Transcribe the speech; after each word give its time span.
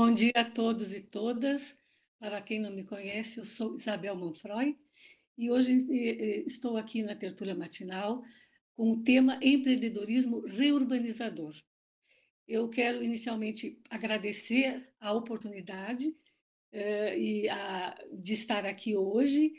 Bom 0.00 0.14
dia 0.14 0.30
a 0.36 0.44
todos 0.44 0.94
e 0.94 1.00
todas. 1.00 1.76
Para 2.20 2.40
quem 2.40 2.60
não 2.60 2.70
me 2.70 2.84
conhece, 2.84 3.40
eu 3.40 3.44
sou 3.44 3.74
Isabel 3.74 4.14
Manfroy 4.14 4.78
e 5.36 5.50
hoje 5.50 5.72
estou 6.46 6.76
aqui 6.76 7.02
na 7.02 7.16
tertúlia 7.16 7.52
matinal 7.52 8.22
com 8.76 8.92
o 8.92 9.02
tema 9.02 9.40
empreendedorismo 9.42 10.46
reurbanizador. 10.46 11.52
Eu 12.46 12.68
quero 12.68 13.02
inicialmente 13.02 13.82
agradecer 13.90 14.88
a 15.00 15.12
oportunidade 15.12 16.06
uh, 16.06 17.18
e 17.18 17.48
a, 17.48 17.98
de 18.12 18.34
estar 18.34 18.64
aqui 18.64 18.96
hoje, 18.96 19.50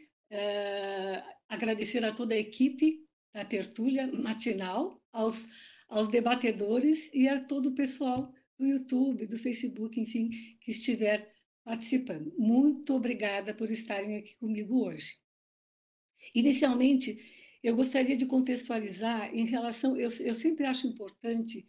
agradecer 1.50 2.06
a 2.06 2.14
toda 2.14 2.34
a 2.34 2.40
equipe 2.40 3.06
da 3.34 3.44
tertúlia 3.44 4.08
matinal, 4.08 5.04
aos, 5.12 5.50
aos 5.90 6.08
debatedores 6.08 7.14
e 7.14 7.28
a 7.28 7.44
todo 7.44 7.72
o 7.72 7.76
pessoal 7.76 8.34
do 8.60 8.68
YouTube, 8.68 9.26
do 9.26 9.38
Facebook, 9.38 9.98
enfim, 10.00 10.30
que 10.60 10.72
estiver 10.72 11.34
participando. 11.64 12.34
Muito 12.38 12.94
obrigada 12.94 13.54
por 13.54 13.72
estarem 13.72 14.18
aqui 14.18 14.36
comigo 14.36 14.86
hoje. 14.86 15.18
Inicialmente, 16.36 17.18
eu 17.64 17.74
gostaria 17.76 18.18
de 18.18 18.26
contextualizar 18.26 19.34
em 19.34 19.46
relação, 19.46 19.96
eu, 19.96 20.10
eu 20.22 20.34
sempre 20.34 20.66
acho 20.66 20.88
importante 20.88 21.66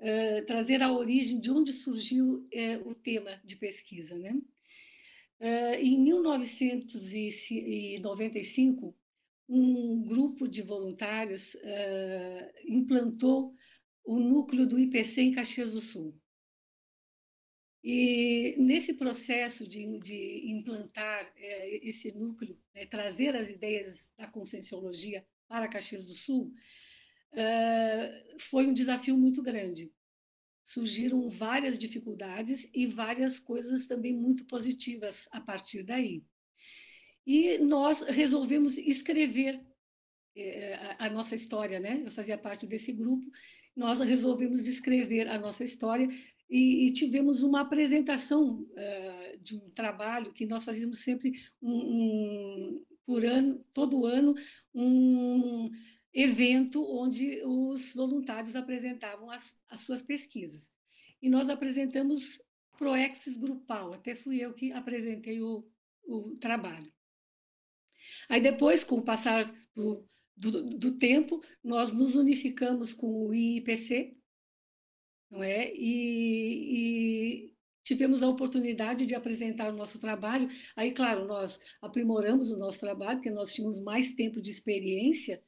uh, 0.00 0.44
trazer 0.46 0.82
a 0.82 0.92
origem 0.92 1.40
de 1.40 1.50
onde 1.50 1.72
surgiu 1.72 2.26
uh, 2.26 2.88
o 2.88 2.94
tema 2.94 3.40
de 3.44 3.56
pesquisa, 3.56 4.18
né? 4.18 4.38
Uh, 5.38 5.74
em 5.80 5.98
1995, 6.02 8.94
um 9.48 10.04
grupo 10.04 10.48
de 10.48 10.60
voluntários 10.60 11.56
implantou 12.64 13.54
o 14.04 14.18
núcleo 14.18 14.66
do 14.66 14.76
IPC 14.76 15.22
em 15.22 15.30
Caxias 15.32 15.70
do 15.70 15.80
Sul. 15.80 16.20
E 17.88 18.56
nesse 18.58 18.94
processo 18.94 19.64
de, 19.64 20.00
de 20.00 20.50
implantar 20.50 21.32
é, 21.36 21.88
esse 21.88 22.10
núcleo, 22.10 22.58
né, 22.74 22.84
trazer 22.84 23.36
as 23.36 23.48
ideias 23.48 24.12
da 24.18 24.26
conscienciologia 24.26 25.24
para 25.46 25.68
Caxias 25.68 26.04
do 26.04 26.12
Sul, 26.12 26.52
uh, 27.32 28.40
foi 28.40 28.66
um 28.66 28.74
desafio 28.74 29.16
muito 29.16 29.40
grande. 29.40 29.92
Surgiram 30.64 31.30
várias 31.30 31.78
dificuldades 31.78 32.68
e 32.74 32.88
várias 32.88 33.38
coisas 33.38 33.86
também 33.86 34.16
muito 34.16 34.44
positivas 34.46 35.28
a 35.30 35.40
partir 35.40 35.84
daí. 35.84 36.24
E 37.24 37.56
nós 37.58 38.00
resolvemos 38.00 38.78
escrever 38.78 39.64
é, 40.34 40.74
a, 40.74 41.06
a 41.06 41.10
nossa 41.10 41.36
história, 41.36 41.78
né? 41.78 42.02
Eu 42.04 42.10
fazia 42.10 42.36
parte 42.36 42.66
desse 42.66 42.90
grupo. 42.92 43.30
Nós 43.76 44.00
resolvemos 44.00 44.66
escrever 44.66 45.28
a 45.28 45.38
nossa 45.38 45.62
história 45.62 46.08
e, 46.48 46.86
e 46.86 46.92
tivemos 46.92 47.42
uma 47.42 47.60
apresentação 47.60 48.60
uh, 48.60 49.38
de 49.40 49.56
um 49.56 49.70
trabalho 49.70 50.32
que 50.32 50.46
nós 50.46 50.64
fazíamos 50.64 51.00
sempre 51.00 51.32
um, 51.60 51.72
um, 51.72 52.84
por 53.04 53.24
ano, 53.24 53.64
todo 53.72 54.06
ano, 54.06 54.34
um 54.74 55.70
evento 56.12 56.82
onde 56.82 57.42
os 57.44 57.94
voluntários 57.94 58.56
apresentavam 58.56 59.30
as, 59.30 59.60
as 59.68 59.80
suas 59.80 60.02
pesquisas. 60.02 60.72
E 61.20 61.28
nós 61.28 61.48
apresentamos 61.48 62.40
Proexis 62.78 63.36
Grupal, 63.36 63.94
até 63.94 64.14
fui 64.14 64.38
eu 64.38 64.54
que 64.54 64.72
apresentei 64.72 65.40
o, 65.40 65.66
o 66.04 66.36
trabalho. 66.36 66.92
Aí 68.28 68.40
depois, 68.40 68.84
com 68.84 68.96
o 68.96 69.02
passar 69.02 69.52
do, 69.74 70.06
do, 70.36 70.62
do 70.62 70.98
tempo, 70.98 71.42
nós 71.62 71.92
nos 71.92 72.14
unificamos 72.14 72.92
com 72.92 73.26
o 73.26 73.34
IPC, 73.34 74.16
não 75.30 75.42
é? 75.42 75.72
E, 75.74 77.46
e, 77.46 77.56
tivemos 77.82 78.22
a 78.22 78.28
oportunidade 78.28 79.06
de 79.06 79.14
apresentar 79.14 79.72
o 79.72 79.76
nosso 79.76 80.00
trabalho. 80.00 80.48
Aí, 80.74 80.92
claro, 80.92 81.26
nós 81.26 81.60
aprimoramos 81.80 82.50
o 82.50 82.58
nosso 82.58 82.80
trabalho, 82.80 83.18
porque 83.18 83.30
nós 83.30 83.54
tínhamos 83.54 83.80
mais 83.80 84.12
tempo 84.12 84.40
de 84.40 84.50
experiência, 84.50 85.42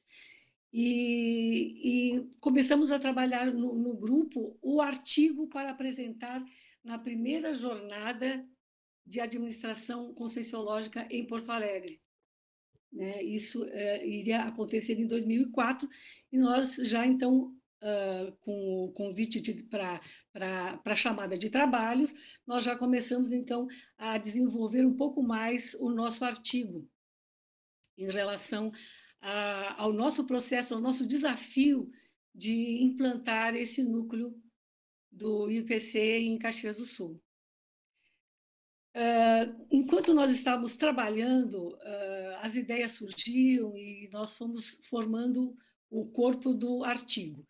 e, 0.72 2.12
e 2.14 2.30
começamos 2.40 2.92
a 2.92 2.98
trabalhar 2.98 3.52
no, 3.52 3.74
no, 3.74 3.96
grupo 3.96 4.58
o 4.60 4.80
artigo 4.82 5.48
para 5.48 5.70
apresentar 5.70 6.44
na 6.84 6.98
primeira 6.98 7.54
jornada 7.54 8.46
de 9.06 9.18
administração 9.18 10.12
conscienciológica 10.12 11.08
em 11.10 11.26
Porto 11.26 11.50
Alegre. 11.50 12.00
Né? 12.92 13.22
Isso 13.22 13.64
é, 13.64 14.06
iria 14.06 14.42
acontecer 14.42 15.00
em 15.00 15.06
2004, 15.06 15.88
e 16.30 16.38
nós 16.38 16.76
já 16.76 17.06
então 17.06 17.57
uh, 17.82 18.32
com 18.40 18.84
o 18.84 18.92
convite 18.92 19.40
para 19.64 20.00
a 20.84 20.96
chamada 20.96 21.36
de 21.36 21.50
trabalhos, 21.50 22.14
nós 22.46 22.64
já 22.64 22.76
começamos, 22.76 23.32
então, 23.32 23.66
a 23.96 24.18
desenvolver 24.18 24.84
um 24.84 24.96
pouco 24.96 25.22
mais 25.22 25.74
o 25.74 25.90
nosso 25.90 26.24
artigo 26.24 26.88
em 27.96 28.10
relação 28.10 28.72
a, 29.20 29.82
ao 29.82 29.92
nosso 29.92 30.24
processo, 30.24 30.74
ao 30.74 30.80
nosso 30.80 31.06
desafio 31.06 31.90
de 32.34 32.82
implantar 32.82 33.54
esse 33.56 33.82
núcleo 33.82 34.40
do 35.10 35.50
IPC 35.50 36.20
em 36.20 36.38
Caxias 36.38 36.76
do 36.76 36.84
Sul. 36.84 37.20
Uh, 38.94 39.66
enquanto 39.70 40.14
nós 40.14 40.30
estávamos 40.30 40.76
trabalhando, 40.76 41.74
uh, 41.74 42.38
as 42.40 42.56
ideias 42.56 42.92
surgiam 42.92 43.76
e 43.76 44.08
nós 44.10 44.36
fomos 44.36 44.80
formando 44.88 45.56
o 45.90 46.08
corpo 46.10 46.54
do 46.54 46.84
artigo. 46.84 47.46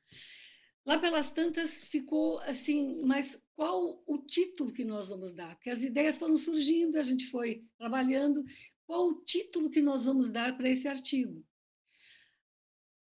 Lá 0.85 0.99
pelas 0.99 1.31
tantas 1.31 1.89
ficou 1.89 2.39
assim, 2.41 3.03
mas 3.05 3.39
qual 3.55 4.03
o 4.07 4.19
título 4.19 4.73
que 4.73 4.85
nós 4.85 5.09
vamos 5.09 5.35
dar? 5.35 5.55
Porque 5.57 5.71
as 5.71 5.83
ideias 5.83 6.17
foram 6.17 6.37
surgindo, 6.37 6.99
a 6.99 7.03
gente 7.03 7.27
foi 7.27 7.63
trabalhando. 7.77 8.43
Qual 8.87 9.09
o 9.09 9.23
título 9.23 9.69
que 9.69 9.83
nós 9.83 10.07
vamos 10.07 10.33
dar 10.33 10.57
para 10.57 10.69
esse 10.69 10.89
artigo? 10.89 11.45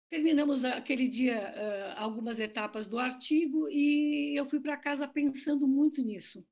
Terminamos 0.09 0.63
aquele 0.63 1.09
dia 1.09 1.51
uh, 1.51 1.99
algumas 1.99 2.39
etapas 2.39 2.87
do 2.87 2.97
artigo 2.97 3.67
e 3.67 4.39
eu 4.39 4.45
fui 4.45 4.61
para 4.61 4.77
casa 4.77 5.05
pensando 5.05 5.67
muito 5.67 6.01
nisso. 6.01 6.47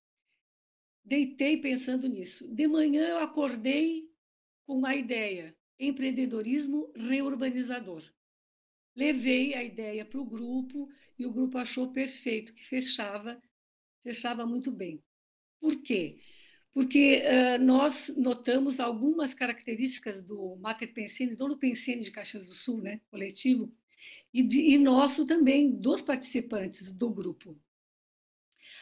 Deitei 1.05 1.57
pensando 1.57 2.09
nisso. 2.09 2.53
De 2.53 2.67
manhã 2.67 3.07
eu 3.07 3.19
acordei 3.19 4.09
com 4.65 4.77
uma 4.77 4.95
ideia: 4.95 5.55
empreendedorismo 5.79 6.91
reurbanizador. 6.95 8.03
Levei 8.95 9.53
a 9.55 9.63
ideia 9.63 10.05
para 10.05 10.19
o 10.19 10.25
grupo 10.25 10.87
e 11.17 11.25
o 11.25 11.31
grupo 11.31 11.57
achou 11.57 11.91
perfeito, 11.91 12.53
que 12.53 12.63
fechava, 12.63 13.41
fechava 14.03 14.45
muito 14.45 14.71
bem. 14.71 15.03
Por 15.59 15.81
quê? 15.81 16.19
Porque 16.71 17.21
uh, 17.23 17.63
nós 17.63 18.11
notamos 18.17 18.79
algumas 18.79 19.33
características 19.33 20.21
do 20.21 20.55
Mater 20.57 20.93
Pensene, 20.93 21.35
do 21.35 21.57
Pensene 21.57 22.03
de 22.03 22.11
Caxias 22.11 22.47
do 22.47 22.53
Sul, 22.53 22.81
né, 22.81 23.01
coletivo, 23.09 23.71
e, 24.33 24.43
de, 24.43 24.59
e 24.59 24.77
nosso 24.77 25.25
também, 25.25 25.71
dos 25.71 26.01
participantes 26.01 26.91
do 26.91 27.09
grupo. 27.09 27.57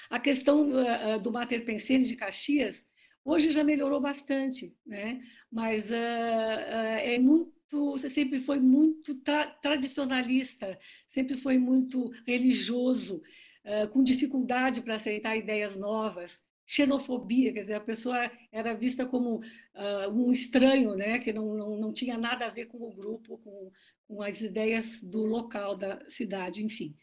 A 0.10 0.20
questão 0.20 0.70
uh, 0.72 1.20
do 1.20 1.32
Mater 1.32 1.66
Pensene 1.66 2.06
de 2.06 2.16
Caxias, 2.16 2.88
hoje 3.24 3.52
já 3.52 3.64
melhorou 3.64 4.02
bastante, 4.02 4.76
né? 4.86 5.22
mas 5.52 5.90
uh, 5.90 5.94
é 5.94 7.18
muito 7.20 7.61
você 7.80 8.10
sempre 8.10 8.40
foi 8.40 8.60
muito 8.60 9.16
tra 9.16 9.48
tradicionalista, 9.48 10.78
sempre 11.08 11.38
foi 11.38 11.58
muito 11.58 12.12
religioso, 12.26 13.22
uh, 13.66 13.88
com 13.90 14.04
dificuldade 14.04 14.82
para 14.82 14.96
aceitar 14.96 15.38
ideias 15.38 15.78
novas, 15.78 16.42
xenofobia, 16.66 17.52
quer 17.54 17.62
dizer, 17.62 17.74
a 17.74 17.82
pessoa 17.82 18.32
era 18.52 18.74
vista 18.74 19.06
como 19.06 19.38
uh, 19.40 20.10
um 20.10 20.32
estranho, 20.32 20.96
né, 20.96 21.20
que 21.20 21.34
não, 21.34 21.54
não, 21.54 21.78
não 21.78 21.94
tinha 21.94 22.18
nada 22.18 22.46
a 22.46 22.50
ver 22.50 22.68
com 22.68 22.78
o 22.78 22.94
grupo, 22.94 23.38
com, 23.40 23.72
com 24.08 24.22
as 24.22 24.42
ideias 24.42 25.02
do 25.02 25.26
local, 25.26 25.76
da 25.76 26.04
cidade, 26.06 26.64
enfim. 26.64 26.96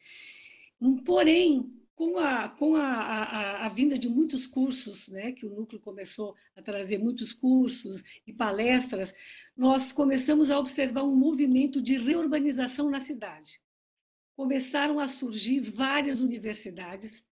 Porém, 1.04 1.77
com 1.98 2.16
a, 2.16 2.48
com 2.48 2.76
a, 2.76 2.86
a, 2.86 3.66
a, 3.66 3.68
vinda 3.68 3.98
de 3.98 4.08
muitos 4.08 4.46
cursos, 4.46 5.08
né, 5.08 5.32
que 5.32 5.44
o 5.44 5.50
núcleo 5.50 5.80
começou 5.80 6.36
a 6.54 6.62
trazer 6.62 6.96
muitos 6.96 7.34
cursos 7.34 8.04
e 8.24 8.32
palestras, 8.32 9.12
nós 9.56 9.92
começamos 9.92 10.48
a 10.48 10.60
observar 10.60 11.02
um 11.02 11.16
movimento 11.16 11.82
de 11.82 11.96
reurbanização 11.96 12.88
na 12.88 13.00
cidade. 13.00 13.60
Começaram 14.36 15.00
a 15.00 15.08
surgir 15.08 15.58
várias 15.58 16.20
universidades, 16.20 17.26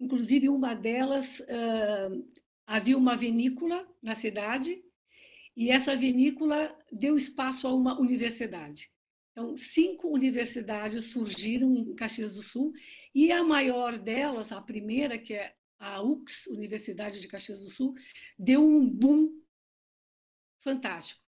inclusive 0.00 0.48
uma 0.48 0.72
delas 0.72 1.40
uh, 1.40 2.26
havia 2.66 2.96
uma 2.96 3.14
vinícola 3.14 3.86
na 4.02 4.14
cidade 4.14 4.82
e 5.54 5.70
essa 5.70 5.94
vinícola 5.94 6.74
deu 6.90 7.16
espaço 7.16 7.66
a 7.66 7.74
uma 7.74 8.00
universidade. 8.00 8.90
Então, 9.40 9.56
cinco 9.56 10.08
universidades 10.08 11.06
surgiram 11.06 11.74
em 11.74 11.94
Caxias 11.94 12.34
do 12.34 12.42
Sul 12.42 12.74
e 13.14 13.32
a 13.32 13.42
maior 13.42 13.98
delas, 13.98 14.52
a 14.52 14.60
primeira, 14.60 15.16
que 15.16 15.32
é 15.32 15.54
a 15.78 16.02
UX, 16.02 16.46
Universidade 16.48 17.20
de 17.20 17.26
Caxias 17.26 17.58
do 17.58 17.70
Sul, 17.70 17.94
deu 18.38 18.62
um 18.62 18.86
boom 18.86 19.32
fantástico. 20.58 21.22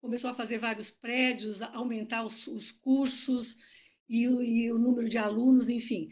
Começou 0.00 0.30
a 0.30 0.34
fazer 0.34 0.58
vários 0.58 0.92
prédios, 0.92 1.60
aumentar 1.60 2.24
os, 2.24 2.46
os 2.46 2.70
cursos 2.70 3.56
e, 4.08 4.22
e 4.22 4.72
o 4.72 4.78
número 4.78 5.08
de 5.08 5.18
alunos, 5.18 5.68
enfim. 5.68 6.10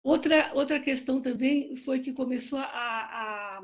Outra, 0.00 0.54
outra 0.54 0.78
questão 0.78 1.20
também 1.20 1.74
foi 1.74 1.98
que 1.98 2.12
começou 2.12 2.60
a, 2.60 3.58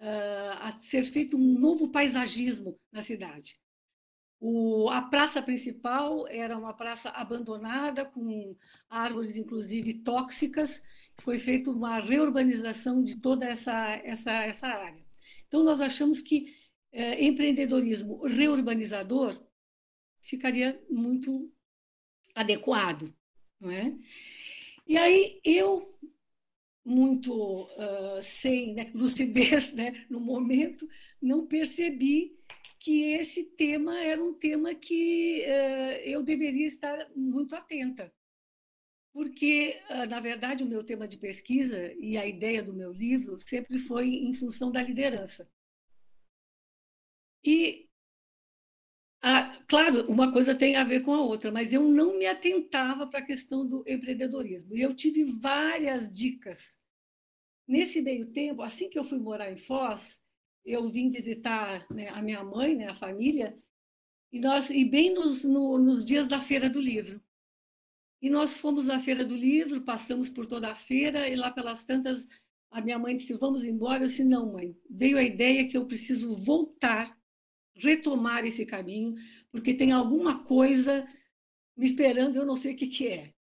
a, 0.00 0.68
a 0.68 0.80
ser 0.80 1.04
feito 1.04 1.36
um 1.36 1.58
novo 1.58 1.90
paisagismo 1.90 2.80
na 2.90 3.02
cidade. 3.02 3.60
O, 4.40 4.88
a 4.88 5.02
praça 5.02 5.42
principal 5.42 6.26
era 6.28 6.56
uma 6.56 6.72
praça 6.72 7.10
abandonada, 7.10 8.06
com 8.06 8.56
árvores, 8.88 9.36
inclusive, 9.36 10.02
tóxicas. 10.02 10.82
Foi 11.20 11.38
feita 11.38 11.70
uma 11.70 12.00
reurbanização 12.00 13.04
de 13.04 13.20
toda 13.20 13.44
essa, 13.44 13.90
essa, 14.02 14.32
essa 14.32 14.66
área. 14.66 15.04
Então, 15.46 15.62
nós 15.62 15.82
achamos 15.82 16.22
que 16.22 16.46
é, 16.90 17.22
empreendedorismo 17.22 18.26
reurbanizador 18.26 19.38
ficaria 20.22 20.82
muito 20.88 21.52
adequado. 22.34 23.14
Não 23.60 23.70
é? 23.70 23.94
E 24.86 24.96
aí, 24.96 25.38
eu, 25.44 25.98
muito 26.82 27.64
uh, 27.64 28.22
sem 28.22 28.74
né, 28.74 28.90
lucidez 28.94 29.72
né, 29.76 30.06
no 30.08 30.18
momento, 30.18 30.88
não 31.20 31.46
percebi 31.46 32.40
que 32.80 33.12
esse 33.12 33.44
tema 33.44 34.02
era 34.02 34.24
um 34.24 34.32
tema 34.34 34.74
que 34.74 35.44
uh, 35.44 36.00
eu 36.02 36.22
deveria 36.22 36.66
estar 36.66 37.10
muito 37.14 37.54
atenta. 37.54 38.12
Porque, 39.12 39.78
uh, 39.90 40.06
na 40.08 40.18
verdade, 40.18 40.64
o 40.64 40.66
meu 40.66 40.82
tema 40.82 41.06
de 41.06 41.18
pesquisa 41.18 41.92
e 41.94 42.16
a 42.16 42.26
ideia 42.26 42.62
do 42.62 42.72
meu 42.72 42.90
livro 42.92 43.38
sempre 43.38 43.78
foi 43.78 44.08
em 44.08 44.32
função 44.32 44.72
da 44.72 44.82
liderança. 44.82 45.50
E, 47.44 47.88
claro, 49.68 50.10
uma 50.10 50.32
coisa 50.32 50.54
tem 50.54 50.76
a 50.76 50.84
ver 50.84 51.00
com 51.00 51.12
a 51.12 51.22
outra, 51.22 51.52
mas 51.52 51.72
eu 51.72 51.82
não 51.82 52.18
me 52.18 52.26
atentava 52.26 53.06
para 53.06 53.20
a 53.20 53.26
questão 53.26 53.66
do 53.66 53.84
empreendedorismo. 53.86 54.76
E 54.76 54.80
eu 54.80 54.94
tive 54.94 55.24
várias 55.24 56.14
dicas. 56.14 56.78
Nesse 57.66 58.00
meio 58.02 58.32
tempo, 58.32 58.62
assim 58.62 58.90
que 58.90 58.98
eu 58.98 59.04
fui 59.04 59.18
morar 59.18 59.52
em 59.52 59.56
Foz, 59.56 60.19
eu 60.64 60.88
vim 60.88 61.10
visitar 61.10 61.86
né, 61.90 62.08
a 62.08 62.22
minha 62.22 62.42
mãe, 62.44 62.74
né, 62.76 62.88
a 62.88 62.94
família, 62.94 63.58
e 64.32 64.40
nós 64.40 64.70
e 64.70 64.84
bem 64.84 65.12
nos, 65.12 65.44
no, 65.44 65.78
nos 65.78 66.04
dias 66.04 66.28
da 66.28 66.40
feira 66.40 66.70
do 66.70 66.80
livro. 66.80 67.20
E 68.22 68.28
nós 68.28 68.58
fomos 68.58 68.84
na 68.84 69.00
feira 69.00 69.24
do 69.24 69.34
livro, 69.34 69.80
passamos 69.80 70.28
por 70.28 70.46
toda 70.46 70.70
a 70.70 70.74
feira 70.74 71.28
e 71.28 71.34
lá 71.34 71.50
pelas 71.50 71.84
tantas 71.84 72.26
a 72.70 72.80
minha 72.80 72.98
mãe 72.98 73.16
disse: 73.16 73.34
"Vamos 73.34 73.64
embora". 73.64 74.04
Eu 74.04 74.06
disse: 74.06 74.24
"Não, 74.24 74.52
mãe. 74.52 74.76
Veio 74.88 75.18
a 75.18 75.22
ideia 75.22 75.66
que 75.66 75.76
eu 75.76 75.86
preciso 75.86 76.36
voltar, 76.36 77.18
retomar 77.74 78.44
esse 78.44 78.64
caminho, 78.64 79.14
porque 79.50 79.74
tem 79.74 79.90
alguma 79.90 80.44
coisa 80.44 81.06
me 81.76 81.86
esperando, 81.86 82.36
eu 82.36 82.46
não 82.46 82.56
sei 82.56 82.74
o 82.74 82.76
que 82.76 82.86
que 82.86 83.08
é". 83.08 83.34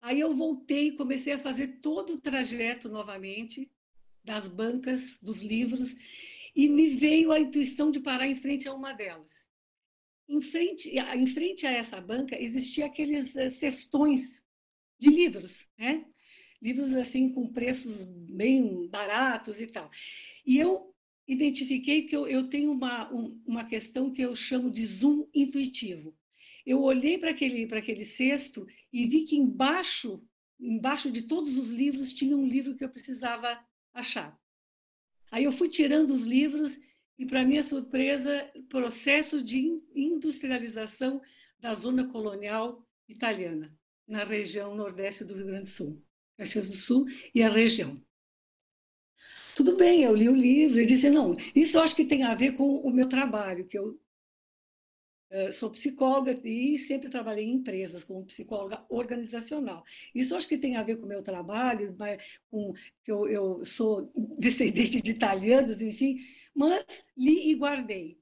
Aí 0.00 0.20
eu 0.20 0.32
voltei 0.34 0.88
e 0.88 0.96
comecei 0.96 1.34
a 1.34 1.38
fazer 1.38 1.80
todo 1.80 2.14
o 2.14 2.20
trajeto 2.20 2.88
novamente 2.88 3.70
das 4.24 4.48
bancas 4.48 5.18
dos 5.20 5.40
livros 5.40 5.94
e 6.58 6.68
me 6.68 6.88
veio 6.88 7.30
a 7.30 7.38
intuição 7.38 7.88
de 7.88 8.00
parar 8.00 8.26
em 8.26 8.34
frente 8.34 8.66
a 8.66 8.74
uma 8.74 8.92
delas. 8.92 9.32
Em 10.28 10.40
frente, 10.40 10.90
em 10.90 11.26
frente 11.28 11.64
a 11.64 11.70
essa 11.70 12.00
banca 12.00 12.36
existia 12.36 12.86
aqueles 12.86 13.36
eh, 13.36 13.48
cestões 13.48 14.42
de 14.98 15.08
livros, 15.08 15.68
né? 15.78 16.04
Livros 16.60 16.96
assim 16.96 17.32
com 17.32 17.52
preços 17.52 18.02
bem 18.02 18.88
baratos 18.88 19.60
e 19.60 19.68
tal. 19.68 19.88
E 20.44 20.58
eu 20.58 20.92
identifiquei 21.28 22.02
que 22.02 22.16
eu, 22.16 22.26
eu 22.26 22.48
tenho 22.48 22.72
uma, 22.72 23.08
um, 23.14 23.40
uma 23.46 23.64
questão 23.64 24.10
que 24.10 24.22
eu 24.22 24.34
chamo 24.34 24.68
de 24.68 24.84
zoom 24.84 25.28
intuitivo. 25.32 26.12
Eu 26.66 26.82
olhei 26.82 27.18
para 27.18 27.30
aquele, 27.30 27.72
aquele 27.72 28.04
cesto 28.04 28.66
e 28.92 29.06
vi 29.06 29.24
que 29.26 29.36
embaixo, 29.36 30.20
embaixo 30.58 31.08
de 31.08 31.22
todos 31.22 31.56
os 31.56 31.70
livros 31.70 32.12
tinha 32.12 32.36
um 32.36 32.44
livro 32.44 32.74
que 32.74 32.84
eu 32.84 32.90
precisava 32.90 33.64
achar. 33.94 34.36
Aí 35.30 35.44
eu 35.44 35.52
fui 35.52 35.68
tirando 35.68 36.12
os 36.12 36.24
livros 36.24 36.78
e, 37.18 37.26
para 37.26 37.44
minha 37.44 37.62
surpresa, 37.62 38.50
processo 38.68 39.42
de 39.42 39.58
industrialização 39.94 41.20
da 41.58 41.74
zona 41.74 42.08
colonial 42.08 42.86
italiana, 43.08 43.74
na 44.06 44.24
região 44.24 44.74
nordeste 44.74 45.24
do 45.24 45.34
Rio 45.34 45.46
Grande 45.46 45.62
do 45.62 45.68
Sul, 45.68 46.02
Caxias 46.36 46.68
do 46.68 46.76
Sul 46.76 47.06
e 47.34 47.42
a 47.42 47.48
região. 47.48 48.00
Tudo 49.56 49.76
bem, 49.76 50.04
eu 50.04 50.14
li 50.14 50.28
o 50.28 50.36
livro 50.36 50.78
e 50.78 50.86
disse, 50.86 51.10
não, 51.10 51.36
isso 51.54 51.76
eu 51.76 51.82
acho 51.82 51.96
que 51.96 52.04
tem 52.04 52.22
a 52.22 52.34
ver 52.34 52.52
com 52.52 52.76
o 52.76 52.90
meu 52.92 53.08
trabalho, 53.08 53.66
que 53.66 53.76
eu 53.76 54.00
sou 55.52 55.70
psicóloga 55.70 56.40
e 56.44 56.78
sempre 56.78 57.08
trabalhei 57.08 57.44
em 57.44 57.54
empresas 57.54 58.04
como 58.04 58.24
psicóloga 58.24 58.84
organizacional. 58.88 59.84
Isso 60.14 60.34
acho 60.34 60.48
que 60.48 60.58
tem 60.58 60.76
a 60.76 60.82
ver 60.82 60.96
com 60.96 61.04
o 61.04 61.08
meu 61.08 61.22
trabalho, 61.22 61.96
com 62.50 62.72
que 63.02 63.12
eu, 63.12 63.28
eu 63.28 63.64
sou 63.64 64.10
descendente 64.38 65.02
de 65.02 65.10
italianos, 65.10 65.80
enfim, 65.82 66.16
mas 66.54 66.84
li 67.16 67.50
e 67.50 67.54
guardei. 67.54 68.18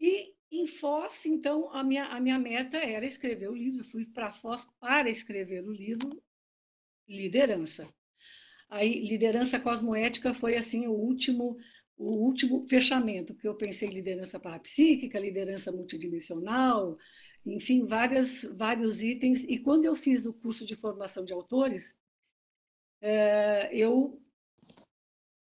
E 0.00 0.34
em 0.50 0.66
Foz, 0.66 1.26
então, 1.26 1.70
a 1.72 1.84
minha, 1.84 2.04
a 2.06 2.20
minha 2.20 2.38
meta 2.38 2.78
era 2.78 3.04
escrever 3.04 3.48
o 3.48 3.54
livro. 3.54 3.84
fui 3.84 4.06
para 4.06 4.30
Foz 4.30 4.66
para 4.80 5.10
escrever 5.10 5.64
o 5.64 5.72
livro 5.72 6.22
Liderança. 7.08 7.88
Aí, 8.70 9.06
liderança 9.06 9.58
cosmoética 9.58 10.34
foi 10.34 10.56
assim 10.56 10.86
o 10.86 10.92
último 10.92 11.56
o 11.98 12.16
último 12.16 12.66
fechamento, 12.68 13.34
que 13.34 13.46
eu 13.46 13.54
pensei 13.56 13.88
liderança 13.88 14.38
parapsíquica, 14.38 15.18
liderança 15.18 15.72
multidimensional, 15.72 16.96
enfim, 17.44 17.86
várias, 17.86 18.44
vários 18.44 19.02
itens. 19.02 19.44
E 19.44 19.58
quando 19.58 19.84
eu 19.84 19.96
fiz 19.96 20.24
o 20.24 20.32
curso 20.32 20.64
de 20.64 20.76
formação 20.76 21.24
de 21.24 21.32
autores, 21.32 21.96
é, 23.00 23.68
eu 23.74 24.22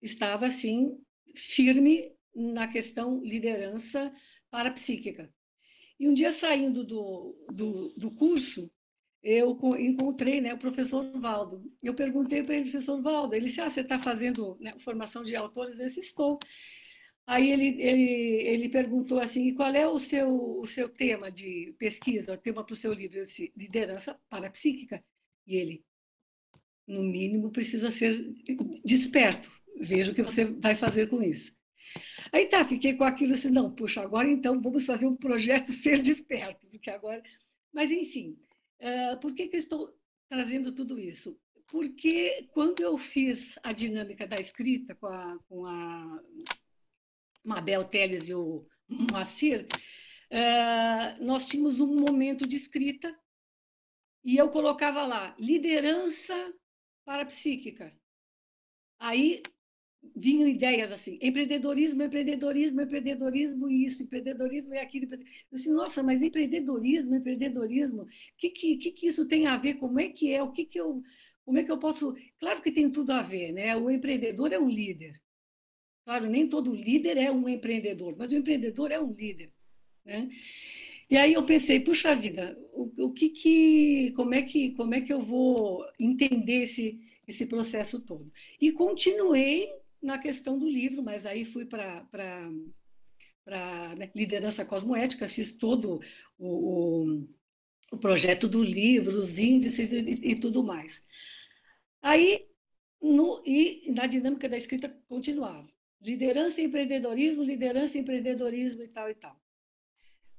estava, 0.02 0.46
assim, 0.46 1.00
firme 1.34 2.14
na 2.34 2.68
questão 2.68 3.22
liderança 3.24 4.12
parapsíquica. 4.50 5.32
E 5.98 6.08
um 6.08 6.14
dia, 6.14 6.32
saindo 6.32 6.84
do, 6.84 7.46
do, 7.50 7.88
do 7.96 8.10
curso, 8.10 8.70
eu 9.22 9.56
encontrei 9.78 10.40
né, 10.40 10.52
o 10.52 10.58
professor 10.58 11.08
Valdo. 11.18 11.62
Eu 11.82 11.94
perguntei 11.94 12.42
para 12.42 12.54
ele, 12.54 12.64
professor 12.64 13.00
Valdo, 13.00 13.34
ele 13.34 13.46
disse, 13.46 13.60
ah, 13.60 13.70
você 13.70 13.80
está 13.80 13.98
fazendo 13.98 14.56
né, 14.60 14.74
formação 14.80 15.22
de 15.22 15.36
autores? 15.36 15.78
Eu 15.78 15.86
disse, 15.86 16.00
estou. 16.00 16.38
Aí 17.24 17.50
ele, 17.52 17.80
ele, 17.80 18.02
ele 18.48 18.68
perguntou 18.68 19.20
assim, 19.20 19.54
qual 19.54 19.72
é 19.72 19.86
o 19.86 19.98
seu, 19.98 20.58
o 20.58 20.66
seu 20.66 20.88
tema 20.88 21.30
de 21.30 21.72
pesquisa, 21.78 22.34
o 22.34 22.38
tema 22.38 22.64
para 22.64 22.74
o 22.74 22.76
seu 22.76 22.92
livro? 22.92 23.18
Eu 23.18 23.24
disse, 23.24 23.52
liderança 23.56 24.18
parapsíquica. 24.28 25.02
E 25.46 25.56
ele, 25.56 25.84
no 26.86 27.02
mínimo, 27.02 27.52
precisa 27.52 27.92
ser 27.92 28.34
desperto. 28.84 29.48
Veja 29.80 30.10
o 30.10 30.14
que 30.14 30.22
você 30.22 30.44
vai 30.46 30.74
fazer 30.74 31.08
com 31.08 31.22
isso. 31.22 31.56
Aí 32.32 32.46
tá, 32.46 32.64
fiquei 32.64 32.94
com 32.94 33.04
aquilo 33.04 33.34
assim, 33.34 33.50
não, 33.50 33.72
puxa, 33.72 34.00
agora 34.00 34.28
então 34.28 34.60
vamos 34.60 34.84
fazer 34.84 35.06
um 35.06 35.16
projeto 35.16 35.70
ser 35.72 36.00
desperto, 36.00 36.66
porque 36.68 36.90
agora... 36.90 37.22
Mas, 37.72 37.90
enfim, 37.90 38.36
Uh, 38.82 39.18
por 39.20 39.32
que, 39.32 39.46
que 39.46 39.54
eu 39.54 39.60
estou 39.60 39.96
trazendo 40.28 40.74
tudo 40.74 40.98
isso? 40.98 41.40
Porque 41.68 42.48
quando 42.52 42.80
eu 42.80 42.98
fiz 42.98 43.56
a 43.62 43.72
dinâmica 43.72 44.26
da 44.26 44.36
escrita 44.36 44.94
com 44.96 45.06
a, 45.06 45.38
com 45.48 45.64
a 45.64 46.20
Mabel 47.44 47.84
Teles 47.84 48.28
e 48.28 48.34
o 48.34 48.66
Moacir, 48.88 49.66
uh, 50.32 51.24
nós 51.24 51.46
tínhamos 51.46 51.78
um 51.78 51.94
momento 51.94 52.46
de 52.46 52.56
escrita 52.56 53.16
e 54.24 54.36
eu 54.36 54.50
colocava 54.50 55.04
lá 55.04 55.34
liderança 55.38 56.52
parapsíquica. 57.04 57.96
Aí 58.98 59.42
vinham 60.14 60.48
ideias 60.48 60.92
assim, 60.92 61.18
empreendedorismo, 61.22 62.02
empreendedorismo, 62.02 62.82
empreendedorismo 62.82 63.70
isso, 63.70 64.02
empreendedorismo 64.02 64.74
é 64.74 64.82
aquilo. 64.82 65.14
Eu 65.14 65.18
disse, 65.52 65.72
nossa, 65.72 66.02
mas 66.02 66.22
empreendedorismo, 66.22 67.14
empreendedorismo, 67.14 68.02
o 68.02 68.08
que, 68.36 68.50
que, 68.50 68.76
que, 68.76 69.06
isso 69.06 69.26
tem 69.28 69.46
a 69.46 69.56
ver? 69.56 69.74
Como 69.74 70.00
é 70.00 70.08
que 70.08 70.32
é? 70.32 70.42
O 70.42 70.50
que, 70.50 70.64
que 70.64 70.80
eu, 70.80 71.02
como 71.44 71.58
é 71.58 71.64
que 71.64 71.70
eu 71.70 71.78
posso... 71.78 72.14
Claro 72.38 72.60
que 72.60 72.72
tem 72.72 72.90
tudo 72.90 73.12
a 73.12 73.22
ver, 73.22 73.52
né? 73.52 73.76
O 73.76 73.90
empreendedor 73.90 74.52
é 74.52 74.58
um 74.58 74.68
líder. 74.68 75.20
Claro, 76.04 76.28
nem 76.28 76.48
todo 76.48 76.74
líder 76.74 77.16
é 77.16 77.30
um 77.30 77.48
empreendedor, 77.48 78.16
mas 78.18 78.32
o 78.32 78.36
empreendedor 78.36 78.90
é 78.90 79.00
um 79.00 79.12
líder, 79.12 79.52
né? 80.04 80.28
E 81.08 81.16
aí 81.16 81.34
eu 81.34 81.44
pensei, 81.44 81.78
puxa 81.78 82.14
vida, 82.16 82.58
o, 82.72 82.90
o 83.06 83.12
que 83.12 83.28
que, 83.28 84.12
como 84.16 84.34
é 84.34 84.42
que, 84.42 84.72
como 84.72 84.94
é 84.94 85.00
que 85.00 85.12
eu 85.12 85.20
vou 85.20 85.84
entender 85.98 86.62
esse, 86.62 86.98
esse 87.28 87.46
processo 87.46 88.00
todo? 88.00 88.30
E 88.60 88.72
continuei 88.72 89.68
na 90.02 90.18
questão 90.18 90.58
do 90.58 90.68
livro, 90.68 91.02
mas 91.02 91.24
aí 91.24 91.44
fui 91.44 91.64
para 91.64 92.04
para 93.44 93.94
né, 93.96 94.10
liderança 94.14 94.64
cosmoética, 94.64 95.28
fiz 95.28 95.52
todo 95.52 96.00
o, 96.38 96.48
o, 96.48 97.28
o, 97.90 97.98
projeto 97.98 98.48
do 98.48 98.62
livro, 98.62 99.18
os 99.18 99.38
índices 99.38 99.92
e, 99.92 99.98
e 99.98 100.36
tudo 100.36 100.62
mais. 100.62 101.04
Aí, 102.00 102.46
no, 103.00 103.42
e 103.44 103.90
na 103.90 104.06
dinâmica 104.06 104.48
da 104.48 104.56
escrita 104.56 104.88
continuava. 105.08 105.68
Liderança 106.00 106.60
e 106.60 106.64
empreendedorismo, 106.64 107.42
liderança 107.42 107.96
e 107.96 108.00
empreendedorismo 108.00 108.82
e 108.82 108.88
tal 108.88 109.10
e 109.10 109.14
tal. 109.14 109.40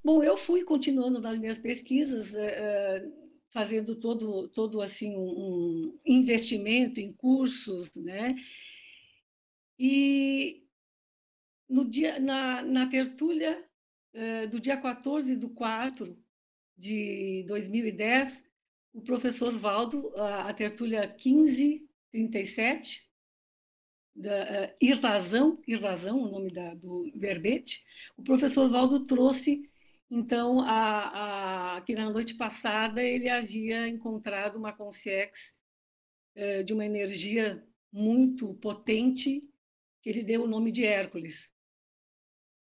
Bom, 0.04 0.22
eu 0.22 0.36
fui 0.36 0.64
continuando 0.64 1.22
nas 1.22 1.40
minhas 1.40 1.58
pesquisas, 1.58 2.34
eh, 2.34 2.56
eh, 2.58 3.12
fazendo 3.52 3.96
todo, 3.96 4.50
todo 4.50 4.82
assim 4.82 5.16
um 5.16 5.98
investimento 6.06 7.00
em 7.00 7.14
cursos, 7.14 7.94
né? 7.96 8.36
E 9.78 10.66
no 11.68 11.86
dia, 11.86 12.20
na, 12.20 12.62
na 12.62 12.90
tertúlia 12.90 13.64
eh, 14.14 14.48
do 14.48 14.60
dia 14.60 14.78
14 14.78 15.36
de 15.36 15.50
4 15.50 16.18
de 16.78 17.44
2010, 17.48 18.44
o 18.94 19.02
professor 19.02 19.52
Valdo, 19.58 20.14
a, 20.16 20.50
a 20.50 20.54
tertúlia 20.54 21.08
1537, 21.08 23.12
da, 24.16 24.30
uh, 24.30 24.76
Irrazão, 24.80 25.60
Irrazão, 25.68 26.22
o 26.22 26.30
nome 26.30 26.52
da, 26.52 26.76
do 26.76 27.12
verbete, 27.16 27.84
o 28.16 28.22
professor 28.22 28.70
Valdo 28.70 29.06
trouxe, 29.06 29.68
então, 30.10 30.62
a, 30.62 31.78
a, 31.78 31.82
que 31.82 31.96
na 31.96 32.12
noite 32.12 32.36
passada 32.36 33.02
ele 33.02 33.28
havia 33.28 33.88
encontrado 33.88 34.58
uma 34.58 34.72
consciex 34.72 35.56
uh, 36.36 36.64
de 36.64 36.74
uma 36.74 36.86
energia 36.86 37.66
muito 37.92 38.54
potente, 38.56 39.42
que 40.04 40.10
ele 40.10 40.22
deu 40.22 40.44
o 40.44 40.48
nome 40.48 40.72
de 40.72 40.86
Hércules. 40.86 41.50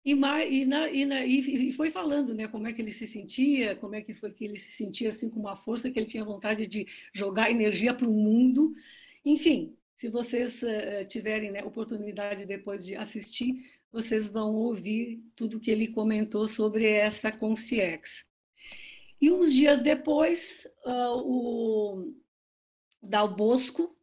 E, 0.06 0.12
e, 0.12 0.66
na, 0.66 0.88
e, 0.88 1.06
na, 1.06 1.26
e, 1.26 1.72
foi 1.74 1.90
falando 1.90 2.34
né, 2.34 2.48
como 2.48 2.68
é 2.68 2.74
que 2.74 2.82
ele 2.82 2.94
se 2.94 3.06
sentia, 3.06 3.76
como 3.76 3.96
é 3.96 4.02
que 4.02 4.14
foi 4.14 4.32
que 4.32 4.46
ele 4.46 4.58
se 4.58 4.72
sentia 4.72 5.10
assim 5.10 5.30
com 5.30 5.40
uma 5.40 5.56
força 5.56 5.90
que 5.92 6.00
ele 6.00 6.08
tinha 6.08 6.24
vontade 6.24 6.68
de 6.68 6.88
jogar 7.12 7.50
energia 7.50 7.94
para 7.94 8.08
o 8.08 8.14
mundo. 8.14 8.74
Enfim, 9.26 9.76
se 9.98 10.08
vocês 10.08 10.62
uh, 10.62 11.06
tiverem 11.08 11.52
né, 11.52 11.64
oportunidade 11.64 12.46
depois 12.46 12.86
de 12.86 12.96
assistir, 12.96 13.56
vocês 13.92 14.30
vão 14.30 14.54
ouvir 14.56 15.24
tudo 15.36 15.60
que 15.60 15.72
ele 15.72 15.88
comentou 15.88 16.48
sobre 16.48 16.86
essa 16.86 17.32
Conciex. 17.32 18.26
E 19.20 19.32
uns 19.32 19.52
dias 19.52 19.82
depois, 19.82 20.68
uh, 20.86 21.18
o 21.18 22.14
Dal 23.02 23.36
Bosco, 23.36 23.95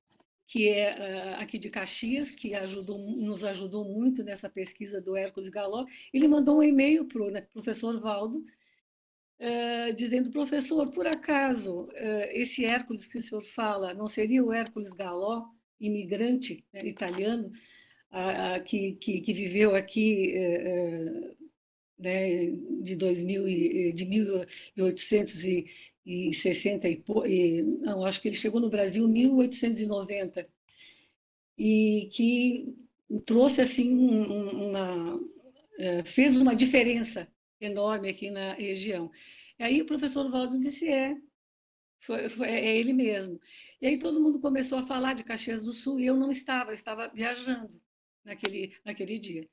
que 0.46 0.68
é 0.68 0.90
uh, 0.90 1.42
aqui 1.42 1.58
de 1.58 1.70
Caxias, 1.70 2.34
que 2.34 2.54
ajudou, 2.54 2.98
nos 2.98 3.44
ajudou 3.44 3.84
muito 3.84 4.22
nessa 4.22 4.50
pesquisa 4.50 5.00
do 5.00 5.16
Hércules 5.16 5.48
Galó, 5.48 5.86
ele 6.12 6.28
mandou 6.28 6.58
um 6.58 6.62
e-mail 6.62 7.06
para 7.06 7.22
o 7.22 7.30
né, 7.30 7.40
professor 7.40 7.98
Valdo, 7.98 8.44
uh, 9.40 9.92
dizendo, 9.94 10.30
professor, 10.30 10.90
por 10.90 11.06
acaso, 11.06 11.84
uh, 11.84 12.28
esse 12.32 12.64
Hércules 12.64 13.06
que 13.06 13.18
o 13.18 13.20
senhor 13.20 13.42
fala, 13.42 13.94
não 13.94 14.06
seria 14.06 14.44
o 14.44 14.52
Hércules 14.52 14.92
Galó, 14.92 15.46
imigrante 15.80 16.64
né, 16.72 16.86
italiano, 16.86 17.50
que, 18.66 18.92
que, 18.96 19.22
que, 19.22 19.32
viveu 19.32 19.74
aqui 19.74 20.34
né, 21.98 22.50
de, 22.82 22.94
2000, 22.94 23.92
de 23.94 24.04
1800 24.04 25.44
e, 25.46 25.64
e 26.04 26.34
60 26.34 26.88
e, 26.88 27.02
e 27.26 27.62
não, 27.62 28.04
acho 28.04 28.20
que 28.20 28.28
ele 28.28 28.36
chegou 28.36 28.60
no 28.60 28.70
Brasil 28.70 29.04
em 29.04 29.12
1890 29.12 30.44
e 31.56 32.08
que 32.12 32.74
trouxe 33.24 33.60
assim 33.60 33.92
uma 33.94 35.20
é, 35.78 36.04
fez 36.04 36.36
uma 36.36 36.54
diferença 36.54 37.28
enorme 37.60 38.08
aqui 38.08 38.30
na 38.30 38.54
região. 38.54 39.10
E 39.58 39.62
aí 39.62 39.82
o 39.82 39.86
professor 39.86 40.30
Valdo 40.30 40.58
disse 40.60 40.88
é 40.88 41.16
foi, 42.00 42.28
foi, 42.28 42.48
é 42.48 42.76
ele 42.76 42.92
mesmo. 42.92 43.40
E 43.80 43.86
aí 43.86 43.98
todo 43.98 44.20
mundo 44.20 44.40
começou 44.40 44.78
a 44.78 44.82
falar 44.82 45.14
de 45.14 45.24
Caxias 45.24 45.62
do 45.62 45.72
Sul 45.72 46.00
e 46.00 46.06
eu 46.06 46.16
não 46.16 46.30
estava, 46.30 46.70
eu 46.70 46.74
estava 46.74 47.08
viajando 47.08 47.80
naquele, 48.24 48.76
naquele 48.84 49.18
dia. 49.18 49.48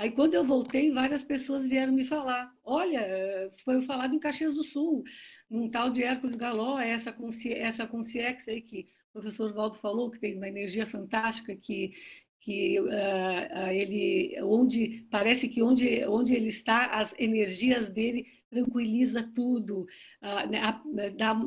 Aí, 0.00 0.10
quando 0.10 0.32
eu 0.32 0.42
voltei, 0.42 0.90
várias 0.90 1.22
pessoas 1.22 1.68
vieram 1.68 1.92
me 1.92 2.04
falar: 2.04 2.50
olha, 2.64 3.50
foi 3.62 3.82
falado 3.82 4.14
em 4.14 4.18
Caxias 4.18 4.54
do 4.54 4.64
Sul, 4.64 5.04
um 5.50 5.68
tal 5.68 5.90
de 5.90 6.02
Hércules 6.02 6.34
Galó, 6.34 6.78
essa, 6.78 7.14
essa 7.50 7.86
Conciex 7.86 8.48
aí 8.48 8.62
que 8.62 8.88
o 9.10 9.12
professor 9.12 9.52
Valdo 9.52 9.76
falou, 9.76 10.10
que 10.10 10.18
tem 10.18 10.36
uma 10.38 10.48
energia 10.48 10.86
fantástica, 10.86 11.54
que, 11.54 11.92
que 12.38 12.80
uh, 12.80 13.68
ele, 13.70 14.40
onde, 14.42 15.06
parece 15.10 15.48
que 15.50 15.62
onde, 15.62 16.02
onde 16.06 16.34
ele 16.34 16.48
está, 16.48 16.86
as 16.98 17.14
energias 17.18 17.90
dele 17.90 18.26
tranquiliza 18.48 19.22
tudo, 19.34 19.86
uh, 20.22 20.48
né, 20.50 21.10
dá, 21.10 21.38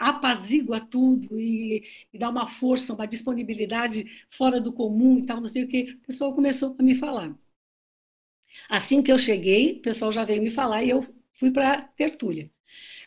apazigua 0.00 0.80
tudo 0.80 1.38
e, 1.38 1.82
e, 2.10 2.18
dá 2.18 2.30
uma 2.30 2.46
força, 2.46 2.94
uma 2.94 3.06
disponibilidade 3.06 4.06
fora 4.30 4.58
do 4.58 4.72
comum 4.72 5.18
e 5.18 5.26
tal, 5.26 5.42
não 5.42 5.48
sei 5.48 5.64
o 5.64 5.68
que. 5.68 5.92
O 6.02 6.06
pessoal 6.06 6.34
começou 6.34 6.74
a 6.78 6.82
me 6.82 6.94
falar. 6.94 7.36
Assim 8.68 9.02
que 9.02 9.12
eu 9.12 9.18
cheguei, 9.18 9.72
o 9.74 9.82
pessoal 9.82 10.12
já 10.12 10.24
veio 10.24 10.42
me 10.42 10.50
falar 10.50 10.82
e 10.84 10.90
eu 10.90 11.06
fui 11.32 11.50
para 11.50 11.72
a 11.74 11.82
tertúlia. 11.82 12.50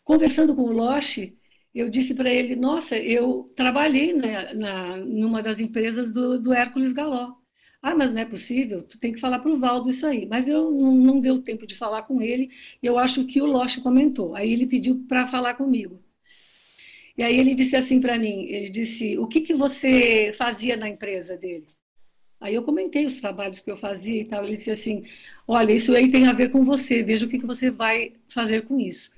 Conversando 0.03 0.55
com 0.55 0.63
o 0.63 0.71
Loche, 0.73 1.37
eu 1.73 1.89
disse 1.89 2.13
para 2.15 2.29
ele: 2.33 2.55
Nossa, 2.55 2.97
eu 2.97 3.51
trabalhei 3.55 4.13
na, 4.13 4.53
na, 4.53 4.97
numa 4.97 5.41
das 5.43 5.59
empresas 5.59 6.13
do, 6.13 6.39
do 6.41 6.53
Hércules 6.53 6.93
Galó. 6.93 7.35
Ah, 7.81 7.95
mas 7.95 8.11
não 8.11 8.21
é 8.21 8.25
possível, 8.25 8.83
tu 8.83 8.99
tem 8.99 9.11
que 9.11 9.19
falar 9.19 9.39
para 9.39 9.51
o 9.51 9.57
Valdo 9.57 9.89
isso 9.89 10.05
aí. 10.05 10.25
Mas 10.27 10.47
eu 10.47 10.71
não, 10.71 10.95
não 10.95 11.19
deu 11.19 11.41
tempo 11.41 11.65
de 11.65 11.75
falar 11.75 12.03
com 12.03 12.21
ele, 12.21 12.49
eu 12.81 12.97
acho 12.97 13.25
que 13.25 13.41
o 13.41 13.45
Loche 13.47 13.81
comentou. 13.81 14.35
Aí 14.35 14.51
ele 14.53 14.67
pediu 14.67 15.03
para 15.07 15.27
falar 15.27 15.55
comigo. 15.55 15.99
E 17.17 17.23
aí 17.23 17.37
ele 17.39 17.55
disse 17.55 17.75
assim 17.75 17.99
para 18.01 18.17
mim, 18.17 18.45
ele 18.45 18.69
disse, 18.69 19.17
o 19.17 19.27
que, 19.27 19.41
que 19.41 19.53
você 19.53 20.33
fazia 20.37 20.75
na 20.77 20.89
empresa 20.89 21.37
dele? 21.37 21.67
Aí 22.41 22.55
eu 22.55 22.63
comentei 22.63 23.05
os 23.05 23.21
trabalhos 23.21 23.61
que 23.61 23.71
eu 23.71 23.77
fazia 23.77 24.21
e 24.21 24.25
tal. 24.25 24.43
Ele 24.43 24.57
disse 24.57 24.71
assim: 24.71 25.03
Olha, 25.47 25.71
isso 25.73 25.95
aí 25.95 26.11
tem 26.11 26.27
a 26.27 26.33
ver 26.33 26.49
com 26.51 26.65
você, 26.65 27.03
veja 27.03 27.25
o 27.25 27.29
que, 27.29 27.39
que 27.39 27.45
você 27.45 27.69
vai 27.69 28.13
fazer 28.27 28.63
com 28.63 28.79
isso. 28.79 29.15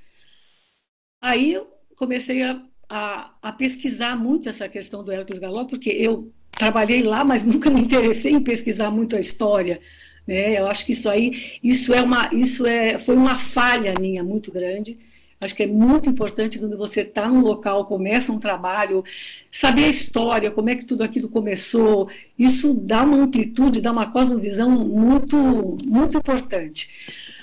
Aí 1.22 1.53
eu 1.53 1.68
comecei 1.96 2.44
a, 2.44 2.62
a, 2.89 3.34
a 3.42 3.51
pesquisar 3.53 4.15
muito 4.18 4.50
essa 4.50 4.68
questão 4.68 5.03
do 5.03 5.12
Hércules 5.12 5.39
Galó, 5.39 5.65
porque 5.65 5.89
eu 5.89 6.34
trabalhei 6.51 7.01
lá, 7.01 7.24
mas 7.24 7.46
nunca 7.48 7.70
me 7.70 7.82
interessei 7.82 8.34
em 8.34 8.44
pesquisar 8.44 8.92
muito 8.92 9.15
a 9.15 9.20
história. 9.20 9.80
Né? 10.27 10.60
Eu 10.60 10.68
acho 10.68 10.86
que 10.86 10.92
isso 10.92 11.10
aí, 11.10 11.58
isso 11.63 11.94
é 11.94 12.01
uma, 12.01 12.30
isso 12.34 12.65
é, 12.68 13.00
foi 13.00 13.15
uma 13.15 13.38
falha 13.39 13.94
minha 14.00 14.24
muito 14.24 14.51
grande 14.51 14.98
Acho 15.43 15.55
que 15.55 15.63
é 15.63 15.67
muito 15.67 16.09
importante 16.09 16.57
quando 16.57 16.77
você 16.77 17.01
está 17.01 17.27
num 17.27 17.41
local, 17.41 17.85
começa 17.85 18.31
um 18.31 18.39
trabalho, 18.39 19.03
saber 19.51 19.85
a 19.85 19.89
história, 19.89 20.51
como 20.51 20.69
é 20.69 20.75
que 20.75 20.85
tudo 20.85 21.03
aquilo 21.03 21.27
começou. 21.29 22.09
Isso 22.38 22.73
dá 22.73 23.03
uma 23.03 23.17
amplitude, 23.17 23.81
dá 23.81 23.91
uma 23.91 24.12
cosmovisão 24.12 24.69
muito, 24.69 25.38
muito 25.85 26.17
importante. 26.17 26.89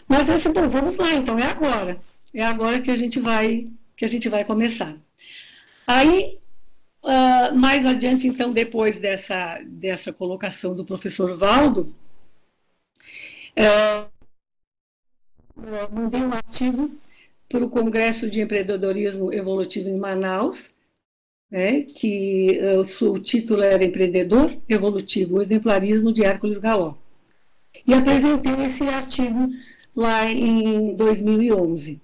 Mas 0.08 0.28
eu 0.28 0.34
disse, 0.34 0.48
bom, 0.48 0.68
vamos 0.68 0.96
lá, 0.96 1.12
então 1.12 1.38
é 1.38 1.44
agora. 1.44 1.98
É 2.32 2.42
agora 2.42 2.80
que 2.80 2.90
a 2.90 2.96
gente 2.96 3.20
vai, 3.20 3.66
que 3.96 4.04
a 4.04 4.08
gente 4.08 4.28
vai 4.28 4.44
começar. 4.44 4.96
Aí, 5.86 6.38
uh, 7.02 7.54
mais 7.54 7.84
adiante, 7.84 8.26
então, 8.26 8.52
depois 8.52 8.98
dessa, 8.98 9.60
dessa 9.64 10.12
colocação 10.12 10.74
do 10.74 10.84
professor 10.84 11.36
Valdo, 11.36 11.94
uh, 13.58 14.10
mandei 15.92 16.22
um 16.22 16.32
artigo 16.32 16.90
para 17.50 17.64
o 17.64 17.68
Congresso 17.68 18.30
de 18.30 18.40
Empreendedorismo 18.40 19.32
Evolutivo 19.32 19.88
em 19.88 19.98
Manaus, 19.98 20.72
né, 21.50 21.82
que 21.82 22.60
uh, 22.62 23.04
o, 23.04 23.12
o, 23.12 23.18
título 23.18 23.60
era 23.60 23.84
Empreendedor 23.84 24.52
Evolutivo, 24.68 25.36
o 25.36 25.42
Exemplarismo 25.42 26.12
de 26.12 26.24
Hércules 26.24 26.58
Galó. 26.58 26.94
E 27.84 27.92
apresentei 27.92 28.52
esse 28.64 28.84
artigo 28.84 29.48
lá 29.94 30.30
em 30.30 30.94
2011. 30.94 31.94
Uh, 31.94 32.00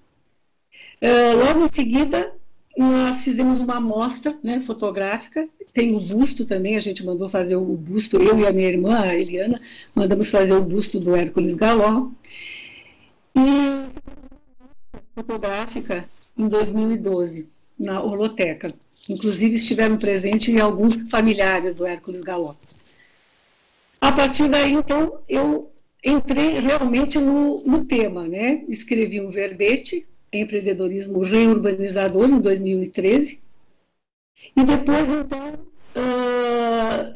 eh, 0.99 1.33
logo 1.33 1.63
em 1.63 1.67
seguida, 1.69 2.33
nós 2.77 3.23
fizemos 3.23 3.61
uma 3.61 3.77
amostra 3.77 4.37
né, 4.43 4.59
fotográfica, 4.59 5.47
tem 5.73 5.95
o 5.95 6.01
busto 6.01 6.45
também, 6.45 6.75
a 6.75 6.81
gente 6.81 7.05
mandou 7.05 7.29
fazer 7.29 7.55
o 7.55 7.63
busto, 7.63 8.17
eu 8.17 8.37
e 8.37 8.45
a 8.45 8.51
minha 8.51 8.67
irmã, 8.67 8.99
a 8.99 9.15
Eliana, 9.15 9.61
mandamos 9.95 10.29
fazer 10.29 10.55
o 10.55 10.63
busto 10.63 10.99
do 10.99 11.15
Hércules 11.15 11.55
Galó. 11.55 12.09
E 13.33 13.76
fotográfica 15.17 16.07
em 16.37 16.47
2012, 16.47 17.49
na 17.79 18.03
Holoteca. 18.03 18.71
Inclusive 19.09 19.55
estiveram 19.55 19.97
presentes 19.97 20.55
alguns 20.61 21.09
familiares 21.09 21.73
do 21.73 21.87
Hércules 21.87 22.21
Galó. 22.21 22.53
A 23.99 24.11
partir 24.11 24.47
daí, 24.47 24.73
então, 24.73 25.17
eu 25.27 25.71
entrei 26.05 26.59
realmente 26.59 27.17
no, 27.17 27.63
no 27.65 27.85
tema, 27.85 28.27
né? 28.27 28.63
Escrevi 28.69 29.19
um 29.19 29.31
verbete, 29.31 30.05
Empreendedorismo 30.31 31.23
Reurbanizador, 31.23 32.29
em 32.29 32.39
2013. 32.39 33.39
E 34.55 34.63
depois, 34.63 35.09
então, 35.09 35.53
uh, 35.95 37.15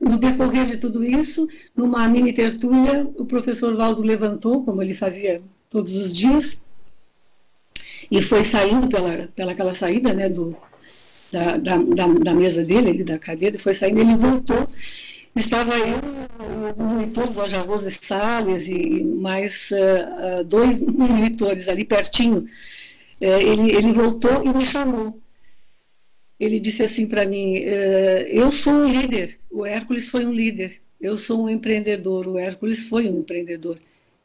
no 0.00 0.16
decorrer 0.16 0.64
de 0.64 0.78
tudo 0.78 1.04
isso, 1.04 1.46
numa 1.76 2.08
mini 2.08 2.32
tertúlia, 2.32 3.06
o 3.16 3.26
professor 3.26 3.76
Valdo 3.76 4.00
levantou, 4.00 4.64
como 4.64 4.82
ele 4.82 4.94
fazia 4.94 5.42
todos 5.68 5.94
os 5.94 6.16
dias, 6.16 6.58
e 8.10 8.22
foi 8.22 8.42
saindo 8.42 8.88
pela, 8.88 9.28
pela 9.34 9.52
aquela 9.52 9.74
saída 9.74 10.12
né, 10.12 10.28
do, 10.28 10.56
da, 11.32 11.56
da, 11.56 11.76
da, 12.06 12.34
mesa 12.34 12.64
dele, 12.64 12.90
ali, 12.90 13.04
da 13.04 13.18
cadeira, 13.18 13.58
foi 13.58 13.74
saindo, 13.74 14.00
ele 14.00 14.16
voltou, 14.16 14.68
estava 15.34 15.74
eu, 15.76 16.00
monitores, 16.76 17.36
o 17.36 17.62
Rose 17.62 17.90
Salles 17.90 18.68
e 18.68 19.02
mais 19.04 19.70
uh, 19.70 20.44
dois 20.44 20.80
monitores 20.80 21.68
ali 21.68 21.84
pertinho, 21.84 22.46
é, 23.20 23.42
ele, 23.42 23.74
ele 23.74 23.92
voltou 23.92 24.44
e 24.44 24.48
me 24.52 24.64
chamou. 24.64 25.20
Ele 26.38 26.60
disse 26.60 26.82
assim 26.82 27.06
para 27.06 27.24
mim: 27.24 27.56
é, 27.56 28.26
Eu 28.28 28.52
sou 28.52 28.72
um 28.72 28.88
líder, 28.88 29.38
o 29.50 29.64
Hércules 29.64 30.10
foi 30.10 30.26
um 30.26 30.32
líder. 30.32 30.80
Eu 31.00 31.16
sou 31.18 31.44
um 31.44 31.48
empreendedor, 31.48 32.26
o 32.26 32.38
Hércules 32.38 32.88
foi 32.88 33.08
um 33.08 33.20
empreendedor. 33.20 33.78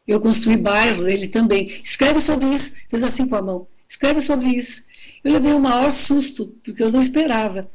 Eu 0.07 0.19
construí 0.19 0.57
bairros, 0.57 1.07
ele 1.07 1.27
também. 1.27 1.67
Escreve 1.83 2.21
sobre 2.21 2.53
isso. 2.53 2.75
Fez 2.89 3.03
assim 3.03 3.27
com 3.27 3.35
a 3.35 3.41
mão. 3.41 3.67
Escreve 3.87 4.21
sobre 4.21 4.47
isso. 4.47 4.85
Eu 5.23 5.33
levei 5.33 5.53
o 5.53 5.59
maior 5.59 5.91
susto, 5.91 6.47
porque 6.63 6.81
eu 6.81 6.91
não 6.91 7.01
esperava. 7.01 7.69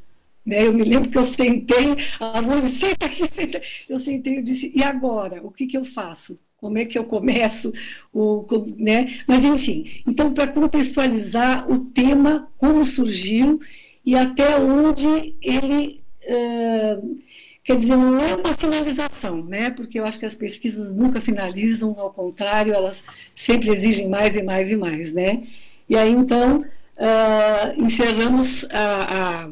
Né? 0.45 0.67
Eu 0.67 0.73
me 0.73 0.85
lembro 0.85 1.11
que 1.11 1.19
eu 1.19 1.25
sentei, 1.25 1.97
a 2.21 2.41
Rose, 2.41 2.71
senta 2.79 3.07
aqui, 3.07 3.29
senta. 3.33 3.61
Eu 3.89 3.99
sentei 3.99 4.39
e 4.39 4.43
disse, 4.43 4.73
e 4.75 4.83
agora? 4.83 5.41
O 5.45 5.51
que, 5.51 5.67
que 5.67 5.77
eu 5.77 5.85
faço? 5.85 6.39
Como 6.57 6.79
é 6.79 6.85
que 6.85 6.99
eu 6.99 7.05
começo? 7.05 7.73
O, 8.13 8.47
né? 8.79 9.21
Mas, 9.27 9.45
enfim, 9.45 10.03
então, 10.07 10.33
para 10.33 10.49
contextualizar 10.49 11.71
o 11.71 11.81
tema, 11.87 12.51
como 12.57 12.87
surgiu 12.87 13.59
e 14.05 14.15
até 14.17 14.59
onde 14.59 15.37
ele... 15.43 16.01
Uh, 16.29 17.26
Quer 17.67 17.79
dizer, 17.79 17.97
não 17.97 18.25
é 18.25 18.33
uma 18.37 18.55
finalização, 18.55 19.45
né? 19.45 19.71
porque 19.71 19.99
eu 19.99 20.05
acho 20.05 20.21
que 20.21 20.25
as 20.25 20.37
pesquisas 20.37 20.95
nunca 20.95 21.21
finalizam, 21.21 21.99
ao 21.99 22.13
contrário, 22.13 22.73
elas 22.73 23.03
sempre 23.35 23.71
exigem 23.71 24.09
mais 24.09 24.37
e 24.37 24.43
mais 24.45 24.71
e 24.71 24.77
mais. 24.77 25.13
Né? 25.13 25.43
E 25.89 25.97
aí, 25.97 26.13
então, 26.13 26.59
uh, 26.61 27.83
encerramos 27.83 28.65
a, 28.71 29.43
a, 29.43 29.51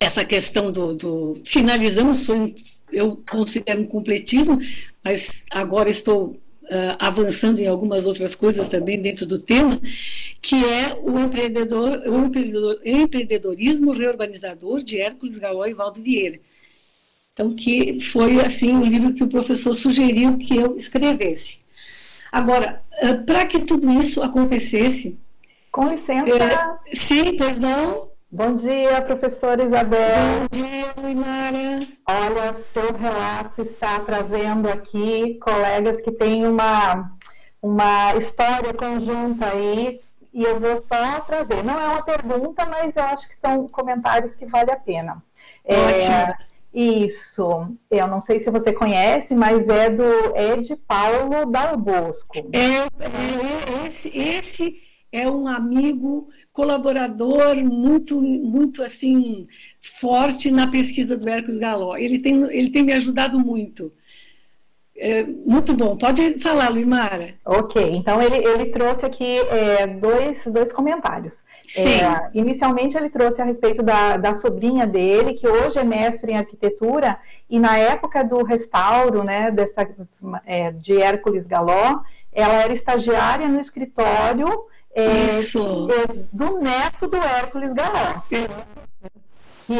essa 0.00 0.24
questão 0.24 0.72
do, 0.72 0.94
do 0.96 1.40
finalizamos, 1.44 2.26
foi, 2.26 2.56
eu 2.92 3.22
considero 3.30 3.82
um 3.82 3.86
completismo, 3.86 4.58
mas 5.04 5.44
agora 5.50 5.88
estou 5.88 6.36
Uh, 6.62 6.96
avançando 6.98 7.58
em 7.58 7.66
algumas 7.66 8.06
outras 8.06 8.34
coisas 8.34 8.66
também 8.68 9.02
dentro 9.02 9.26
do 9.26 9.38
tema, 9.38 9.78
que 10.40 10.64
é 10.64 10.96
o, 11.02 11.18
empreendedor, 11.18 12.02
o 12.06 12.24
empreendedor, 12.24 12.80
empreendedorismo 12.82 13.92
reurbanizador 13.92 14.82
de 14.82 14.98
Hércules 14.98 15.36
Galó 15.36 15.66
e 15.66 15.74
Valdo 15.74 16.00
Vieira. 16.00 16.38
Então, 17.32 17.50
que 17.54 17.98
foi 18.00 18.40
assim 18.44 18.76
o 18.76 18.84
livro 18.84 19.14
que 19.14 19.24
o 19.24 19.28
professor 19.28 19.74
sugeriu 19.74 20.36
que 20.36 20.54
eu 20.54 20.76
escrevesse. 20.76 21.62
Agora, 22.30 22.82
para 23.26 23.46
que 23.46 23.60
tudo 23.60 23.90
isso 23.90 24.22
acontecesse. 24.22 25.18
Com 25.70 25.88
licença. 25.88 26.26
É, 26.26 26.94
sim, 26.94 27.36
pois 27.38 27.58
não. 27.58 28.10
Bom 28.30 28.54
dia, 28.56 29.00
professora 29.00 29.64
Isabel. 29.64 30.40
Bom 30.40 30.58
dia, 30.58 30.92
Luimara. 30.96 31.86
Olha, 32.06 32.56
seu 32.72 32.94
relato 32.94 33.62
está 33.62 34.00
trazendo 34.00 34.68
aqui 34.68 35.38
colegas 35.42 36.02
que 36.02 36.12
têm 36.12 36.46
uma, 36.46 37.12
uma 37.62 38.14
história 38.16 38.74
conjunta 38.74 39.46
aí, 39.46 40.00
e 40.34 40.42
eu 40.44 40.60
vou 40.60 40.82
só 40.86 41.20
trazer. 41.20 41.62
Não 41.64 41.80
é 41.80 41.88
uma 41.88 42.02
pergunta, 42.02 42.66
mas 42.66 42.94
eu 42.94 43.04
acho 43.04 43.26
que 43.28 43.36
são 43.36 43.66
comentários 43.68 44.34
que 44.34 44.44
vale 44.44 44.70
a 44.70 44.76
pena. 44.76 45.22
Ótimo. 45.64 46.14
É, 46.14 46.51
isso, 46.74 47.76
eu 47.90 48.06
não 48.06 48.20
sei 48.20 48.40
se 48.40 48.50
você 48.50 48.72
conhece, 48.72 49.34
mas 49.34 49.68
é 49.68 49.90
do 49.90 50.04
Ed 50.34 50.74
Paulo 50.88 51.46
Dal 51.46 51.76
Bosco. 51.76 52.32
É, 52.52 52.78
é, 52.86 53.88
esse, 53.88 54.08
esse 54.18 54.82
é 55.12 55.30
um 55.30 55.46
amigo 55.46 56.28
colaborador 56.52 57.56
muito, 57.56 58.20
muito 58.20 58.82
assim 58.82 59.46
forte 59.80 60.50
na 60.50 60.66
pesquisa 60.66 61.16
do 61.16 61.28
Hércules 61.28 61.58
Galó. 61.58 61.94
Ele 61.96 62.18
tem, 62.18 62.42
ele 62.44 62.70
tem 62.70 62.82
me 62.82 62.94
ajudado 62.94 63.38
muito. 63.38 63.92
É, 64.96 65.24
muito 65.24 65.74
bom. 65.74 65.96
Pode 65.96 66.40
falar, 66.40 66.70
Luimara. 66.70 67.34
Ok, 67.44 67.82
então 67.82 68.22
ele, 68.22 68.36
ele 68.36 68.66
trouxe 68.66 69.04
aqui 69.04 69.38
é, 69.50 69.86
dois, 69.86 70.38
dois 70.46 70.72
comentários. 70.72 71.44
É, 71.76 72.30
inicialmente 72.34 72.96
ele 72.96 73.08
trouxe 73.08 73.40
a 73.40 73.44
respeito 73.44 73.82
da, 73.82 74.16
da 74.16 74.34
sobrinha 74.34 74.86
dele, 74.86 75.34
que 75.34 75.48
hoje 75.48 75.78
é 75.78 75.84
mestre 75.84 76.32
em 76.32 76.36
arquitetura, 76.36 77.18
e 77.48 77.58
na 77.58 77.78
época 77.78 78.22
do 78.22 78.42
restauro 78.44 79.24
né, 79.24 79.50
dessa, 79.50 79.88
é, 80.44 80.70
de 80.70 81.00
Hércules 81.00 81.46
Galó, 81.46 82.00
ela 82.32 82.54
era 82.54 82.72
estagiária 82.72 83.48
no 83.48 83.60
escritório 83.60 84.46
é, 84.94 85.02
é 85.02 85.42
do 86.32 86.58
neto 86.58 87.06
do 87.06 87.16
Hércules 87.16 87.72
Galó. 87.72 88.20
Que 88.28 88.46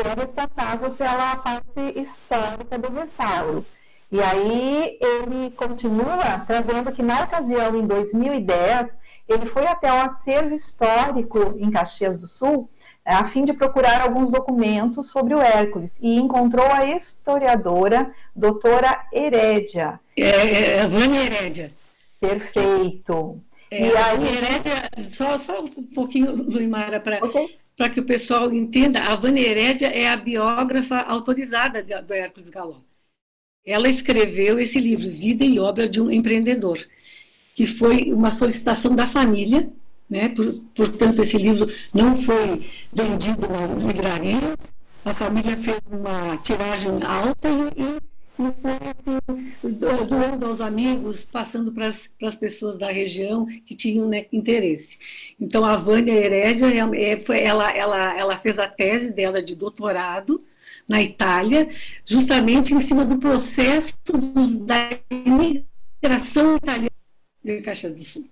era 0.01 0.15
responsável 0.15 0.91
pela 0.91 1.37
parte 1.37 2.01
histórica 2.01 2.79
do 2.79 2.93
restauro. 2.93 3.65
E 4.11 4.21
aí 4.21 4.99
ele 5.01 5.51
continua 5.53 6.41
trazendo 6.47 6.93
que 6.93 7.03
na 7.03 7.25
ocasião, 7.25 7.75
em 7.75 7.87
2010, 7.87 8.91
ele 9.29 9.47
foi 9.47 9.67
até 9.67 9.93
o 9.93 10.03
acervo 10.03 10.55
histórico 10.55 11.55
em 11.59 11.71
Caxias 11.71 12.19
do 12.19 12.29
Sul 12.29 12.69
é, 13.05 13.15
a 13.15 13.27
fim 13.27 13.45
de 13.45 13.53
procurar 13.53 14.01
alguns 14.01 14.31
documentos 14.31 15.11
sobre 15.11 15.35
o 15.35 15.41
Hércules 15.41 15.93
e 16.01 16.15
encontrou 16.15 16.67
a 16.67 16.87
historiadora 16.87 18.15
doutora 18.35 19.07
Herédia. 19.13 19.99
É, 20.17 20.23
é, 20.23 20.77
é 20.77 20.87
Vânia 20.87 21.25
Herédia. 21.25 21.73
Perfeito. 22.21 23.43
É, 23.69 23.89
e 23.89 23.97
aí... 23.97 24.37
Herédia, 24.37 24.89
só, 25.11 25.37
só 25.37 25.65
um 25.65 25.69
pouquinho, 25.69 26.33
Luimara, 26.33 27.01
para 27.01 27.25
okay. 27.25 27.59
que 27.93 27.99
o 27.99 28.07
pessoal 28.07 28.53
entenda, 28.53 29.01
a 29.01 29.17
Vânia 29.17 29.49
Herédia 29.49 29.89
é 29.89 30.09
a 30.09 30.17
biógrafa 30.17 30.99
autorizada 31.01 31.83
de, 31.83 32.01
do 32.03 32.15
Hércules 32.15 32.49
Galó. 32.49 32.77
Ela 33.67 33.89
escreveu 33.89 34.61
esse 34.61 34.79
livro, 34.79 35.11
Vida 35.11 35.45
e 35.45 35.59
Obra 35.59 35.89
de 35.89 36.01
um 36.01 36.09
Empreendedor 36.09 36.79
que 37.55 37.67
foi 37.67 38.13
uma 38.13 38.31
solicitação 38.31 38.95
da 38.95 39.07
família, 39.07 39.69
né? 40.09 40.29
Por, 40.29 40.53
portanto, 40.75 41.23
esse 41.23 41.37
livro 41.37 41.69
não 41.93 42.17
foi 42.17 42.67
vendido 42.93 43.47
na 43.49 43.67
livraria, 43.67 44.55
a 45.05 45.15
família 45.15 45.57
fez 45.57 45.81
uma 45.91 46.37
tiragem 46.39 47.03
alta 47.03 47.49
e, 47.49 47.83
e 47.83 48.53
foi 48.61 48.73
assim, 48.91 49.73
doando 50.07 50.47
aos 50.47 50.61
amigos, 50.61 51.25
passando 51.25 51.73
para 51.73 51.89
as 51.89 52.37
pessoas 52.37 52.79
da 52.79 52.91
região 52.91 53.47
que 53.67 53.75
tinham 53.75 54.09
né, 54.09 54.27
interesse. 54.33 54.99
Então, 55.41 55.65
a 55.65 55.77
Vânia 55.77 56.13
Herédia, 56.13 56.67
é, 56.95 57.17
foi, 57.19 57.41
ela, 57.41 57.71
ela, 57.71 58.19
ela 58.19 58.37
fez 58.37 58.59
a 58.59 58.69
tese 58.69 59.13
dela 59.13 59.43
de 59.43 59.55
doutorado 59.55 60.43
na 60.89 61.03
Itália, 61.03 61.69
justamente 62.05 62.75
em 62.75 62.81
cima 62.81 63.05
do 63.05 63.19
processo 63.19 63.95
dos, 64.05 64.59
da 64.59 64.91
imigração 65.11 66.57
italiana 66.57 67.02
de 67.43 67.61
Caxias 67.63 67.99
do 67.99 68.05
Sul. 68.05 68.29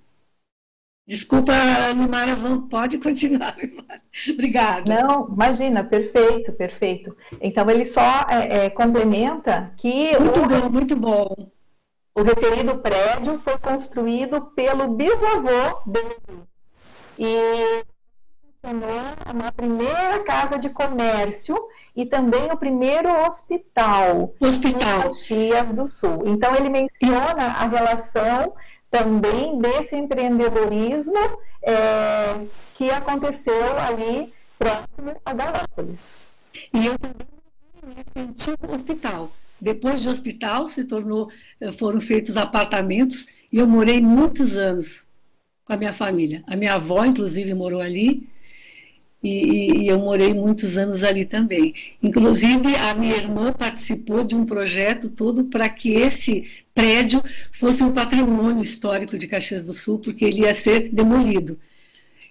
Desculpa, 1.10 1.52
Lumara, 1.92 2.36
pode 2.70 2.98
continuar. 2.98 3.56
Obrigada. 4.30 5.02
Não, 5.02 5.28
imagina, 5.28 5.82
perfeito, 5.82 6.52
perfeito. 6.52 7.16
Então, 7.40 7.68
ele 7.68 7.84
só 7.84 8.26
é, 8.28 8.66
é, 8.66 8.70
complementa 8.70 9.72
que. 9.76 10.16
Muito 10.18 10.40
o, 10.40 10.48
bom, 10.48 10.70
muito 10.70 10.94
bom. 10.94 11.50
O 12.14 12.22
referido 12.22 12.78
prédio 12.78 13.40
foi 13.40 13.58
construído 13.58 14.40
pelo 14.54 14.86
bisavô 14.88 15.82
dele. 15.84 16.44
E 17.18 17.84
funcionou 18.62 19.00
uma 19.34 19.50
primeira 19.50 20.22
casa 20.22 20.60
de 20.60 20.68
comércio 20.70 21.56
e 21.96 22.06
também 22.06 22.52
o 22.52 22.56
primeiro 22.56 23.10
hospital, 23.26 24.32
hospital. 24.38 24.70
em 24.70 25.02
Caxias 25.02 25.72
do 25.72 25.88
Sul. 25.88 26.22
Então, 26.26 26.54
ele 26.54 26.68
menciona 26.68 27.46
a 27.46 27.66
relação 27.66 28.54
também 28.90 29.58
desse 29.58 29.94
empreendedorismo 29.96 31.18
é, 31.62 32.44
que 32.74 32.90
aconteceu 32.90 33.78
ali 33.78 34.32
próximo 34.58 35.20
a 35.24 35.32
Galápolis. 35.32 36.00
E 36.74 36.86
eu 36.86 36.98
também 36.98 37.26
nesse 37.86 38.28
antigo 38.28 38.74
hospital. 38.74 39.32
Depois 39.60 40.02
do 40.02 40.10
hospital 40.10 40.68
se 40.68 40.84
tornou, 40.84 41.30
eh, 41.60 41.72
foram 41.72 42.00
feitos 42.00 42.36
apartamentos 42.36 43.26
e 43.52 43.58
eu 43.58 43.66
morei 43.66 44.00
muitos 44.00 44.56
anos 44.56 45.06
com 45.64 45.72
a 45.72 45.76
minha 45.76 45.92
família. 45.92 46.42
A 46.46 46.56
minha 46.56 46.74
avó, 46.74 47.04
inclusive, 47.04 47.52
morou 47.52 47.80
ali 47.80 48.26
e, 49.22 49.84
e, 49.84 49.88
eu 49.88 49.98
morei 49.98 50.32
muitos 50.32 50.78
anos 50.78 51.02
ali 51.02 51.26
também. 51.26 51.74
Inclusive, 52.02 52.74
a 52.76 52.94
minha 52.94 53.16
irmã 53.16 53.52
participou 53.52 54.24
de 54.24 54.34
um 54.34 54.46
projeto 54.46 55.10
todo 55.10 55.44
para 55.44 55.68
que 55.68 55.92
esse 55.92 56.46
prédio 56.74 57.22
fosse 57.52 57.82
um 57.82 57.92
patrimônio 57.92 58.62
histórico 58.62 59.18
de 59.18 59.26
Caxias 59.26 59.66
do 59.66 59.74
Sul, 59.74 59.98
porque 59.98 60.24
ele 60.24 60.40
ia 60.40 60.54
ser 60.54 60.88
demolido. 60.90 61.58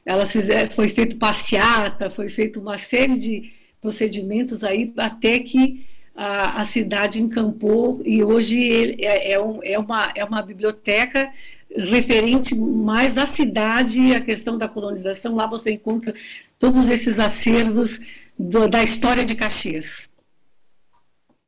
Elas 0.04 0.32
fizeram, 0.32 0.71
foi 0.71 0.89
feito 0.89 1.17
passeata, 1.17 2.10
foi 2.10 2.30
feito 2.30 2.60
uma 2.60 2.78
série 2.78 3.19
de 3.19 3.52
procedimentos 3.80 4.63
aí 4.63 4.91
até 4.97 5.39
que 5.39 5.86
a, 6.15 6.62
a 6.62 6.65
cidade 6.65 7.21
encampou 7.21 8.02
e 8.04 8.23
hoje 8.23 9.02
é, 9.02 9.34
é, 9.34 9.39
um, 9.39 9.60
é, 9.63 9.80
uma, 9.80 10.12
é 10.15 10.25
uma 10.25 10.41
biblioteca 10.41 11.32
referente 11.75 12.55
mais 12.55 13.17
à 13.17 13.25
cidade, 13.27 14.13
a 14.13 14.21
questão 14.21 14.58
da 14.58 14.67
colonização. 14.67 15.36
Lá 15.36 15.47
você 15.47 15.71
encontra 15.71 16.13
todos 16.58 16.88
esses 16.88 17.19
acervos 17.19 17.99
do, 18.38 18.67
da 18.67 18.84
história 18.84 19.25
de 19.25 19.36
Caxias. 19.36 20.10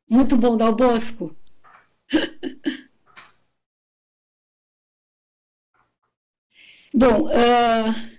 Muito 0.08 0.36
bom, 0.36 0.56
Dal 0.56 0.74
Bosco. 0.74 1.34
bom, 6.94 7.28
uh, 7.28 8.12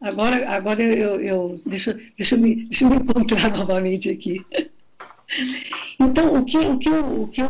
Agora, 0.00 0.48
agora 0.48 0.82
eu, 0.82 1.20
eu 1.20 1.60
deixa, 1.66 1.98
deixa, 2.16 2.36
eu 2.36 2.40
me, 2.40 2.64
deixa 2.66 2.84
eu 2.84 2.90
me 2.90 2.96
encontrar 2.96 3.50
novamente 3.56 4.08
aqui. 4.08 4.44
Então, 5.98 6.40
o 6.40 6.44
que, 6.44 6.56
o 6.56 6.78
que, 6.78 6.88
eu, 6.88 7.22
o 7.22 7.28
que 7.28 7.42
eu 7.42 7.48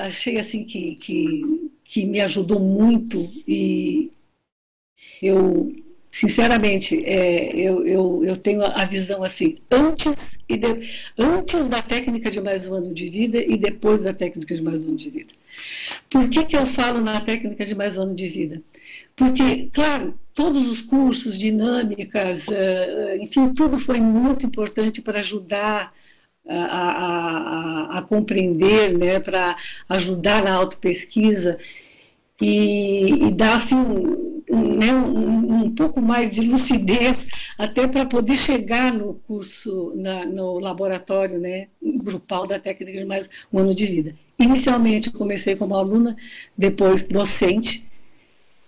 achei 0.00 0.38
assim 0.38 0.64
que, 0.64 0.96
que, 0.96 1.61
que 1.92 2.06
me 2.06 2.22
ajudou 2.22 2.58
muito 2.58 3.18
e 3.46 4.10
eu 5.20 5.70
sinceramente, 6.10 7.04
é, 7.04 7.54
eu, 7.54 7.86
eu, 7.86 8.24
eu 8.24 8.36
tenho 8.36 8.62
a 8.62 8.84
visão 8.86 9.22
assim, 9.22 9.58
antes, 9.70 10.38
e 10.48 10.56
de, 10.56 10.88
antes 11.18 11.68
da 11.68 11.82
técnica 11.82 12.30
de 12.30 12.40
mais 12.40 12.66
um 12.66 12.74
ano 12.74 12.94
de 12.94 13.08
vida 13.10 13.42
e 13.42 13.58
depois 13.58 14.02
da 14.02 14.14
técnica 14.14 14.54
de 14.54 14.62
mais 14.62 14.84
um 14.84 14.88
ano 14.88 14.96
de 14.96 15.10
vida. 15.10 15.34
Por 16.08 16.30
que, 16.30 16.44
que 16.46 16.56
eu 16.56 16.66
falo 16.66 16.98
na 17.00 17.20
técnica 17.20 17.64
de 17.64 17.74
mais 17.74 17.98
um 17.98 18.02
ano 18.02 18.14
de 18.14 18.26
vida? 18.26 18.62
Porque, 19.14 19.68
claro, 19.70 20.18
todos 20.34 20.68
os 20.68 20.80
cursos, 20.80 21.38
dinâmicas, 21.38 22.48
eh, 22.48 23.18
enfim, 23.20 23.52
tudo 23.54 23.78
foi 23.78 24.00
muito 24.00 24.46
importante 24.46 25.02
para 25.02 25.20
ajudar 25.20 25.94
a, 26.48 26.56
a, 26.56 27.98
a, 27.98 28.02
compreender, 28.02 28.96
né, 28.98 29.20
para 29.20 29.56
ajudar 29.88 30.42
na 30.42 30.52
autopesquisa 30.54 31.58
e, 32.42 33.28
e 33.28 33.30
dar 33.30 33.56
assim, 33.56 33.76
um, 33.76 34.76
né, 34.76 34.92
um, 34.92 35.62
um, 35.62 35.70
pouco 35.70 36.00
mais 36.00 36.34
de 36.34 36.40
lucidez 36.40 37.28
até 37.56 37.86
para 37.86 38.04
poder 38.04 38.36
chegar 38.36 38.92
no 38.92 39.14
curso, 39.14 39.92
na, 39.94 40.26
no 40.26 40.58
laboratório 40.58 41.38
né, 41.38 41.68
grupal 41.80 42.44
da 42.44 42.58
técnica 42.58 42.98
de 42.98 43.04
mais 43.04 43.30
um 43.52 43.60
ano 43.60 43.72
de 43.72 43.86
vida. 43.86 44.16
Inicialmente 44.36 45.06
eu 45.06 45.12
comecei 45.12 45.54
como 45.54 45.76
aluna, 45.76 46.16
depois 46.58 47.06
docente, 47.06 47.86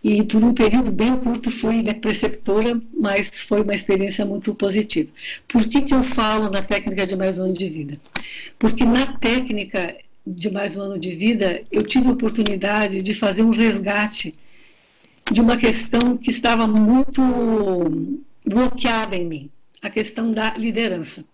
e 0.05 0.23
por 0.23 0.45
um 0.45 0.55
período 0.55 0.93
bem 0.93 1.17
curto 1.17 1.51
fui 1.51 1.83
né, 1.83 1.95
preceptora, 1.95 2.81
mas 2.97 3.29
foi 3.41 3.63
uma 3.63 3.75
experiência 3.75 4.25
muito 4.25 4.55
positiva. 4.55 5.11
Por 5.49 5.67
que, 5.67 5.83
que 5.83 5.95
eu 5.95 6.05
falo 6.05 6.49
na 6.49 6.63
técnica 6.63 7.05
de 7.05 7.17
mais 7.17 7.41
um 7.41 7.45
ano 7.45 7.55
de 7.55 7.69
vida? 7.69 7.99
Porque 8.57 8.85
na 8.85 9.15
técnica 9.15 9.97
de 10.27 10.51
mais 10.51 10.77
um 10.77 10.83
ano 10.83 10.99
de 10.99 11.15
vida, 11.15 11.63
eu 11.71 11.83
tive 11.83 12.09
a 12.09 12.13
oportunidade 12.13 13.03
de 13.03 13.15
fazer 13.15 13.43
um 13.43 13.51
resgate 13.51 14.35
de 15.31 15.41
uma 15.41 15.57
questão 15.57 16.17
que 16.17 16.31
estava 16.31 16.67
muito 16.67 17.21
bloqueada 18.45 19.17
em 19.17 19.27
mim, 19.27 19.51
a 19.83 19.91
questão 19.91 20.33
da 20.33 20.57
liderança. 20.57 21.25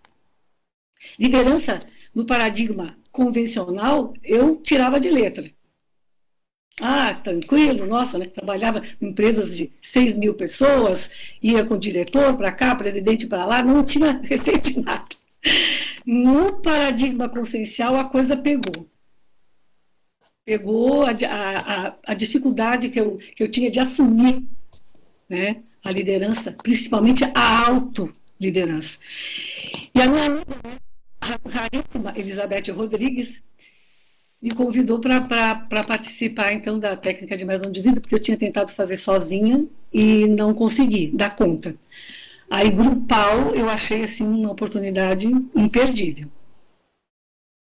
Liderança, 1.18 1.81
no 2.14 2.24
paradigma 2.24 2.96
convencional, 3.11 4.14
eu 4.22 4.57
tirava 4.57 5.00
de 5.00 5.11
letra. 5.11 5.50
Ah, 6.81 7.12
tranquilo, 7.14 7.87
nossa, 7.87 8.18
né? 8.18 8.26
Trabalhava 8.26 8.83
em 9.00 9.09
empresas 9.09 9.57
de 9.57 9.70
6 9.83 10.16
mil 10.16 10.35
pessoas, 10.35 11.11
ia 11.42 11.64
com 11.64 11.79
diretor 11.79 12.37
para 12.37 12.50
cá, 12.53 12.74
presidente 12.74 13.26
para 13.26 13.44
lá, 13.44 13.62
não 13.62 13.85
tinha 13.85 14.20
receita 14.24 14.70
de 14.70 14.81
nada. 14.81 15.07
No 16.07 16.61
paradigma 16.61 17.29
consciencial, 17.29 17.97
a 17.97 18.05
coisa 18.05 18.37
pegou. 18.37 18.89
Pegou 20.45 21.05
a, 21.05 21.11
a, 21.11 21.97
a 22.07 22.15
dificuldade 22.15 22.89
que 22.89 22.99
eu, 22.99 23.19
que 23.19 23.43
eu 23.43 23.51
tinha 23.51 23.71
de 23.71 23.79
assumir 23.79 24.43
né, 25.29 25.63
a 25.85 25.91
liderança, 25.91 26.53
principalmente 26.53 27.25
a 27.35 27.69
autoliderança. 27.69 28.99
E 29.95 30.01
a 30.01 30.09
minha 30.09 30.27
amiga, 30.27 30.57
né, 30.65 30.79
raríssima 31.47 32.13
Elizabeth 32.17 32.73
Rodrigues, 32.73 33.43
me 34.41 34.51
convidou 34.53 34.99
para 34.99 35.85
participar 35.87 36.53
então 36.53 36.79
da 36.79 36.97
técnica 36.97 37.37
de 37.37 37.45
mais 37.45 37.63
um 37.63 37.71
de 37.71 37.83
vida, 37.83 38.01
porque 38.01 38.15
eu 38.15 38.21
tinha 38.21 38.37
tentado 38.37 38.73
fazer 38.73 38.97
sozinha 38.97 39.67
e 39.93 40.27
não 40.27 40.55
consegui 40.55 41.09
dar 41.09 41.37
conta. 41.37 41.77
Aí 42.51 42.69
grupal 42.69 43.55
eu 43.55 43.69
achei 43.71 44.03
assim 44.03 44.27
uma 44.27 44.51
oportunidade 44.51 45.29
imperdível. 45.55 46.29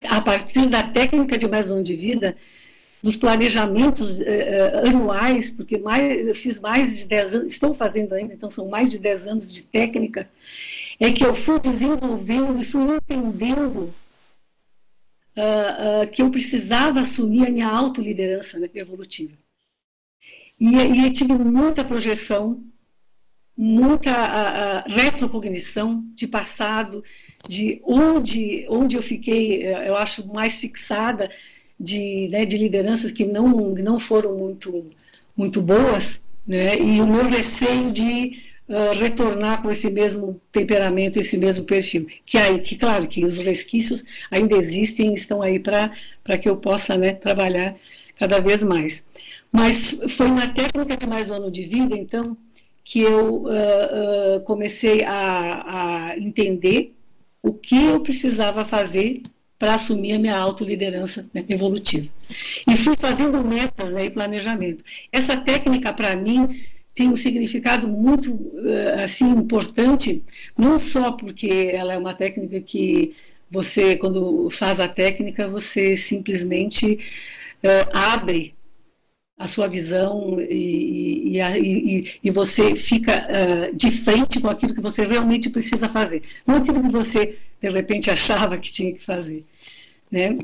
A 0.03 0.21
partir 0.21 0.67
da 0.69 0.81
técnica 0.81 1.37
de 1.37 1.47
mais 1.47 1.69
um 1.69 1.83
de 1.83 1.93
vida, 1.93 2.37
dos 3.03 3.17
planejamentos 3.17 4.21
eh, 4.21 4.81
eh 4.83 4.87
anuais, 4.87 5.51
porque 5.51 5.77
mais, 5.77 6.27
eu 6.27 6.33
fiz 6.33 6.59
mais 6.59 6.97
de 6.97 7.05
10 7.05 7.35
anos, 7.35 7.53
estou 7.53 7.73
fazendo 7.73 8.13
ainda, 8.13 8.33
então 8.33 8.49
são 8.49 8.69
mais 8.69 8.89
de 8.89 8.99
10 8.99 9.27
anos 9.27 9.53
de 9.53 9.63
técnica, 9.63 10.25
é 10.99 11.11
que 11.11 11.25
eu 11.25 11.35
fui 11.35 11.59
desenvolvendo 11.59 12.59
e 12.61 12.65
fui 12.65 12.81
entendendo 12.95 13.93
uh, 15.37 16.03
uh, 16.03 16.07
que 16.11 16.21
eu 16.21 16.31
precisava 16.31 17.01
assumir 17.01 17.47
a 17.47 17.51
minha 17.51 17.67
autoliderança 17.67 18.59
né, 18.59 18.69
evolutiva. 18.73 19.33
E, 20.59 20.75
e 20.75 21.11
tive 21.11 21.33
muita 21.33 21.85
projeção, 21.85 22.63
muita 23.57 24.11
uh, 24.11 24.91
retrocognição 24.91 26.03
de 26.13 26.27
passado, 26.27 27.03
de 27.47 27.81
onde, 27.83 28.67
onde 28.69 28.95
eu 28.95 29.01
fiquei, 29.01 29.63
eh, 29.63 29.89
eu 29.89 29.95
acho, 29.95 30.27
mais 30.27 30.59
fixada 30.59 31.31
de, 31.79 32.27
né, 32.29 32.45
de 32.45 32.57
lideranças 32.57 33.11
que 33.11 33.25
não, 33.25 33.47
não 33.75 33.99
foram 33.99 34.37
muito, 34.37 34.85
muito 35.35 35.61
boas, 35.61 36.21
né, 36.45 36.75
e 36.75 37.01
o 37.01 37.07
meu 37.07 37.27
receio 37.29 37.91
de 37.91 38.43
uh, 38.69 38.97
retornar 38.97 39.61
com 39.61 39.71
esse 39.71 39.89
mesmo 39.89 40.39
temperamento, 40.51 41.19
esse 41.19 41.37
mesmo 41.37 41.63
perfil. 41.65 42.07
Que, 42.25 42.37
aí, 42.37 42.59
que 42.59 42.75
claro, 42.75 43.07
que 43.07 43.25
os 43.25 43.37
resquícios 43.37 44.03
ainda 44.29 44.55
existem, 44.55 45.13
estão 45.13 45.41
aí 45.41 45.59
para 45.59 46.37
que 46.39 46.47
eu 46.47 46.57
possa 46.57 46.95
né, 46.97 47.13
trabalhar 47.13 47.75
cada 48.15 48.39
vez 48.39 48.61
mais. 48.63 49.03
Mas 49.51 49.99
foi 50.09 50.29
na 50.29 50.47
técnica 50.47 50.97
de 50.97 51.07
mais 51.07 51.29
um 51.29 51.35
ano 51.35 51.51
de 51.51 51.63
vida, 51.63 51.97
então, 51.97 52.37
que 52.89 53.01
eu 53.01 53.43
uh, 53.43 53.47
uh, 53.47 54.41
comecei 54.45 55.03
a, 55.03 56.11
a 56.11 56.17
entender 56.17 56.95
o 57.43 57.51
que 57.51 57.75
eu 57.75 57.99
precisava 57.99 58.63
fazer 58.63 59.23
para 59.59 59.75
assumir 59.75 60.13
a 60.13 60.19
minha 60.19 60.37
autoliderança 60.37 61.29
né, 61.33 61.43
evolutiva. 61.49 62.07
E 62.65 62.77
fui 62.77 62.95
fazendo 62.95 63.43
metas 63.43 63.91
né, 63.91 64.05
e 64.05 64.09
planejamento. 64.09 64.85
Essa 65.11 65.35
técnica, 65.35 65.91
para 65.91 66.15
mim, 66.15 66.61
tem 66.95 67.09
um 67.09 67.17
significado 67.17 67.89
muito 67.89 68.39
eh, 68.65 69.03
assim 69.03 69.31
importante, 69.31 70.23
não 70.57 70.79
só 70.79 71.11
porque 71.11 71.71
ela 71.73 71.93
é 71.93 71.97
uma 71.97 72.13
técnica 72.13 72.61
que 72.61 73.13
você, 73.51 73.97
quando 73.97 74.49
faz 74.49 74.79
a 74.79 74.87
técnica, 74.87 75.49
você 75.49 75.97
simplesmente 75.97 76.99
abre 77.93 78.56
a 79.37 79.47
sua 79.47 79.67
visão 79.67 80.39
e, 80.39 81.37
e, 81.37 81.39
e, 81.39 82.11
e 82.23 82.31
você 82.31 82.75
fica 82.75 83.27
uh, 83.27 83.75
de 83.75 83.91
frente 83.91 84.39
com 84.39 84.47
aquilo 84.47 84.73
que 84.73 84.81
você 84.81 85.03
realmente 85.05 85.49
precisa 85.49 85.87
fazer, 85.87 86.23
não 86.45 86.55
aquilo 86.55 86.81
que 86.81 86.91
você 86.91 87.37
de 87.61 87.69
repente 87.69 88.09
achava 88.09 88.57
que 88.57 88.71
tinha 88.71 88.93
que 88.93 89.01
fazer, 89.01 89.43
né? 90.11 90.35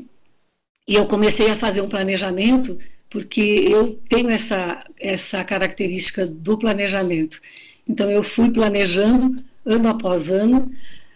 E 0.86 0.94
eu 0.94 1.06
comecei 1.06 1.50
a 1.50 1.56
fazer 1.56 1.80
um 1.80 1.88
planejamento 1.88 2.78
porque 3.14 3.40
eu 3.40 3.96
tenho 4.08 4.28
essa, 4.28 4.84
essa 5.00 5.44
característica 5.44 6.26
do 6.26 6.58
planejamento. 6.58 7.40
Então, 7.88 8.10
eu 8.10 8.24
fui 8.24 8.50
planejando 8.50 9.36
ano 9.64 9.88
após 9.88 10.32
ano, 10.32 10.68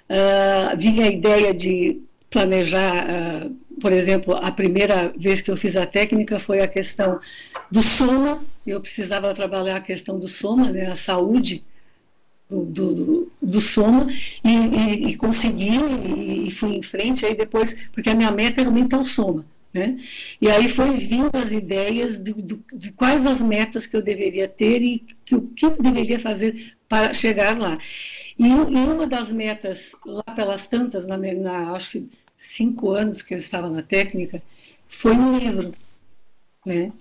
uh, 0.08 0.76
vinha 0.78 1.06
a 1.06 1.10
ideia 1.10 1.52
de 1.52 2.00
planejar, 2.30 3.04
uh, 3.04 3.56
por 3.80 3.92
exemplo, 3.92 4.34
a 4.34 4.50
primeira 4.50 5.12
vez 5.16 5.40
que 5.40 5.50
eu 5.50 5.56
fiz 5.56 5.76
a 5.76 5.86
técnica 5.86 6.38
foi 6.38 6.60
a 6.60 6.68
questão 6.68 7.20
do 7.70 7.82
soma, 7.82 8.42
eu 8.66 8.80
precisava 8.80 9.34
trabalhar 9.34 9.76
a 9.76 9.80
questão 9.80 10.18
do 10.18 10.28
soma, 10.28 10.70
né, 10.70 10.86
a 10.86 10.96
saúde 10.96 11.64
do, 12.48 12.64
do, 12.64 13.32
do 13.40 13.60
soma, 13.60 14.06
e, 14.44 14.48
e, 14.48 15.08
e 15.08 15.16
consegui, 15.16 15.76
e, 15.76 16.48
e 16.48 16.50
fui 16.50 16.76
em 16.76 16.82
frente, 16.82 17.26
aí 17.26 17.34
depois, 17.34 17.88
porque 17.92 18.08
a 18.08 18.14
minha 18.14 18.30
meta 18.30 18.60
era 18.60 18.68
aumentar 18.68 18.98
o 18.98 19.04
soma. 19.04 19.44
Né? 19.72 19.98
E 20.40 20.48
aí 20.48 20.66
foi 20.68 20.96
vindo 20.96 21.30
as 21.34 21.52
ideias 21.52 22.18
de, 22.18 22.32
de, 22.32 22.58
de, 22.72 22.92
quais 22.92 23.26
as 23.26 23.40
metas 23.40 23.86
que 23.86 23.94
eu 23.94 24.00
deveria 24.00 24.48
ter 24.48 24.80
e 24.80 25.04
que, 25.26 25.34
o 25.34 25.42
que 25.42 25.66
eu 25.66 25.76
deveria 25.78 26.18
fazer 26.18 26.74
para 26.88 27.12
chegar 27.12 27.56
lá. 27.58 27.76
E, 28.38 28.46
e, 28.46 28.50
uma 28.50 29.06
das 29.06 29.30
metas, 29.30 29.92
lá 30.06 30.22
pelas 30.22 30.66
tantas, 30.66 31.06
na, 31.06 31.18
na, 31.18 31.72
acho 31.72 31.90
que 31.90 32.08
cinco 32.38 32.92
anos 32.92 33.20
que 33.20 33.34
eu 33.34 33.38
estava 33.38 33.68
na 33.68 33.82
técnica, 33.82 34.40
foi 34.88 35.12
um 35.12 35.38
livro. 35.38 35.74
Né? 36.64 36.92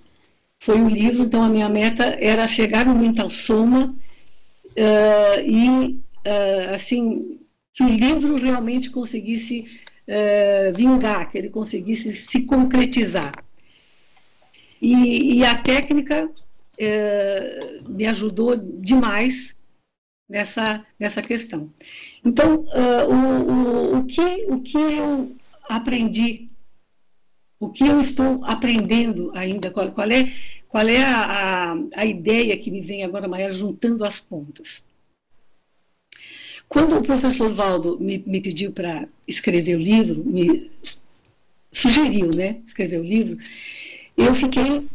Foi 0.59 0.79
um 0.79 0.89
livro, 0.89 1.23
então 1.23 1.43
a 1.43 1.49
minha 1.49 1.69
meta 1.69 2.17
era 2.19 2.47
chegar 2.47 2.85
no 2.85 2.95
Mental 2.95 3.29
Soma 3.29 3.95
uh, 4.77 5.41
e, 5.45 5.69
uh, 5.91 6.73
assim, 6.73 7.39
que 7.73 7.83
o 7.83 7.89
livro 7.89 8.35
realmente 8.37 8.89
conseguisse 8.89 9.65
uh, 10.07 10.73
vingar, 10.73 11.29
que 11.29 11.37
ele 11.37 11.49
conseguisse 11.49 12.11
se 12.11 12.45
concretizar. 12.45 13.31
E, 14.81 15.37
e 15.37 15.45
a 15.45 15.55
técnica 15.57 16.29
me 17.89 18.05
ajudou 18.05 18.55
demais 18.55 19.55
nessa, 20.29 20.85
nessa 20.99 21.23
questão. 21.23 21.71
Então, 22.27 22.55
uh, 22.55 23.07
o, 23.09 23.51
o, 23.51 23.99
o, 23.99 24.05
que, 24.05 24.45
o 24.49 24.59
que 24.59 24.77
eu 24.77 25.33
aprendi, 25.69 26.49
o 27.57 27.69
que 27.69 27.87
eu 27.87 28.01
estou 28.01 28.43
aprendendo 28.43 29.31
ainda, 29.33 29.71
qual, 29.71 29.89
qual 29.93 30.11
é, 30.11 30.29
qual 30.67 30.85
é 30.85 31.01
a, 31.01 31.71
a, 31.71 31.75
a 31.95 32.05
ideia 32.05 32.57
que 32.57 32.69
me 32.69 32.81
vem 32.81 33.01
agora, 33.01 33.29
Maia, 33.29 33.49
juntando 33.49 34.03
as 34.03 34.19
pontas? 34.19 34.83
Quando 36.67 36.97
o 36.97 37.01
professor 37.01 37.49
Valdo 37.53 37.97
me, 37.97 38.21
me 38.27 38.41
pediu 38.41 38.73
para 38.73 39.07
escrever 39.25 39.77
o 39.77 39.81
livro, 39.81 40.21
me 40.25 40.69
sugeriu, 41.71 42.29
né, 42.35 42.57
escrever 42.67 42.99
o 42.99 43.05
livro, 43.05 43.37
eu 44.17 44.35
fiquei 44.35 44.85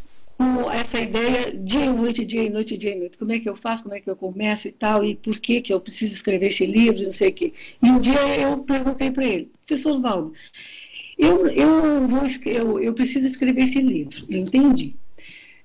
com 0.42 0.70
essa 0.70 0.98
ideia 0.98 1.52
dia 1.56 1.84
e 1.84 1.92
noite, 1.92 2.24
dia 2.24 2.42
e 2.42 2.50
noite, 2.50 2.76
dia 2.76 2.94
e 2.96 2.98
noite. 2.98 3.16
Como 3.16 3.32
é 3.32 3.38
que 3.38 3.48
eu 3.48 3.54
faço, 3.54 3.84
como 3.84 3.94
é 3.94 4.00
que 4.00 4.10
eu 4.10 4.16
começo 4.16 4.66
e 4.66 4.72
tal, 4.72 5.04
e 5.04 5.14
por 5.14 5.38
que, 5.38 5.60
que 5.60 5.72
eu 5.72 5.80
preciso 5.80 6.14
escrever 6.14 6.48
esse 6.48 6.66
livro, 6.66 7.02
não 7.02 7.12
sei 7.12 7.30
o 7.30 7.32
quê. 7.32 7.52
E 7.82 7.86
um 7.86 8.00
dia 8.00 8.40
eu 8.40 8.58
perguntei 8.58 9.10
para 9.10 9.24
ele, 9.24 9.50
professor 9.64 10.00
Valdo, 10.00 10.32
eu, 11.16 11.46
eu, 11.46 12.08
vou, 12.08 12.22
eu, 12.46 12.80
eu 12.80 12.94
preciso 12.94 13.26
escrever 13.26 13.62
esse 13.62 13.80
livro, 13.80 14.26
eu 14.28 14.38
entendi. 14.38 14.96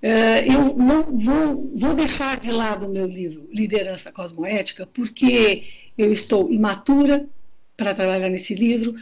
Uh, 0.03 0.45
eu 0.45 0.77
não 0.77 1.03
vou, 1.17 1.71
vou 1.73 1.95
deixar 1.95 2.39
de 2.39 2.51
lado 2.51 2.85
o 2.85 2.93
meu 2.93 3.07
livro 3.07 3.49
Liderança 3.51 4.11
Cosmoética, 4.11 4.85
porque 4.85 5.63
eu 5.97 6.13
estou 6.13 6.51
imatura 6.51 7.27
para 7.75 7.95
trabalhar 7.95 8.29
nesse 8.29 8.53
livro, 8.53 8.95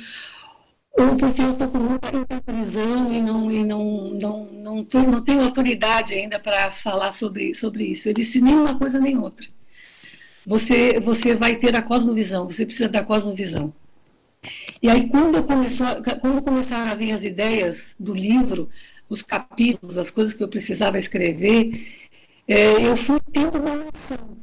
ou 0.98 1.16
porque 1.18 1.42
eu 1.42 1.52
estou 1.52 1.68
com 1.68 1.78
muita 1.78 2.42
prisão 2.42 3.14
e 3.14 3.22
não, 3.22 3.52
e 3.52 3.64
não, 3.66 4.10
não, 4.12 4.46
não, 4.46 4.88
não 4.94 5.22
tenho 5.22 5.42
autoridade 5.42 6.14
ainda 6.14 6.40
para 6.40 6.72
falar 6.72 7.12
sobre, 7.12 7.54
sobre 7.54 7.86
isso. 7.86 8.08
Eu 8.08 8.14
disse 8.14 8.42
nem 8.42 8.56
uma 8.56 8.78
coisa 8.78 9.00
nem 9.00 9.18
outra. 9.18 9.46
Você, 10.46 11.00
você 11.00 11.36
vai 11.36 11.56
ter 11.58 11.76
a 11.76 11.82
cosmovisão, 11.82 12.48
você 12.48 12.66
precisa 12.66 12.88
da 12.88 13.04
cosmovisão. 13.04 13.74
E 14.82 14.90
aí, 14.90 15.10
quando, 15.10 15.44
começou, 15.44 15.88
quando 16.22 16.42
começaram 16.42 16.92
a 16.92 16.96
vir 16.96 17.12
as 17.12 17.24
ideias 17.26 17.96
do 18.00 18.14
livro, 18.14 18.70
os 19.10 19.22
capítulos, 19.22 19.98
as 19.98 20.10
coisas 20.12 20.34
que 20.34 20.44
eu 20.44 20.48
precisava 20.48 20.98
escrever, 20.98 21.72
é, 22.48 22.88
eu 22.88 22.96
fui 22.96 23.20
tendo 23.34 23.58
uma 23.58 23.76
noção. 23.76 24.38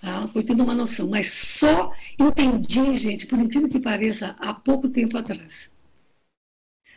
Tá? 0.00 0.28
Fui 0.28 0.42
tendo 0.44 0.62
uma 0.62 0.74
noção, 0.74 1.08
mas 1.08 1.30
só 1.32 1.92
entendi, 2.18 2.96
gente, 2.96 3.26
por 3.26 3.38
incrível 3.38 3.68
que 3.68 3.80
pareça, 3.80 4.36
há 4.38 4.54
pouco 4.54 4.88
tempo 4.88 5.18
atrás 5.18 5.73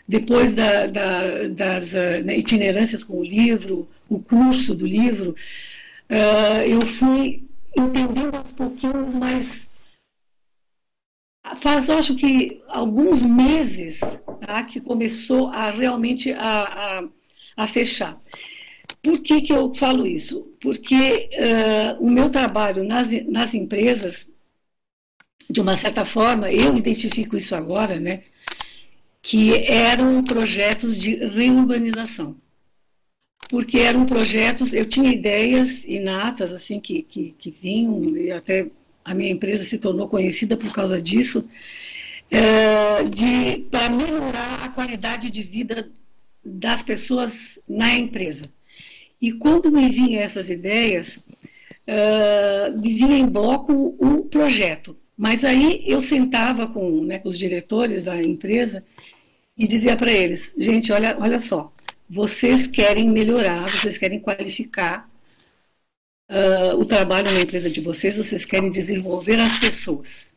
depois 0.08 0.56
da, 0.56 0.86
da, 0.88 1.48
das 1.50 1.93
uh, 1.93 2.30
itinerâncias 2.32 3.04
com 3.04 3.20
o 3.20 3.24
livro, 3.24 3.88
o 4.08 4.20
curso 4.20 4.74
do 4.74 4.86
livro, 4.86 5.36
uh, 6.10 6.62
eu 6.65 6.82
fui 6.82 7.43
entendendo 7.76 8.36
aos 8.36 8.52
pouquinhos, 8.54 9.13
mas 9.13 9.67
faz, 11.58 11.89
eu 11.89 11.98
acho 11.98 12.15
que, 12.15 12.62
alguns 12.67 13.24
meses 13.24 14.00
tá, 14.46 14.63
que 14.63 14.80
começou 14.80 15.48
a 15.50 15.72
realmente 15.72 16.32
a, 16.34 16.63
a, 16.63 17.04
a 17.63 17.67
fechar. 17.67 18.20
Por 19.02 19.22
que, 19.22 19.41
que 19.41 19.54
eu 19.54 19.74
falo 19.74 20.06
isso? 20.06 20.54
Porque 20.62 21.30
uh, 21.34 22.04
o 22.04 22.10
meu 22.10 22.30
trabalho 22.30 22.84
nas, 22.84 23.10
nas 23.26 23.54
empresas, 23.54 24.28
de 25.50 25.62
uma 25.62 25.76
certa 25.78 26.06
forma, 26.06 26.52
eu 26.52 26.76
identifico 26.76 27.38
isso 27.38 27.56
agora, 27.56 28.00
né? 28.00 28.24
Que 29.28 29.70
eram 29.70 30.24
projetos 30.24 30.98
de 30.98 31.16
reurbanização. 31.16 32.32
Porque 33.50 33.78
eram 33.80 34.06
projetos, 34.06 34.72
eu 34.72 34.86
tinha 34.86 35.12
ideias 35.12 35.84
inatas, 35.84 36.54
assim, 36.54 36.80
que, 36.80 37.02
que, 37.02 37.36
que 37.38 37.52
vinham, 37.52 38.16
e 38.16 38.32
até 38.32 38.68
a 39.04 39.13
minha 39.13 39.30
empresa 39.30 39.66
se 39.66 39.80
tornou 39.80 40.08
conhecida 40.08 40.56
por 40.56 40.72
causa 40.74 41.02
disso, 41.02 41.46
é, 42.32 43.04
de 43.04 43.66
para 43.70 43.90
melhorar 43.90 44.63
a 44.63 44.70
qualidade 44.70 45.30
de 45.30 45.44
vida 45.44 45.92
das 46.42 46.82
pessoas 46.82 47.60
na 47.68 47.94
empresa. 47.94 48.50
E 49.22 49.34
quando 49.34 49.70
me 49.70 49.90
vinham 49.90 50.22
essas 50.22 50.50
ideias, 50.50 51.18
uh, 51.18 52.82
vinha 52.82 53.18
em 53.18 53.28
bloco 53.28 53.94
o 54.00 54.24
projeto. 54.24 54.96
Mas 55.18 55.44
aí 55.44 55.84
eu 55.86 56.02
sentava 56.02 56.68
com 56.68 57.04
né, 57.04 57.20
os 57.26 57.38
diretores 57.38 58.06
da 58.06 58.24
empresa 58.24 58.86
e 59.58 59.67
dizia 59.67 59.96
para 59.96 60.12
eles: 60.12 60.54
gente, 60.58 60.91
olha, 60.91 61.17
olha 61.20 61.39
só, 61.39 61.74
vocês 62.10 62.67
querem 62.67 63.10
melhorar, 63.10 63.67
vocês 63.70 63.98
querem 63.98 64.20
qualificar 64.20 65.10
uh, 66.30 66.78
o 66.78 66.86
trabalho 66.86 67.32
na 67.32 67.41
empresa 67.41 67.70
de 67.70 67.82
vocês, 67.82 68.17
vocês 68.17 68.46
querem 68.46 68.70
desenvolver 68.72 69.39
as 69.39 69.58
pessoas. 69.60 70.28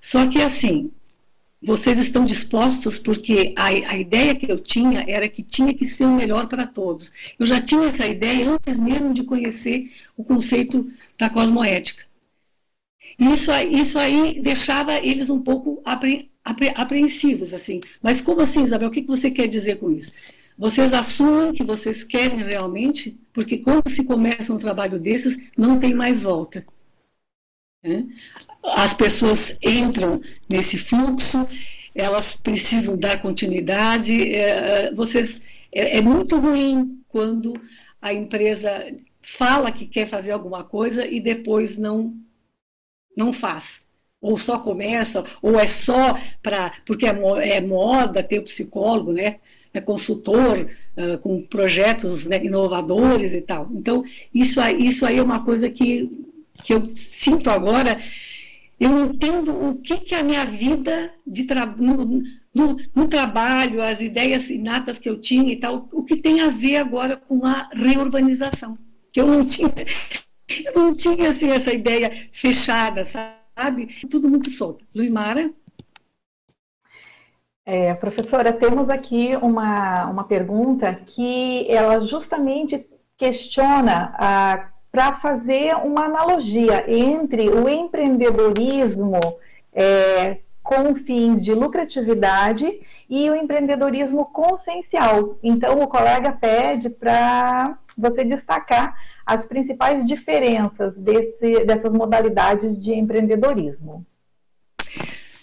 Só 0.00 0.26
que 0.26 0.40
assim, 0.40 0.92
vocês 1.62 1.98
estão 1.98 2.24
dispostos 2.24 2.98
porque 2.98 3.52
a, 3.56 3.66
a, 3.66 3.98
ideia 3.98 4.34
que 4.34 4.50
eu 4.50 4.58
tinha 4.60 5.04
era 5.08 5.28
que 5.28 5.42
tinha 5.42 5.74
que 5.74 5.86
ser 5.86 6.04
o 6.04 6.14
melhor 6.14 6.46
para 6.46 6.66
todos. 6.66 7.12
Eu 7.38 7.46
já 7.46 7.60
tinha 7.60 7.88
essa 7.88 8.06
ideia 8.06 8.50
antes 8.50 8.76
mesmo 8.76 9.12
de 9.12 9.24
conhecer 9.24 9.90
o 10.16 10.22
conceito 10.22 10.88
da 11.18 11.28
cosmoética. 11.28 12.04
Isso, 13.18 13.50
isso 13.52 13.98
aí 13.98 14.40
deixava 14.40 14.94
eles 14.98 15.30
um 15.30 15.40
pouco 15.40 15.80
apre, 16.46 16.72
apreensivos, 16.74 17.52
assim. 17.52 17.80
Mas 18.00 18.20
como 18.20 18.40
assim, 18.40 18.62
Isabel? 18.62 18.88
O 18.88 18.92
que 18.92 19.02
você 19.02 19.30
quer 19.30 19.48
dizer 19.48 19.76
com 19.76 19.90
isso? 19.90 20.12
Vocês 20.56 20.92
assumem 20.92 21.52
que 21.52 21.64
vocês 21.64 22.04
querem 22.04 22.38
realmente, 22.38 23.18
porque 23.32 23.58
quando 23.58 23.90
se 23.90 24.04
começa 24.04 24.52
um 24.52 24.56
trabalho 24.56 24.98
desses, 24.98 25.36
não 25.56 25.78
tem 25.78 25.92
mais 25.92 26.22
volta. 26.22 26.64
Né? 27.82 28.06
As 28.62 28.94
pessoas 28.94 29.58
entram 29.62 30.20
nesse 30.48 30.78
fluxo, 30.78 31.46
elas 31.94 32.36
precisam 32.36 32.96
dar 32.96 33.20
continuidade. 33.20 34.34
É, 34.34 34.92
vocês, 34.94 35.42
é, 35.72 35.98
é 35.98 36.00
muito 36.00 36.38
ruim 36.38 37.02
quando 37.08 37.52
a 38.00 38.14
empresa 38.14 38.70
fala 39.20 39.72
que 39.72 39.86
quer 39.86 40.06
fazer 40.06 40.30
alguma 40.30 40.62
coisa 40.64 41.06
e 41.06 41.20
depois 41.20 41.76
não 41.76 42.14
não 43.16 43.32
faz. 43.32 43.85
Ou 44.26 44.36
só 44.36 44.58
começa, 44.58 45.24
ou 45.40 45.58
é 45.58 45.68
só 45.68 46.18
para. 46.42 46.72
Porque 46.84 47.06
é, 47.06 47.10
é 47.48 47.60
moda 47.60 48.24
ter 48.24 48.40
o 48.40 48.42
psicólogo, 48.42 49.12
né? 49.12 49.36
É 49.72 49.80
consultor 49.80 50.66
uh, 50.96 51.18
com 51.18 51.42
projetos 51.42 52.26
né, 52.26 52.42
inovadores 52.44 53.32
e 53.32 53.40
tal. 53.40 53.68
Então, 53.72 54.02
isso 54.34 54.60
aí, 54.60 54.84
isso 54.84 55.06
aí 55.06 55.18
é 55.18 55.22
uma 55.22 55.44
coisa 55.44 55.70
que, 55.70 56.10
que 56.64 56.74
eu 56.74 56.90
sinto 56.96 57.50
agora. 57.50 58.00
Eu 58.80 59.06
entendo 59.06 59.52
o 59.52 59.76
que, 59.76 59.98
que 59.98 60.14
a 60.14 60.24
minha 60.24 60.44
vida 60.44 61.12
de 61.24 61.46
no, 62.56 62.76
no, 62.94 63.06
trabalho, 63.06 63.80
as 63.80 64.00
ideias 64.00 64.50
inatas 64.50 64.98
que 64.98 65.08
eu 65.08 65.20
tinha 65.20 65.52
e 65.52 65.56
tal, 65.56 65.88
o 65.92 66.02
que 66.02 66.16
tem 66.16 66.40
a 66.40 66.48
ver 66.48 66.78
agora 66.78 67.16
com 67.16 67.46
a 67.46 67.68
reurbanização, 67.72 68.76
que 69.12 69.20
eu 69.20 69.26
não 69.26 69.44
tinha, 69.46 69.72
eu 70.48 70.72
não 70.74 70.94
tinha 70.94 71.30
assim, 71.30 71.50
essa 71.50 71.72
ideia 71.72 72.28
fechada, 72.32 73.04
sabe? 73.04 73.45
Tudo 74.10 74.28
muito 74.28 74.50
solto. 74.50 74.84
Luimara? 74.94 75.50
É, 77.64 77.94
professora, 77.94 78.52
temos 78.52 78.88
aqui 78.88 79.34
uma, 79.42 80.06
uma 80.06 80.24
pergunta 80.24 80.94
que 80.94 81.66
ela 81.68 82.00
justamente 82.00 82.86
questiona 83.16 84.14
para 84.92 85.14
fazer 85.20 85.74
uma 85.76 86.04
analogia 86.04 86.84
entre 86.88 87.48
o 87.48 87.68
empreendedorismo 87.68 89.18
é, 89.72 90.38
com 90.62 90.94
fins 90.94 91.44
de 91.44 91.54
lucratividade 91.54 92.80
e 93.08 93.28
o 93.30 93.34
empreendedorismo 93.34 94.26
consciencial. 94.26 95.36
Então, 95.42 95.80
o 95.80 95.88
colega 95.88 96.32
pede 96.32 96.90
para 96.90 97.78
você 97.96 98.24
destacar 98.24 98.94
as 99.26 99.44
principais 99.44 100.06
diferenças 100.06 100.96
desse, 100.96 101.64
dessas 101.64 101.92
modalidades 101.92 102.80
de 102.80 102.94
empreendedorismo. 102.94 104.06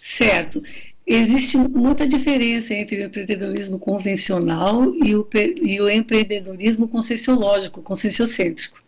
Certo. 0.01 0.63
Existe 1.05 1.57
muita 1.57 2.07
diferença 2.07 2.73
entre 2.73 3.03
o 3.03 3.07
empreendedorismo 3.07 3.77
convencional 3.77 4.95
e 4.95 5.13
o, 5.13 5.27
e 5.61 5.81
o 5.81 5.89
empreendedorismo 5.89 6.87
conscienciológico, 6.87 7.81
conscienciocêntrico. 7.81 8.81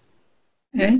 Né? 0.73 0.99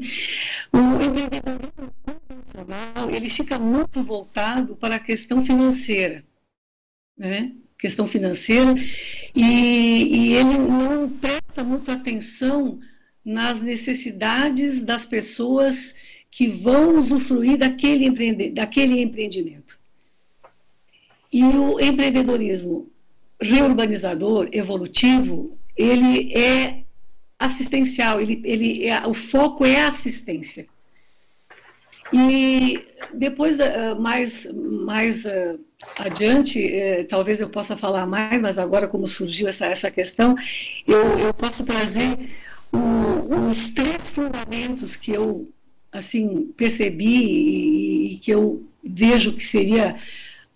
O 0.74 1.02
empreendedorismo 1.02 1.94
convencional 2.04 3.10
ele 3.10 3.30
fica 3.30 3.58
muito 3.58 4.04
voltado 4.04 4.76
para 4.76 4.96
a 4.96 5.00
questão 5.00 5.42
financeira, 5.42 6.22
né? 7.18 7.54
questão 7.78 8.08
financeira, 8.08 8.76
e, 9.34 9.42
e 9.42 10.34
ele 10.34 10.58
não 10.58 11.10
presta 11.10 11.64
muita 11.64 11.94
atenção 11.94 12.80
nas 13.26 13.60
necessidades 13.60 14.82
das 14.82 15.06
pessoas 15.06 15.96
que 16.30 16.48
vão 16.48 16.98
usufruir 16.98 17.58
daquele, 17.58 18.06
empreende, 18.06 18.52
daquele 18.52 19.02
empreendimento. 19.02 19.80
E 21.32 21.44
o 21.44 21.80
empreendedorismo 21.80 22.92
reurbanizador, 23.42 24.48
evolutivo, 24.52 25.58
ele 25.76 26.34
é 26.34 26.84
assistencial, 27.38 28.22
ele, 28.22 28.42
ele 28.44 28.86
é, 28.86 29.06
o 29.06 29.14
foco 29.14 29.66
é 29.66 29.82
a 29.82 29.90
assistência. 29.90 30.68
E 32.14 32.80
depois, 33.14 33.58
mais, 34.00 34.46
mais 34.54 35.26
uh, 35.26 35.60
adiante, 35.98 36.60
uh, 36.60 37.08
talvez 37.08 37.40
eu 37.40 37.50
possa 37.50 37.76
falar 37.76 38.06
mais, 38.06 38.42
mas 38.42 38.60
agora, 38.60 38.88
como 38.88 39.08
surgiu 39.08 39.48
essa, 39.48 39.66
essa 39.66 39.90
questão, 39.90 40.36
eu, 40.88 41.18
eu 41.18 41.34
posso 41.34 41.66
trazer 41.66 42.18
o, 42.72 43.50
os 43.50 43.72
três 43.72 44.10
fundamentos 44.10 44.96
que 44.96 45.12
eu 45.12 45.48
assim 45.92 46.54
percebi 46.58 47.06
e, 47.06 48.14
e, 48.14 48.18
que 48.18 48.32
eu 48.32 48.68
vejo 48.84 49.34
que 49.34 49.46
seria 49.46 49.96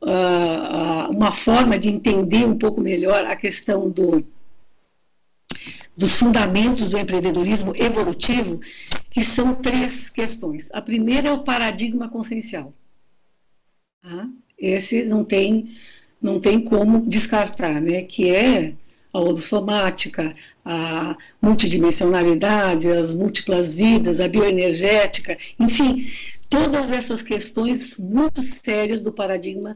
uh, 0.01 1.15
uma 1.15 1.31
forma 1.31 1.79
de 1.79 1.89
entender 1.89 2.45
um 2.45 2.57
pouco 2.57 2.81
melhor 2.81 3.25
a 3.25 3.35
questão 3.35 3.89
do, 3.89 4.23
dos 5.95 6.15
fundamentos 6.15 6.89
do 6.89 6.97
empreendedorismo 6.97 7.73
evolutivo, 7.75 8.59
que 9.09 9.23
são 9.23 9.55
três 9.55 10.09
questões. 10.09 10.69
A 10.71 10.81
primeira 10.81 11.29
é 11.29 11.31
o 11.31 11.43
paradigma 11.43 12.07
consciencial. 12.07 12.73
Tá? 14.01 14.29
Esse 14.57 15.03
não 15.03 15.25
tem, 15.25 15.75
não 16.21 16.39
tem 16.39 16.61
como 16.61 17.05
descartar, 17.05 17.81
né? 17.81 18.03
que 18.03 18.29
é 18.29 18.73
a 19.11 19.19
holossomática, 19.19 20.33
a 20.69 21.17
multidimensionalidade, 21.41 22.91
as 22.91 23.15
múltiplas 23.15 23.73
vidas, 23.73 24.19
a 24.19 24.27
bioenergética, 24.27 25.35
enfim, 25.59 26.07
todas 26.47 26.91
essas 26.91 27.23
questões 27.23 27.97
muito 27.97 28.39
sérias 28.43 29.03
do 29.03 29.11
paradigma 29.11 29.75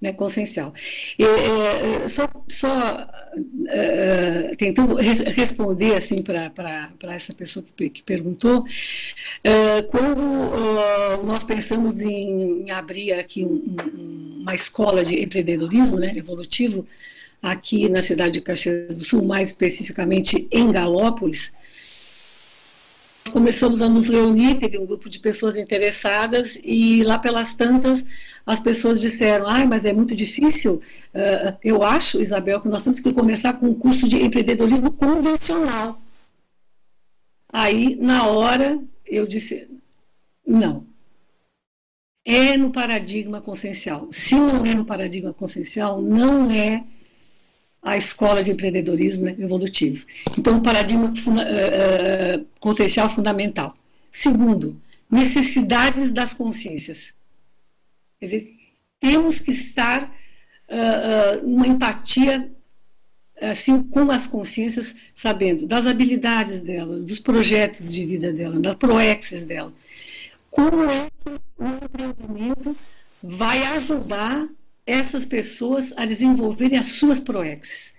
né, 0.00 0.12
consciencial. 0.12 0.74
É, 1.16 2.04
é, 2.04 2.08
só, 2.08 2.28
só 2.48 3.08
é, 3.68 4.56
tentando 4.58 4.96
res, 4.96 5.20
responder 5.20 5.94
assim 5.94 6.22
para 6.22 6.90
essa 7.14 7.32
pessoa 7.32 7.64
que, 7.76 7.88
que 7.88 8.02
perguntou, 8.02 8.64
quando 9.88 11.24
nós 11.24 11.44
pensamos 11.44 12.00
em, 12.00 12.64
em 12.64 12.70
abrir 12.72 13.12
aqui 13.12 13.44
um, 13.44 13.76
um, 13.78 14.40
uma 14.42 14.56
escola 14.56 15.04
de 15.04 15.22
empreendedorismo 15.22 15.98
né, 15.98 16.12
evolutivo, 16.16 16.84
aqui 17.46 17.88
na 17.88 18.02
cidade 18.02 18.34
de 18.34 18.40
Caxias 18.40 18.98
do 18.98 19.04
Sul, 19.04 19.24
mais 19.24 19.50
especificamente 19.50 20.48
em 20.50 20.72
Galópolis, 20.72 21.52
começamos 23.30 23.80
a 23.80 23.88
nos 23.88 24.08
reunir, 24.08 24.56
teve 24.56 24.76
um 24.78 24.86
grupo 24.86 25.08
de 25.08 25.20
pessoas 25.20 25.56
interessadas 25.56 26.58
e 26.64 27.04
lá 27.04 27.18
pelas 27.18 27.54
tantas 27.54 28.04
as 28.44 28.58
pessoas 28.58 29.00
disseram, 29.00 29.46
ai, 29.46 29.64
mas 29.64 29.84
é 29.84 29.92
muito 29.92 30.14
difícil. 30.14 30.80
Uh, 31.14 31.56
eu 31.62 31.84
acho, 31.84 32.20
Isabel, 32.20 32.60
que 32.60 32.68
nós 32.68 32.82
temos 32.82 32.98
que 32.98 33.12
começar 33.12 33.52
com 33.54 33.66
um 33.66 33.74
curso 33.74 34.08
de 34.08 34.22
empreendedorismo 34.22 34.92
convencional. 34.92 36.00
Aí, 37.52 37.96
na 37.96 38.26
hora, 38.26 38.78
eu 39.04 39.26
disse, 39.26 39.68
não. 40.46 40.84
É 42.24 42.56
no 42.56 42.70
paradigma 42.70 43.40
consciencial. 43.40 44.08
Se 44.10 44.34
não 44.34 44.66
é 44.66 44.74
no 44.74 44.84
paradigma 44.84 45.32
consciencial, 45.32 46.02
não 46.02 46.50
é 46.50 46.84
a 47.86 47.96
escola 47.96 48.42
de 48.42 48.50
empreendedorismo 48.50 49.26
né, 49.26 49.36
evolutivo. 49.38 50.04
Então, 50.36 50.58
o 50.58 50.60
paradigma 50.60 51.06
uh, 51.06 52.40
uh, 52.40 52.46
consciencial 52.58 53.08
fundamental. 53.08 53.72
Segundo, 54.10 54.82
necessidades 55.08 56.10
das 56.10 56.34
consciências. 56.34 57.14
Quer 58.18 58.26
dizer, 58.26 58.50
temos 58.98 59.38
que 59.38 59.52
estar 59.52 60.12
uh, 60.68 61.46
uma 61.46 61.68
empatia 61.68 62.50
assim 63.40 63.80
com 63.84 64.10
as 64.10 64.26
consciências, 64.26 64.92
sabendo 65.14 65.64
das 65.64 65.86
habilidades 65.86 66.62
delas, 66.62 67.04
dos 67.04 67.20
projetos 67.20 67.92
de 67.92 68.04
vida 68.04 68.32
dela, 68.32 68.58
das 68.58 68.74
proexes 68.74 69.44
dela. 69.44 69.72
Como 70.50 70.90
é 70.90 71.06
que 71.22 71.30
o 71.56 71.68
empreendimento 71.68 72.76
vai 73.22 73.62
ajudar 73.76 74.48
essas 74.86 75.24
pessoas 75.24 75.92
a 75.96 76.06
desenvolverem 76.06 76.78
as 76.78 76.92
suas 76.92 77.18
proexes. 77.18 77.94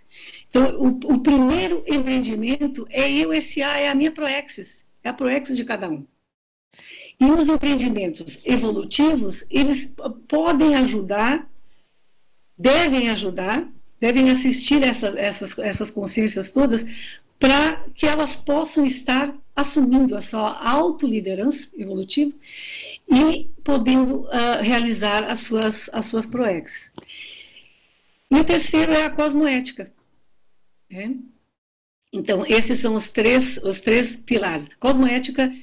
Então, 0.50 0.82
o, 0.82 0.88
o 1.16 1.20
primeiro 1.20 1.84
empreendimento 1.86 2.88
é 2.90 3.12
eu 3.12 3.30
SA, 3.42 3.78
é 3.78 3.90
a 3.90 3.96
minha 3.96 4.12
proexis, 4.12 4.86
é 5.04 5.10
a 5.10 5.14
proexis 5.14 5.58
de 5.58 5.66
cada 5.66 5.90
um. 5.90 6.06
E 7.20 7.26
os 7.26 7.50
empreendimentos 7.50 8.42
evolutivos, 8.46 9.44
eles 9.50 9.94
podem 10.28 10.76
ajudar, 10.76 11.50
devem 12.58 13.10
ajudar, 13.10 13.68
devem 14.00 14.30
assistir 14.30 14.82
essas, 14.84 15.16
essas, 15.16 15.58
essas 15.60 15.92
consciências 15.92 16.52
todas 16.52 16.86
para 17.40 17.84
que 17.94 18.06
elas 18.06 18.36
possam 18.36 18.86
estar 18.86 19.36
assumindo 19.56 20.16
a 20.16 20.22
sua 20.22 20.58
autoliderança 20.64 21.68
evolutiva 21.76 22.34
e 23.10 23.50
podendo 23.64 24.22
uh, 24.22 24.62
realizar 24.62 25.24
as 25.24 25.40
suas, 25.42 25.90
as 25.94 26.06
suas 26.06 26.26
proex. 26.26 26.94
E 28.30 28.36
o 28.36 28.44
terceiro 28.44 28.92
é 28.92 29.06
a 29.06 29.10
cosmoética. 29.10 29.92
Né? 30.90 31.16
Então, 32.12 32.46
esses 32.46 32.80
são 32.80 32.96
os 32.96 33.10
três, 33.10 33.58
os 33.58 33.80
três 33.80 34.16
pilares. 34.16 34.68
Cosmoética, 34.80 35.54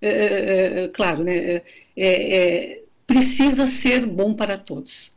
é, 0.00 0.08
é, 0.08 0.84
é, 0.84 0.88
claro, 0.88 1.24
né, 1.24 1.62
é, 1.96 2.82
precisa 3.06 3.66
ser 3.66 4.04
bom 4.06 4.34
para 4.34 4.58
todos. 4.58 5.12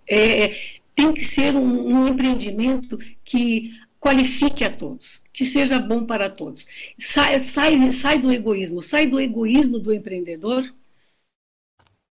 tem 0.95 1.11
que 1.13 1.23
ser 1.23 1.55
um, 1.55 1.87
um 1.87 2.07
empreendimento 2.07 2.97
que 3.23 3.73
qualifique 3.99 4.63
a 4.63 4.69
todos, 4.69 5.23
que 5.33 5.43
seja 5.43 5.79
bom 5.79 6.05
para 6.05 6.29
todos. 6.29 6.67
Sai, 6.99 7.39
sai, 7.39 7.91
sai 7.91 8.19
do 8.19 8.31
egoísmo, 8.31 8.81
sai 8.83 9.07
do 9.07 9.19
egoísmo 9.19 9.79
do 9.79 9.93
empreendedor 9.93 10.63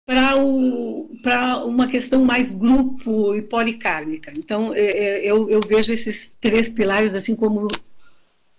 para 0.06 1.66
uma 1.66 1.88
questão 1.88 2.24
mais 2.24 2.54
grupo 2.54 3.34
e 3.36 3.42
policármica. 3.42 4.32
Então, 4.36 4.74
é, 4.74 4.80
é, 4.80 5.26
eu, 5.26 5.50
eu 5.50 5.60
vejo 5.62 5.92
esses 5.92 6.36
três 6.40 6.70
pilares 6.70 7.16
assim 7.16 7.36
como 7.36 7.68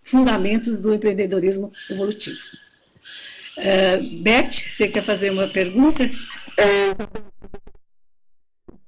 fundamentos 0.03 0.81
do 0.81 0.95
empreendedorismo 0.95 1.73
evolutivo. 1.91 2.39
Uh, 3.59 4.23
Beth, 4.23 4.51
você 4.51 4.89
quer 4.89 5.03
fazer 5.03 5.31
uma 5.31 5.49
pergunta? 5.49 6.05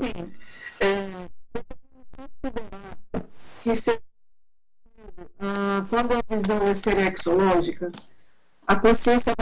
Sim. 0.00 0.32
Ah, 5.40 5.86
quando 5.88 6.12
a 6.12 6.36
visão 6.36 6.68
é 6.68 6.74
serexológica, 6.74 7.92
a 8.66 8.76
consciência 8.76 9.34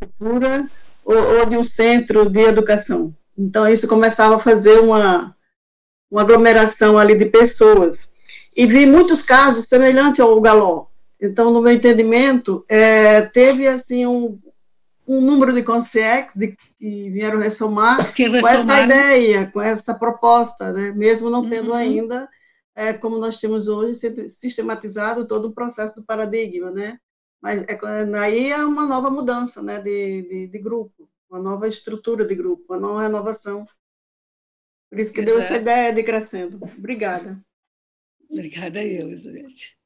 arquitetura 0.00 0.66
ou, 1.04 1.38
ou 1.38 1.46
de 1.46 1.56
um 1.56 1.62
centro 1.62 2.28
de 2.28 2.40
educação. 2.40 3.14
Então, 3.36 3.68
isso 3.68 3.88
começava 3.88 4.36
a 4.36 4.40
fazer 4.40 4.80
uma, 4.80 5.34
uma 6.10 6.22
aglomeração 6.22 6.98
ali 6.98 7.14
de 7.14 7.26
pessoas. 7.26 8.12
E 8.54 8.66
vi 8.66 8.86
muitos 8.86 9.22
casos 9.22 9.66
semelhantes 9.66 10.20
ao 10.20 10.40
Galó. 10.40 10.86
Então, 11.20 11.50
no 11.52 11.62
meu 11.62 11.72
entendimento, 11.72 12.64
é, 12.68 13.22
teve 13.22 13.66
assim 13.68 14.06
um, 14.06 14.38
um 15.06 15.20
número 15.20 15.52
de 15.52 15.62
consciências 15.62 16.34
de, 16.34 16.56
que 16.78 17.10
vieram 17.10 17.38
ressomar 17.38 18.12
que 18.14 18.28
com 18.28 18.48
essa 18.48 18.80
ideia, 18.80 19.50
com 19.52 19.60
essa 19.60 19.94
proposta, 19.94 20.72
né? 20.72 20.92
mesmo 20.92 21.30
não 21.30 21.48
tendo 21.48 21.70
uhum. 21.70 21.76
ainda, 21.76 22.28
é, 22.74 22.92
como 22.92 23.18
nós 23.18 23.38
temos 23.38 23.68
hoje, 23.68 24.00
sistematizado 24.28 25.26
todo 25.26 25.48
o 25.48 25.52
processo 25.52 25.94
do 25.94 26.02
paradigma. 26.02 26.70
Né? 26.70 26.98
Mas 27.40 27.62
é, 27.62 28.18
aí 28.18 28.50
é 28.50 28.64
uma 28.64 28.86
nova 28.86 29.10
mudança 29.10 29.62
né? 29.62 29.80
de, 29.80 30.22
de, 30.22 30.46
de 30.48 30.58
grupo, 30.58 31.08
uma 31.28 31.40
nova 31.40 31.66
estrutura 31.66 32.24
de 32.24 32.34
grupo, 32.34 32.64
uma 32.68 32.80
nova 32.80 33.02
renovação. 33.02 33.66
Por 34.90 34.98
isso 34.98 35.12
que 35.12 35.20
Exato. 35.20 35.38
deu 35.38 35.44
essa 35.44 35.56
ideia 35.56 35.92
de 35.92 36.02
crescendo. 36.02 36.60
Obrigada. 36.76 37.42
Obrigada 38.28 38.84
eu, 38.84 39.08
Elizabeth. 39.08 39.76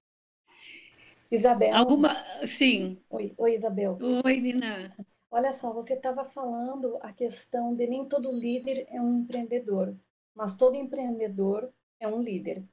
Isabel. 1.30 1.74
Alguma. 1.74 2.14
Sim. 2.46 2.98
Oi, 3.10 3.34
oi, 3.36 3.54
Isabel. 3.54 3.98
Oi, 4.24 4.40
Nina. 4.40 4.94
Olha 5.30 5.52
só, 5.52 5.72
você 5.72 5.94
estava 5.94 6.24
falando 6.24 6.96
a 7.00 7.12
questão 7.12 7.74
de 7.74 7.86
nem 7.86 8.06
todo 8.06 8.30
líder 8.30 8.86
é 8.88 9.00
um 9.00 9.18
empreendedor, 9.18 9.96
mas 10.34 10.56
todo 10.56 10.76
empreendedor 10.76 11.72
é 11.98 12.06
um 12.06 12.22
líder. 12.22 12.64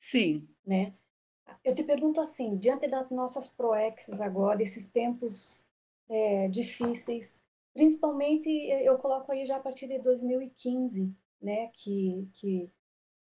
Sim. 0.00 0.48
Né? 0.66 0.92
Eu 1.64 1.74
te 1.74 1.82
pergunto 1.82 2.20
assim, 2.20 2.56
diante 2.56 2.88
das 2.88 3.10
nossas 3.10 3.48
proexes 3.48 4.20
agora, 4.20 4.62
esses 4.62 4.88
tempos 4.88 5.64
é, 6.08 6.48
difíceis, 6.48 7.40
principalmente 7.72 8.48
eu 8.48 8.98
coloco 8.98 9.30
aí 9.32 9.46
já 9.46 9.56
a 9.56 9.60
partir 9.60 9.86
de 9.86 9.98
2015, 9.98 11.14
né, 11.40 11.68
que, 11.74 12.28
que 12.34 12.70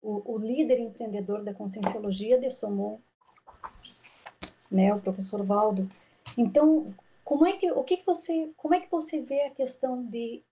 o, 0.02 0.34
o 0.36 0.38
líder 0.38 0.80
empreendedor 0.80 1.44
da 1.44 1.54
conscienciologia 1.54 2.40
de 2.40 2.52
Somon, 2.52 3.00
né, 4.70 4.94
o 4.94 5.02
professor 5.02 5.44
Valdo. 5.44 5.90
Então, 6.38 6.94
como 7.24 7.46
é 7.46 7.58
que 7.58 7.72
o 7.72 7.84
que, 7.84 7.98
que 7.98 8.06
você 8.06 8.54
como 8.56 8.74
é 8.74 8.80
que 8.80 8.90
você 8.90 9.22
vê 9.22 9.42
a 9.42 9.52
questão 9.52 10.06
de 10.06 10.44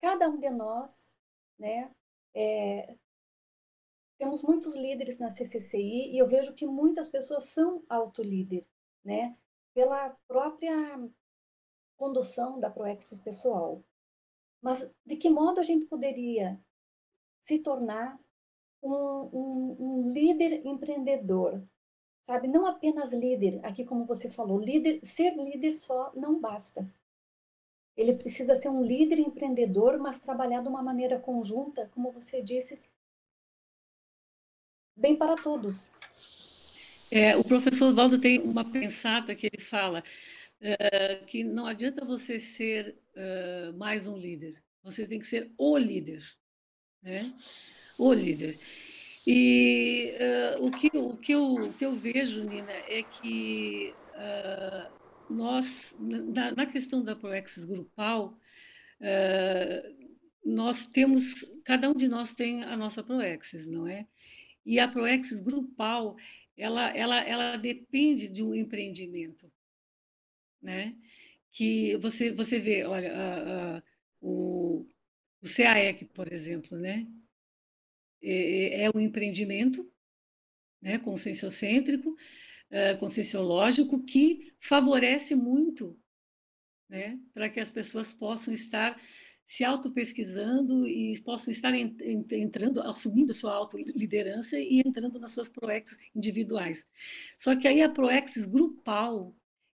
cada 0.00 0.28
um 0.28 0.38
de 0.38 0.50
nós, 0.50 1.12
né? 1.58 1.90
É, 2.34 2.94
temos 4.18 4.42
muitos 4.42 4.74
líderes 4.74 5.18
na 5.18 5.30
CCCI 5.30 6.12
e 6.12 6.18
eu 6.18 6.26
vejo 6.26 6.54
que 6.54 6.66
muitas 6.66 7.08
pessoas 7.08 7.44
são 7.44 7.82
autolíder, 7.88 8.64
né? 9.04 9.36
Pela 9.74 10.10
própria 10.26 10.74
condução 11.96 12.60
da 12.60 12.70
Proexis 12.70 13.20
pessoal. 13.20 13.82
Mas 14.62 14.90
de 15.04 15.16
que 15.16 15.28
modo 15.28 15.60
a 15.60 15.62
gente 15.62 15.86
poderia 15.86 16.60
se 17.42 17.58
tornar 17.58 18.18
um, 18.82 18.92
um, 18.92 19.76
um 19.78 20.10
líder 20.10 20.64
empreendedor, 20.64 21.62
sabe? 22.26 22.48
Não 22.48 22.66
apenas 22.66 23.12
líder, 23.12 23.60
aqui 23.64 23.84
como 23.84 24.04
você 24.04 24.30
falou, 24.30 24.58
líder, 24.58 25.00
ser 25.04 25.34
líder 25.36 25.74
só 25.74 26.12
não 26.14 26.40
basta. 26.40 26.88
Ele 27.96 28.14
precisa 28.14 28.56
ser 28.56 28.68
um 28.68 28.82
líder 28.82 29.18
empreendedor, 29.18 29.98
mas 29.98 30.18
trabalhar 30.18 30.62
de 30.62 30.68
uma 30.68 30.82
maneira 30.82 31.18
conjunta, 31.20 31.88
como 31.94 32.10
você 32.10 32.42
disse, 32.42 32.80
bem 34.96 35.16
para 35.16 35.34
todos. 35.36 35.92
É, 37.10 37.36
o 37.36 37.44
professor 37.44 37.92
Valdo 37.94 38.18
tem 38.18 38.40
uma 38.40 38.64
pensada 38.64 39.34
que 39.34 39.46
ele 39.46 39.62
fala 39.62 40.02
é, 40.60 41.16
que 41.26 41.44
não 41.44 41.66
adianta 41.66 42.04
você 42.04 42.38
ser 42.38 42.96
é, 43.14 43.72
mais 43.72 44.06
um 44.06 44.16
líder, 44.16 44.60
você 44.82 45.06
tem 45.06 45.18
que 45.18 45.26
ser 45.26 45.50
o 45.58 45.76
líder, 45.76 46.24
né? 47.02 47.32
O 47.98 48.12
líder. 48.12 48.58
E 49.26 50.12
uh, 50.58 50.66
o, 50.66 50.70
que, 50.70 50.90
o, 50.92 51.16
que 51.16 51.32
eu, 51.32 51.54
o 51.54 51.72
que 51.72 51.86
eu 51.86 51.94
vejo, 51.94 52.44
Nina, 52.44 52.72
é 52.72 53.02
que 53.02 53.94
nós, 55.30 55.94
na, 55.98 56.50
na, 56.50 56.66
questão 56.66 57.02
da 57.02 57.16
Proexis 57.16 57.64
grupal, 57.64 58.36
nós 60.44 60.86
temos, 60.86 61.42
cada 61.64 61.88
um 61.88 61.94
de 61.94 62.06
nós 62.06 62.34
tem 62.34 62.64
a 62.64 62.76
nossa 62.76 63.02
Proexis, 63.02 63.66
não 63.66 63.88
é? 63.88 64.06
E 64.64 64.78
a 64.78 64.88
Proexis 64.88 65.40
grupal, 65.40 66.16
ela, 66.56 66.90
ela, 66.96 67.20
ela 67.20 67.56
depende 67.56 68.28
de 68.28 68.42
um 68.42 68.54
empreendimento, 68.54 69.50
né? 70.62 70.96
Que 71.50 71.96
você, 71.98 72.32
você 72.32 72.58
vê, 72.58 72.84
olha, 72.84 73.82
o, 74.20 74.86
o 75.42 75.46
CAEC, 75.46 76.06
por 76.06 76.32
exemplo, 76.32 76.76
né? 76.78 77.06
é, 78.24 78.84
é 78.84 78.90
um 78.94 78.98
empreendimento 78.98 79.88
né, 80.80 80.98
conscienciocêntrico, 80.98 82.16
é, 82.70 82.94
conscienciológico, 82.94 84.02
que 84.02 84.52
favorece 84.58 85.34
muito 85.34 85.98
né, 86.88 87.18
para 87.32 87.48
que 87.48 87.60
as 87.60 87.70
pessoas 87.70 88.12
possam 88.12 88.52
estar 88.52 88.98
se 89.46 89.64
auto-pesquisando 89.64 90.86
e 90.86 91.20
possam 91.20 91.52
estar 91.52 91.74
entrando, 91.74 92.80
assumindo 92.82 93.34
sua 93.34 93.54
auto-liderança 93.54 94.58
e 94.58 94.80
entrando 94.84 95.18
nas 95.18 95.32
suas 95.32 95.48
proexes 95.48 95.98
individuais. 96.14 96.86
Só 97.36 97.54
que 97.54 97.68
aí 97.68 97.82
a 97.82 97.88
proexis 97.88 98.46
grupal, 98.46 99.36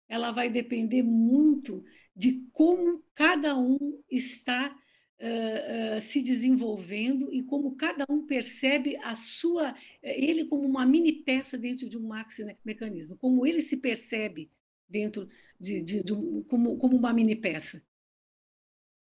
ela 0.08 0.30
vai 0.30 0.50
depender 0.50 1.02
muito 1.02 1.82
de 2.14 2.46
como 2.52 3.02
cada 3.14 3.56
um 3.58 4.02
está 4.10 4.76
uh, 5.20 5.96
uh, 5.96 6.00
se 6.00 6.22
desenvolvendo 6.22 7.32
e 7.32 7.42
como 7.42 7.74
cada 7.74 8.04
um 8.08 8.26
percebe 8.26 8.96
a 8.98 9.14
sua, 9.14 9.74
ele 10.02 10.44
como 10.44 10.64
uma 10.66 10.86
mini 10.86 11.12
peça 11.12 11.56
dentro 11.56 11.88
de 11.88 11.96
um 11.96 12.06
maxi 12.06 12.44
mecanismo, 12.64 13.16
como 13.16 13.46
ele 13.46 13.62
se 13.62 13.78
percebe 13.78 14.50
dentro 14.88 15.26
de, 15.58 15.80
de, 15.80 16.02
de 16.02 16.12
um, 16.12 16.42
como, 16.42 16.76
como 16.76 16.96
uma 16.96 17.12
mini 17.12 17.34
peça. 17.34 17.82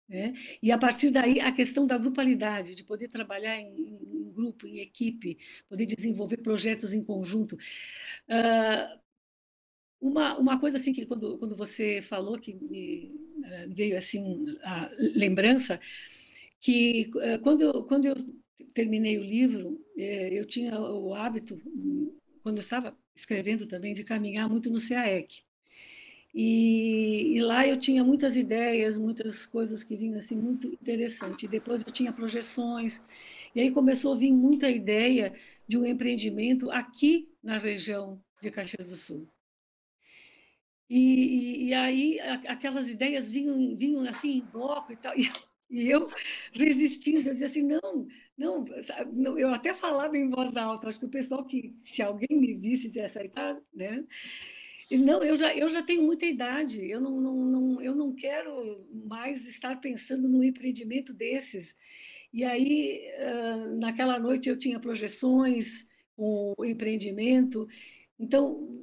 Né? 0.08 0.34
E 0.62 0.72
a 0.72 0.78
partir 0.78 1.10
daí 1.10 1.40
a 1.40 1.52
questão 1.52 1.88
da 1.88 1.98
grupalidade, 1.98 2.76
de 2.76 2.84
poder 2.84 3.08
trabalhar 3.08 3.60
em, 3.60 3.74
em 3.76 4.32
grupo, 4.32 4.68
em 4.68 4.80
equipe, 4.80 5.38
poder 5.68 5.86
desenvolver 5.86 6.38
projetos 6.38 6.94
em 6.94 7.04
conjunto. 7.04 7.58
Uh, 8.30 9.00
uma, 10.00 10.38
uma 10.38 10.60
coisa 10.60 10.78
assim 10.78 10.94
que 10.94 11.06
quando, 11.06 11.38
quando 11.38 11.56
você 11.56 12.02
falou 12.02 12.40
que 12.40 12.54
me 12.54 13.12
uh, 13.40 13.74
veio 13.74 13.98
assim 13.98 14.46
a 14.64 14.90
lembrança 15.16 15.80
que 16.62 17.10
uh, 17.16 17.40
quando 17.42 17.62
eu, 17.62 17.84
quando 17.86 18.06
eu 18.06 18.16
terminei 18.74 19.18
o 19.18 19.24
livro 19.24 19.70
uh, 19.98 20.02
eu 20.02 20.46
tinha 20.46 20.80
o 20.80 21.14
hábito 21.14 21.60
quando 22.44 22.58
eu 22.58 22.62
estava 22.62 22.96
escrevendo 23.16 23.66
também 23.68 23.94
de 23.94 24.04
caminhar 24.04 24.50
muito 24.50 24.70
no 24.70 24.80
CAEC 24.80 25.42
e, 26.36 27.38
e, 27.38 27.42
lá 27.42 27.66
eu 27.66 27.80
tinha 27.80 28.04
muitas 28.04 28.36
ideias 28.36 28.98
muitas 28.98 29.46
coisas 29.46 29.84
que 29.86 29.96
vinham 29.96 30.18
assim 30.18 30.36
muito 30.36 30.68
interessante. 30.68 31.48
Depois 31.48 31.82
eu 31.86 31.94
tinha 31.94 32.12
projeções. 32.12 33.02
E 33.56 33.62
aí 33.62 33.72
começou 33.72 34.14
a 34.14 34.18
vir 34.18 34.34
muita 34.34 34.70
ideia 34.70 35.34
de 35.68 35.78
um 35.78 35.86
empreendimento 35.86 36.70
aqui 36.72 37.30
na 37.42 37.58
região 37.58 38.22
de 38.42 38.52
Caxias 38.52 38.90
do 38.90 38.98
Sul. 38.98 39.28
E, 40.90 41.66
e, 41.66 41.68
e 41.70 41.74
aí 41.74 42.20
aquelas 42.20 42.90
ideias 42.90 43.32
vinham, 43.32 43.76
vinham 43.76 44.02
assim 44.08 44.38
em 44.38 44.42
bloco 44.42 44.92
e 44.92 44.98
tal, 44.98 45.14
e, 45.18 45.30
eu 45.90 46.10
resistindo, 46.54 47.28
eu 47.28 47.34
dizia 47.34 47.48
assim, 47.48 47.64
não, 47.64 48.08
não, 48.38 48.66
não, 49.14 49.38
eu 49.40 49.50
até 49.50 49.74
falava 49.74 50.18
em 50.18 50.30
voz 50.30 50.56
alta, 50.56 50.88
acho 50.88 51.00
que 51.00 51.06
o 51.06 51.10
pessoal 51.10 51.44
que, 51.46 51.76
se 51.80 52.02
alguém 52.02 52.28
me 52.32 52.56
visse, 52.56 52.90
se 52.90 53.00
aceitar, 53.00 53.60
né? 53.74 54.06
Não, 54.92 55.24
eu 55.24 55.36
já, 55.36 55.56
eu 55.56 55.68
já 55.70 55.82
tenho 55.82 56.04
muita 56.04 56.26
idade, 56.26 56.86
eu 56.90 57.02
não, 57.02 57.20
não, 57.20 57.36
não, 57.46 57.82
eu 57.82 57.96
não 57.96 58.14
quero 58.14 58.86
mais 59.08 59.46
estar 59.48 59.82
pensando 59.82 60.28
num 60.30 60.44
empreendimento 60.44 61.14
desses. 61.14 61.76
E 62.32 62.44
aí, 62.44 63.02
naquela 63.80 64.20
noite, 64.20 64.48
eu 64.50 64.58
tinha 64.58 64.80
projeções, 64.80 65.88
o 66.18 66.54
empreendimento, 66.66 67.68
então 68.20 68.80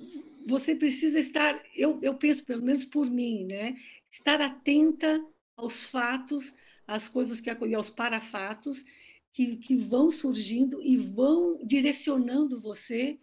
você 0.46 0.74
precisa 0.74 1.18
estar, 1.18 1.62
eu, 1.74 1.98
eu 2.02 2.14
penso, 2.14 2.44
pelo 2.44 2.62
menos 2.62 2.84
por 2.84 3.08
mim, 3.08 3.44
né? 3.46 3.74
estar 4.10 4.40
atenta 4.40 5.24
aos 5.56 5.86
fatos, 5.86 6.54
às 6.86 7.08
coisas 7.08 7.40
que 7.40 7.50
e 7.50 7.74
aos 7.74 7.90
parafatos 7.90 8.84
que, 9.32 9.56
que 9.56 9.76
vão 9.76 10.10
surgindo 10.10 10.82
e 10.82 10.96
vão 10.96 11.58
direcionando 11.64 12.60
você 12.60 13.18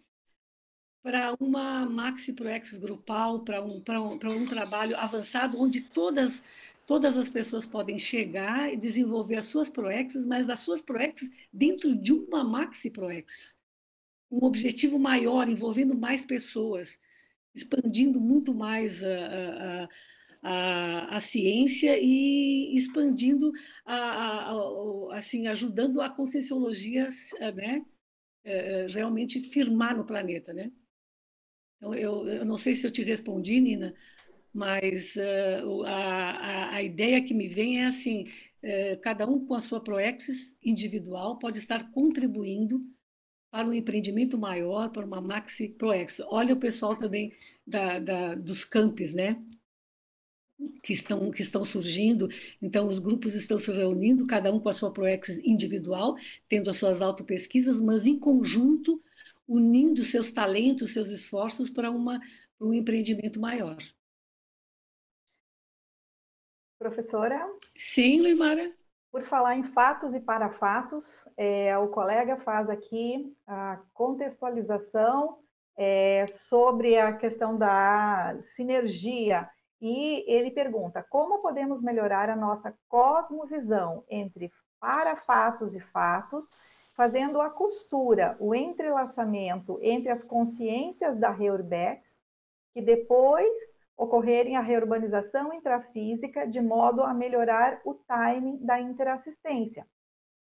para 1.02 1.34
uma 1.40 1.86
maxi 1.86 2.32
proexis 2.32 2.78
grupal, 2.78 3.40
para 3.40 3.62
um, 3.62 3.80
para 3.80 4.00
um, 4.00 4.12
um 4.14 4.46
trabalho 4.46 4.96
avançado, 4.96 5.60
onde 5.60 5.80
todas, 5.80 6.42
todas 6.86 7.16
as 7.16 7.28
pessoas 7.28 7.64
podem 7.66 7.98
chegar 7.98 8.72
e 8.72 8.76
desenvolver 8.76 9.36
as 9.36 9.46
suas 9.46 9.70
proexis, 9.70 10.26
mas 10.26 10.48
as 10.50 10.60
suas 10.60 10.82
proexis 10.82 11.30
dentro 11.52 11.94
de 11.94 12.12
uma 12.12 12.44
maxi 12.44 12.90
proexis. 12.90 13.56
Um 14.30 14.44
objetivo 14.44 14.98
maior, 14.98 15.48
envolvendo 15.48 15.94
mais 15.94 16.24
pessoas 16.24 16.98
expandindo 17.54 18.20
muito 18.20 18.54
mais 18.54 19.02
a, 19.02 19.08
a, 19.08 19.88
a, 20.42 21.16
a 21.16 21.20
ciência 21.20 21.98
e 22.00 22.76
expandindo, 22.76 23.52
a, 23.84 24.52
assim, 25.12 25.46
ajudando 25.48 26.00
a 26.00 26.08
conscienciologia 26.08 27.08
né, 27.54 27.84
é, 28.44 28.84
é, 28.84 28.86
realmente 28.86 29.40
firmar 29.40 29.96
no 29.96 30.04
planeta. 30.04 30.52
Né? 30.52 30.70
Então, 31.80 31.94
eu, 31.94 32.28
eu 32.28 32.44
não 32.44 32.58
sei 32.58 32.74
se 32.74 32.86
eu 32.86 32.90
te 32.90 33.02
respondi, 33.02 33.58
Nina, 33.58 33.94
mas 34.52 35.16
uh, 35.16 35.82
a, 35.86 36.74
a, 36.74 36.82
ideia 36.82 37.24
que 37.24 37.32
me 37.32 37.48
vem 37.48 37.80
é 37.80 37.86
assim: 37.86 38.28
uh, 38.62 39.00
cada 39.00 39.26
um 39.26 39.46
com 39.46 39.54
a 39.54 39.60
sua 39.60 39.82
proexis 39.82 40.58
individual 40.62 41.38
pode 41.38 41.58
estar 41.58 41.90
contribuindo 41.90 42.78
para 43.50 43.66
um 43.66 43.72
empreendimento 43.72 44.38
maior, 44.38 44.90
para 44.90 45.06
uma 45.06 45.22
maxi 45.22 45.70
proex. 45.70 46.20
Olha 46.26 46.54
o 46.54 46.60
pessoal 46.60 46.94
também 46.96 47.32
da, 47.66 47.98
da, 47.98 48.34
dos 48.34 48.64
campos, 48.64 49.14
né? 49.14 49.42
Que 50.82 50.92
estão, 50.92 51.30
que 51.30 51.40
estão 51.40 51.64
surgindo, 51.64 52.28
então 52.60 52.86
os 52.86 52.98
grupos 52.98 53.34
estão 53.34 53.58
se 53.58 53.72
reunindo, 53.72 54.26
cada 54.26 54.52
um 54.52 54.60
com 54.60 54.68
a 54.68 54.74
sua 54.74 54.92
proex 54.92 55.38
individual, 55.38 56.16
tendo 56.50 56.68
as 56.68 56.76
suas 56.76 57.00
autopesquisas, 57.00 57.80
mas 57.80 58.06
em 58.06 58.18
conjunto, 58.18 59.02
unindo 59.50 60.04
seus 60.04 60.30
talentos, 60.30 60.92
seus 60.92 61.08
esforços 61.08 61.68
para, 61.68 61.90
uma, 61.90 62.20
para 62.56 62.68
um 62.68 62.72
empreendimento 62.72 63.40
maior. 63.40 63.76
Professora? 66.78 67.50
Sim, 67.76 68.20
Limara. 68.22 68.72
Por 69.10 69.24
falar 69.24 69.56
em 69.56 69.64
fatos 69.64 70.14
e 70.14 70.20
parafatos, 70.20 71.26
é, 71.36 71.76
o 71.76 71.88
colega 71.88 72.36
faz 72.36 72.70
aqui 72.70 73.36
a 73.44 73.80
contextualização 73.92 75.40
é, 75.76 76.26
sobre 76.28 76.96
a 76.96 77.12
questão 77.16 77.58
da 77.58 78.38
sinergia 78.54 79.50
e 79.80 80.24
ele 80.32 80.52
pergunta 80.52 81.04
como 81.10 81.42
podemos 81.42 81.82
melhorar 81.82 82.30
a 82.30 82.36
nossa 82.36 82.72
cosmovisão 82.88 84.04
entre 84.08 84.52
parafatos 84.78 85.74
e 85.74 85.80
fatos, 85.80 86.46
fazendo 87.00 87.40
a 87.40 87.48
costura, 87.48 88.36
o 88.38 88.54
entrelaçamento 88.54 89.78
entre 89.80 90.10
as 90.10 90.22
consciências 90.22 91.16
da 91.16 91.30
Reurbex, 91.30 92.14
que 92.74 92.82
depois 92.82 93.58
ocorrerem 93.96 94.54
a 94.54 94.60
reurbanização 94.60 95.50
intrafísica 95.50 96.46
de 96.46 96.60
modo 96.60 97.02
a 97.02 97.14
melhorar 97.14 97.80
o 97.86 97.94
timing 97.94 98.58
da 98.62 98.78
interassistência. 98.78 99.86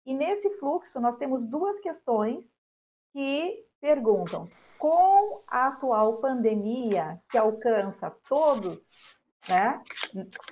E 0.05 0.13
nesse 0.13 0.51
fluxo, 0.59 1.01
nós 1.01 1.17
temos 1.17 1.49
duas 1.49 1.79
questões 1.79 2.53
que 3.13 3.65
perguntam: 3.81 4.49
com 4.77 5.45
a 5.47 5.69
atual 5.69 6.19
pandemia 6.19 7.23
que 7.31 7.39
alcança 7.39 8.11
todos 8.29 8.83
né, 9.49 9.81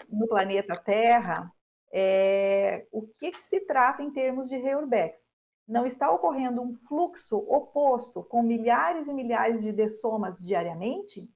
no 0.09 0.28
planeta 0.28 0.80
Terra, 0.80 1.53
é, 1.92 2.86
o 2.92 3.03
que 3.18 3.32
se 3.32 3.59
trata 3.66 4.01
em 4.01 4.12
termos 4.12 4.49
de 4.49 4.57
reurbex? 4.59 5.28
Não 5.69 5.87
está 5.87 6.11
ocorrendo 6.11 6.62
um 6.62 6.75
fluxo 6.89 7.37
oposto 7.37 8.23
com 8.23 8.43
milhares 8.43 9.07
e 9.07 9.12
milhares 9.12 9.62
de 9.62 9.71
dessomas 9.71 10.39
diariamente? 10.39 11.31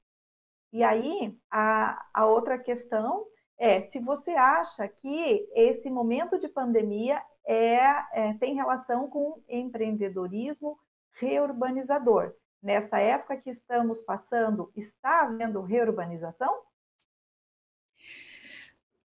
E 0.73 0.83
aí, 0.83 1.39
a, 1.51 2.03
a 2.15 2.25
outra 2.25 2.59
questão 2.59 3.27
é 3.59 3.83
se 3.83 4.01
você 4.01 4.31
acha 4.31 4.89
que 4.89 5.47
esse 5.55 5.91
momento 5.91 6.39
de 6.39 6.49
pandemia 6.49 7.23
é, 7.47 7.77
é, 8.13 8.35
tem 8.41 8.55
relação 8.55 9.09
com 9.09 9.43
empreendedorismo 9.49 10.79
reurbanizador. 11.13 12.33
Nessa 12.63 12.99
época 12.99 13.37
que 13.37 13.51
estamos 13.51 14.01
passando, 14.03 14.73
está 14.75 15.23
havendo 15.23 15.61
reurbanização? 15.61 16.63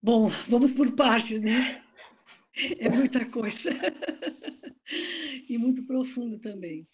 Bom, 0.03 0.29
vamos 0.49 0.73
por 0.73 0.95
partes, 0.97 1.43
né? 1.43 1.83
É 2.79 2.89
muita 2.89 3.25
coisa. 3.27 3.71
e 5.49 5.57
muito 5.57 5.85
profundo 5.85 6.39
também. 6.39 6.87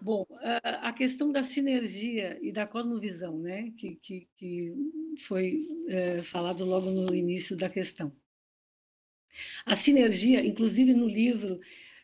Bom, 0.00 0.26
a, 0.62 0.92
questão 0.92 1.32
da 1.32 1.42
sinergia 1.42 2.38
e 2.42 2.52
da 2.52 2.66
cosmovisão, 2.66 3.38
né, 3.38 3.72
que, 3.78 3.96
que, 3.96 4.28
que 4.36 4.74
foi 5.26 5.66
é, 5.88 6.20
falado 6.20 6.64
logo 6.64 6.90
no 6.90 7.14
início 7.14 7.56
da 7.56 7.70
questão. 7.70 8.14
A 9.64 9.74
sinergia, 9.74 10.44
inclusive 10.44 10.92
no 10.92 11.08
livro, 11.08 11.58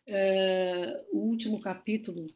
é, 0.07 1.05
o 1.13 1.19
último 1.19 1.61
capítulo 1.61 2.27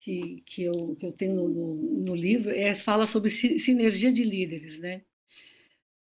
que, 0.00 0.42
que, 0.46 0.62
eu, 0.62 0.96
que 0.96 1.04
eu 1.04 1.12
tenho 1.12 1.48
no, 1.48 1.74
no, 2.04 2.14
livro 2.14 2.50
é, 2.50 2.74
fala 2.74 3.06
sobre 3.06 3.28
sinergia 3.30 4.12
de 4.12 4.22
líderes, 4.22 4.78
né? 4.78 5.02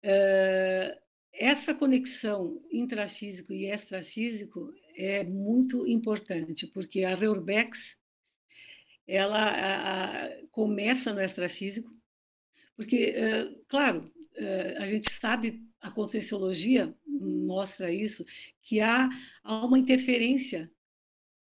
É, 0.02 0.98
essa 1.40 1.74
conexão 1.74 2.62
intrafísico 2.70 3.54
e 3.54 3.66
extrafísico 3.72 4.74
é 4.94 5.24
muito 5.24 5.88
importante, 5.88 6.68
porque 6.68 7.06
a 7.06 7.16
Reurbex 7.16 7.98
ela 9.08 9.40
a, 9.40 10.26
a, 10.26 10.48
começa 10.52 11.14
no 11.14 11.22
extrafísico, 11.22 11.90
porque, 12.76 13.14
é, 13.16 13.50
claro, 13.70 14.04
é, 14.36 14.78
a 14.80 14.86
gente 14.86 15.10
sabe, 15.12 15.64
a 15.80 15.90
conscienciologia 15.90 16.94
mostra 17.08 17.92
isso, 17.92 18.26
que 18.62 18.82
há, 18.82 19.10
há 19.42 19.66
uma 19.66 19.80
interferência 19.80 20.70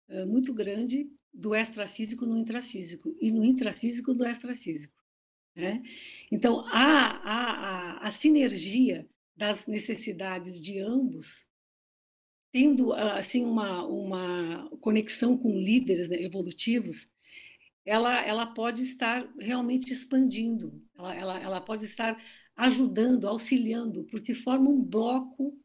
é, 0.10 0.26
muito 0.26 0.54
grande 0.54 1.08
do 1.32 1.56
extrafísico 1.56 2.26
no 2.26 2.38
intrafísico 2.38 3.16
e 3.22 3.32
no 3.32 3.46
intrafísico 3.46 4.14
no 4.14 4.26
extrafísico. 4.26 5.02
Né? 5.56 5.84
Então, 6.32 6.66
há, 6.68 7.12
há 7.24 8.04
a, 8.04 8.08
a 8.08 8.12
sinergia 8.12 9.08
das 9.36 9.66
necessidades 9.68 10.62
de 10.62 10.80
ambos 10.80 11.48
tendo 12.52 12.94
assim 12.94 13.44
uma, 13.44 13.84
uma 13.86 14.70
conexão 14.80 15.36
com 15.38 15.58
líderes 15.58 16.10
né, 16.10 16.22
evolutivos 16.22 17.12
ela, 17.86 18.22
ela 18.26 18.46
pode 18.46 18.82
estar 18.84 19.28
realmente 19.38 19.92
expandindo, 19.92 20.80
ela, 20.96 21.14
ela, 21.14 21.40
ela 21.40 21.62
pode 21.62 21.86
estar 21.86 22.22
ajudando, 22.56 23.28
auxiliando, 23.28 24.06
porque 24.06 24.34
forma 24.34 24.70
um 24.70 24.82
bloco 24.82 25.60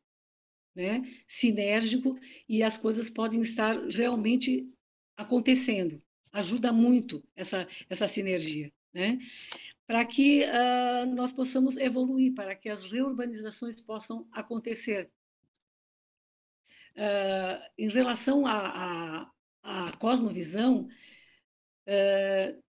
né, 0.75 1.03
sinérgico 1.29 2.19
e 2.49 2.63
as 2.63 2.77
coisas 2.77 3.11
podem 3.11 3.41
estar 3.43 3.79
realmente 3.89 4.69
acontecendo. 5.17 6.03
Ajuda 6.33 6.73
muito 6.73 7.23
essa, 7.37 7.67
essa 7.89 8.09
sinergia, 8.09 8.73
né? 8.93 9.19
Para 9.89 10.05
que 10.05 10.45
uh, 10.45 11.07
nós 11.17 11.33
possamos 11.33 11.77
evoluir, 11.77 12.33
para 12.35 12.55
que 12.55 12.69
as 12.69 12.93
reurbanizações 12.93 13.81
possam 13.81 14.29
acontecer. 14.31 15.11
Uh, 16.95 17.59
em 17.77 17.89
relação 17.89 18.47
à 18.47 19.33
cosmovisão, 19.99 20.89
Uh, 21.89 22.63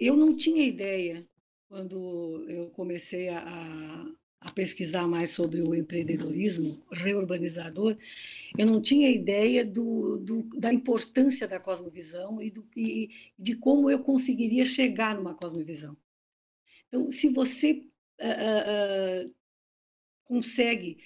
eu 0.00 0.16
não 0.16 0.34
tinha 0.34 0.64
ideia, 0.64 1.26
quando 1.68 2.46
eu 2.48 2.70
comecei 2.70 3.28
a, 3.28 4.06
a, 4.40 4.50
pesquisar 4.52 5.06
mais 5.06 5.32
sobre 5.32 5.60
o 5.60 5.74
empreendedorismo 5.74 6.82
reurbanizador, 6.90 7.94
eu 8.56 8.66
não 8.66 8.80
tinha 8.80 9.10
ideia 9.10 9.66
do, 9.66 10.16
do, 10.16 10.44
da 10.58 10.72
importância 10.72 11.46
da 11.46 11.60
cosmovisão 11.60 12.40
e, 12.40 12.50
do, 12.50 12.66
e 12.74 13.10
de 13.38 13.54
como 13.54 13.90
eu 13.90 13.98
conseguiria 13.98 14.64
chegar 14.64 15.14
numa 15.14 15.34
cosmovisão. 15.34 15.94
Então, 16.88 17.10
se 17.10 17.28
você 17.28 17.84
uh, 18.20 19.26
uh, 19.26 19.34
consegue 20.24 20.98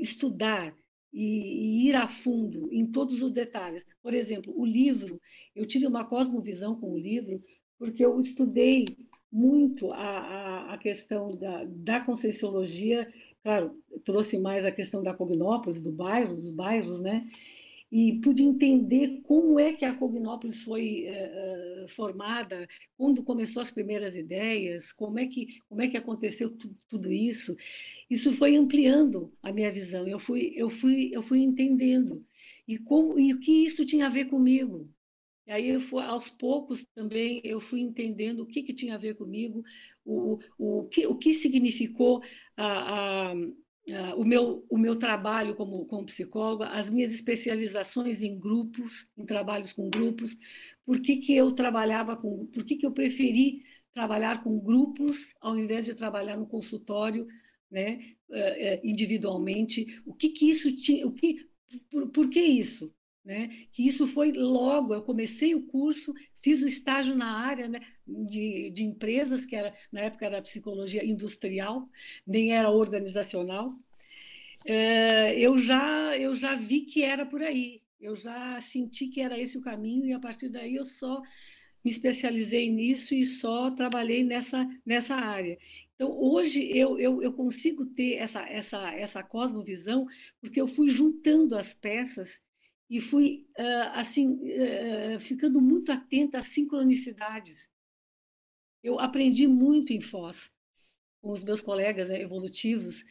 estudar 0.00 0.74
e, 1.12 1.84
e, 1.84 1.88
ir 1.88 1.96
a 1.96 2.08
fundo 2.08 2.68
em 2.72 2.86
todos 2.86 3.22
os 3.22 3.32
detalhes. 3.32 3.84
Por 4.02 4.14
exemplo, 4.14 4.52
o 4.56 4.64
livro, 4.64 5.20
eu 5.54 5.66
tive 5.66 5.86
uma 5.86 6.04
cosmovisão 6.04 6.78
com 6.78 6.92
o 6.92 6.98
livro, 6.98 7.42
porque 7.78 8.04
eu 8.04 8.18
estudei 8.18 8.84
muito 9.30 9.92
a, 9.92 9.98
a, 9.98 10.74
a 10.74 10.78
questão 10.78 11.28
da, 11.28 11.64
da 11.64 12.00
conscienciologia, 12.00 13.12
claro, 13.42 13.80
trouxe 14.04 14.38
mais 14.38 14.64
a 14.64 14.72
questão 14.72 15.02
da 15.02 15.14
Cognópolis, 15.14 15.80
do 15.80 15.92
bairro, 15.92 16.34
dos 16.34 16.50
bairros, 16.50 17.00
né? 17.00 17.26
E 17.90 18.20
pude 18.20 18.42
entender 18.42 19.20
como 19.22 19.58
é 19.58 19.72
que 19.72 19.84
a 19.84 19.94
Cognópolis 19.94 20.62
foi 20.62 21.06
uh, 21.08 21.88
formada, 21.88 22.68
quando 22.96 23.22
começou 23.22 23.62
as 23.62 23.70
primeiras 23.70 24.16
ideias, 24.16 24.92
como 24.92 25.18
é 25.18 25.26
que, 25.26 25.58
como 25.68 25.82
é 25.82 25.88
que 25.88 25.96
aconteceu 25.96 26.56
tudo 26.88 27.12
isso. 27.12 27.56
Isso 28.08 28.32
foi 28.32 28.56
ampliando 28.56 29.32
a 29.42 29.52
minha 29.52 29.70
visão, 29.72 30.06
eu 30.06 30.18
fui, 30.18 30.52
eu 30.54 30.70
fui, 30.70 31.10
eu 31.12 31.22
fui 31.22 31.40
entendendo. 31.40 32.24
E, 32.66 32.78
como, 32.78 33.18
e 33.18 33.32
o 33.34 33.40
que 33.40 33.64
isso 33.64 33.84
tinha 33.84 34.06
a 34.06 34.10
ver 34.10 34.26
comigo? 34.26 34.88
E 35.46 35.52
aí, 35.52 35.68
eu 35.70 35.80
fui, 35.80 36.02
aos 36.04 36.30
poucos, 36.30 36.86
também, 36.94 37.40
eu 37.42 37.60
fui 37.60 37.80
entendendo 37.80 38.40
o 38.40 38.46
que, 38.46 38.62
que 38.62 38.72
tinha 38.72 38.94
a 38.94 38.98
ver 38.98 39.16
comigo, 39.16 39.64
o, 40.04 40.38
o, 40.56 40.80
o, 40.82 40.88
que, 40.88 41.06
o 41.08 41.16
que 41.16 41.34
significou 41.34 42.22
a, 42.56 43.30
a 43.32 43.34
Uh, 43.88 44.20
o, 44.20 44.24
meu, 44.24 44.64
o 44.68 44.78
meu 44.78 44.96
trabalho 44.96 45.56
como, 45.56 45.84
como 45.86 46.06
psicóloga, 46.06 46.68
as 46.68 46.88
minhas 46.88 47.12
especializações 47.12 48.22
em 48.22 48.38
grupos, 48.38 49.10
em 49.16 49.24
trabalhos 49.24 49.72
com 49.72 49.88
grupos, 49.88 50.36
por 50.84 51.00
que, 51.00 51.16
que 51.16 51.34
eu 51.34 51.50
trabalhava 51.52 52.16
com, 52.16 52.46
por 52.46 52.64
que, 52.64 52.76
que 52.76 52.86
eu 52.86 52.92
preferi 52.92 53.64
trabalhar 53.92 54.44
com 54.44 54.60
grupos 54.60 55.34
ao 55.40 55.58
invés 55.58 55.86
de 55.86 55.94
trabalhar 55.94 56.36
no 56.36 56.46
consultório 56.46 57.26
né, 57.70 58.14
individualmente, 58.82 60.00
o 60.04 60.14
que, 60.14 60.30
que 60.30 60.50
isso 60.50 60.74
tinha, 60.76 61.06
o 61.06 61.12
que, 61.12 61.48
por, 61.90 62.08
por 62.10 62.28
que 62.28 62.40
isso? 62.40 62.94
Né? 63.24 63.66
Que 63.70 63.86
isso 63.86 64.06
foi 64.06 64.32
logo, 64.32 64.94
eu 64.94 65.02
comecei 65.02 65.54
o 65.54 65.66
curso, 65.66 66.14
fiz 66.42 66.62
o 66.62 66.66
estágio 66.66 67.14
na 67.14 67.38
área 67.38 67.68
né, 67.68 67.80
de, 68.06 68.70
de 68.70 68.82
empresas, 68.82 69.44
que 69.44 69.54
era, 69.54 69.74
na 69.92 70.00
época 70.00 70.24
era 70.24 70.42
psicologia 70.42 71.04
industrial, 71.04 71.88
nem 72.26 72.52
era 72.52 72.70
organizacional. 72.70 73.72
É, 74.64 75.38
eu, 75.38 75.58
já, 75.58 76.16
eu 76.16 76.34
já 76.34 76.54
vi 76.54 76.82
que 76.82 77.02
era 77.02 77.26
por 77.26 77.42
aí, 77.42 77.82
eu 78.00 78.16
já 78.16 78.60
senti 78.60 79.08
que 79.08 79.20
era 79.20 79.38
esse 79.38 79.58
o 79.58 79.62
caminho, 79.62 80.06
e 80.06 80.12
a 80.12 80.18
partir 80.18 80.48
daí 80.48 80.76
eu 80.76 80.84
só 80.84 81.20
me 81.84 81.90
especializei 81.90 82.70
nisso 82.70 83.14
e 83.14 83.24
só 83.26 83.70
trabalhei 83.70 84.24
nessa, 84.24 84.66
nessa 84.84 85.14
área. 85.14 85.58
Então, 85.94 86.10
hoje 86.18 86.66
eu, 86.76 86.98
eu, 86.98 87.22
eu 87.22 87.32
consigo 87.32 87.84
ter 87.86 88.14
essa, 88.14 88.40
essa, 88.48 88.90
essa 88.92 89.22
cosmovisão, 89.22 90.06
porque 90.40 90.60
eu 90.60 90.66
fui 90.66 90.88
juntando 90.88 91.56
as 91.56 91.74
peças 91.74 92.42
e 92.90 93.00
fui 93.00 93.46
assim 93.94 94.40
ficando 95.20 95.60
muito 95.60 95.92
atenta 95.92 96.38
às 96.38 96.48
sincronicidades. 96.48 97.70
Eu 98.82 98.98
aprendi 98.98 99.46
muito 99.46 99.92
em 99.92 100.00
Foz 100.00 100.50
com 101.22 101.30
os 101.30 101.44
meus 101.44 101.60
colegas 101.60 102.08
né, 102.08 102.20
evolutivos 102.20 103.04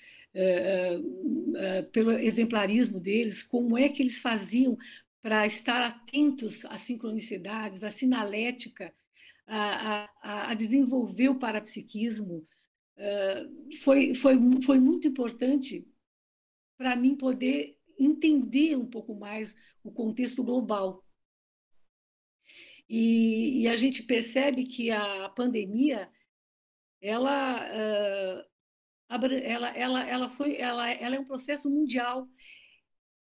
pelo 1.93 2.11
exemplarismo 2.11 2.99
deles, 2.99 3.41
como 3.41 3.77
é 3.77 3.87
que 3.87 4.03
eles 4.03 4.19
faziam 4.19 4.77
para 5.21 5.45
estar 5.45 5.81
atentos 5.81 6.65
às 6.65 6.81
sincronicidades, 6.81 7.83
à 7.83 7.89
sinalética, 7.89 8.93
a, 9.47 10.09
a, 10.21 10.51
a 10.51 10.53
desenvolver 10.53 11.29
o 11.29 11.39
parapsiquismo. 11.39 12.45
foi, 13.81 14.13
foi, 14.13 14.37
foi 14.61 14.79
muito 14.79 15.07
importante 15.07 15.87
para 16.77 16.95
mim 16.95 17.15
poder 17.15 17.78
entender 17.99 18.75
um 18.75 18.85
pouco 18.85 19.13
mais 19.13 19.55
o 19.83 19.91
contexto 19.91 20.43
global. 20.43 21.05
E, 22.87 23.63
e 23.63 23.67
a 23.67 23.77
gente 23.77 24.03
percebe 24.03 24.63
que 24.63 24.89
a 24.89 25.29
pandemia 25.29 26.09
ela, 27.01 27.65
uh, 27.65 28.45
ela, 29.09 29.69
ela, 29.69 30.09
ela, 30.09 30.29
foi, 30.29 30.57
ela, 30.57 30.89
ela 30.89 31.15
é 31.15 31.19
um 31.19 31.25
processo 31.25 31.69
mundial. 31.69 32.27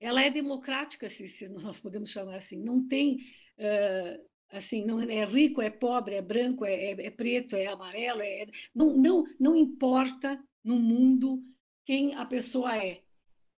Ela 0.00 0.22
é 0.22 0.30
democrática, 0.30 1.10
se, 1.10 1.28
se 1.28 1.48
nós 1.48 1.80
podemos 1.80 2.10
chamar 2.10 2.36
assim. 2.36 2.62
Não 2.62 2.86
tem 2.86 3.16
uh, 3.58 4.28
assim, 4.50 4.84
não 4.84 5.00
é 5.00 5.24
rico, 5.24 5.60
é 5.60 5.70
pobre, 5.70 6.14
é 6.14 6.22
branco, 6.22 6.64
é, 6.64 6.72
é, 6.72 7.06
é 7.06 7.10
preto, 7.10 7.54
é 7.54 7.66
amarelo, 7.66 8.22
é, 8.22 8.46
não, 8.74 8.96
não, 8.96 9.24
não 9.38 9.56
importa 9.56 10.42
no 10.64 10.78
mundo 10.78 11.42
quem 11.84 12.14
a 12.14 12.24
pessoa 12.24 12.76
é 12.76 13.02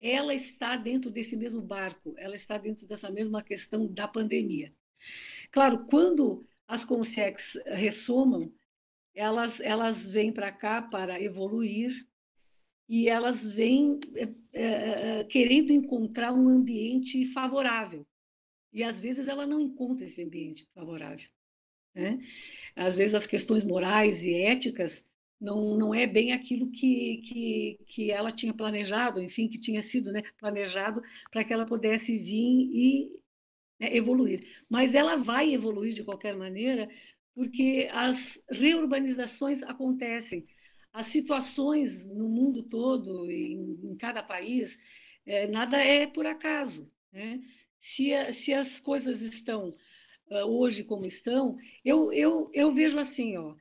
ela 0.01 0.35
está 0.35 0.77
dentro 0.77 1.11
desse 1.11 1.37
mesmo 1.37 1.61
barco, 1.61 2.15
ela 2.17 2.37
está 2.37 2.57
dentro 2.57 2.87
dessa 2.87 3.11
mesma 3.11 3.43
questão 3.43 3.87
da 3.87 4.07
pandemia. 4.07 4.73
Claro, 5.51 5.87
quando 5.87 6.47
as 6.67 6.85
consex 6.85 7.59
ressomam, 7.67 8.53
elas, 9.15 9.61
elas 9.61 10.09
vêm 10.09 10.33
para 10.33 10.53
cá 10.53 10.83
para 10.83 11.21
evoluir 11.21 12.07
e 12.89 13.09
elas 13.09 13.53
vêm 13.53 13.99
é, 14.53 15.21
é, 15.21 15.25
querendo 15.25 15.73
encontrar 15.73 16.33
um 16.33 16.49
ambiente 16.49 17.27
favorável. 17.27 18.07
E 18.73 18.83
às 18.83 19.01
vezes 19.01 19.29
ela 19.29 19.47
não 19.47 19.61
encontra 19.61 20.07
esse 20.07 20.23
ambiente 20.23 20.69
favorável. 20.75 21.29
Né? 21.95 22.21
Às 22.77 22.97
vezes 22.97 23.15
as 23.15 23.27
questões 23.27 23.65
morais 23.65 24.25
e 24.25 24.35
éticas 24.35 25.08
não, 25.41 25.77
não 25.77 25.95
é 25.95 26.07
bem 26.07 26.33
aquilo 26.33 26.71
que, 26.71 27.19
que, 27.19 27.79
que 27.87 28.11
ela 28.11 28.33
tinha 28.33 28.53
planejado, 28.53 29.23
enfim, 29.23 29.49
que 29.49 29.61
tinha 29.61 29.83
sido 29.83 30.13
né, 30.13 30.23
planejado 30.39 31.03
para 31.31 31.45
que 31.45 31.53
ela 31.53 31.67
pudesse 31.67 32.19
vir 32.19 32.71
e 32.73 33.11
né, 33.79 33.95
evoluir. 33.97 34.45
Mas 34.69 34.95
ela 34.95 35.17
vai 35.17 35.53
evoluir 35.55 35.95
de 35.95 36.05
qualquer 36.05 36.37
maneira, 36.37 36.89
porque 37.35 37.89
as 37.93 38.43
reurbanizações 38.51 39.63
acontecem. 39.63 40.47
As 40.93 41.07
situações 41.07 42.07
no 42.07 42.29
mundo 42.29 42.63
todo, 42.63 43.31
em, 43.31 43.79
em 43.85 43.97
cada 43.97 44.23
país, 44.23 44.79
é, 45.25 45.47
nada 45.47 45.79
é 45.79 46.07
por 46.07 46.27
acaso. 46.27 46.89
Né? 47.13 47.41
Se, 47.81 48.13
a, 48.13 48.33
se 48.33 48.53
as 48.53 48.81
coisas 48.81 49.21
estão 49.21 49.77
uh, 50.31 50.45
hoje 50.47 50.83
como 50.83 51.07
estão, 51.07 51.57
eu, 51.85 52.13
eu, 52.13 52.51
eu 52.53 52.73
vejo 52.73 52.99
assim, 52.99 53.37
ó, 53.37 53.55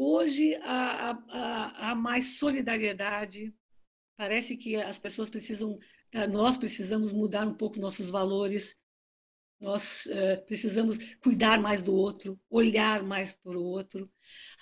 Hoje 0.00 0.54
há, 0.62 1.10
há, 1.10 1.90
há 1.90 1.94
mais 1.96 2.38
solidariedade, 2.38 3.52
parece 4.16 4.56
que 4.56 4.76
as 4.76 4.96
pessoas 4.96 5.28
precisam, 5.28 5.76
eh, 6.12 6.24
nós 6.28 6.56
precisamos 6.56 7.10
mudar 7.10 7.44
um 7.48 7.54
pouco 7.54 7.80
nossos 7.80 8.08
valores, 8.08 8.76
nós 9.60 10.06
uh, 10.06 10.40
precisamos 10.46 10.98
cuidar 11.16 11.60
mais 11.60 11.82
do 11.82 11.92
outro, 11.92 12.38
olhar 12.48 13.02
mais 13.02 13.32
para 13.32 13.58
o 13.58 13.64
outro. 13.64 14.08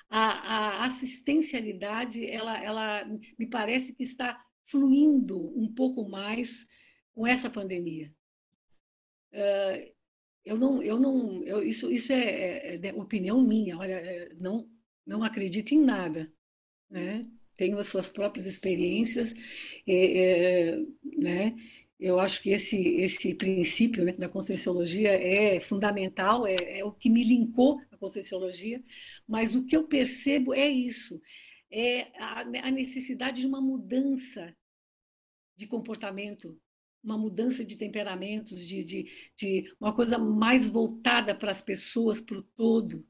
A, 0.09 0.21
a, 0.21 0.85
assistencialidade, 0.87 2.25
ela, 2.25 2.59
ela 2.65 3.05
me 3.39 3.47
parece 3.47 3.93
que 3.93 4.05
está 4.05 4.43
fluindo 4.65 5.53
um 5.55 5.71
pouco 5.71 6.09
mais 6.09 6.67
com 7.15 7.27
essa 7.27 7.51
pandemia. 7.51 8.11
Uh, 9.35 9.95
eu 10.47 10.57
não, 10.57 10.83
eu 10.83 10.99
não, 10.99 11.45
eu, 11.45 11.63
isso, 11.63 11.93
isso 11.93 12.11
é, 12.11 12.77
é, 12.77 12.87
é, 12.87 12.95
opinião 12.95 13.43
minha. 13.43 13.77
Olha, 13.77 14.35
não, 14.41 14.75
não 15.07 15.23
acredita 15.23 15.75
em 15.75 15.81
nada, 15.81 16.33
né? 16.91 17.27
Tenho 17.57 17.79
as 17.79 17.89
suas 17.89 18.09
próprias 18.11 18.47
experiências, 18.47 19.35
é, 19.87 20.75
é, 20.75 20.87
né? 21.17 21.57
Eu 21.99 22.21
acho 22.21 22.43
que 22.43 22.51
esse 22.51 22.77
esse 23.01 23.35
princípio 23.35 24.05
né, 24.05 24.13
da 24.13 24.29
conscienciologia 24.29 25.11
é 25.13 25.59
fundamental, 25.61 26.47
é, 26.47 26.57
é 26.81 26.85
o 26.85 26.93
que 26.93 27.09
me 27.09 27.25
linkou 27.25 27.81
à 27.91 27.97
conscienciologia, 27.97 28.83
mas 29.27 29.55
o 29.55 29.65
que 29.65 29.77
eu 29.77 29.85
percebo 29.89 30.53
é 30.53 30.69
isso, 30.69 31.21
é 31.71 32.03
a, 32.21 32.41
a 32.41 32.71
necessidade 32.71 33.41
de 33.41 33.47
uma 33.47 33.61
mudança 33.61 34.55
de 35.57 35.67
comportamento, 35.67 36.59
uma 37.03 37.17
mudança 37.17 37.65
de 37.65 37.77
temperamentos, 37.77 38.61
de, 38.67 38.85
de, 38.85 39.11
de 39.37 39.75
uma 39.81 39.95
coisa 39.95 40.19
mais 40.19 40.69
voltada 40.69 41.35
para 41.35 41.51
as 41.51 41.63
pessoas, 41.63 42.21
para 42.21 42.39
o 42.39 42.43
todo, 42.43 43.07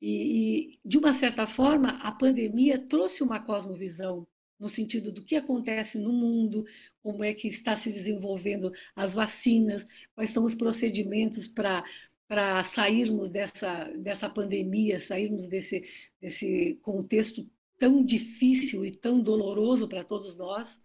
e, 0.00 0.74
e, 0.74 0.80
de 0.84 0.98
uma 0.98 1.12
certa 1.12 1.46
forma, 1.46 1.90
a 2.02 2.10
pandemia 2.12 2.78
trouxe 2.78 3.22
uma 3.22 3.40
cosmovisão 3.40 4.26
no 4.58 4.68
sentido 4.68 5.10
do 5.10 5.24
que 5.24 5.36
acontece 5.36 5.98
no 5.98 6.12
mundo, 6.12 6.64
como 7.02 7.24
é 7.24 7.32
que 7.34 7.48
está 7.48 7.74
se 7.76 7.90
desenvolvendo 7.90 8.72
as 8.94 9.14
vacinas, 9.14 9.86
quais 10.14 10.30
são 10.30 10.44
os 10.44 10.54
procedimentos 10.54 11.46
para 11.46 11.84
para 12.28 12.62
sairmos 12.62 13.28
dessa, 13.28 13.86
dessa 13.98 14.30
pandemia, 14.30 15.00
sairmos 15.00 15.48
desse, 15.48 15.82
desse 16.20 16.78
contexto 16.80 17.44
tão 17.76 18.04
difícil 18.04 18.84
e 18.84 18.92
tão 18.92 19.20
doloroso 19.20 19.88
para 19.88 20.04
todos 20.04 20.38
nós. 20.38 20.80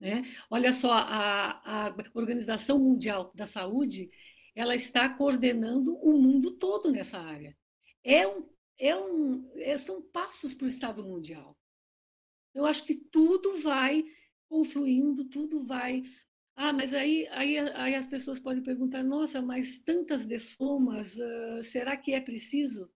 Né? 0.00 0.22
Olha 0.50 0.72
só, 0.72 0.94
a, 0.94 1.86
a 1.88 1.94
Organização 2.12 2.80
Mundial 2.80 3.30
da 3.36 3.46
Saúde 3.46 4.10
ela 4.52 4.74
está 4.74 5.08
coordenando 5.08 5.94
o 5.98 6.18
mundo 6.18 6.50
todo 6.58 6.90
nessa 6.90 7.20
área 7.20 7.56
é 8.04 8.26
um, 8.26 8.48
é 8.78 8.96
um, 8.96 9.50
é, 9.56 9.78
são 9.78 10.02
passos 10.02 10.54
para 10.54 10.64
o 10.64 10.68
Estado 10.68 11.04
Mundial. 11.04 11.56
Eu 12.54 12.66
acho 12.66 12.84
que 12.84 12.94
tudo 12.94 13.58
vai 13.58 14.04
confluindo, 14.48 15.24
tudo 15.24 15.64
vai. 15.64 16.02
Ah, 16.54 16.72
mas 16.72 16.92
aí, 16.92 17.26
aí, 17.28 17.58
aí 17.58 17.94
as 17.94 18.06
pessoas 18.06 18.38
podem 18.38 18.62
perguntar: 18.62 19.02
nossa, 19.02 19.40
mas 19.40 19.78
tantas 19.78 20.26
dessomas, 20.26 21.16
uh, 21.16 21.64
será 21.64 21.96
que 21.96 22.12
é 22.12 22.20
preciso? 22.20 22.90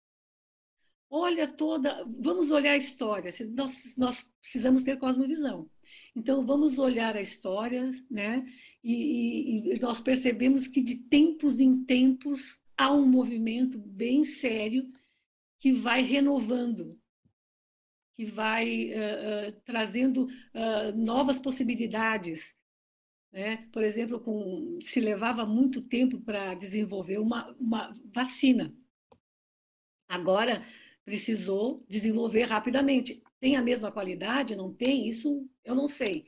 Olha 1.09 1.47
toda. 1.47 2.03
Vamos 2.19 2.51
olhar 2.51 2.71
a 2.71 2.77
história. 2.77 3.31
Nós, 3.55 3.95
nós 3.97 4.29
precisamos 4.41 4.83
ter 4.83 4.97
cosmovisão. 4.97 5.69
Então, 6.15 6.45
vamos 6.45 6.77
olhar 6.79 7.15
a 7.15 7.21
história, 7.21 7.91
né? 8.09 8.45
E, 8.83 9.71
e, 9.71 9.75
e 9.75 9.79
nós 9.79 10.01
percebemos 10.01 10.67
que 10.67 10.81
de 10.81 10.95
tempos 10.95 11.59
em 11.59 11.85
tempos 11.85 12.61
há 12.77 12.91
um 12.91 13.05
movimento 13.05 13.77
bem 13.77 14.23
sério 14.23 14.83
que 15.59 15.73
vai 15.73 16.01
renovando, 16.01 16.99
que 18.15 18.25
vai 18.25 18.91
uh, 18.91 19.49
uh, 19.49 19.61
trazendo 19.63 20.25
uh, 20.25 20.95
novas 20.95 21.39
possibilidades. 21.39 22.53
Né? 23.31 23.67
Por 23.71 23.83
exemplo, 23.83 24.19
com, 24.19 24.77
se 24.81 24.99
levava 24.99 25.45
muito 25.45 25.81
tempo 25.81 26.19
para 26.21 26.53
desenvolver 26.53 27.19
uma, 27.19 27.51
uma 27.59 27.93
vacina. 28.13 28.73
Agora 30.07 30.63
precisou 31.03 31.83
desenvolver 31.89 32.43
rapidamente. 32.43 33.21
Tem 33.39 33.55
a 33.55 33.61
mesma 33.61 33.91
qualidade? 33.91 34.55
Não 34.55 34.73
tem? 34.73 35.07
Isso 35.07 35.47
eu 35.63 35.75
não 35.75 35.87
sei 35.87 36.25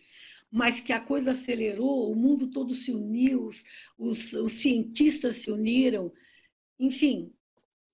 mas 0.50 0.80
que 0.80 0.94
a 0.94 1.00
coisa 1.00 1.32
acelerou, 1.32 2.12
o 2.12 2.16
mundo 2.16 2.50
todo 2.50 2.74
se 2.74 2.92
uniu, 2.92 3.48
os, 3.48 3.64
os, 3.98 4.34
os 4.34 4.54
cientistas 4.54 5.38
se 5.38 5.52
uniram, 5.52 6.12
enfim, 6.80 7.34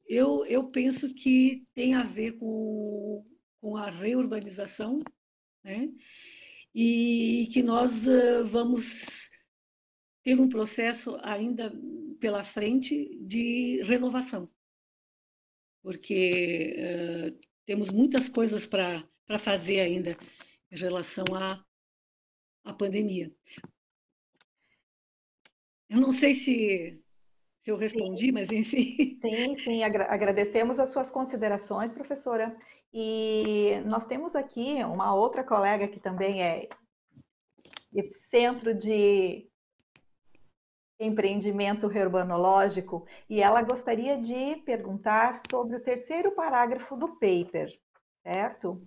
eu, 0.07 0.45
eu 0.45 0.69
penso 0.69 1.13
que 1.13 1.65
tem 1.73 1.93
a 1.93 2.03
ver 2.03 2.33
com, 2.33 3.25
com 3.61 3.77
a 3.77 3.89
reurbanização 3.89 5.01
né? 5.63 5.89
E 6.75 7.49
que 7.53 7.63
nós 7.63 8.05
uh, 8.07 8.45
vamos 8.45 9.29
ter 10.23 10.39
um 10.39 10.49
processo 10.49 11.17
ainda 11.21 11.71
pela 12.19 12.43
frente 12.43 13.17
de 13.21 13.81
renovação, 13.83 14.49
porque 15.81 16.75
uh, 16.77 17.39
temos 17.65 17.89
muitas 17.89 18.27
coisas 18.29 18.65
para 18.65 19.07
fazer 19.39 19.79
ainda 19.79 20.17
em 20.71 20.77
relação 20.77 21.25
à, 21.35 21.63
à 22.63 22.73
pandemia. 22.73 23.33
Eu 25.89 26.01
não 26.01 26.11
sei 26.11 26.33
se, 26.33 27.02
se 27.63 27.71
eu 27.71 27.77
respondi, 27.77 28.25
sim. 28.25 28.31
mas 28.31 28.51
enfim. 28.51 29.17
Sim, 29.23 29.57
sim, 29.57 29.83
agradecemos 29.83 30.79
as 30.79 30.89
suas 30.89 31.09
considerações, 31.09 31.93
professora. 31.93 32.55
E 32.93 33.81
nós 33.85 34.05
temos 34.05 34.35
aqui 34.35 34.83
uma 34.83 35.15
outra 35.15 35.43
colega 35.43 35.87
que 35.87 35.99
também 35.99 36.43
é 36.43 36.67
centro 38.29 38.73
de 38.73 39.47
empreendimento 40.99 41.87
urbanológico 41.87 43.05
e 43.29 43.41
ela 43.41 43.61
gostaria 43.61 44.17
de 44.17 44.57
perguntar 44.65 45.39
sobre 45.49 45.77
o 45.77 45.83
terceiro 45.83 46.31
parágrafo 46.31 46.95
do 46.95 47.15
paper, 47.15 47.71
certo? 48.21 48.81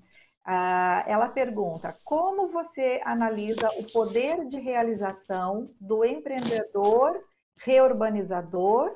Ah, 0.45 1.03
ela 1.07 1.29
pergunta: 1.29 1.99
como 2.05 2.49
você 2.49 3.01
analisa 3.05 3.69
o 3.81 3.93
poder 3.93 4.47
de 4.47 4.59
realização 4.61 5.71
do 5.81 6.05
empreendedor 6.05 7.21
reurbanizador 7.57 8.95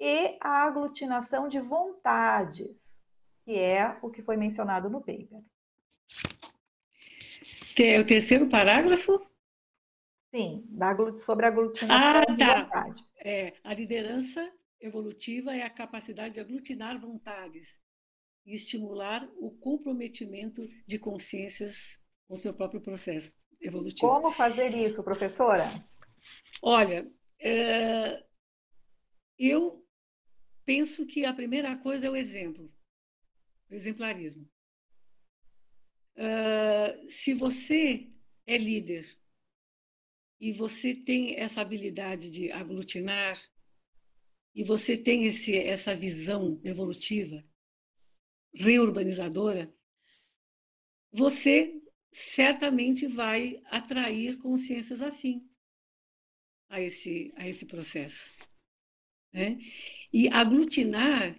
e 0.00 0.38
a 0.40 0.64
aglutinação 0.64 1.48
de 1.48 1.60
vontades, 1.60 2.78
que 3.44 3.58
é 3.58 3.98
o 4.02 4.10
que 4.10 4.22
foi 4.22 4.36
mencionado 4.36 4.88
no 4.88 5.00
paper? 5.00 5.42
É 7.80 8.00
o 8.00 8.06
terceiro 8.06 8.48
parágrafo? 8.48 9.24
Sim, 10.34 10.64
da, 10.68 10.94
sobre 11.18 11.46
a 11.46 11.48
aglutinação 11.48 12.22
ah, 12.22 12.24
tá. 12.24 12.34
de 12.34 12.62
vontades. 12.62 13.04
É, 13.24 13.54
a 13.62 13.72
liderança 13.72 14.52
evolutiva 14.80 15.54
é 15.54 15.62
a 15.62 15.70
capacidade 15.70 16.34
de 16.34 16.40
aglutinar 16.40 17.00
vontades 17.00 17.80
e 18.44 18.54
estimular 18.54 19.28
o 19.36 19.50
comprometimento 19.50 20.68
de 20.86 20.98
consciências 20.98 21.98
com 22.26 22.34
seu 22.34 22.52
próprio 22.52 22.80
processo 22.80 23.34
evolutivo. 23.60 24.08
Como 24.08 24.32
fazer 24.32 24.74
isso, 24.76 25.02
professora? 25.02 25.64
Olha, 26.62 27.10
é, 27.40 28.24
eu 29.38 29.86
penso 30.64 31.06
que 31.06 31.24
a 31.24 31.32
primeira 31.32 31.76
coisa 31.76 32.06
é 32.06 32.10
o 32.10 32.16
exemplo, 32.16 32.72
o 33.70 33.74
exemplarismo. 33.74 34.48
É, 36.16 37.06
se 37.08 37.32
você 37.32 38.10
é 38.46 38.58
líder 38.58 39.06
e 40.40 40.52
você 40.52 40.94
tem 40.94 41.36
essa 41.36 41.60
habilidade 41.60 42.30
de 42.30 42.50
aglutinar 42.50 43.40
e 44.54 44.64
você 44.64 44.96
tem 44.96 45.24
esse, 45.24 45.56
essa 45.56 45.94
visão 45.94 46.60
evolutiva, 46.64 47.44
reurbanizadora, 48.52 49.72
você 51.12 51.80
certamente 52.12 53.06
vai 53.06 53.62
atrair 53.66 54.38
consciências 54.38 55.00
afins 55.00 55.47
a 56.68 56.80
esse, 56.80 57.32
a 57.36 57.48
esse 57.48 57.66
processo. 57.66 58.32
Né? 59.32 59.58
E 60.12 60.28
aglutinar, 60.28 61.38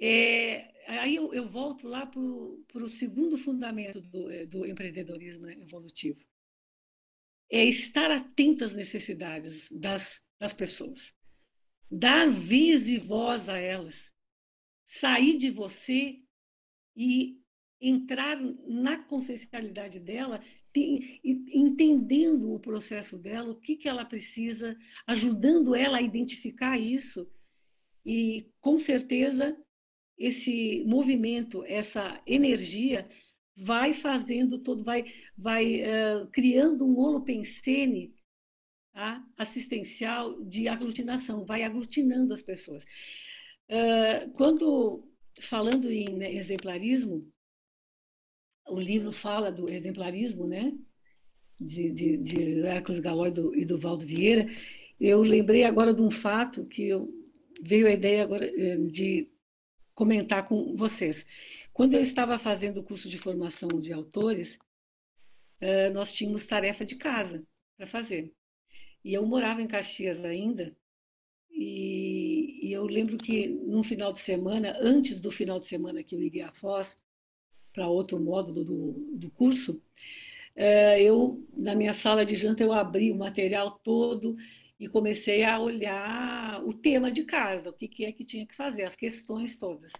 é, 0.00 0.72
aí 0.86 1.16
eu, 1.16 1.32
eu 1.32 1.48
volto 1.48 1.86
lá 1.86 2.06
para 2.06 2.20
o 2.20 2.88
segundo 2.88 3.38
fundamento 3.38 4.00
do, 4.00 4.46
do 4.46 4.66
empreendedorismo 4.66 5.48
evolutivo, 5.48 6.20
é 7.50 7.64
estar 7.64 8.10
atento 8.10 8.64
às 8.64 8.74
necessidades 8.74 9.70
das, 9.70 10.20
das 10.40 10.52
pessoas, 10.52 11.14
dar 11.90 12.28
vez 12.30 12.88
e 12.88 12.98
voz 12.98 13.48
a 13.48 13.58
elas, 13.58 14.10
sair 14.86 15.36
de 15.36 15.50
você 15.50 16.22
e 16.96 17.38
entrar 17.80 18.40
na 18.40 19.04
consciencialidade 19.04 20.00
dela, 20.00 20.42
entendendo 20.74 22.52
o 22.54 22.60
processo 22.60 23.18
dela, 23.18 23.50
o 23.50 23.60
que, 23.60 23.76
que 23.76 23.88
ela 23.88 24.04
precisa, 24.04 24.76
ajudando 25.06 25.74
ela 25.74 25.98
a 25.98 26.02
identificar 26.02 26.78
isso. 26.78 27.30
E, 28.04 28.50
com 28.60 28.78
certeza, 28.78 29.56
esse 30.18 30.82
movimento, 30.86 31.64
essa 31.64 32.20
energia 32.26 33.08
vai 33.56 33.92
fazendo 33.92 34.58
todo, 34.58 34.82
vai, 34.82 35.04
vai 35.36 35.82
uh, 35.82 36.26
criando 36.30 36.86
um 36.86 36.98
holopensene 36.98 38.14
tá? 38.92 39.24
assistencial 39.36 40.42
de 40.44 40.68
aglutinação, 40.68 41.44
vai 41.44 41.62
aglutinando 41.62 42.32
as 42.32 42.42
pessoas. 42.42 42.84
Uh, 43.68 44.30
quando, 44.32 45.08
falando 45.40 45.90
em 45.90 46.16
né, 46.16 46.32
exemplarismo, 46.34 47.20
o 48.68 48.80
livro 48.80 49.12
fala 49.12 49.50
do 49.50 49.68
exemplarismo, 49.68 50.46
né? 50.46 50.72
De, 51.60 51.90
de, 51.90 52.16
de 52.16 52.62
Hércules 52.62 53.00
Galói 53.00 53.28
e 53.28 53.32
do, 53.32 53.54
e 53.54 53.64
do 53.64 53.78
Valdo 53.78 54.04
Vieira, 54.04 54.46
eu 54.98 55.22
lembrei 55.22 55.64
agora 55.64 55.94
de 55.94 56.02
um 56.02 56.10
fato 56.10 56.64
que 56.66 56.88
eu, 56.88 57.08
veio 57.62 57.86
a 57.86 57.92
ideia 57.92 58.22
agora 58.22 58.44
eh, 58.44 58.76
de 58.78 59.30
comentar 59.94 60.46
com 60.46 60.76
vocês. 60.76 61.26
Quando 61.72 61.94
eu 61.94 62.00
estava 62.00 62.38
fazendo 62.38 62.78
o 62.80 62.82
curso 62.82 63.08
de 63.08 63.18
formação 63.18 63.68
de 63.80 63.92
autores, 63.92 64.58
eh, 65.60 65.90
nós 65.90 66.14
tínhamos 66.14 66.46
tarefa 66.46 66.84
de 66.84 66.96
casa 66.96 67.46
para 67.76 67.86
fazer. 67.86 68.32
E 69.04 69.14
eu 69.14 69.26
morava 69.26 69.62
em 69.62 69.66
Caxias 69.66 70.24
ainda, 70.24 70.76
e, 71.50 72.68
e, 72.68 72.72
eu 72.72 72.84
lembro 72.86 73.16
que 73.18 73.46
no 73.48 73.84
final 73.84 74.12
de 74.12 74.18
semana, 74.20 74.76
antes 74.80 75.20
do 75.20 75.30
final 75.30 75.58
de 75.58 75.66
semana 75.66 76.02
que 76.02 76.14
eu 76.14 76.22
iria 76.22 76.48
à 76.48 76.52
Foz, 76.52 76.96
para 77.72 77.88
outro 77.88 78.20
módulo 78.20 78.64
do, 78.64 78.92
do 79.16 79.30
curso, 79.30 79.82
eh, 80.56 81.02
eu, 81.02 81.46
na 81.56 81.74
minha 81.74 81.94
sala 81.94 82.24
de 82.26 82.34
janta, 82.36 82.62
eu 82.62 82.72
abri 82.72 83.10
o 83.10 83.16
material 83.16 83.78
todo 83.82 84.34
e 84.78 84.88
comecei 84.88 85.44
a 85.44 85.58
olhar 85.60 86.62
o 86.64 86.72
tema 86.74 87.10
de 87.10 87.24
casa, 87.24 87.70
o 87.70 87.72
que, 87.72 87.88
que 87.88 88.04
é 88.04 88.12
que 88.12 88.24
tinha 88.24 88.46
que 88.46 88.56
fazer, 88.56 88.84
as 88.84 88.96
questões 88.96 89.58
todas 89.58 89.92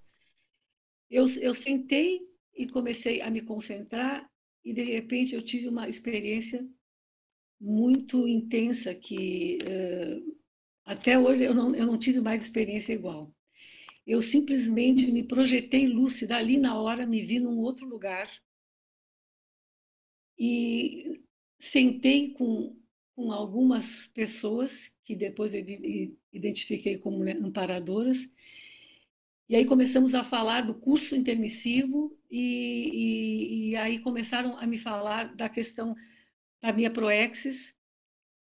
eu, 1.13 1.27
eu 1.43 1.53
sentei 1.53 2.27
e 2.57 2.67
comecei 2.67 3.21
a 3.21 3.31
me 3.31 3.43
concentrar 3.43 4.27
e 4.65 4.73
de 4.73 4.83
repente 4.83 5.35
eu 5.35 5.43
tive 5.43 5.69
uma 5.69 5.87
experiência 5.87 6.67
muito 7.61 8.27
intensa 8.27 8.95
que 8.95 9.59
uh, 9.63 10.37
até 10.87 11.19
hoje 11.19 11.45
eu 11.45 11.55
não, 11.55 11.75
eu 11.75 11.87
não 11.87 11.99
tive 11.99 12.21
mais 12.21 12.43
experiência 12.43 12.95
igual. 12.95 13.33
Eu 14.07 14.21
simplesmente 14.21 15.11
me 15.13 15.23
projetei 15.23 15.87
lúcida 15.87 16.37
ali 16.37 16.59
na 16.59 16.81
hora, 16.81 17.07
me 17.07 17.23
vi 17.23 17.39
num 17.39 17.59
outro 17.61 17.87
lugar. 17.87 18.29
E 20.39 21.23
sentei 21.59 22.33
com, 22.33 22.77
com 23.15 23.31
algumas 23.31 24.09
pessoas 24.09 24.93
que 25.05 25.15
depois 25.15 25.55
eu 25.55 25.65
identifiquei 26.33 26.99
como 26.99 27.23
né, 27.23 27.33
amparadoras. 27.33 28.19
E 29.49 29.55
aí 29.55 29.65
começamos 29.65 30.15
a 30.15 30.25
falar 30.25 30.63
do 30.63 30.75
curso 30.75 31.15
intermissivo 31.15 32.19
e, 32.31 33.69
e, 33.69 33.71
e, 33.71 33.77
aí 33.77 33.99
começaram 34.01 34.57
a 34.59 34.67
me 34.67 34.79
falar 34.79 35.35
da 35.37 35.49
questão 35.49 35.95
da 36.61 36.73
minha 36.73 36.91
proexis, 36.91 37.75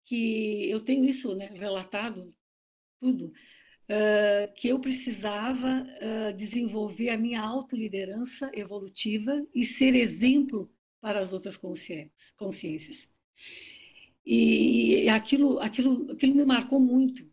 que 0.05 0.69
eu 0.69 0.85
tenho 0.85 1.05
isso 1.05 1.35
né, 1.37 1.47
relatado, 1.55 2.35
tudo, 3.01 3.33
que 4.55 4.69
eu 4.69 4.81
precisava 4.81 5.83
uh, 5.83 6.37
desenvolver 6.37 7.09
a 7.09 7.17
minha 7.17 7.41
autoliderança 7.41 8.51
evolutiva 8.55 9.47
e 9.55 9.65
ser 9.65 9.95
exemplo 9.95 10.71
para 11.01 11.21
as 11.21 11.33
outras 11.33 11.57
consciências. 11.57 13.09
E 14.27 15.09
aquilo, 15.09 15.59
aquilo, 15.59 16.13
aquilo 16.13 16.35
me 16.35 16.45
marcou 16.45 16.79
muito, 16.79 17.27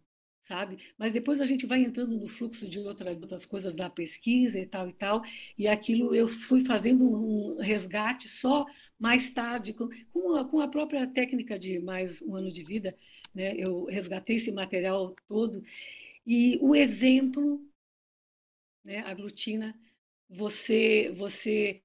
sabe? 0.43 0.77
Mas 0.97 1.11
depois 1.11 1.41
a 1.41 1.45
gente 1.45 1.65
vai 1.65 1.81
entrando 1.81 2.17
no 2.17 2.29
fluxo 2.29 2.69
de 2.69 2.79
outras, 2.79 3.21
outras 3.21 3.45
coisas 3.45 3.75
da 3.75 3.89
pesquisa 3.89 4.57
e 4.59 4.65
tal 4.65 4.87
e 4.87 4.93
tal, 4.93 5.21
e 5.57 5.67
aquilo 5.67 6.15
eu 6.15 6.27
fui 6.27 6.63
fazendo 6.63 7.03
um 7.03 7.57
resgate 7.57 8.29
só 8.29 8.65
mais 8.97 9.33
tarde, 9.33 9.73
com, 9.73 9.89
com, 10.13 10.35
a, 10.37 10.45
com 10.45 10.61
a 10.61 10.69
própria 10.69 11.05
técnica 11.05 11.59
de 11.59 11.79
mais 11.81 12.21
um 12.21 12.35
ano 12.35 12.49
de 12.49 12.63
vida, 12.63 12.95
né? 13.33 13.53
Eu 13.57 13.85
resgatei 13.85 14.37
esse 14.37 14.51
material 14.53 15.13
todo, 15.27 15.61
e 16.25 16.57
o 16.61 16.75
exemplo, 16.75 17.61
né, 18.83 18.99
aglutina, 18.99 19.77
você, 20.29 21.13
você 21.15 21.81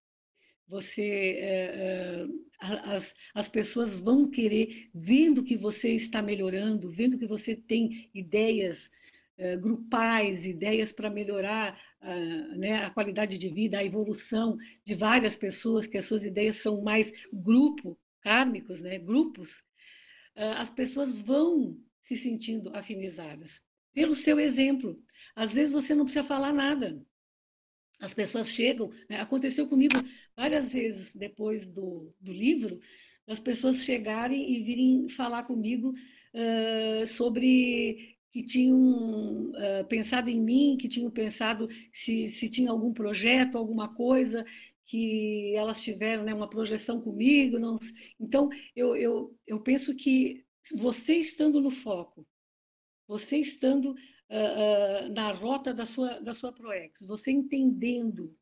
você 0.71 1.03
é, 1.03 1.65
é, 1.75 2.27
as, 2.61 3.13
as 3.35 3.49
pessoas 3.49 3.97
vão 3.97 4.31
querer, 4.31 4.89
vendo 4.95 5.43
que 5.43 5.57
você 5.57 5.91
está 5.97 6.23
melhorando, 6.23 6.93
vendo 6.93 7.19
que 7.19 7.27
você 7.27 7.57
tem 7.57 8.09
ideias 8.15 8.89
uh, 9.37 9.59
grupais, 9.61 10.47
ideias 10.47 10.93
para 10.93 11.11
melhorar 11.11 11.77
uh, 12.01 12.57
né, 12.57 12.85
a 12.85 12.91
qualidade 12.91 13.37
de 13.37 13.49
vida, 13.49 13.79
a 13.79 13.85
evolução 13.85 14.57
de 14.85 14.95
várias 14.95 15.35
pessoas, 15.35 15.89
que 15.89 15.99
as 15.99 16.05
suas 16.05 16.25
ideias 16.25 16.57
são 16.57 16.81
mais 16.83 17.13
grupo, 17.33 17.99
kármicos, 18.21 18.81
né, 18.81 18.97
grupos, 18.97 19.65
as 20.37 20.71
pessoas 20.71 21.19
vão 21.19 21.77
se 22.03 22.17
sentindo 22.17 22.75
afinizadas 22.75 23.61
pelo 23.93 24.15
seu 24.15 24.39
exemplo. 24.39 25.03
Às 25.35 25.55
vezes 25.55 25.73
você 25.73 25.95
não 25.95 26.05
precisa 26.05 26.25
falar 26.25 26.53
nada. 26.53 27.01
As 28.01 28.15
pessoas 28.15 28.49
chegam, 28.49 28.91
né? 29.09 29.21
aconteceu 29.21 29.69
comigo 29.69 29.95
várias 30.35 30.73
vezes 30.73 31.15
depois 31.15 31.69
do, 31.71 32.15
do 32.19 32.33
livro, 32.33 32.81
as 33.27 33.39
pessoas 33.39 33.85
chegarem 33.85 34.51
e 34.53 34.63
virem 34.63 35.09
falar 35.09 35.45
comigo 35.45 35.93
uh, 35.93 37.07
sobre 37.07 38.17
que 38.33 38.43
tinham 38.43 39.51
uh, 39.51 39.85
pensado 39.89 40.31
em 40.31 40.41
mim, 40.41 40.77
que 40.81 40.89
tinham 40.89 41.11
pensado 41.11 41.69
se, 41.93 42.29
se 42.29 42.49
tinha 42.49 42.71
algum 42.71 42.93
projeto, 42.93 43.59
alguma 43.59 43.93
coisa, 43.95 44.45
que 44.87 45.55
elas 45.55 45.83
tiveram 45.83 46.25
né, 46.25 46.33
uma 46.33 46.49
projeção 46.49 47.01
comigo. 47.01 47.59
Não... 47.59 47.79
Então, 48.19 48.49
eu, 48.75 48.97
eu, 48.97 49.37
eu 49.47 49.61
penso 49.61 49.95
que 49.95 50.45
você 50.75 51.15
estando 51.15 51.61
no 51.61 51.71
foco, 51.71 52.27
você 53.11 53.39
estando 53.39 53.91
uh, 53.91 53.95
uh, 53.95 55.13
na 55.13 55.33
rota 55.33 55.75
da 55.75 55.85
sua, 55.85 56.21
da 56.21 56.33
sua 56.33 56.53
ProEx, 56.53 57.05
você 57.05 57.33
entendendo 57.33 58.33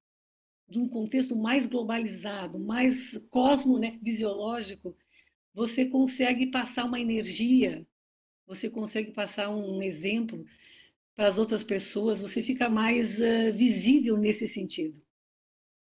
de 0.68 0.78
um 0.78 0.86
contexto 0.86 1.34
mais 1.34 1.66
globalizado, 1.66 2.58
mais 2.58 3.16
cosmo 3.30 3.78
né, 3.78 3.98
visiológico, 4.02 4.94
você 5.54 5.86
consegue 5.86 6.48
passar 6.48 6.84
uma 6.84 7.00
energia, 7.00 7.86
você 8.46 8.68
consegue 8.68 9.10
passar 9.10 9.48
um 9.48 9.82
exemplo 9.82 10.44
para 11.16 11.28
as 11.28 11.38
outras 11.38 11.64
pessoas, 11.64 12.20
você 12.20 12.42
fica 12.42 12.68
mais 12.68 13.18
uh, 13.18 13.50
visível 13.54 14.18
nesse 14.18 14.46
sentido. 14.46 15.02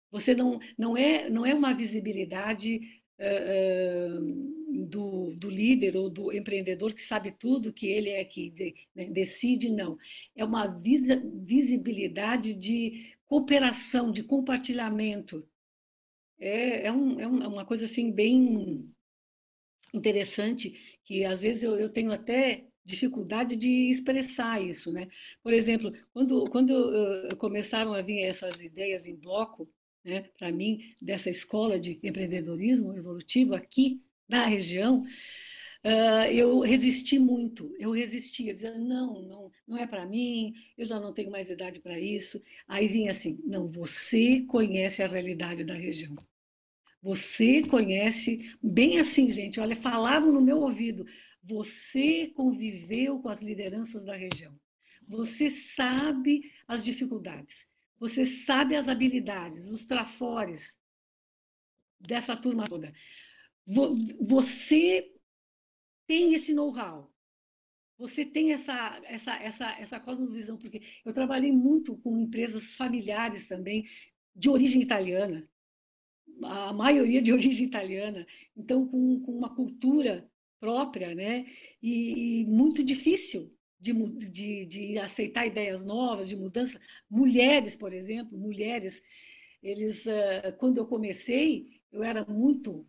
Você 0.10 0.34
não, 0.34 0.60
não, 0.76 0.98
é, 0.98 1.30
não 1.30 1.46
é 1.46 1.54
uma 1.54 1.76
visibilidade 1.76 2.82
uh, 3.20 4.61
do, 4.86 5.34
do, 5.36 5.50
líder 5.50 5.96
ou 5.96 6.10
do 6.10 6.32
empreendedor 6.32 6.94
que 6.94 7.04
sabe 7.04 7.32
tudo, 7.32 7.74
que 7.74 7.88
ele 7.88 8.10
é 8.10 8.24
que 8.24 8.54
né, 8.96 9.06
decide, 9.06 9.70
não. 9.70 9.98
É 10.36 10.44
uma 10.44 10.68
vis, 10.68 11.08
visibilidade 11.44 12.54
de 12.54 13.16
cooperação, 13.26 14.12
de 14.12 14.24
compartilhamento. 14.24 15.48
É, 16.40 16.88
é, 16.88 16.92
um, 16.92 17.20
é 17.20 17.28
uma 17.28 17.66
coisa 17.66 17.86
assim 17.86 18.12
bem 18.12 18.92
interessante 19.94 21.00
que 21.04 21.24
às 21.26 21.42
vezes 21.42 21.64
eu, 21.64 21.78
eu 21.78 21.90
tenho 21.90 22.12
até 22.12 22.66
dificuldade 22.84 23.56
de 23.56 23.90
expressar 23.92 24.62
isso, 24.62 24.92
né? 24.92 25.08
Por 25.44 25.54
exemplo, 25.54 25.94
quando 26.14 26.50
quando 26.50 26.72
uh, 26.72 27.36
começaram 27.38 27.94
a 27.94 28.02
vir 28.02 28.24
essas 28.24 28.62
ideias 28.62 29.06
em 29.06 29.16
bloco, 29.16 29.70
né, 30.04 30.30
para 30.38 30.52
mim 30.52 30.94
dessa 31.02 31.30
escola 31.30 31.80
de 31.80 32.00
empreendedorismo 32.04 32.96
evolutivo 32.98 33.54
aqui 33.54 34.02
na 34.32 34.46
região, 34.46 35.04
uh, 35.84 36.26
eu 36.32 36.62
resisti 36.62 37.20
muito. 37.20 37.76
Eu 37.78 37.92
resistia, 37.92 38.54
dizia 38.54 38.78
não, 38.78 39.22
não, 39.22 39.52
não 39.68 39.78
é 39.78 39.86
para 39.86 40.06
mim. 40.06 40.54
Eu 40.78 40.86
já 40.86 41.00
não 41.00 41.14
tenho 41.14 41.30
mais 41.30 41.50
idade 41.50 41.80
para 41.80 42.00
isso. 42.00 42.42
Aí 42.68 42.88
vinha 42.88 43.12
assim, 43.12 43.42
não, 43.46 43.68
você 43.70 44.42
conhece 44.48 45.04
a 45.04 45.08
realidade 45.08 45.64
da 45.64 45.74
região. 45.74 46.16
Você 47.04 47.64
conhece, 47.64 48.56
bem 48.62 49.00
assim, 49.00 49.32
gente, 49.32 49.60
olha, 49.60 49.76
falavam 49.76 50.32
no 50.32 50.40
meu 50.40 50.60
ouvido, 50.60 51.06
você 51.44 52.28
conviveu 52.28 53.20
com 53.20 53.28
as 53.28 53.42
lideranças 53.42 54.06
da 54.06 54.16
região. 54.16 54.56
Você 55.08 55.50
sabe 55.50 56.52
as 56.68 56.86
dificuldades. 56.86 57.68
Você 58.00 58.26
sabe 58.26 58.76
as 58.76 58.88
habilidades, 58.88 59.66
os 59.66 59.84
trafores 59.86 60.74
dessa 62.00 62.38
turma 62.38 62.68
toda. 62.68 62.94
Você 63.66 65.12
tem 66.08 66.34
esse 66.34 66.54
know-how. 66.54 67.12
Você 67.98 68.26
tem 68.26 68.52
essa, 68.52 69.00
essa, 69.06 69.36
essa, 69.36 69.72
essa 69.80 70.00
cosmovisão, 70.00 70.58
porque 70.58 70.82
eu 71.06 71.14
trabalhei 71.14 71.52
muito 71.52 71.96
com 71.98 72.18
empresas 72.18 72.74
familiares 72.74 73.48
também, 73.48 73.86
de 74.36 74.50
origem 74.50 74.82
italiana 74.82 75.48
a 76.44 76.74
maioria 76.74 77.22
de 77.22 77.32
origem 77.34 77.66
italiana, 77.66 78.26
então 78.56 78.88
com, 78.88 79.20
com 79.22 79.32
uma 79.32 79.54
cultura 79.56 80.30
própria, 80.60 81.16
né? 81.16 81.46
E, 81.82 82.42
e 82.42 82.46
muito 82.46 82.84
difícil 82.84 83.52
de, 83.80 83.94
de, 84.30 84.66
de, 84.66 84.98
aceitar 85.00 85.48
ideias 85.48 85.84
novas, 85.84 86.30
de 86.30 86.36
mudança. 86.36 86.80
Mulheres, 87.10 87.76
por 87.76 87.94
exemplo, 87.94 88.38
mulheres, 88.38 89.02
eles, 89.62 90.06
uh, 90.06 90.56
quando 90.60 90.78
eu 90.78 90.86
comecei, 90.86 91.82
eu 91.92 92.04
era 92.04 92.24
muito 92.26 92.88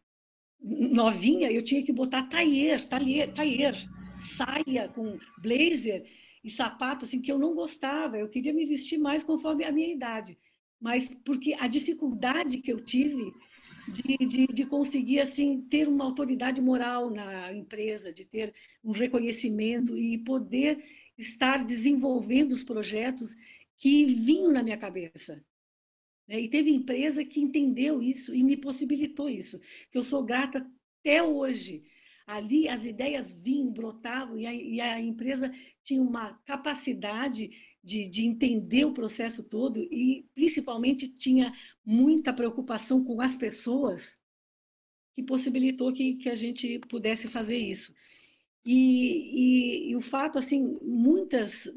novinha, 0.63 1.51
eu 1.51 1.63
tinha 1.63 1.83
que 1.83 1.93
botar 1.93 2.25
taier, 2.25 2.87
taier, 2.89 3.33
taier 3.33 3.89
saia 4.19 4.89
com 4.89 5.19
blazer 5.39 6.05
e 6.45 6.51
sapato, 6.51 7.05
assim, 7.05 7.21
que 7.21 7.31
eu 7.31 7.39
não 7.39 7.55
gostava, 7.55 8.19
eu 8.19 8.29
queria 8.29 8.53
me 8.53 8.65
vestir 8.67 8.99
mais 8.99 9.23
conforme 9.23 9.65
a 9.65 9.73
minha 9.73 9.93
idade 9.93 10.39
mas 10.83 11.09
porque 11.25 11.55
a 11.55 11.69
dificuldade 11.69 12.59
que 12.59 12.73
eu 12.73 12.85
tive 12.85 13.33
de, 13.89 14.27
de, 14.27 14.47
de, 14.49 14.67
conseguir 14.67 15.21
assim 15.21 15.61
ter 15.71 15.87
uma 15.87 16.05
autoridade 16.05 16.61
moral 16.61 17.09
na 17.09 17.53
empresa, 17.53 18.13
de 18.13 18.25
ter 18.25 18.53
um 18.83 18.91
reconhecimento 18.91 19.97
e 19.97 20.19
poder 20.19 20.79
estar 21.17 21.65
desenvolvendo 21.65 22.51
os 22.51 22.65
projetos 22.65 23.37
que 23.79 24.05
vinham 24.05 24.53
na 24.53 24.63
minha 24.63 24.77
cabeça. 24.77 25.45
Né? 26.33 26.41
E 26.41 26.49
teve 26.49 26.71
empresa 26.71 27.23
que 27.23 27.41
entendeu 27.41 28.03
isso 28.03 28.35
e 28.35 28.43
me 28.43 28.57
possibilitou 28.57 29.29
isso, 29.29 29.61
que 29.91 29.99
eu 29.99 30.03
sou 30.03 30.25
grata 30.25 30.67
até 31.01 31.23
hoje. 31.23 31.85
Ali 32.27 32.69
as 32.69 32.87
ideias 32.87 33.35
vinham, 33.35 33.71
brotavam 33.71 34.39
e 34.39 34.47
a, 34.47 34.55
e 34.55 34.81
a 34.81 34.99
empresa 34.99 35.53
tinha 35.85 36.01
uma 36.01 36.33
capacidade 36.47 37.51
de, 37.85 38.09
de 38.09 38.25
entender 38.25 38.87
o 38.87 38.95
processo 38.95 39.43
todo 39.43 39.79
e, 39.79 40.25
principalmente, 40.35 41.07
tinha 41.07 41.53
muita 41.85 42.33
preocupação 42.33 43.05
com 43.05 43.21
as 43.21 43.37
pessoas 43.37 44.19
que 45.15 45.23
possibilitou 45.23 45.93
que, 45.93 46.15
que 46.15 46.31
a 46.31 46.35
gente 46.35 46.79
pudesse 46.89 47.29
fazer 47.29 47.59
isso. 47.59 47.93
E, 48.65 49.89
e, 49.89 49.91
e 49.91 49.97
o 49.97 50.01
fato, 50.01 50.39
assim, 50.39 50.79
muitas 50.81 51.69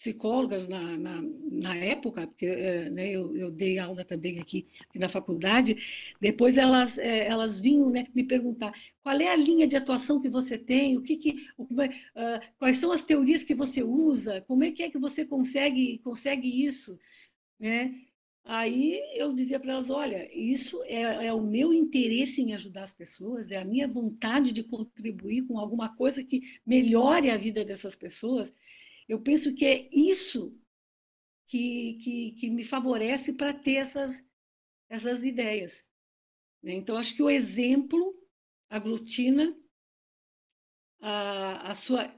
psicólogas 0.00 0.66
na, 0.66 0.80
na, 0.96 1.22
na 1.52 1.76
época, 1.76 2.26
porque 2.26 2.46
é, 2.46 2.88
né, 2.88 3.10
eu, 3.10 3.36
eu, 3.36 3.50
dei 3.50 3.78
aula 3.78 4.02
também 4.02 4.40
aqui, 4.40 4.66
na 4.94 5.10
faculdade, 5.10 5.76
depois 6.18 6.56
elas, 6.56 6.96
é, 6.96 7.26
elas 7.28 7.60
vinham 7.60 7.90
né, 7.90 8.06
me 8.14 8.24
perguntar 8.24 8.72
qual 9.02 9.20
é 9.20 9.28
a 9.30 9.36
linha 9.36 9.66
de 9.68 9.76
atuação 9.76 10.18
que 10.18 10.30
você 10.30 10.56
tem, 10.56 10.96
o 10.96 11.02
que, 11.02 11.18
que 11.18 11.46
uh, 11.58 12.40
quais 12.58 12.78
são 12.78 12.92
as 12.92 13.04
teorias 13.04 13.44
que 13.44 13.54
você 13.54 13.82
usa, 13.82 14.40
como 14.48 14.64
é 14.64 14.72
que 14.72 14.82
é 14.82 14.90
que 14.90 14.98
você 14.98 15.22
consegue, 15.26 15.98
consegue 15.98 16.64
isso, 16.64 16.98
né? 17.58 17.94
Aí 18.42 18.98
eu 19.14 19.34
dizia 19.34 19.60
para 19.60 19.74
elas, 19.74 19.90
olha, 19.90 20.28
isso 20.34 20.82
é, 20.84 21.26
é, 21.26 21.32
o 21.32 21.42
meu 21.42 21.74
interesse 21.74 22.40
em 22.40 22.54
ajudar 22.54 22.84
as 22.84 22.92
pessoas, 22.92 23.52
é 23.52 23.58
a 23.58 23.64
minha 23.66 23.86
vontade 23.86 24.50
de 24.50 24.64
contribuir 24.64 25.42
com 25.42 25.58
alguma 25.58 25.94
coisa 25.94 26.24
que 26.24 26.40
melhore 26.66 27.30
a 27.30 27.36
vida 27.36 27.62
dessas 27.64 27.94
pessoas. 27.94 28.50
Eu 29.10 29.20
penso 29.20 29.54
que 29.56 29.66
é 29.66 29.88
isso 29.92 30.56
que, 31.48 31.94
que, 31.94 32.30
que 32.38 32.48
me 32.48 32.62
favorece 32.62 33.32
para 33.32 33.52
ter 33.52 33.74
essas, 33.74 34.24
essas 34.88 35.24
ideias. 35.24 35.82
Né? 36.62 36.74
Então, 36.74 36.96
acho 36.96 37.16
que 37.16 37.22
o 37.22 37.28
exemplo 37.28 38.14
aglutina 38.70 39.52
a, 41.00 41.72
a 41.72 41.74
sua 41.74 42.14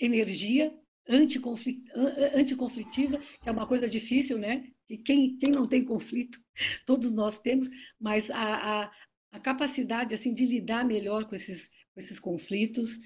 energia 0.00 0.72
anticonflitiva, 1.08 3.18
que 3.42 3.48
é 3.48 3.50
uma 3.50 3.66
coisa 3.66 3.88
difícil, 3.88 4.38
né? 4.38 4.70
E 4.88 4.98
quem, 4.98 5.36
quem 5.36 5.50
não 5.50 5.66
tem 5.66 5.84
conflito, 5.84 6.38
todos 6.86 7.12
nós 7.12 7.42
temos, 7.42 7.68
mas 7.98 8.30
a, 8.30 8.84
a, 8.84 8.92
a 9.32 9.40
capacidade 9.40 10.14
assim 10.14 10.32
de 10.32 10.46
lidar 10.46 10.84
melhor 10.84 11.28
com 11.28 11.34
esses, 11.34 11.66
com 11.92 11.98
esses 11.98 12.20
conflitos 12.20 13.00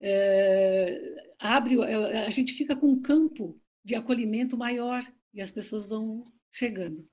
é, 0.00 1.29
abre, 1.40 1.80
é, 1.82 2.26
a 2.26 2.30
gente 2.30 2.52
fica 2.52 2.76
com 2.76 2.88
um 2.88 3.00
campo 3.02 3.60
de 3.84 3.94
acolhimento 3.94 4.56
maior 4.56 5.02
e 5.34 5.40
as 5.40 5.50
pessoas 5.50 5.86
vão 5.86 6.22
chegando. 6.52 7.08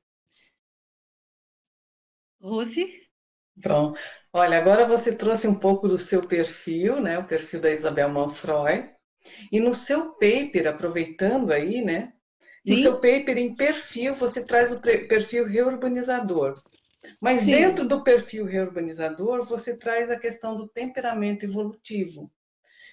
Rose? 2.41 2.83
Bom, 3.55 3.93
olha, 4.31 4.57
agora 4.57 4.85
você 4.85 5.15
trouxe 5.15 5.47
um 5.47 5.55
pouco 5.55 5.87
do 5.87 5.97
seu 5.97 6.27
perfil, 6.27 7.01
né, 7.01 7.17
o 7.17 7.25
perfil 7.25 7.59
da 7.59 7.71
Isabel 7.71 8.09
Manfroy, 8.09 8.89
e 9.51 9.59
no 9.59 9.73
seu 9.73 10.11
paper, 10.13 10.67
aproveitando 10.67 11.51
aí, 11.51 11.81
né, 11.81 12.13
Sim. 12.65 12.71
no 12.71 12.75
seu 12.75 12.93
paper 12.95 13.37
em 13.37 13.55
perfil, 13.55 14.13
você 14.13 14.45
traz 14.45 14.71
o 14.71 14.79
perfil 14.79 15.47
reurbanizador. 15.47 16.61
Mas 17.19 17.41
Sim. 17.41 17.51
dentro 17.51 17.87
do 17.87 18.03
perfil 18.03 18.45
reurbanizador, 18.45 19.43
você 19.43 19.77
traz 19.77 20.11
a 20.11 20.19
questão 20.19 20.55
do 20.55 20.67
temperamento 20.67 21.45
evolutivo. 21.45 22.31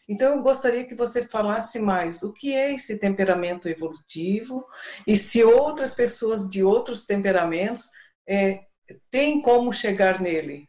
Então, 0.09 0.37
eu 0.37 0.43
gostaria 0.43 0.85
que 0.85 0.95
você 0.95 1.27
falasse 1.27 1.79
mais 1.79 2.23
o 2.23 2.33
que 2.33 2.53
é 2.55 2.75
esse 2.75 2.99
temperamento 2.99 3.69
evolutivo 3.69 4.67
e 5.07 5.17
se 5.17 5.43
outras 5.43 5.95
pessoas 5.95 6.49
de 6.49 6.63
outros 6.63 7.07
temperamentos 7.07 7.91
é, 8.27 8.65
têm 9.11 9.41
como 9.41 9.73
chegar 9.73 10.21
nele. 10.21 10.69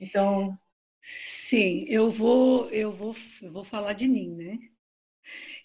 Então. 0.00 0.58
Sim, 1.00 1.84
eu 1.88 2.10
vou, 2.10 2.68
eu 2.70 2.92
vou, 2.92 3.14
eu 3.40 3.52
vou 3.52 3.64
falar 3.64 3.92
de 3.92 4.08
mim, 4.08 4.34
né? 4.34 4.58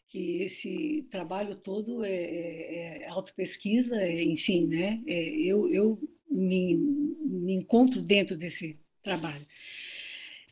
Que 0.10 0.44
esse 0.44 1.08
trabalho 1.10 1.56
todo 1.56 2.04
é, 2.04 2.12
é, 2.12 3.04
é 3.04 3.08
autopesquisa, 3.08 3.96
é, 4.02 4.24
enfim, 4.24 4.68
né? 4.68 5.02
É, 5.08 5.30
eu, 5.38 5.70
eu 5.70 6.00
me, 6.30 6.76
me 6.76 7.54
encontro 7.54 8.02
dentro 8.02 8.36
desse 8.36 8.80
trabalho. 9.02 9.46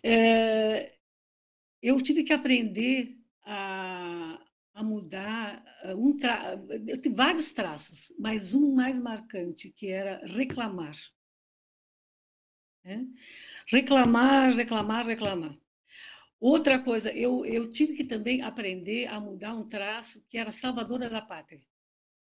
É, 0.01 0.93
eu 1.81 2.01
tive 2.01 2.23
que 2.23 2.33
aprender 2.33 3.17
a, 3.43 4.41
a 4.73 4.83
mudar 4.83 5.63
uh, 5.85 5.95
um 5.95 6.15
tra... 6.17 6.59
eu 6.87 7.01
tive 7.01 7.15
vários 7.15 7.53
traços, 7.53 8.13
mas 8.19 8.53
um 8.53 8.73
mais 8.73 8.99
marcante 8.99 9.69
que 9.69 9.89
era 9.89 10.25
reclamar. 10.25 10.95
Né? 12.83 13.07
Reclamar, 13.67 14.53
reclamar, 14.53 15.05
reclamar. 15.05 15.55
Outra 16.39 16.79
coisa, 16.79 17.11
eu, 17.11 17.45
eu 17.45 17.69
tive 17.69 17.95
que 17.95 18.03
também 18.03 18.41
aprender 18.41 19.07
a 19.07 19.19
mudar 19.19 19.53
um 19.53 19.67
traço 19.67 20.23
que 20.29 20.37
era 20.37 20.51
salvadora 20.51 21.09
da 21.09 21.21
pátria. 21.21 21.61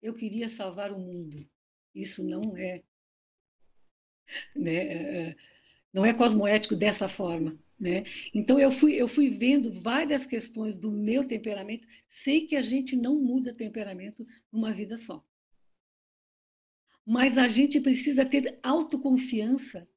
Eu 0.02 0.16
queria 0.16 0.50
salvar 0.50 0.92
o 0.92 1.00
mundo. 1.00 1.48
Isso 1.94 2.24
não 2.24 2.58
é, 2.58 2.82
né, 4.56 4.74
é, 4.74 5.18
é, 5.18 5.36
não 5.94 6.04
é 6.04 6.14
cosmoético 6.14 6.76
dessa 6.76 7.08
forma. 7.08 7.60
Né? 7.82 8.04
Então 8.32 8.60
eu 8.60 8.72
fui, 8.72 8.94
eu 8.94 9.08
fui 9.08 9.28
vendo 9.28 9.74
várias 9.74 10.24
questões 10.24 10.78
do 10.78 10.92
meu 10.92 11.28
temperamento, 11.28 11.88
sei 12.08 12.46
que 12.46 12.56
a 12.56 12.62
gente 12.62 12.96
não 12.96 13.20
muda 13.20 13.56
temperamento 13.56 14.24
numa 14.52 14.72
vida 14.72 14.96
só. 14.96 15.26
Mas 17.04 17.40
a 17.40 17.48
gente 17.48 17.82
precisa 17.82 18.24
ter 18.24 18.60
autoconfiança 18.62 19.90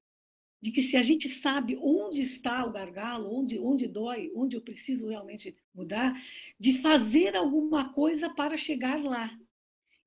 de 0.62 0.72
que 0.72 0.82
se 0.82 0.97
a 0.97 1.03
gente 1.03 1.28
sabe 1.28 1.76
onde 1.76 2.22
está 2.22 2.64
o 2.64 2.72
gargalo, 2.72 3.30
onde, 3.30 3.59
onde 3.59 3.87
dói, 3.87 4.32
onde 4.35 4.57
eu 4.57 4.62
preciso 4.62 5.07
realmente 5.07 5.55
mudar, 5.74 6.18
de 6.59 6.78
fazer 6.78 7.37
alguma 7.37 7.93
coisa 7.93 8.30
para 8.30 8.57
chegar 8.57 9.05
lá. 9.05 9.39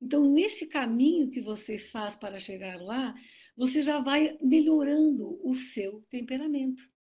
Então, 0.01 0.27
nesse 0.33 0.65
caminho 0.65 1.29
que 1.29 1.41
você 1.41 1.77
faz 1.77 2.15
para 2.15 2.39
chegar 2.39 2.81
lá, 2.81 3.13
você 3.55 3.83
já 3.83 3.99
vai 3.99 4.35
melhorando 4.41 5.39
o 5.47 5.55
seu 5.55 6.01
temperamento 6.09 6.96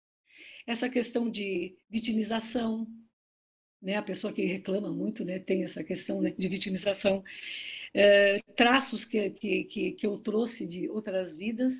essa 0.66 0.88
questão 0.88 1.30
de 1.30 1.76
vitimização, 1.88 2.86
né? 3.80 3.96
A 3.96 4.02
pessoa 4.02 4.32
que 4.32 4.44
reclama 4.44 4.92
muito, 4.92 5.24
né, 5.24 5.38
tem 5.38 5.64
essa 5.64 5.84
questão 5.84 6.20
né, 6.20 6.30
de 6.36 6.48
vitimização, 6.48 7.22
é, 7.94 8.40
traços 8.56 9.04
que, 9.04 9.30
que, 9.30 9.92
que 9.92 10.06
eu 10.06 10.18
trouxe 10.18 10.66
de 10.66 10.88
outras 10.88 11.36
vidas, 11.36 11.72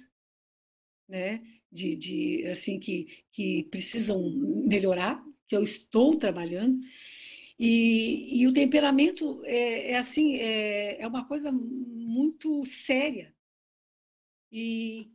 né? 1.09 1.43
De, 1.71 1.97
de 1.97 2.47
assim 2.49 2.79
que, 2.79 3.25
que 3.33 3.65
precisam 3.65 4.31
melhorar, 4.67 5.23
que 5.49 5.57
eu 5.57 5.63
estou 5.63 6.17
trabalhando. 6.17 6.79
E, 7.59 8.41
e 8.41 8.47
o 8.47 8.53
temperamento 8.53 9.43
é, 9.45 9.93
é 9.93 9.99
assim, 9.99 10.37
é, 10.37 11.01
é 11.01 11.07
uma 11.09 11.27
coisa 11.27 11.51
muito 11.51 12.65
séria. 12.67 13.35
E 14.53 15.11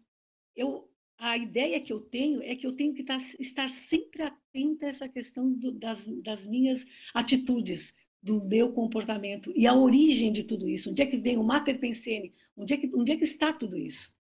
eu 0.56 0.91
a 1.22 1.38
ideia 1.38 1.80
que 1.80 1.94
eu 1.94 2.02
tenho 2.02 2.42
é 2.42 2.56
que 2.56 2.66
eu 2.66 2.76
tenho 2.76 2.96
que 2.96 3.02
estar, 3.02 3.20
estar 3.40 3.70
sempre 3.70 4.24
atenta 4.24 4.88
a 4.88 4.90
essa 4.90 5.08
questão 5.08 5.54
do, 5.54 5.72
das, 5.72 6.04
das 6.24 6.48
minhas 6.48 6.84
atitudes, 7.14 7.94
do 8.24 8.44
meu 8.44 8.74
comportamento 8.74 9.54
e 9.56 9.68
a 9.68 9.76
origem 9.76 10.34
de 10.34 10.44
tudo 10.44 10.68
isso. 10.68 10.90
Onde 10.90 11.04
é 11.04 11.06
que 11.06 11.18
vem 11.18 11.38
o 11.38 11.44
mater 11.44 11.80
pensene? 11.80 12.34
Onde 12.58 12.74
é 12.74 12.78
que, 12.78 12.92
onde 12.96 13.12
é 13.12 13.18
que 13.18 13.24
está 13.24 13.54
tudo 13.54 13.78
isso? 13.78 14.16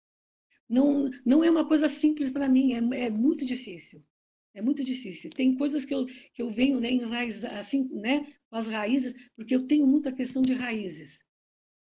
Não, 0.69 1.09
não 1.25 1.45
é 1.45 1.51
uma 1.51 1.67
coisa 1.67 1.89
simples 1.89 2.33
para 2.33 2.49
mim, 2.49 2.73
é, 2.73 3.05
é, 3.05 3.11
muito 3.11 3.45
difícil. 3.45 4.03
É 4.53 4.61
muito 4.61 4.83
difícil. 4.83 5.31
Tem 5.31 5.55
coisas 5.55 5.85
que 5.85 5.95
eu, 5.95 6.05
que 6.35 6.43
eu 6.43 6.51
venho 6.51 6.81
né, 6.81 6.91
assim, 7.59 7.89
né, 7.93 8.27
com 8.51 8.57
as 8.57 8.69
raízes, 8.69 9.15
porque 9.37 9.55
eu 9.55 9.69
tenho 9.69 9.87
muita 9.87 10.11
questão 10.11 10.43
de 10.43 10.53
raízes. 10.53 11.21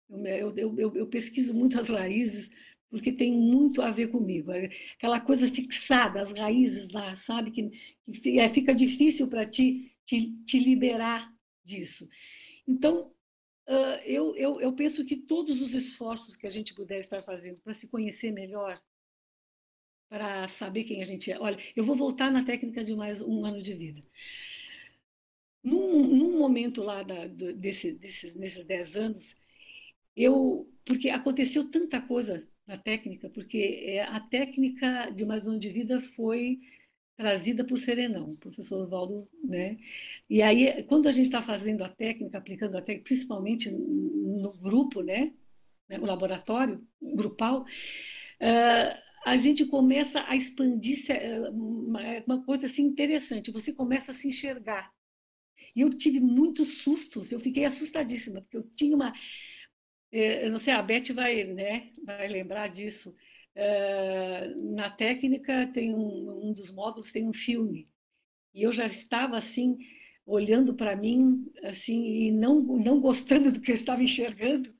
Eu, 0.08 0.56
eu, 0.56 0.78
eu, 0.78 0.96
eu 0.96 1.06
pesquiso 1.06 1.54
muitas 1.54 1.88
raízes, 1.88 2.50
porque 2.92 3.10
tem 3.10 3.32
muito 3.32 3.80
a 3.80 3.90
ver 3.90 4.08
comigo. 4.08 4.52
É 4.52 4.68
aquela 4.96 5.18
coisa 5.18 5.48
fixada, 5.48 6.20
as 6.20 6.30
raízes 6.30 6.90
lá, 6.90 7.16
sabe? 7.16 7.50
Que, 7.50 7.70
que 8.20 8.38
é, 8.38 8.46
fica 8.50 8.74
difícil 8.74 9.28
para 9.28 9.46
ti 9.46 9.96
te, 10.04 10.30
te, 10.44 10.58
liberar 10.58 11.34
disso. 11.64 12.06
Então, 12.68 13.10
uh, 13.66 13.98
eu, 14.04 14.36
eu, 14.36 14.60
eu 14.60 14.74
penso 14.74 15.06
que 15.06 15.16
todos 15.16 15.62
os 15.62 15.72
esforços 15.72 16.36
que 16.36 16.46
a 16.46 16.50
gente 16.50 16.74
puder 16.74 16.98
estar 16.98 17.22
fazendo 17.22 17.58
para 17.60 17.72
se 17.72 17.88
conhecer 17.88 18.30
melhor, 18.30 18.78
para 20.10 20.46
saber 20.46 20.84
quem 20.84 21.00
a 21.00 21.06
gente 21.06 21.32
é. 21.32 21.40
Olha, 21.40 21.56
eu 21.74 21.82
vou 21.84 21.96
voltar 21.96 22.30
na 22.30 22.44
técnica 22.44 22.84
de 22.84 22.94
mais 22.94 23.22
um 23.22 23.46
ano 23.46 23.62
de 23.62 23.72
vida. 23.72 24.02
Num, 25.64 26.06
num 26.08 26.38
momento 26.38 26.82
lá 26.82 27.02
da, 27.02 27.26
desse, 27.26 27.92
desses, 27.92 28.34
nesses 28.34 28.66
dez 28.66 28.96
anos, 28.96 29.38
eu 30.14 30.68
porque 30.84 31.08
aconteceu 31.08 31.70
tanta 31.70 32.00
coisa 32.02 32.46
na 32.66 32.78
técnica, 32.78 33.28
porque 33.30 33.84
é, 33.86 34.02
a 34.02 34.20
técnica 34.20 35.10
de 35.10 35.24
mais 35.24 35.46
um 35.46 35.58
de 35.58 35.68
vida 35.68 36.00
foi 36.00 36.60
trazida 37.16 37.64
por 37.64 37.78
Serenão, 37.78 38.34
professor 38.36 38.88
Valdo, 38.88 39.28
né? 39.44 39.76
E 40.28 40.42
aí, 40.42 40.82
quando 40.84 41.08
a 41.08 41.12
gente 41.12 41.26
está 41.26 41.42
fazendo 41.42 41.84
a 41.84 41.88
técnica, 41.88 42.38
aplicando 42.38 42.76
a 42.76 42.82
técnica, 42.82 43.04
principalmente 43.04 43.70
no 43.70 44.52
grupo, 44.54 45.02
né? 45.02 45.32
né 45.88 45.98
o 45.98 46.06
laboratório 46.06 46.84
grupal, 47.00 47.62
uh, 47.62 49.02
a 49.24 49.36
gente 49.36 49.64
começa 49.66 50.24
a 50.26 50.34
expandir 50.34 50.98
uma 52.26 52.42
coisa 52.44 52.66
assim 52.66 52.82
interessante. 52.82 53.52
Você 53.52 53.72
começa 53.72 54.10
a 54.10 54.14
se 54.14 54.26
enxergar. 54.28 54.92
E 55.76 55.80
eu 55.80 55.90
tive 55.90 56.18
muitos 56.18 56.78
sustos. 56.78 57.30
Eu 57.30 57.38
fiquei 57.40 57.64
assustadíssima 57.64 58.40
porque 58.42 58.56
eu 58.56 58.64
tinha 58.64 58.96
uma 58.96 59.12
eu 60.12 60.50
não 60.50 60.58
sei, 60.58 60.74
a 60.74 60.82
Beth 60.82 61.12
vai, 61.14 61.44
né, 61.44 61.90
vai 62.04 62.28
lembrar 62.28 62.68
disso. 62.68 63.14
É, 63.54 64.48
na 64.56 64.90
técnica 64.90 65.66
tem 65.74 65.94
um, 65.94 66.48
um 66.48 66.52
dos 66.54 66.70
módulos 66.72 67.12
tem 67.12 67.28
um 67.28 67.34
filme 67.34 67.86
e 68.54 68.62
eu 68.62 68.72
já 68.72 68.86
estava 68.86 69.36
assim 69.36 69.78
olhando 70.26 70.74
para 70.74 70.96
mim 70.96 71.46
assim 71.64 72.02
e 72.04 72.32
não 72.32 72.60
não 72.62 73.00
gostando 73.00 73.52
do 73.52 73.60
que 73.60 73.72
eu 73.72 73.74
estava 73.74 74.02
enxergando 74.02 74.74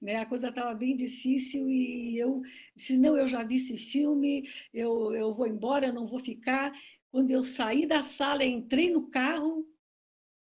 né 0.00 0.16
a 0.16 0.26
coisa 0.26 0.48
estava 0.48 0.74
bem 0.74 0.96
difícil 0.96 1.68
e 1.70 2.18
eu 2.18 2.42
se 2.76 2.98
não 2.98 3.16
eu 3.16 3.28
já 3.28 3.42
vi 3.44 3.56
esse 3.56 3.76
filme 3.76 4.48
eu, 4.72 5.14
eu 5.14 5.34
vou 5.34 5.46
embora 5.46 5.86
eu 5.86 5.92
não 5.94 6.06
vou 6.06 6.18
ficar 6.20 6.72
quando 7.10 7.30
eu 7.30 7.44
saí 7.44 7.86
da 7.86 8.02
sala 8.02 8.44
entrei 8.44 8.90
no 8.90 9.10
carro 9.10 9.66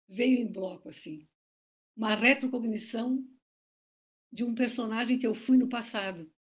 veio 0.08 0.38
em 0.40 0.52
bloco 0.52 0.90
assim 0.90 1.28
uma 1.98 2.16
retrocognição 2.16 3.24
de 4.32 4.44
um 4.44 4.56
personagem 4.56 5.18
que 5.18 5.28
eu 5.28 5.36
fui 5.36 5.58
no 5.58 5.68
passado. 5.68 6.32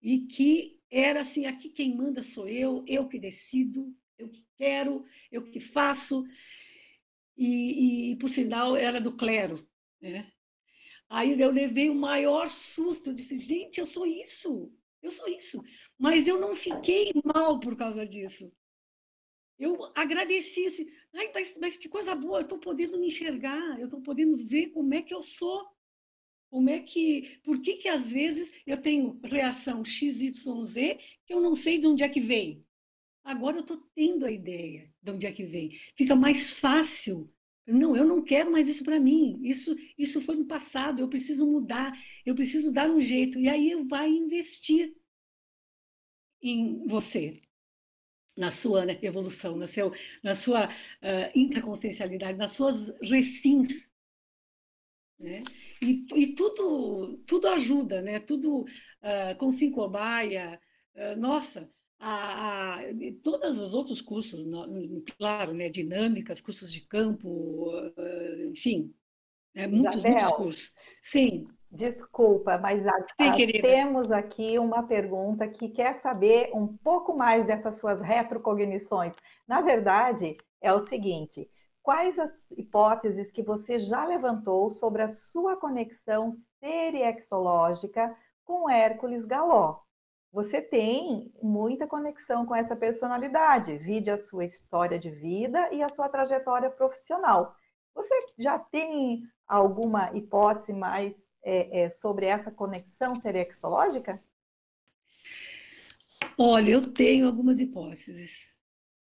E 0.00 0.26
que 0.26 0.80
era 0.90 1.20
assim: 1.20 1.46
aqui 1.46 1.68
quem 1.68 1.96
manda 1.96 2.22
sou 2.22 2.48
eu, 2.48 2.84
eu 2.86 3.08
que 3.08 3.18
decido, 3.18 3.94
eu 4.16 4.28
que 4.28 4.46
quero, 4.56 5.04
eu 5.30 5.42
que 5.42 5.60
faço. 5.60 6.24
E, 7.36 8.12
e 8.12 8.16
por 8.16 8.28
sinal, 8.28 8.76
era 8.76 9.00
do 9.00 9.16
clero. 9.16 9.68
Né? 10.00 10.32
Aí 11.08 11.40
eu 11.40 11.50
levei 11.50 11.88
o 11.88 11.94
maior 11.94 12.48
susto. 12.48 13.10
Eu 13.10 13.14
disse: 13.14 13.38
gente, 13.38 13.78
eu 13.78 13.86
sou 13.86 14.06
isso, 14.06 14.72
eu 15.02 15.10
sou 15.10 15.28
isso. 15.28 15.62
Mas 15.98 16.28
eu 16.28 16.38
não 16.38 16.54
fiquei 16.54 17.12
mal 17.24 17.58
por 17.58 17.76
causa 17.76 18.06
disso. 18.06 18.52
Eu 19.58 19.90
agradeci, 19.96 20.66
assim, 20.66 20.88
Ai, 21.14 21.30
mas, 21.34 21.56
mas 21.60 21.76
que 21.76 21.88
coisa 21.88 22.14
boa, 22.14 22.38
eu 22.38 22.42
estou 22.42 22.58
podendo 22.58 22.98
me 22.98 23.08
enxergar, 23.08 23.78
eu 23.78 23.86
estou 23.86 24.00
podendo 24.00 24.36
ver 24.36 24.68
como 24.68 24.94
é 24.94 25.02
que 25.02 25.14
eu 25.14 25.22
sou. 25.22 25.66
Como 26.50 26.70
é 26.70 26.80
que, 26.80 27.40
por 27.44 27.60
que 27.60 27.76
que 27.76 27.88
às 27.88 28.10
vezes 28.10 28.52
eu 28.66 28.80
tenho 28.80 29.20
reação 29.22 29.84
XYZ 29.84 30.74
que 31.26 31.34
eu 31.34 31.40
não 31.40 31.54
sei 31.54 31.78
de 31.78 31.86
onde 31.86 32.02
é 32.02 32.08
que 32.08 32.20
vem? 32.20 32.64
Agora 33.22 33.58
eu 33.58 33.60
estou 33.60 33.76
tendo 33.94 34.24
a 34.24 34.30
ideia 34.30 34.86
de 35.02 35.10
onde 35.10 35.26
é 35.26 35.32
que 35.32 35.44
vem. 35.44 35.78
Fica 35.94 36.16
mais 36.16 36.50
fácil. 36.52 37.30
Não, 37.66 37.94
eu 37.94 38.04
não 38.04 38.22
quero 38.24 38.50
mais 38.50 38.66
isso 38.68 38.82
para 38.82 38.98
mim. 38.98 39.38
Isso, 39.42 39.76
isso 39.98 40.22
foi 40.22 40.36
no 40.36 40.46
passado. 40.46 41.00
Eu 41.00 41.08
preciso 41.08 41.46
mudar. 41.46 41.92
Eu 42.24 42.34
preciso 42.34 42.72
dar 42.72 42.90
um 42.90 42.98
jeito. 42.98 43.38
E 43.38 43.46
aí 43.46 43.74
vai 43.86 44.08
investir 44.08 44.94
em 46.40 46.86
você, 46.86 47.40
na 48.36 48.50
sua 48.50 48.86
né, 48.86 48.98
evolução, 49.02 49.56
na, 49.56 49.66
seu, 49.66 49.92
na 50.22 50.34
sua 50.34 50.68
uh, 50.68 51.30
intraconsciencialidade, 51.34 52.38
nas 52.38 52.52
suas 52.52 52.96
recins. 53.02 53.88
Né? 55.18 55.42
E, 55.82 56.06
e 56.14 56.26
tudo, 56.34 57.18
tudo 57.26 57.48
ajuda, 57.48 58.00
né? 58.00 58.20
Tudo 58.20 58.60
uh, 58.60 59.36
com 59.36 59.50
cinco 59.50 59.84
uh, 59.84 61.16
nossa, 61.16 61.68
a, 61.98 62.76
a, 62.76 62.80
todos 63.22 63.58
os 63.58 63.74
outros 63.74 64.00
cursos, 64.00 64.46
claro, 65.16 65.52
né, 65.52 65.68
dinâmicas, 65.68 66.40
cursos 66.40 66.72
de 66.72 66.82
campo, 66.82 67.72
enfim, 68.50 68.94
né, 69.54 69.66
muitos, 69.66 70.00
muitos 70.00 70.32
cursos. 70.32 70.72
Sim. 71.02 71.46
Desculpa, 71.70 72.56
mas 72.56 72.86
a, 72.86 72.92
Sim, 73.20 73.60
temos 73.60 74.10
aqui 74.10 74.58
uma 74.58 74.84
pergunta 74.84 75.46
que 75.46 75.68
quer 75.68 76.00
saber 76.00 76.50
um 76.54 76.66
pouco 76.66 77.14
mais 77.14 77.46
dessas 77.46 77.78
suas 77.78 78.00
retrocognições. 78.00 79.14
Na 79.46 79.60
verdade, 79.60 80.38
é 80.62 80.72
o 80.72 80.86
seguinte: 80.88 81.46
quais 81.88 82.18
as 82.18 82.50
hipóteses 82.50 83.32
que 83.32 83.42
você 83.42 83.78
já 83.78 84.04
levantou 84.04 84.70
sobre 84.70 85.00
a 85.00 85.08
sua 85.08 85.56
conexão 85.56 86.30
seriexológica 86.60 88.14
com 88.44 88.68
Hércules 88.68 89.24
Galó? 89.24 89.80
Você 90.30 90.60
tem 90.60 91.32
muita 91.42 91.86
conexão 91.86 92.44
com 92.44 92.54
essa 92.54 92.76
personalidade, 92.76 93.78
vide 93.78 94.10
a 94.10 94.18
sua 94.18 94.44
história 94.44 94.98
de 94.98 95.10
vida 95.10 95.72
e 95.72 95.82
a 95.82 95.88
sua 95.88 96.10
trajetória 96.10 96.68
profissional. 96.68 97.56
Você 97.94 98.14
já 98.38 98.58
tem 98.58 99.22
alguma 99.46 100.14
hipótese 100.14 100.74
mais 100.74 101.16
é, 101.42 101.84
é, 101.84 101.88
sobre 101.90 102.26
essa 102.26 102.50
conexão 102.50 103.18
seriexológica? 103.18 104.22
Olha, 106.36 106.70
eu 106.70 106.92
tenho 106.92 107.26
algumas 107.26 107.58
hipóteses. 107.60 108.54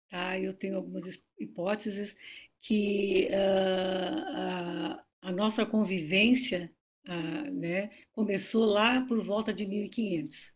Tá? 0.10 0.40
Eu 0.40 0.54
tenho 0.54 0.78
algumas 0.78 1.04
hipóteses 1.38 2.16
que 2.62 3.28
uh, 3.32 4.38
a, 4.38 5.06
a, 5.24 5.32
nossa 5.32 5.66
convivência 5.66 6.72
uh, 7.08 7.52
né, 7.52 7.90
começou 8.12 8.66
lá 8.66 9.02
por 9.06 9.24
volta 9.24 9.52
de 9.52 9.66
1500. 9.66 10.56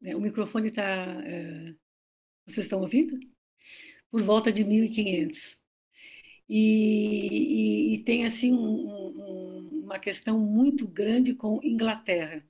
Né, 0.00 0.16
o 0.16 0.20
microfone 0.20 0.68
está. 0.68 1.18
Uh, 1.18 1.76
vocês 2.46 2.64
estão 2.66 2.80
ouvindo? 2.80 3.18
Por 4.10 4.22
volta 4.22 4.50
de 4.50 4.64
1500. 4.64 5.62
E, 6.48 7.92
e, 7.92 7.94
e 7.94 8.04
tem 8.04 8.24
assim 8.24 8.52
um, 8.52 8.58
um, 8.58 9.80
uma 9.84 9.98
questão 9.98 10.38
muito 10.38 10.88
grande 10.88 11.34
com 11.34 11.60
Inglaterra, 11.62 12.48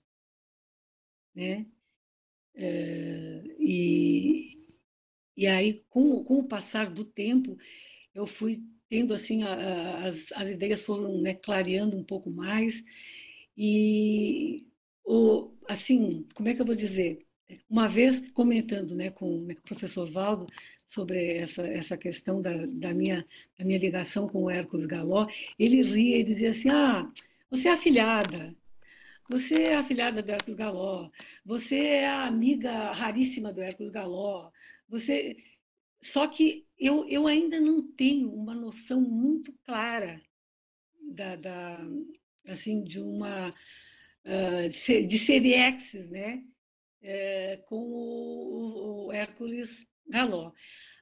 né? 1.35 1.66
E, 3.59 4.56
e 5.36 5.47
aí, 5.47 5.82
com, 5.89 6.23
com 6.24 6.39
o 6.39 6.48
passar 6.48 6.90
do 6.90 7.05
tempo, 7.05 7.56
eu 8.16 8.26
fui 8.26 8.62
tendo 8.88 9.12
assim, 9.14 9.43
a, 9.43 9.52
a, 9.52 10.06
as, 10.06 10.32
as 10.32 10.51
ideias 10.51 10.84
foram 10.84 11.20
né, 11.20 11.34
clareando 11.34 11.97
um 11.97 12.05
pouco 12.05 12.30
mais. 12.30 12.82
E, 13.56 14.66
o, 15.05 15.52
assim, 15.68 16.26
como 16.34 16.48
é 16.48 16.55
que 16.55 16.60
eu 16.62 16.66
vou 16.66 16.74
dizer? 16.74 17.26
Uma 17.68 17.88
vez 17.88 18.30
comentando 18.32 18.97
né, 18.97 19.10
com 19.10 19.47
o 19.47 19.56
professor 19.62 20.10
Valdo 20.10 20.47
sobre 20.88 21.38
essa, 21.38 21.62
essa 21.66 21.97
questão 21.97 22.40
da, 22.40 22.52
da, 22.74 22.94
minha, 22.94 23.24
da 23.59 23.64
minha 23.64 23.78
ligação 23.78 24.28
com 24.28 24.44
o 24.44 24.51
Hércules 24.51 24.86
Galó, 24.86 25.28
ele 25.59 25.82
ria 25.82 26.18
e 26.18 26.22
dizia 26.24 26.51
assim: 26.51 26.70
Ah, 26.70 27.10
você 27.51 27.68
é 27.68 27.72
afilhada, 27.72 28.55
você 29.28 29.62
é 29.64 29.76
afilhada 29.76 30.22
do 30.22 30.30
Hércules 30.30 30.56
Galó, 30.56 31.10
você 31.44 31.78
é 31.78 32.06
a 32.09 32.26
amiga 32.26 32.93
raríssima 32.93 33.52
do 33.52 33.60
Hércules 33.60 33.90
Galó, 33.90 34.51
você. 34.88 35.36
Só 36.02 36.27
que 36.27 36.66
eu, 36.78 37.06
eu 37.09 37.27
ainda 37.27 37.60
não 37.60 37.82
tenho 37.82 38.32
uma 38.32 38.55
noção 38.55 39.01
muito 39.01 39.52
clara 39.64 40.20
da, 41.01 41.36
da 41.36 41.78
assim 42.47 42.82
de 42.82 43.01
uma 43.01 43.51
uh, 43.51 45.06
de 45.06 45.18
seriexes, 45.18 46.10
né, 46.10 46.44
é, 47.02 47.56
com 47.66 47.77
o, 47.77 49.06
o 49.06 49.12
Hércules 49.12 49.86
Galó. 50.06 50.52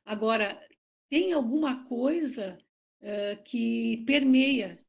Agora 0.05 0.61
tem 1.09 1.33
alguma 1.33 1.85
coisa 1.85 2.59
uh, 3.01 3.43
que 3.45 4.05
permeia 4.07 4.85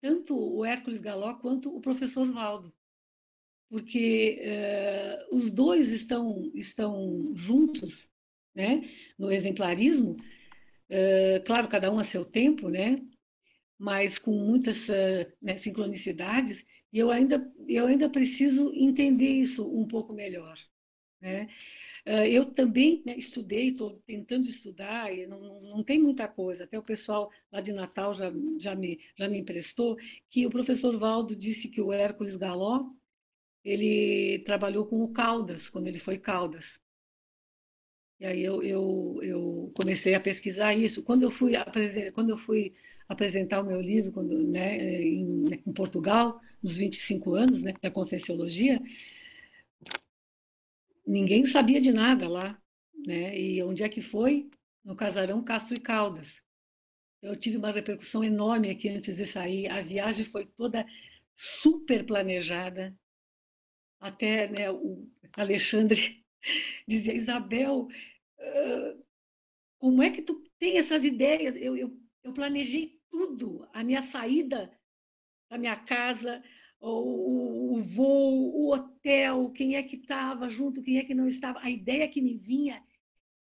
tanto 0.00 0.36
o 0.36 0.64
Hércules 0.64 1.00
Galó 1.00 1.34
quanto 1.34 1.74
o 1.74 1.80
professor 1.80 2.30
Valdo, 2.30 2.74
porque 3.68 4.40
uh, 4.42 5.36
os 5.36 5.50
dois 5.50 5.90
estão 5.90 6.50
estão 6.54 7.32
juntos 7.34 8.08
né? 8.54 8.82
no 9.18 9.30
exemplarismo, 9.32 10.12
uh, 10.90 11.44
claro, 11.44 11.68
cada 11.68 11.90
um 11.90 11.98
a 11.98 12.04
seu 12.04 12.24
tempo, 12.24 12.68
né? 12.68 12.98
mas 13.78 14.18
com 14.18 14.32
muitas 14.32 14.86
né, 15.42 15.56
sincronicidades, 15.58 16.64
e 16.92 16.98
eu 16.98 17.10
ainda, 17.10 17.52
eu 17.66 17.86
ainda 17.86 18.08
preciso 18.08 18.72
entender 18.74 19.28
isso 19.28 19.68
um 19.68 19.86
pouco 19.86 20.14
melhor. 20.14 20.56
Né? 21.20 21.48
Uh, 22.06 22.24
eu 22.28 22.44
também 22.44 23.02
né, 23.04 23.16
estudei, 23.16 23.68
estou 23.68 24.00
tentando 24.06 24.48
estudar, 24.48 25.12
e 25.12 25.26
não, 25.26 25.58
não 25.60 25.82
tem 25.82 25.98
muita 25.98 26.28
coisa, 26.28 26.64
até 26.64 26.78
o 26.78 26.82
pessoal 26.82 27.30
lá 27.50 27.60
de 27.60 27.72
Natal 27.72 28.14
já, 28.14 28.30
já, 28.58 28.74
me, 28.74 29.00
já 29.16 29.28
me 29.28 29.38
emprestou, 29.38 29.96
que 30.30 30.46
o 30.46 30.50
professor 30.50 30.96
Valdo 30.98 31.34
disse 31.34 31.68
que 31.68 31.80
o 31.80 31.92
Hércules 31.92 32.36
Galó, 32.36 32.84
ele 33.64 34.40
trabalhou 34.40 34.86
com 34.86 35.02
o 35.02 35.12
Caldas, 35.12 35.70
quando 35.70 35.88
ele 35.88 35.98
foi 35.98 36.18
Caldas. 36.18 36.78
E 38.20 38.26
aí 38.26 38.44
eu, 38.44 38.62
eu, 38.62 39.20
eu 39.22 39.72
comecei 39.76 40.14
a 40.14 40.20
pesquisar 40.20 40.74
isso. 40.74 41.04
Quando 41.04 41.22
eu 41.22 41.30
fui, 41.30 41.52
quando 42.14 42.30
eu 42.30 42.36
fui 42.36 42.74
apresentar 43.08 43.60
o 43.60 43.66
meu 43.66 43.80
livro 43.80 44.12
quando, 44.12 44.42
né, 44.46 45.02
em, 45.02 45.46
em 45.66 45.72
Portugal, 45.72 46.40
nos 46.62 46.76
25 46.76 47.34
anos 47.34 47.62
né, 47.62 47.74
da 47.82 47.90
Conscienciologia, 47.90 48.80
ninguém 51.06 51.44
sabia 51.46 51.80
de 51.80 51.92
nada 51.92 52.28
lá. 52.28 52.58
Né? 53.06 53.38
E 53.38 53.62
onde 53.62 53.82
é 53.82 53.88
que 53.88 54.00
foi? 54.00 54.48
No 54.84 54.96
casarão 54.96 55.42
Castro 55.42 55.74
e 55.76 55.80
Caldas. 55.80 56.42
Eu 57.22 57.36
tive 57.36 57.56
uma 57.56 57.70
repercussão 57.72 58.22
enorme 58.22 58.70
aqui 58.70 58.88
antes 58.88 59.16
de 59.16 59.26
sair. 59.26 59.66
A 59.68 59.80
viagem 59.80 60.24
foi 60.24 60.46
toda 60.46 60.86
super 61.34 62.04
planejada. 62.04 62.94
Até 63.98 64.48
né, 64.48 64.70
o 64.70 65.08
Alexandre 65.32 66.23
dizia, 66.86 67.14
Isabel, 67.14 67.88
como 69.78 70.02
é 70.02 70.10
que 70.10 70.22
tu 70.22 70.42
tem 70.58 70.78
essas 70.78 71.04
ideias? 71.04 71.56
Eu, 71.56 71.76
eu, 71.76 71.96
eu 72.22 72.32
planejei 72.32 73.00
tudo, 73.10 73.68
a 73.72 73.84
minha 73.84 74.02
saída 74.02 74.70
da 75.48 75.58
minha 75.58 75.76
casa, 75.76 76.42
o, 76.80 77.76
o 77.76 77.82
voo, 77.82 78.54
o 78.54 78.72
hotel, 78.72 79.50
quem 79.50 79.76
é 79.76 79.82
que 79.82 79.96
estava 79.96 80.48
junto, 80.48 80.82
quem 80.82 80.98
é 80.98 81.04
que 81.04 81.14
não 81.14 81.28
estava. 81.28 81.60
A 81.60 81.70
ideia 81.70 82.08
que 82.08 82.20
me 82.20 82.34
vinha 82.34 82.82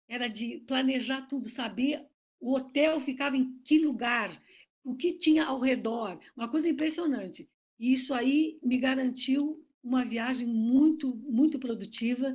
era 0.08 0.28
de 0.28 0.58
planejar 0.66 1.22
tudo, 1.22 1.48
saber 1.48 2.06
o 2.40 2.54
hotel 2.54 3.00
ficava 3.00 3.36
em 3.36 3.58
que 3.62 3.78
lugar, 3.78 4.42
o 4.82 4.96
que 4.96 5.12
tinha 5.12 5.44
ao 5.44 5.60
redor, 5.60 6.18
uma 6.34 6.48
coisa 6.48 6.68
impressionante. 6.68 7.48
E 7.78 7.92
isso 7.92 8.14
aí 8.14 8.58
me 8.62 8.78
garantiu 8.78 9.64
uma 9.82 10.04
viagem 10.04 10.46
muito, 10.46 11.14
muito 11.16 11.58
produtiva 11.58 12.34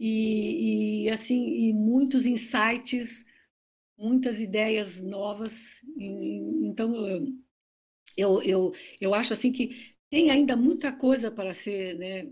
e, 0.00 1.04
e 1.04 1.10
assim 1.10 1.68
e 1.68 1.74
muitos 1.74 2.26
insights, 2.26 3.26
muitas 3.98 4.40
ideias 4.40 4.98
novas. 4.98 5.78
Então 5.98 6.94
eu, 8.16 8.42
eu, 8.42 8.72
eu 9.00 9.14
acho 9.14 9.34
assim 9.34 9.52
que 9.52 9.94
tem 10.10 10.30
ainda 10.30 10.56
muita 10.56 10.90
coisa 10.90 11.30
para 11.30 11.52
ser 11.52 11.98
né, 11.98 12.30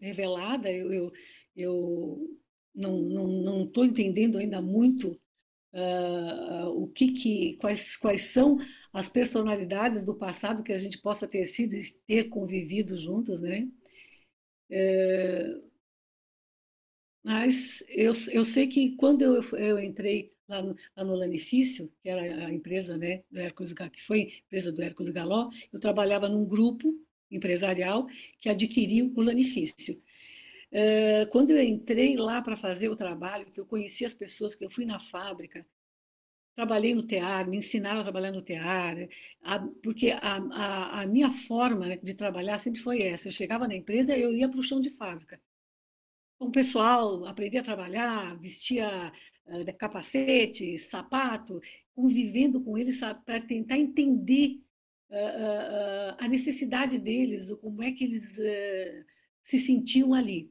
revelada. 0.00 0.70
Eu, 0.70 0.92
eu, 0.92 1.12
eu 1.56 2.28
não 2.74 3.64
estou 3.64 3.84
entendendo 3.84 4.36
ainda 4.36 4.60
muito 4.60 5.18
uh, 5.72 6.68
o 6.68 6.88
que, 6.88 7.12
que 7.12 7.56
quais, 7.56 7.96
quais 7.96 8.22
são 8.22 8.58
as 8.92 9.08
personalidades 9.08 10.04
do 10.04 10.14
passado 10.14 10.62
que 10.62 10.72
a 10.72 10.78
gente 10.78 11.00
possa 11.00 11.26
ter 11.26 11.46
sido 11.46 11.74
e 11.74 11.80
ter 12.06 12.24
convivido 12.24 12.96
juntos, 12.98 13.40
né? 13.40 13.66
É, 14.70 15.60
mas 17.26 17.82
eu, 17.88 18.12
eu 18.30 18.44
sei 18.44 18.68
que 18.68 18.94
quando 18.94 19.22
eu, 19.22 19.42
eu 19.58 19.80
entrei 19.80 20.32
lá 20.48 20.62
no, 20.62 20.76
lá 20.96 21.04
no 21.04 21.16
Lanifício, 21.16 21.92
que 22.00 22.08
era 22.08 22.46
a 22.46 22.52
empresa 22.52 22.96
né, 22.96 23.24
do 23.28 23.40
Hércules, 23.40 23.74
que 23.92 24.00
foi 24.00 24.32
empresa 24.44 24.70
do 24.70 24.80
Hércules 24.80 25.12
Galó, 25.12 25.50
eu 25.72 25.80
trabalhava 25.80 26.28
num 26.28 26.44
grupo 26.44 26.94
empresarial 27.28 28.06
que 28.38 28.48
adquiriu 28.48 29.12
o 29.16 29.22
Lanifício. 29.22 30.00
É, 30.70 31.26
quando 31.26 31.50
eu 31.50 31.60
entrei 31.60 32.16
lá 32.16 32.40
para 32.40 32.56
fazer 32.56 32.90
o 32.90 32.96
trabalho, 32.96 33.50
que 33.50 33.58
eu 33.58 33.66
conheci 33.66 34.04
as 34.04 34.14
pessoas, 34.14 34.54
que 34.54 34.64
eu 34.64 34.70
fui 34.70 34.84
na 34.84 35.00
fábrica, 35.00 35.66
trabalhei 36.54 36.94
no 36.94 37.04
tear, 37.04 37.48
me 37.48 37.56
ensinaram 37.56 38.00
a 38.02 38.04
trabalhar 38.04 38.30
no 38.30 38.42
tear, 38.42 38.96
porque 39.82 40.10
a, 40.12 40.36
a, 40.36 41.02
a, 41.02 41.06
minha 41.08 41.32
forma 41.32 41.96
de 41.96 42.14
trabalhar 42.14 42.58
sempre 42.58 42.80
foi 42.80 43.02
essa. 43.02 43.26
Eu 43.26 43.32
chegava 43.32 43.66
na 43.66 43.74
empresa 43.74 44.16
eu 44.16 44.32
ia 44.32 44.48
para 44.48 44.60
o 44.60 44.62
chão 44.62 44.80
de 44.80 44.90
fábrica 44.90 45.40
o 46.38 46.50
pessoal 46.50 47.24
aprendia 47.26 47.60
a 47.60 47.64
trabalhar, 47.64 48.38
vestia 48.38 49.12
uh, 49.46 49.76
capacete, 49.78 50.78
sapato, 50.78 51.60
convivendo 51.94 52.60
com 52.60 52.76
eles 52.76 53.00
para 53.24 53.40
tentar 53.40 53.78
entender 53.78 54.60
uh, 55.10 55.14
uh, 55.14 56.16
a 56.18 56.28
necessidade 56.28 56.98
deles, 56.98 57.52
como 57.60 57.82
é 57.82 57.92
que 57.92 58.04
eles 58.04 58.38
se 59.42 59.58
sentiam 59.58 60.12
ali. 60.12 60.50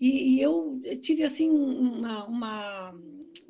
E, 0.00 0.34
e 0.34 0.40
eu 0.40 0.80
tive 1.00 1.22
assim 1.22 1.48
uma, 1.48 2.26
uma, 2.26 2.94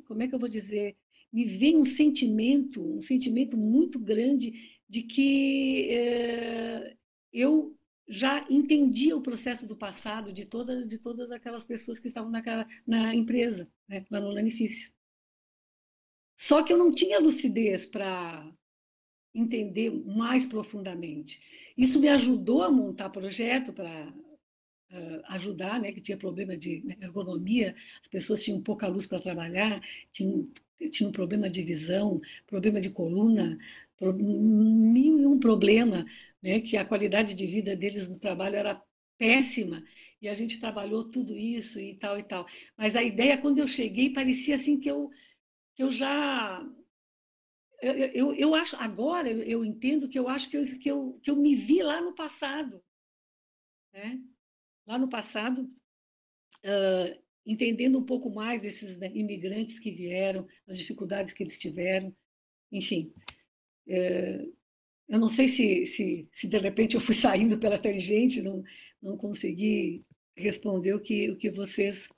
como 0.05 0.21
é 0.21 0.27
que 0.27 0.35
eu 0.35 0.39
vou 0.39 0.49
dizer, 0.49 0.95
me 1.33 1.43
veio 1.43 1.79
um 1.79 1.85
sentimento, 1.85 2.81
um 2.81 3.01
sentimento 3.01 3.57
muito 3.57 3.99
grande 3.99 4.79
de 4.87 5.03
que 5.03 5.89
é, 5.89 6.95
eu 7.33 7.75
já 8.07 8.45
entendia 8.49 9.15
o 9.15 9.21
processo 9.21 9.67
do 9.67 9.75
passado 9.75 10.31
de 10.31 10.45
todas 10.45 10.87
de 10.87 10.97
todas 10.97 11.31
aquelas 11.31 11.65
pessoas 11.65 11.99
que 11.99 12.07
estavam 12.07 12.29
naquela, 12.29 12.67
na 12.85 13.15
empresa, 13.15 13.67
né, 13.87 14.05
lá 14.09 14.19
no 14.19 14.29
Lanifício. 14.29 14.93
Só 16.35 16.61
que 16.61 16.71
eu 16.71 16.77
não 16.77 16.91
tinha 16.91 17.19
lucidez 17.19 17.85
para 17.85 18.51
entender 19.33 19.89
mais 20.05 20.45
profundamente. 20.45 21.41
Isso 21.77 21.99
me 21.99 22.07
ajudou 22.07 22.63
a 22.63 22.71
montar 22.71 23.09
projeto 23.09 23.73
para 23.73 24.13
uh, 24.91 25.21
ajudar, 25.29 25.79
né, 25.79 25.91
que 25.91 26.01
tinha 26.01 26.17
problema 26.17 26.57
de 26.57 26.83
né, 26.85 26.95
ergonomia, 27.01 27.75
as 28.01 28.07
pessoas 28.07 28.43
tinham 28.43 28.61
pouca 28.61 28.87
luz 28.87 29.05
para 29.05 29.19
trabalhar, 29.19 29.81
tinham, 30.11 30.49
tinham 30.91 31.11
problema 31.11 31.49
de 31.49 31.63
visão, 31.63 32.21
problema 32.47 32.79
de 32.79 32.89
coluna, 32.89 33.57
nenhum 34.01 35.39
problema, 35.39 36.05
né, 36.45 36.61
que 36.61 36.77
a 36.77 36.85
qualidade 36.85 37.33
de 37.33 37.47
vida 37.47 37.75
deles 37.75 38.07
no 38.07 38.19
trabalho 38.19 38.55
era 38.55 38.79
péssima, 39.17 39.83
e 40.21 40.29
a 40.29 40.33
gente 40.35 40.59
trabalhou 40.59 41.09
tudo 41.09 41.35
isso 41.35 41.79
e 41.79 41.95
tal 41.95 42.19
e 42.19 42.23
tal. 42.23 42.45
Mas 42.77 42.95
a 42.95 43.01
ideia, 43.01 43.37
quando 43.37 43.57
eu 43.57 43.67
cheguei, 43.67 44.13
parecia 44.13 44.55
assim 44.55 44.79
que 44.79 44.89
eu, 44.89 45.09
que 45.73 45.81
eu 45.81 45.91
já 45.91 46.63
eu, 47.81 47.93
eu, 47.93 48.33
eu, 48.35 48.55
acho, 48.55 48.75
agora 48.75 49.29
eu 49.29 49.65
entendo 49.65 50.07
que 50.07 50.17
eu 50.17 50.29
acho 50.29 50.49
que 50.49 50.57
eu, 50.57 50.63
que 50.79 50.89
eu, 50.89 51.19
que 51.21 51.31
eu 51.31 51.35
me 51.35 51.55
vi 51.55 51.81
lá 51.81 51.99
no 51.99 52.13
passado. 52.13 52.83
Né? 53.91 54.21
Lá 54.85 54.99
no 54.99 55.09
passado, 55.09 55.63
uh, 55.63 57.21
entendendo 57.45 57.97
um 57.97 58.05
pouco 58.05 58.29
mais 58.29 58.63
esses 58.63 58.99
né, 58.99 59.11
imigrantes 59.13 59.79
que 59.79 59.91
vieram, 59.91 60.47
as 60.67 60.77
dificuldades 60.77 61.33
que 61.33 61.43
eles 61.43 61.59
tiveram, 61.59 62.15
enfim. 62.71 63.11
Uh, 63.87 64.54
eu 65.07 65.19
não 65.19 65.29
sei 65.29 65.47
se, 65.47 65.85
se, 65.85 66.27
se, 66.31 66.47
de 66.47 66.57
repente 66.57 66.95
eu 66.95 67.01
fui 67.01 67.15
saindo 67.15 67.57
pela 67.57 67.77
tangente, 67.77 68.41
não, 68.41 68.63
não 69.01 69.17
consegui 69.17 70.03
responder 70.35 70.93
o 70.93 70.99
que, 70.99 71.29
o 71.31 71.37
que 71.37 71.49
vocês 71.51 72.09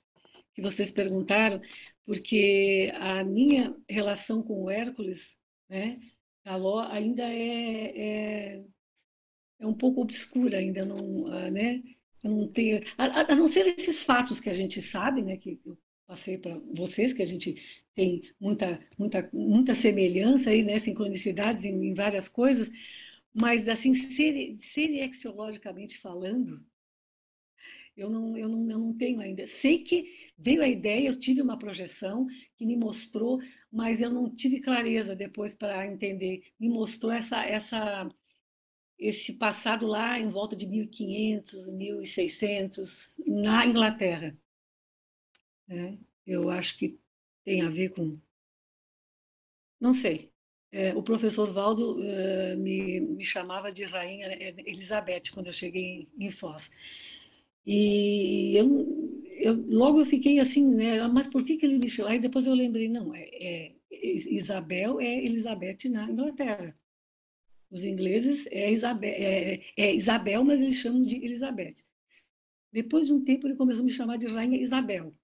que 0.54 0.62
vocês 0.62 0.90
perguntaram, 0.90 1.60
porque 2.04 2.90
a 2.96 3.22
minha 3.22 3.76
relação 3.88 4.42
com 4.42 4.64
o 4.64 4.70
Hércules 4.70 5.38
né? 5.68 6.00
Ló 6.46 6.80
ainda 6.80 7.22
é, 7.24 8.54
é, 8.56 8.64
é 9.58 9.66
um 9.66 9.74
pouco 9.74 10.00
obscura, 10.00 10.58
ainda 10.58 10.84
não, 10.84 11.26
ah, 11.28 11.50
né? 11.50 11.82
Eu 12.24 12.30
não 12.30 12.48
tenho, 12.48 12.82
a, 12.96 13.32
a, 13.32 13.34
não 13.34 13.46
ser 13.46 13.66
esses 13.78 14.02
fatos 14.02 14.40
que 14.40 14.50
a 14.50 14.54
gente 14.54 14.80
sabe, 14.82 15.22
né? 15.22 15.36
Que 15.36 15.60
eu 15.64 15.78
passei 16.08 16.38
para 16.38 16.58
vocês, 16.74 17.12
que 17.12 17.22
a 17.22 17.26
gente 17.26 17.54
tem 17.94 18.22
muita, 18.40 18.80
muita, 18.98 19.28
muita 19.30 19.74
semelhança 19.74 20.48
aí, 20.50 20.64
né? 20.64 20.78
Sincronicidades 20.78 21.66
em, 21.66 21.88
em 21.88 21.94
várias 21.94 22.26
coisas, 22.28 22.70
mas 23.34 23.68
assim, 23.68 23.94
ser, 23.94 24.56
seriexiologicamente 24.56 25.98
falando, 25.98 26.64
eu 27.94 28.08
não, 28.08 28.36
eu, 28.38 28.48
não, 28.48 28.70
eu 28.70 28.78
não 28.78 28.94
tenho 28.96 29.20
ainda. 29.20 29.46
Sei 29.46 29.80
que 29.80 30.30
veio 30.38 30.62
a 30.62 30.68
ideia, 30.68 31.08
eu 31.08 31.18
tive 31.18 31.42
uma 31.42 31.58
projeção 31.58 32.26
que 32.56 32.64
me 32.64 32.76
mostrou, 32.76 33.40
mas 33.70 34.00
eu 34.00 34.10
não 34.10 34.30
tive 34.32 34.60
clareza 34.60 35.14
depois 35.14 35.54
para 35.54 35.86
entender. 35.86 36.42
Me 36.58 36.68
mostrou 36.70 37.12
essa, 37.12 37.44
essa, 37.44 38.08
esse 38.98 39.34
passado 39.34 39.86
lá 39.86 40.18
em 40.18 40.30
volta 40.30 40.56
de 40.56 40.66
1500, 40.66 41.66
1600, 41.68 43.16
na 43.26 43.66
Inglaterra. 43.66 44.34
É, 45.68 45.94
eu 46.26 46.50
acho 46.50 46.76
que 46.78 46.98
tem 47.44 47.62
a 47.62 47.68
ver 47.68 47.90
com. 47.90 48.18
Não 49.80 49.92
sei. 49.92 50.30
É, 50.70 50.94
o 50.94 51.02
professor 51.02 51.50
Valdo 51.50 52.02
é, 52.02 52.54
me, 52.56 53.00
me 53.00 53.24
chamava 53.24 53.72
de 53.72 53.84
Rainha 53.84 54.28
Elizabeth 54.66 55.30
quando 55.32 55.46
eu 55.46 55.52
cheguei 55.52 56.08
em 56.18 56.30
Foz. 56.30 56.70
E 57.66 58.54
eu, 58.56 58.66
eu, 59.38 59.54
logo 59.68 60.00
eu 60.00 60.06
fiquei 60.06 60.40
assim, 60.40 60.64
né? 60.74 61.06
Mas 61.08 61.26
por 61.28 61.44
que, 61.44 61.56
que 61.56 61.66
ele 61.66 61.78
me 61.78 61.88
chamou? 61.88 62.10
Aí 62.10 62.18
depois 62.18 62.46
eu 62.46 62.54
lembrei, 62.54 62.88
não, 62.88 63.14
é, 63.14 63.22
é 63.22 63.74
Isabel 63.90 65.00
é 65.00 65.24
Elizabeth 65.24 65.88
na 65.90 66.10
Inglaterra. 66.10 66.74
Os 67.70 67.84
ingleses 67.84 68.46
é 68.46 68.70
Isabel, 68.72 69.14
é, 69.14 69.60
é 69.76 69.94
Isabel, 69.94 70.44
mas 70.44 70.60
eles 70.60 70.76
chamam 70.76 71.02
de 71.02 71.16
Elizabeth. 71.16 71.76
Depois 72.72 73.06
de 73.06 73.12
um 73.12 73.24
tempo 73.24 73.46
ele 73.46 73.56
começou 73.56 73.82
a 73.82 73.86
me 73.86 73.92
chamar 73.92 74.16
de 74.18 74.26
Rainha 74.26 74.60
Isabel. 74.60 75.14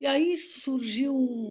E 0.00 0.06
aí 0.06 0.36
surgiu 0.36 1.16
um, 1.16 1.48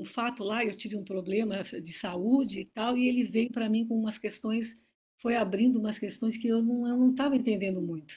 um, 0.00 0.04
fato 0.04 0.42
lá, 0.42 0.64
eu 0.64 0.74
tive 0.74 0.96
um 0.96 1.04
problema 1.04 1.62
de 1.62 1.92
saúde 1.92 2.60
e 2.60 2.70
tal, 2.70 2.96
e 2.96 3.08
ele 3.08 3.24
veio 3.24 3.50
para 3.50 3.68
mim 3.68 3.86
com 3.86 3.98
umas 3.98 4.16
questões, 4.16 4.78
foi 5.20 5.36
abrindo 5.36 5.78
umas 5.78 5.98
questões 5.98 6.36
que 6.36 6.48
eu 6.48 6.62
não 6.62 7.10
estava 7.10 7.36
entendendo 7.36 7.82
muito. 7.82 8.14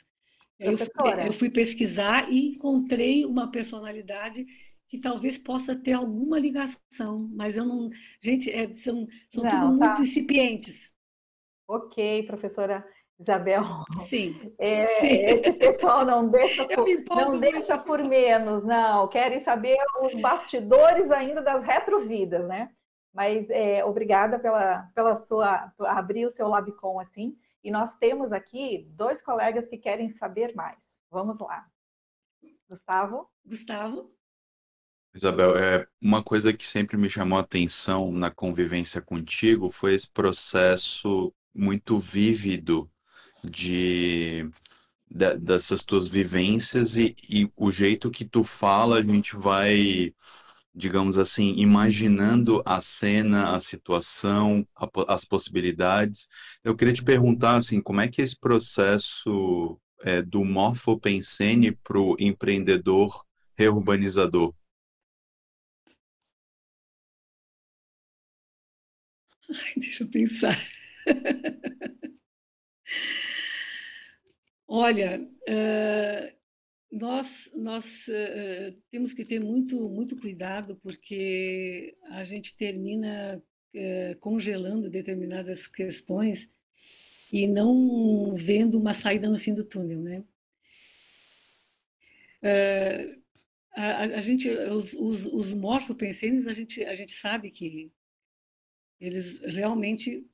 Eu 0.57 0.77
fui, 0.77 0.87
eu 1.27 1.33
fui 1.33 1.49
pesquisar 1.49 2.31
e 2.31 2.49
encontrei 2.49 3.25
uma 3.25 3.49
personalidade 3.49 4.45
que 4.89 4.97
talvez 4.97 5.37
possa 5.37 5.75
ter 5.75 5.93
alguma 5.93 6.39
ligação, 6.39 7.29
mas 7.31 7.55
eu 7.55 7.63
não. 7.63 7.89
Gente, 8.21 8.51
é, 8.51 8.73
são, 8.75 9.07
são 9.33 9.43
não, 9.43 9.49
tudo 9.49 9.79
tá. 9.79 9.87
muito 9.87 10.01
incipientes. 10.01 10.91
Ok, 11.67 12.23
professora 12.23 12.85
Isabel. 13.19 13.63
Sim. 14.07 14.53
É, 14.57 14.87
Sim. 14.99 15.07
Esse 15.07 15.53
pessoal 15.53 16.05
não 16.05 16.29
deixa, 16.29 16.65
por, 16.65 16.87
não 17.09 17.39
deixa 17.39 17.77
por 17.77 18.01
menos, 18.01 18.63
não. 18.63 19.07
Querem 19.09 19.43
saber 19.43 19.77
os 20.01 20.15
bastidores 20.15 21.11
ainda 21.11 21.41
das 21.41 21.63
retrovidas, 21.65 22.47
né? 22.47 22.71
Mas 23.13 23.49
é, 23.49 23.83
obrigada 23.83 24.39
pela, 24.39 24.89
pela 24.95 25.17
sua 25.17 25.73
abrir 25.79 26.25
o 26.25 26.31
seu 26.31 26.47
Labicom 26.47 26.99
assim. 26.99 27.37
E 27.61 27.69
nós 27.69 27.91
temos 27.99 28.31
aqui 28.31 28.87
dois 28.91 29.21
colegas 29.21 29.67
que 29.67 29.77
querem 29.77 30.09
saber 30.11 30.55
mais. 30.55 30.77
Vamos 31.11 31.37
lá. 31.39 31.67
Gustavo? 32.69 33.29
Gustavo? 33.45 34.09
Isabel, 35.13 35.57
é, 35.57 35.87
uma 35.99 36.23
coisa 36.23 36.53
que 36.53 36.65
sempre 36.65 36.95
me 36.95 37.09
chamou 37.09 37.37
a 37.37 37.41
atenção 37.41 38.11
na 38.11 38.29
convivência 38.29 39.01
contigo 39.01 39.69
foi 39.69 39.95
esse 39.95 40.07
processo 40.09 41.33
muito 41.53 41.97
vívido 41.97 42.89
de, 43.43 44.49
de 45.09 45.37
dessas 45.39 45.83
tuas 45.83 46.07
vivências 46.07 46.97
e, 46.97 47.15
e 47.29 47.51
o 47.55 47.71
jeito 47.71 48.11
que 48.11 48.25
tu 48.25 48.43
fala, 48.43 48.99
a 48.99 49.03
gente 49.03 49.35
vai 49.35 50.13
digamos 50.73 51.17
assim, 51.17 51.55
imaginando 51.57 52.61
a 52.65 52.79
cena, 52.79 53.55
a 53.55 53.59
situação, 53.59 54.65
a, 54.75 54.87
as 55.13 55.25
possibilidades. 55.25 56.27
Eu 56.63 56.75
queria 56.75 56.93
te 56.93 57.03
perguntar, 57.03 57.57
assim, 57.57 57.81
como 57.81 58.01
é 58.01 58.07
que 58.07 58.21
esse 58.21 58.37
processo 58.39 59.79
é, 60.03 60.21
do 60.21 60.45
morfopensene 60.45 61.71
para 61.71 61.99
o 61.99 62.15
empreendedor 62.19 63.25
reurbanizador? 63.57 64.53
Ai, 69.49 69.73
deixa 69.77 70.03
eu 70.03 70.09
pensar. 70.09 70.57
Olha, 74.67 75.19
uh, 75.21 76.39
nós, 76.91 77.49
nós 77.55 78.07
uh, 78.07 78.81
temos 78.91 79.13
que 79.13 79.25
ter 79.25 79.39
muito, 79.39 79.89
muito 79.89 80.15
cuidado, 80.15 80.75
porque 80.81 81.95
a 82.11 82.23
gente 82.23 82.55
termina 82.55 83.41
uh, 83.75 84.19
congelando 84.19 84.89
determinadas 84.89 85.67
questões 85.67 86.49
e 87.31 87.47
não 87.47 88.35
vendo 88.35 88.79
uma 88.79 88.93
saída 88.93 89.29
no 89.29 89.37
fim 89.37 89.53
do 89.53 89.63
túnel, 89.63 90.01
né? 90.01 90.23
Uh, 92.41 93.19
a, 93.71 94.03
a, 94.03 94.19
gente, 94.19 94.49
os, 94.49 94.93
os, 94.93 95.25
os 95.25 95.53
morfopensenes, 95.53 96.47
a 96.47 96.53
gente, 96.53 96.83
a 96.83 96.93
gente 96.93 97.11
sabe 97.11 97.51
que 97.51 97.91
eles 98.99 99.39
realmente 99.41 100.27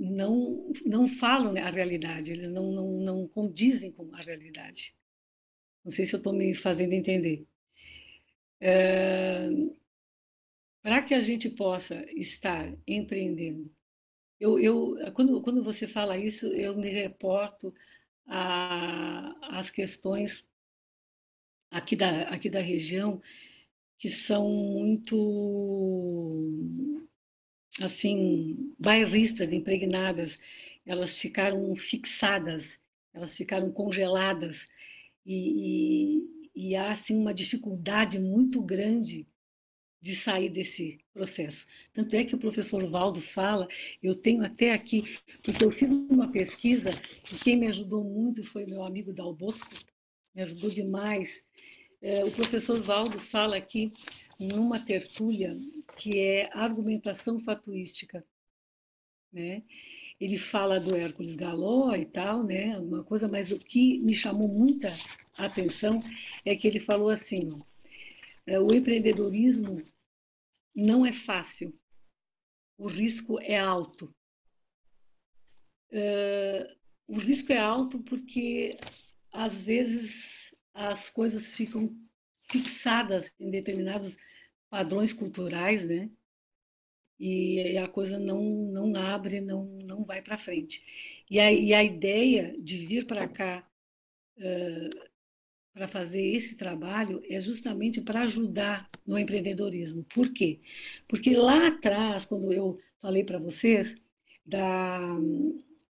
não, 0.00 0.72
não 0.86 1.08
falam 1.08 1.56
a 1.56 1.70
realidade, 1.70 2.32
eles 2.32 2.50
não, 2.52 2.72
não, 2.72 2.88
não 3.00 3.28
condizem 3.28 3.92
com 3.92 4.14
a 4.14 4.20
realidade. 4.22 4.94
Não 5.84 5.92
sei 5.92 6.06
se 6.06 6.14
eu 6.14 6.18
estou 6.18 6.32
me 6.32 6.54
fazendo 6.54 6.94
entender. 6.94 7.46
É, 8.60 9.48
Para 10.82 11.02
que 11.02 11.14
a 11.14 11.20
gente 11.20 11.48
possa 11.50 12.04
estar 12.12 12.72
empreendendo, 12.86 13.70
eu, 14.40 14.58
eu, 14.58 14.96
quando, 15.14 15.42
quando 15.42 15.62
você 15.64 15.86
fala 15.86 16.18
isso, 16.18 16.46
eu 16.48 16.76
me 16.76 16.90
reporto 16.90 17.74
às 18.26 19.70
questões 19.70 20.48
aqui 21.70 21.96
da, 21.96 22.22
aqui 22.28 22.48
da 22.50 22.60
região 22.60 23.20
que 23.98 24.08
são 24.08 24.48
muito 24.50 25.16
assim 27.80 28.74
bairristas 28.78 29.52
impregnadas 29.52 30.38
elas 30.86 31.16
ficaram 31.16 31.74
fixadas 31.74 32.78
elas 33.12 33.36
ficaram 33.36 33.70
congeladas 33.70 34.68
e, 35.26 36.20
e, 36.54 36.70
e 36.70 36.76
há 36.76 36.92
assim 36.92 37.16
uma 37.16 37.34
dificuldade 37.34 38.18
muito 38.18 38.62
grande 38.62 39.26
de 40.00 40.16
sair 40.16 40.48
desse 40.48 40.98
processo. 41.12 41.66
Tanto 41.92 42.16
é 42.16 42.24
que 42.24 42.34
o 42.34 42.38
professor 42.38 42.88
Valdo 42.88 43.20
fala, 43.20 43.68
eu 44.02 44.14
tenho 44.14 44.44
até 44.44 44.72
aqui, 44.72 45.02
porque 45.42 45.62
eu 45.62 45.70
fiz 45.70 45.90
uma 45.90 46.32
pesquisa 46.32 46.90
e 47.30 47.34
quem 47.36 47.56
me 47.56 47.66
ajudou 47.66 48.02
muito 48.02 48.42
foi 48.42 48.64
meu 48.64 48.82
amigo 48.82 49.12
Dal 49.12 49.34
Bosco, 49.34 49.70
me 50.34 50.42
ajudou 50.42 50.70
demais. 50.70 51.44
É, 52.00 52.24
o 52.24 52.30
professor 52.30 52.80
Valdo 52.80 53.20
fala 53.20 53.56
aqui 53.56 53.90
numa 54.40 54.80
tertúlia 54.80 55.56
que 55.96 56.18
é 56.18 56.50
argumentação 56.56 57.38
fatuística, 57.38 58.24
né? 59.30 59.62
Ele 60.18 60.36
fala 60.38 60.80
do 60.80 60.94
Hércules 60.96 61.36
Galó 61.36 61.94
e 61.94 62.06
tal, 62.06 62.42
né? 62.42 62.78
Uma 62.78 63.04
coisa, 63.04 63.28
mas 63.28 63.52
o 63.52 63.58
que 63.58 63.98
me 64.00 64.14
chamou 64.14 64.48
muita 64.48 64.88
atenção 65.36 66.00
é 66.44 66.56
que 66.56 66.66
ele 66.66 66.80
falou 66.80 67.10
assim: 67.10 67.62
é, 68.46 68.58
o 68.58 68.72
empreendedorismo 68.72 69.82
não 70.74 71.04
é 71.04 71.12
fácil, 71.12 71.78
o 72.78 72.86
risco 72.86 73.38
é 73.40 73.58
alto. 73.58 74.14
É, 75.92 76.76
o 77.06 77.18
risco 77.18 77.52
é 77.52 77.58
alto 77.58 77.98
porque 78.00 78.78
às 79.32 79.64
vezes 79.64 80.54
as 80.72 81.10
coisas 81.10 81.52
ficam 81.52 81.94
fixadas 82.50 83.32
em 83.38 83.50
determinados 83.50 84.16
padrões 84.68 85.12
culturais, 85.12 85.84
né? 85.84 86.10
E 87.18 87.76
a 87.76 87.86
coisa 87.86 88.18
não, 88.18 88.42
não 88.42 88.96
abre, 88.96 89.40
não, 89.40 89.64
não 89.84 90.04
vai 90.04 90.22
para 90.22 90.38
frente. 90.38 90.82
E 91.28 91.38
a, 91.38 91.52
e 91.52 91.74
a 91.74 91.84
ideia 91.84 92.56
de 92.58 92.86
vir 92.86 93.06
para 93.06 93.28
cá 93.28 93.68
uh, 94.38 95.10
para 95.72 95.86
fazer 95.86 96.22
esse 96.22 96.56
trabalho 96.56 97.22
é 97.28 97.40
justamente 97.40 98.00
para 98.00 98.22
ajudar 98.22 98.88
no 99.06 99.18
empreendedorismo. 99.18 100.02
Por 100.04 100.32
quê? 100.32 100.60
Porque 101.06 101.36
lá 101.36 101.68
atrás, 101.68 102.24
quando 102.24 102.52
eu 102.52 102.80
falei 103.00 103.22
para 103.22 103.38
vocês 103.38 104.00
da, 104.44 104.98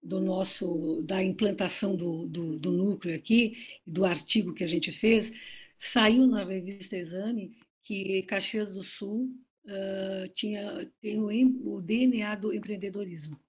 do 0.02 0.19
nosso 0.19 1.02
da 1.03 1.23
implantação 1.23 1.95
do, 1.95 2.27
do, 2.27 2.60
do 2.60 2.72
núcleo 2.72 3.15
aqui, 3.15 3.56
do 3.86 4.03
artigo 4.06 4.53
que 4.53 4.64
a 4.64 4.68
gente 4.68 4.91
fez, 4.91 5.31
saiu 5.80 6.27
na 6.27 6.43
revista 6.43 6.97
Exame 6.97 7.57
que 7.81 8.22
Caxias 8.23 8.73
do 8.73 8.84
Sul 8.84 9.34
uh, 9.65 10.27
tinha 10.34 10.91
tem 11.01 11.19
o, 11.19 11.76
o, 11.76 11.81
DNA 11.81 12.35
do 12.35 12.53
empreendedorismo. 12.53 13.39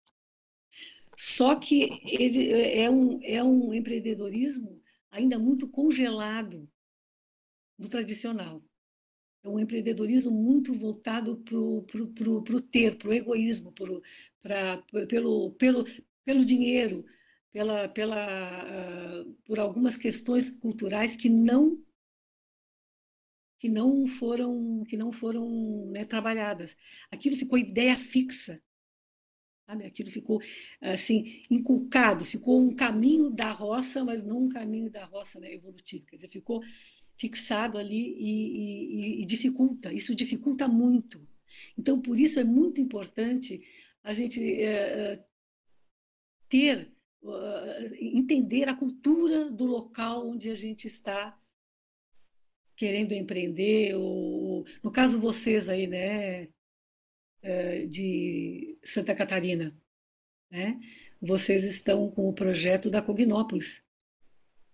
Só 1.18 1.56
que 1.56 2.00
ele 2.04 2.50
é 2.52 2.88
um, 2.88 3.20
é 3.22 3.42
um 3.42 3.74
empreendedorismo 3.74 4.80
ainda 5.10 5.38
muito 5.38 5.68
congelado 5.68 6.70
do 7.76 7.88
tradicional. 7.88 8.62
É 9.42 9.48
um 9.48 9.58
empreendedorismo 9.58 10.30
muito 10.30 10.72
voltado 10.72 11.36
para 11.38 11.58
o 11.58 12.60
ter, 12.60 12.96
para 12.96 13.08
o 13.08 13.12
egoísmo, 13.12 13.72
pro, 13.72 14.02
pra, 14.40 14.78
pelo, 15.08 15.50
pelo, 15.52 15.84
pelo 16.24 16.44
dinheiro, 16.44 17.04
pela, 17.52 17.88
pela, 17.88 19.24
uh, 19.24 19.32
por 19.44 19.58
algumas 19.58 19.96
questões 19.96 20.50
culturais 20.50 21.16
que 21.16 21.28
não 21.28 21.82
que 23.60 23.68
não 23.68 24.06
foram 24.06 24.82
que 24.88 24.96
não 24.96 25.12
foram 25.12 25.90
né, 25.92 26.04
trabalhadas. 26.04 26.76
Aquilo 27.10 27.36
ficou 27.36 27.58
ideia 27.58 27.96
fixa, 27.96 28.60
sabe? 29.66 29.84
Aquilo 29.84 30.10
ficou 30.10 30.40
assim 30.80 31.42
inculcado, 31.50 32.24
ficou 32.24 32.60
um 32.60 32.74
caminho 32.74 33.30
da 33.30 33.52
roça, 33.52 34.02
mas 34.02 34.26
não 34.26 34.44
um 34.44 34.48
caminho 34.48 34.90
da 34.90 35.04
roça 35.04 35.38
né, 35.38 35.52
evolutivo. 35.52 36.06
Quer 36.06 36.16
dizer, 36.16 36.28
ficou 36.28 36.62
fixado 37.18 37.76
ali 37.76 38.16
e, 38.18 39.18
e, 39.18 39.22
e 39.22 39.26
dificulta. 39.26 39.92
Isso 39.92 40.14
dificulta 40.14 40.66
muito. 40.66 41.28
Então, 41.78 42.00
por 42.00 42.18
isso 42.18 42.40
é 42.40 42.44
muito 42.44 42.80
importante 42.80 43.62
a 44.02 44.14
gente 44.14 44.40
é, 44.62 45.22
ter 46.48 46.90
entender 48.00 48.68
a 48.70 48.74
cultura 48.74 49.50
do 49.50 49.66
local 49.66 50.26
onde 50.26 50.48
a 50.48 50.54
gente 50.54 50.86
está 50.86 51.38
querendo 52.80 53.12
empreender, 53.12 53.94
ou, 53.94 54.64
no 54.82 54.90
caso 54.90 55.20
vocês 55.20 55.68
aí, 55.68 55.86
né, 55.86 56.48
é, 57.42 57.84
de 57.84 58.78
Santa 58.82 59.14
Catarina, 59.14 59.70
né, 60.50 60.80
vocês 61.20 61.62
estão 61.64 62.10
com 62.10 62.26
o 62.26 62.32
projeto 62.32 62.88
da 62.88 63.02
Cognópolis, 63.02 63.84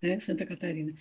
né, 0.00 0.20
Santa 0.20 0.46
Catarina. 0.46 0.94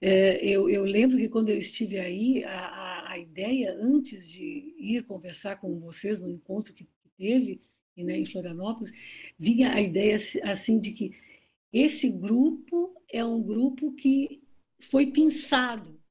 É, 0.00 0.42
eu, 0.42 0.70
eu, 0.70 0.84
lembro 0.84 1.18
que 1.18 1.28
quando 1.28 1.50
eu 1.50 1.58
estive 1.58 1.98
aí, 1.98 2.42
a, 2.44 3.10
a, 3.10 3.18
ideia, 3.18 3.76
antes 3.78 4.26
de 4.32 4.74
ir 4.78 5.02
conversar 5.02 5.56
com 5.56 5.78
vocês 5.80 6.18
no 6.18 6.30
encontro 6.30 6.72
que, 6.72 6.88
teve 7.18 7.60
né, 7.94 8.16
em 8.18 8.24
Florianópolis, 8.24 8.90
vinha 9.38 9.74
a 9.74 9.82
ideia 9.82 10.16
assim 10.44 10.80
de 10.80 10.92
que 10.92 11.14
esse 11.70 12.10
grupo 12.10 12.98
é 13.12 13.22
um 13.22 13.42
grupo 13.42 13.92
que 13.92 14.42
foi 14.80 15.12
pensado 15.12 16.01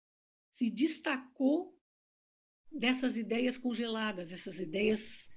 se 0.62 0.70
destacou 0.70 1.76
dessas 2.72 3.18
ideias 3.18 3.58
congeladas, 3.58 4.32
essas 4.32 4.60
ideias 4.60 5.28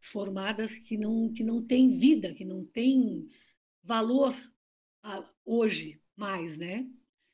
formadas 0.00 0.78
que 0.78 0.96
não, 0.96 1.30
que 1.30 1.44
não 1.44 1.62
têm 1.62 1.98
vida, 1.98 2.32
que 2.32 2.46
não 2.46 2.64
têm 2.64 3.28
valor 3.82 4.34
hoje 5.44 6.00
mais, 6.16 6.56
né? 6.56 6.88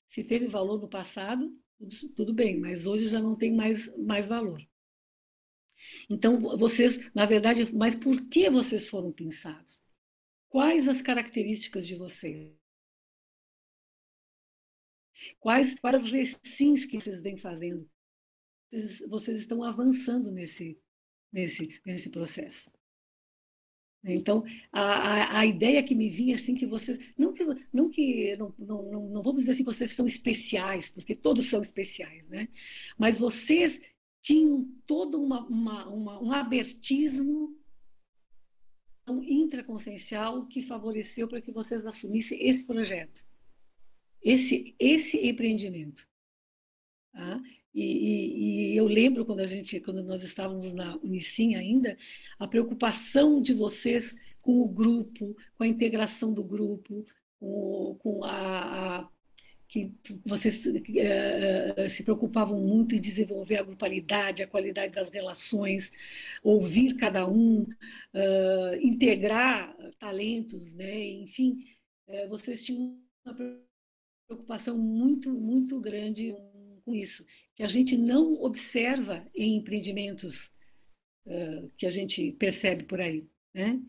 Se 0.09 0.25
teve 0.25 0.49
valor 0.49 0.81
no 0.81 0.89
passado, 0.89 1.57
tudo, 1.79 2.15
tudo 2.17 2.35
bem, 2.35 2.59
mas 2.59 2.85
hoje 2.85 3.07
já 3.07 3.21
não 3.21 3.37
tem 3.37 3.55
mais, 3.55 3.97
mais 3.97 4.27
valor. 4.27 4.61
Então, 6.11 6.41
vocês, 6.59 7.15
na 7.15 7.27
verdade, 7.27 7.73
mas 7.73 7.95
por 7.95 8.29
que 8.29 8.51
vocês 8.51 8.89
foram 8.89 9.13
pensados? 9.13 9.89
Quais 10.49 10.89
as 10.89 11.01
características 11.01 11.87
de 11.87 11.95
vocês? 11.95 12.53
Quais, 15.41 15.79
quais 15.79 15.97
as 15.97 16.11
recins 16.11 16.85
que 16.85 17.01
vocês 17.01 17.23
vêm 17.23 17.37
fazendo? 17.37 17.89
Vocês, 18.71 19.09
vocês 19.09 19.41
estão 19.41 19.63
avançando 19.63 20.31
nesse, 20.31 20.79
nesse, 21.33 21.81
nesse 21.85 22.11
processo. 22.11 22.71
Então, 24.07 24.45
a, 24.71 24.83
a, 24.83 25.39
a, 25.41 25.47
ideia 25.47 25.83
que 25.83 25.95
me 25.95 26.11
vinha 26.11 26.35
assim 26.35 26.55
que 26.55 26.67
vocês. 26.67 26.99
Não 27.17 27.33
que 27.33 27.43
não, 27.73 27.89
que, 27.89 28.37
não, 28.37 28.55
não, 28.59 29.09
não 29.09 29.23
vamos 29.23 29.43
dizer 29.43 29.53
assim 29.53 29.65
vocês 29.65 29.93
são 29.93 30.05
especiais, 30.05 30.91
porque 30.91 31.15
todos 31.15 31.47
são 31.49 31.63
especiais, 31.63 32.29
né? 32.29 32.49
Mas 32.99 33.19
vocês 33.19 33.81
tinham 34.21 34.71
todo 34.87 35.23
uma, 35.23 35.47
uma, 35.47 35.89
uma, 35.89 36.23
um 36.23 36.33
abertismo 36.33 37.57
intraconsciencial 39.07 40.47
que 40.47 40.63
favoreceu 40.63 41.27
para 41.27 41.41
que 41.41 41.53
vocês 41.53 41.87
assumissem 41.87 42.47
esse 42.47 42.67
projeto 42.67 43.25
esse, 44.25 44.75
esse 44.79 45.19
empreendimento. 45.27 46.09
Tá? 47.13 47.41
E, 47.75 47.83
e, 47.83 48.73
e, 48.73 48.77
eu 48.77 48.87
lembro 48.87 49.25
quando 49.25 49.41
a 49.41 49.47
gente, 49.47 49.81
quando 49.81 50.03
nós 50.03 50.23
estávamos 50.23 50.73
na 50.73 50.97
Unicim 50.99 51.55
ainda, 51.55 51.97
a 52.39 52.49
preocupação 52.49 53.43
de 53.43 53.53
vocês 53.53 54.17
com 54.43 54.61
o 54.61 54.69
grupo, 54.69 55.37
com 55.57 55.65
a 55.65 55.69
integração 55.69 56.33
do 56.33 56.45
grupo, 56.45 57.05
com, 57.39 57.97
com 58.01 58.25
a, 58.25 59.01
a 59.01 59.09
que 59.67 59.93
vocês 60.25 60.65
uh, 60.67 61.91
se 61.91 62.05
preocupavam 62.05 62.61
muito 62.61 62.95
em 62.95 63.01
desenvolver 63.01 63.57
a 63.57 63.63
grupalidade, 63.65 64.43
a 64.43 64.47
qualidade 64.47 64.95
das 64.95 65.11
relações, 65.11 65.91
ouvir 66.45 66.95
cada 66.95 67.27
um, 67.29 67.63
uh, 67.63 68.75
integrar 68.81 69.75
talentos, 69.99 70.75
né? 70.75 71.05
enfim, 71.05 71.65
uh, 72.07 72.29
vocês 72.29 72.65
tinham 72.65 72.97
uma 73.25 73.35
preocupação 74.27 74.79
muito, 74.79 75.33
muito 75.33 75.81
grande 75.81 76.35
com 76.85 76.95
isso, 76.95 77.25
que 77.55 77.63
a 77.63 77.69
gente 77.69 77.97
não 77.97 78.35
observa 78.43 79.27
em 79.35 79.57
empreendimentos 79.57 80.55
uh, 81.27 81.71
que 81.77 81.87
a 81.87 81.91
gente 81.91 82.33
percebe 82.33 82.85
por 82.85 83.01
aí. 83.01 83.27
Né? 83.53 83.81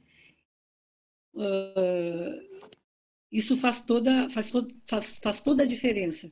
Uh, 1.34 2.72
isso 3.32 3.58
faz 3.58 3.86
toda, 3.86 4.30
faz, 4.30 4.52
faz, 4.88 5.18
faz 5.22 5.42
toda 5.42 5.64
a 5.64 5.68
diferença. 5.68 6.32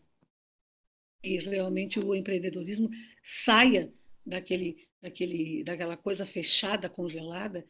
E 1.22 1.38
realmente 1.38 2.00
o 2.00 2.16
empreendedorismo 2.16 2.90
saia 3.24 3.94
daquele, 4.26 4.78
daquele, 5.02 5.64
daquela 5.64 5.98
coisa 5.98 6.26
fechada, 6.26 6.90
congelada, 6.90 7.66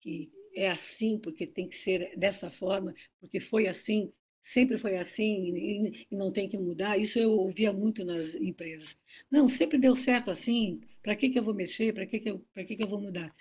que 0.00 0.30
é 0.54 0.70
assim 0.70 1.18
porque 1.18 1.46
tem 1.46 1.68
que 1.68 1.76
ser 1.76 2.16
dessa 2.16 2.50
forma, 2.50 2.94
porque 3.20 3.38
foi 3.38 3.66
assim 3.66 4.12
sempre 4.46 4.78
foi 4.78 4.96
assim 4.96 5.56
e, 5.56 6.06
e, 6.10 6.16
não 6.16 6.30
tem 6.30 6.48
que 6.48 6.56
mudar. 6.56 6.96
Isso 6.96 7.18
eu 7.18 7.32
ouvia 7.32 7.72
muito 7.72 8.04
nas 8.04 8.34
empresas. 8.36 8.96
Não, 9.28 9.48
sempre 9.48 9.76
deu 9.76 9.96
certo 9.96 10.30
assim. 10.30 10.80
Para 11.02 11.16
que, 11.16 11.30
que 11.30 11.38
eu 11.38 11.42
vou 11.42 11.52
mexer? 11.52 11.92
Para 11.92 12.06
que, 12.06 12.20
que, 12.20 12.30
eu, 12.30 12.44
que, 12.54 12.76
que 12.76 12.82
eu 12.82 12.88
vou 12.88 13.00
mudar? 13.00 13.34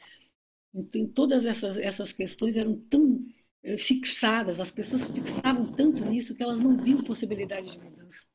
Então, 0.73 1.07
todas 1.07 1.45
essas, 1.45 1.77
essas 1.77 2.11
questões 2.11 2.55
eram 2.55 2.75
tão 2.89 3.23
eh, 3.63 3.77
fixadas, 3.77 4.59
as 4.59 4.71
pessoas 4.71 5.07
fixavam 5.07 5.71
tanto 5.73 6.03
nisso 6.05 6.35
que 6.35 6.43
elas 6.43 6.59
não 6.59 6.75
viam 6.75 7.03
possibilidade 7.03 7.71
de 7.71 7.79
mudança. 7.79 8.25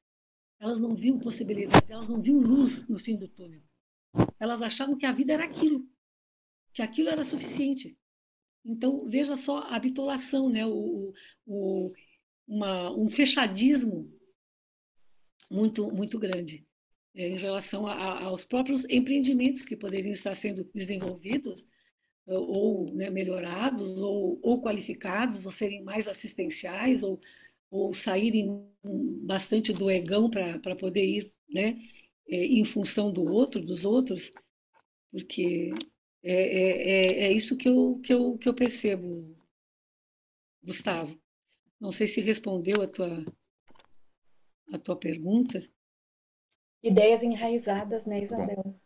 Elas 0.60 0.78
não 0.80 0.94
viam 0.94 1.18
possibilidade, 1.18 1.92
elas 1.92 2.08
não 2.08 2.20
viam 2.20 2.38
luz 2.38 2.88
no 2.88 2.98
fim 2.98 3.16
do 3.16 3.28
túnel. 3.28 3.62
Elas 4.38 4.62
achavam 4.62 4.96
que 4.96 5.06
a 5.06 5.12
vida 5.12 5.32
era 5.32 5.44
aquilo, 5.44 5.86
que 6.72 6.82
aquilo 6.82 7.08
era 7.08 7.24
suficiente. 7.24 7.98
Então, 8.64 9.08
veja 9.08 9.36
só 9.36 9.58
a 9.64 9.78
bitolação, 9.78 10.48
né? 10.48 10.66
o, 10.66 11.12
o, 11.46 11.92
uma, 12.50 12.90
um 12.90 13.08
fechadismo 13.08 14.12
muito, 15.48 15.88
muito 15.92 16.18
grande 16.18 16.66
é, 17.14 17.28
em 17.28 17.36
relação 17.36 17.86
a, 17.86 18.24
aos 18.24 18.44
próprios 18.44 18.84
empreendimentos 18.90 19.62
que 19.62 19.76
poderiam 19.76 20.12
estar 20.12 20.34
sendo 20.34 20.68
desenvolvidos 20.74 21.68
ou 22.26 22.92
né, 22.92 23.08
melhorados 23.08 23.96
ou, 23.98 24.40
ou, 24.42 24.60
qualificados 24.60 25.46
ou 25.46 25.52
serem 25.52 25.82
mais 25.82 26.08
assistenciais 26.08 27.04
ou, 27.04 27.20
ou 27.70 27.94
saírem 27.94 28.68
bastante 29.22 29.72
do 29.72 29.88
egão 29.88 30.28
para 30.28 30.74
poder 30.76 31.04
ir 31.04 31.32
né, 31.48 31.80
é, 32.28 32.44
em 32.46 32.64
função 32.64 33.12
do 33.12 33.24
outro, 33.24 33.60
dos 33.60 33.84
outros, 33.84 34.32
porque 35.10 35.72
é, 36.22 36.32
é, 36.32 36.70
é, 36.70 37.22
é 37.24 37.32
isso 37.32 37.56
que 37.56 37.68
eu, 37.68 38.00
que, 38.04 38.12
eu, 38.12 38.38
que 38.38 38.48
eu 38.48 38.54
percebo, 38.54 39.36
Gustavo. 40.62 41.19
Não 41.80 41.90
sei 41.90 42.06
se 42.06 42.20
respondeu 42.20 42.82
a 42.82 42.88
tua, 42.88 43.24
a 44.72 44.78
tua 44.78 44.96
pergunta. 44.96 45.66
Ideias 46.82 47.22
enraizadas, 47.22 48.06
né, 48.06 48.20
Isabel? 48.20 48.78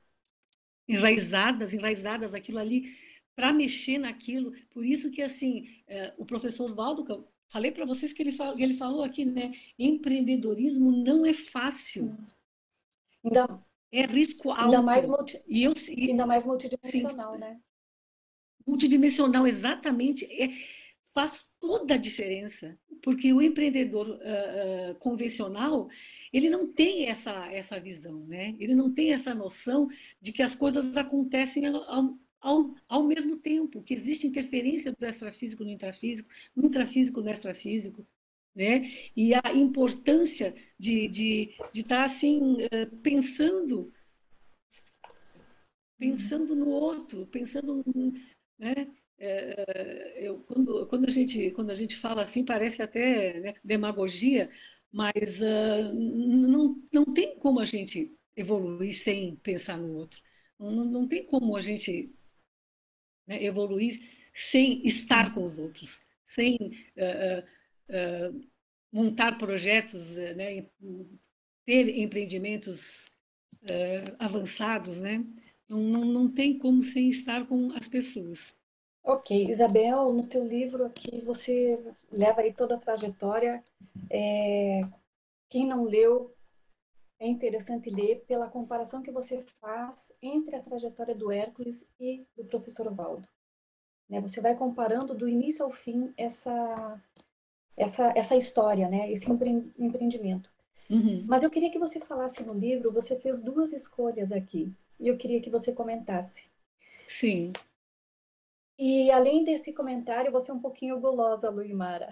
Enraizadas, 0.86 1.74
enraizadas, 1.74 2.34
aquilo 2.34 2.58
ali, 2.58 2.96
para 3.34 3.52
mexer 3.52 3.98
naquilo. 3.98 4.52
Por 4.70 4.84
isso 4.84 5.10
que, 5.10 5.22
assim, 5.22 5.82
é, 5.88 6.14
o 6.16 6.24
professor 6.24 6.72
Valdo, 6.74 7.28
falei 7.48 7.72
para 7.72 7.84
vocês 7.84 8.12
que 8.12 8.22
ele, 8.22 8.32
fala, 8.32 8.60
ele 8.60 8.74
falou 8.74 9.02
aqui, 9.02 9.24
né? 9.24 9.52
Empreendedorismo 9.78 10.92
não 10.92 11.26
é 11.26 11.32
fácil. 11.32 12.16
Ainda, 13.24 13.60
é 13.90 14.06
risco 14.06 14.50
alto. 14.50 14.64
Ainda 14.64 14.82
mais, 14.82 15.06
multi, 15.06 15.42
e 15.48 15.64
eu, 15.64 15.72
e, 15.88 16.10
ainda 16.10 16.26
mais 16.26 16.46
multidimensional, 16.46 17.34
sim, 17.34 17.40
né? 17.40 17.60
Multidimensional, 18.66 19.46
exatamente. 19.46 20.24
É, 20.26 20.48
faz 21.14 21.54
toda 21.60 21.94
a 21.94 21.98
diferença, 21.98 22.76
porque 23.00 23.32
o 23.32 23.40
empreendedor 23.40 24.08
uh, 24.08 24.90
uh, 24.90 24.94
convencional 24.96 25.88
ele 26.32 26.50
não 26.50 26.66
tem 26.72 27.06
essa, 27.06 27.46
essa 27.52 27.78
visão, 27.78 28.26
né? 28.26 28.56
ele 28.58 28.74
não 28.74 28.92
tem 28.92 29.12
essa 29.12 29.32
noção 29.32 29.88
de 30.20 30.32
que 30.32 30.42
as 30.42 30.56
coisas 30.56 30.96
acontecem 30.96 31.66
ao, 31.66 32.18
ao, 32.40 32.74
ao 32.88 33.02
mesmo 33.04 33.36
tempo, 33.36 33.82
que 33.82 33.94
existe 33.94 34.26
interferência 34.26 34.92
do 34.92 35.06
extrafísico 35.06 35.62
no 35.62 35.70
intrafísico, 35.70 36.28
no 36.56 36.66
intrafísico 36.66 37.20
no 37.20 37.30
extrafísico, 37.30 38.04
né? 38.54 38.90
E 39.16 39.32
a 39.34 39.52
importância 39.52 40.54
de, 40.78 41.08
de, 41.08 41.54
de 41.72 41.80
estar 41.80 42.04
assim, 42.04 42.56
pensando, 43.02 43.92
pensando 45.98 46.54
no 46.54 46.68
outro, 46.68 47.26
pensando, 47.26 47.84
né? 48.58 48.88
É, 49.18 50.14
eu, 50.16 50.40
quando, 50.40 50.86
quando, 50.86 51.06
a 51.06 51.10
gente, 51.10 51.50
quando 51.52 51.70
a 51.70 51.74
gente 51.74 51.96
fala 51.96 52.22
assim, 52.22 52.44
parece 52.44 52.82
até 52.82 53.40
né, 53.40 53.54
demagogia, 53.64 54.50
mas 54.92 55.40
uh, 55.40 55.92
não, 55.92 56.80
não 56.92 57.04
tem 57.04 57.36
como 57.38 57.60
a 57.60 57.64
gente 57.64 58.16
evoluir 58.36 58.94
sem 58.94 59.36
pensar 59.36 59.76
no 59.76 59.92
outro. 59.96 60.20
Não, 60.58 60.84
não 60.84 61.08
tem 61.08 61.24
como 61.26 61.56
a 61.56 61.60
gente 61.60 62.14
né, 63.26 63.42
evoluir 63.42 64.00
sem 64.32 64.86
estar 64.86 65.34
com 65.34 65.42
os 65.44 65.58
outros, 65.58 66.00
sem 66.24 66.56
uh, 66.96 67.44
uh, 67.90 68.48
montar 68.92 69.38
projetos, 69.38 70.12
né, 70.36 70.66
ter 71.66 71.98
empreendimentos 71.98 73.06
avançados, 74.18 75.00
né? 75.00 75.24
Não, 75.66 75.80
não, 75.80 76.04
não 76.04 76.30
tem 76.30 76.58
como 76.58 76.82
sem 76.82 77.08
estar 77.08 77.46
com 77.46 77.72
as 77.72 77.88
pessoas. 77.88 78.54
Ok, 79.06 79.50
Isabel, 79.50 80.10
no 80.14 80.26
teu 80.26 80.42
livro 80.42 80.86
aqui 80.86 81.20
você 81.20 81.78
leva 82.10 82.40
aí 82.40 82.54
toda 82.54 82.76
a 82.76 82.78
trajetória. 82.78 83.62
É, 84.10 84.80
quem 85.50 85.66
não 85.66 85.84
leu, 85.84 86.34
é 87.20 87.28
interessante 87.28 87.90
ler 87.90 88.24
pela 88.26 88.48
comparação 88.48 89.02
que 89.02 89.10
você 89.10 89.44
faz 89.60 90.16
entre 90.22 90.56
a 90.56 90.62
trajetória 90.62 91.14
do 91.14 91.30
Hércules 91.30 91.86
e 92.00 92.26
do 92.34 92.44
professor 92.44 92.92
Valdo. 92.94 93.28
Né, 94.08 94.22
você 94.22 94.40
vai 94.40 94.54
comparando 94.54 95.14
do 95.14 95.28
início 95.28 95.64
ao 95.64 95.70
fim 95.70 96.12
essa 96.16 97.02
essa 97.76 98.12
essa 98.16 98.36
história, 98.36 98.88
né, 98.88 99.10
esse 99.12 99.30
empreendimento. 99.30 100.50
Uhum. 100.88 101.24
Mas 101.26 101.42
eu 101.42 101.50
queria 101.50 101.70
que 101.70 101.78
você 101.78 102.00
falasse 102.00 102.42
no 102.42 102.54
livro, 102.54 102.90
você 102.90 103.16
fez 103.16 103.42
duas 103.42 103.72
escolhas 103.72 104.32
aqui 104.32 104.72
e 104.98 105.08
eu 105.08 105.18
queria 105.18 105.42
que 105.42 105.50
você 105.50 105.72
comentasse. 105.72 106.48
Sim. 107.06 107.52
E 108.78 109.10
além 109.10 109.44
desse 109.44 109.72
comentário, 109.72 110.32
você 110.32 110.50
é 110.50 110.54
um 110.54 110.60
pouquinho 110.60 111.00
gulosa, 111.00 111.48
Luimara, 111.48 112.08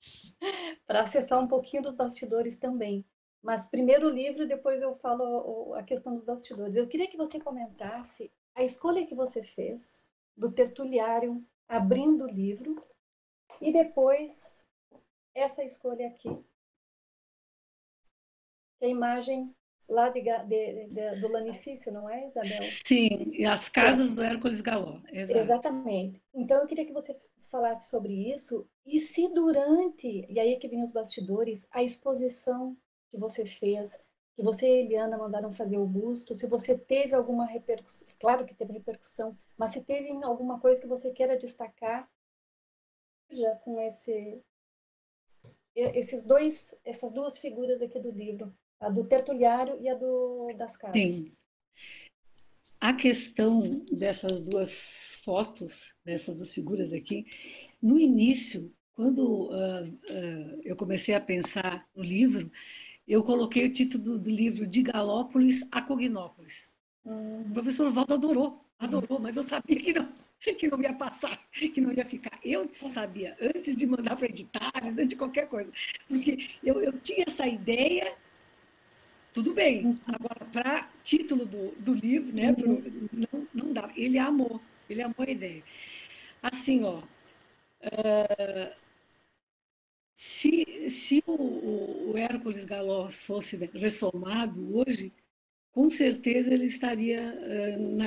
para 0.86 1.02
acessar 1.02 1.40
um 1.40 1.48
pouquinho 1.48 1.82
dos 1.82 1.96
bastidores 1.96 2.58
também. 2.58 3.04
Mas 3.42 3.66
primeiro 3.66 4.06
o 4.06 4.10
livro, 4.10 4.46
depois 4.46 4.80
eu 4.82 4.94
falo 4.96 5.74
a 5.74 5.82
questão 5.82 6.14
dos 6.14 6.24
bastidores. 6.24 6.76
Eu 6.76 6.86
queria 6.86 7.08
que 7.08 7.16
você 7.16 7.40
comentasse 7.40 8.30
a 8.54 8.62
escolha 8.62 9.06
que 9.06 9.14
você 9.14 9.42
fez 9.42 10.06
do 10.36 10.52
tertuliário 10.52 11.44
abrindo 11.66 12.24
o 12.24 12.30
livro 12.30 12.76
e 13.60 13.72
depois 13.72 14.66
essa 15.34 15.64
escolha 15.64 16.08
aqui. 16.08 16.28
A 18.80 18.86
imagem 18.86 19.54
lá 19.92 20.08
de, 20.08 20.22
de, 20.22 20.86
de, 20.88 21.20
do 21.20 21.28
Lanifício, 21.28 21.92
não 21.92 22.08
é, 22.08 22.26
Isabel? 22.26 22.62
Sim, 22.84 23.44
as 23.44 23.68
casas 23.68 24.14
do 24.14 24.22
Hércules 24.22 24.60
Galó. 24.60 24.98
Exato. 25.12 25.38
Exatamente. 25.38 26.22
Então 26.34 26.60
eu 26.60 26.66
queria 26.66 26.86
que 26.86 26.92
você 26.92 27.16
falasse 27.50 27.90
sobre 27.90 28.32
isso 28.32 28.66
e 28.86 28.98
se 28.98 29.28
durante, 29.28 30.26
e 30.28 30.40
aí 30.40 30.54
é 30.54 30.56
que 30.58 30.68
vem 30.68 30.82
os 30.82 30.90
bastidores, 30.90 31.68
a 31.70 31.82
exposição 31.82 32.76
que 33.10 33.18
você 33.18 33.44
fez, 33.44 34.02
que 34.34 34.42
você 34.42 34.66
e 34.66 34.86
Eliana 34.86 35.18
mandaram 35.18 35.52
fazer 35.52 35.76
o 35.76 35.86
busto, 35.86 36.34
se 36.34 36.46
você 36.46 36.76
teve 36.76 37.14
alguma 37.14 37.44
repercussão, 37.44 38.08
claro 38.18 38.46
que 38.46 38.54
teve 38.54 38.72
repercussão, 38.72 39.36
mas 39.58 39.72
se 39.72 39.82
teve 39.82 40.10
alguma 40.24 40.58
coisa 40.58 40.80
que 40.80 40.86
você 40.86 41.12
queira 41.12 41.36
destacar 41.36 42.10
já 43.30 43.54
com 43.56 43.80
esse 43.80 44.42
esses 45.74 46.24
dois 46.26 46.78
essas 46.84 47.12
duas 47.12 47.38
figuras 47.38 47.80
aqui 47.80 47.98
do 47.98 48.10
livro 48.10 48.54
a 48.82 48.90
do 48.90 49.04
tertuliário 49.04 49.80
e 49.80 49.88
a 49.88 49.94
do, 49.94 50.52
das 50.56 50.76
casas. 50.76 50.96
Sim. 50.96 51.32
A 52.80 52.92
questão 52.92 53.86
dessas 53.90 54.42
duas 54.42 55.20
fotos, 55.24 55.94
dessas 56.04 56.38
duas 56.38 56.52
figuras 56.52 56.92
aqui, 56.92 57.26
no 57.80 57.98
início, 57.98 58.72
quando 58.92 59.50
uh, 59.50 59.84
uh, 59.84 60.60
eu 60.64 60.74
comecei 60.76 61.14
a 61.14 61.20
pensar 61.20 61.86
no 61.94 62.02
livro, 62.02 62.50
eu 63.06 63.22
coloquei 63.22 63.66
o 63.66 63.72
título 63.72 64.02
do, 64.02 64.18
do 64.18 64.30
livro 64.30 64.66
de 64.66 64.82
Galópolis 64.82 65.64
a 65.70 65.80
Cognópolis. 65.80 66.68
Uhum. 67.04 67.42
O 67.42 67.52
professor 67.52 67.92
Valdo 67.92 68.14
adorou, 68.14 68.64
adorou, 68.78 69.18
mas 69.20 69.36
eu 69.36 69.44
sabia 69.44 69.76
que 69.76 69.92
não, 69.92 70.08
que 70.58 70.68
não 70.68 70.80
ia 70.82 70.92
passar, 70.92 71.40
que 71.52 71.80
não 71.80 71.92
ia 71.92 72.04
ficar. 72.04 72.38
Eu 72.44 72.68
sabia, 72.90 73.36
antes 73.40 73.76
de 73.76 73.86
mandar 73.86 74.16
para 74.16 74.26
editar, 74.26 74.72
antes 74.82 75.06
de 75.06 75.16
qualquer 75.16 75.48
coisa, 75.48 75.72
porque 76.08 76.50
eu, 76.64 76.82
eu 76.82 76.92
tinha 76.98 77.24
essa 77.28 77.46
ideia 77.46 78.12
tudo 79.32 79.54
bem. 79.54 79.86
Uhum. 79.86 79.98
Agora, 80.06 80.44
para 80.52 80.88
título 81.02 81.46
do, 81.46 81.72
do 81.78 81.94
livro, 81.94 82.32
né, 82.34 82.52
pro, 82.52 82.70
uhum. 82.70 83.08
não, 83.12 83.48
não 83.54 83.72
dá. 83.72 83.90
Ele 83.96 84.18
amou, 84.18 84.60
ele 84.88 85.02
amou 85.02 85.16
a 85.18 85.30
ideia. 85.30 85.62
Assim, 86.42 86.82
ó, 86.84 86.98
uh, 86.98 88.74
se, 90.16 90.90
se 90.90 91.22
o, 91.26 92.12
o 92.12 92.18
Hércules 92.18 92.64
Galó 92.64 93.08
fosse 93.08 93.56
ressomado 93.74 94.76
hoje, 94.76 95.12
com 95.72 95.88
certeza 95.88 96.52
ele 96.52 96.66
estaria 96.66 97.22
uh, 97.22 97.96
na, 97.96 98.06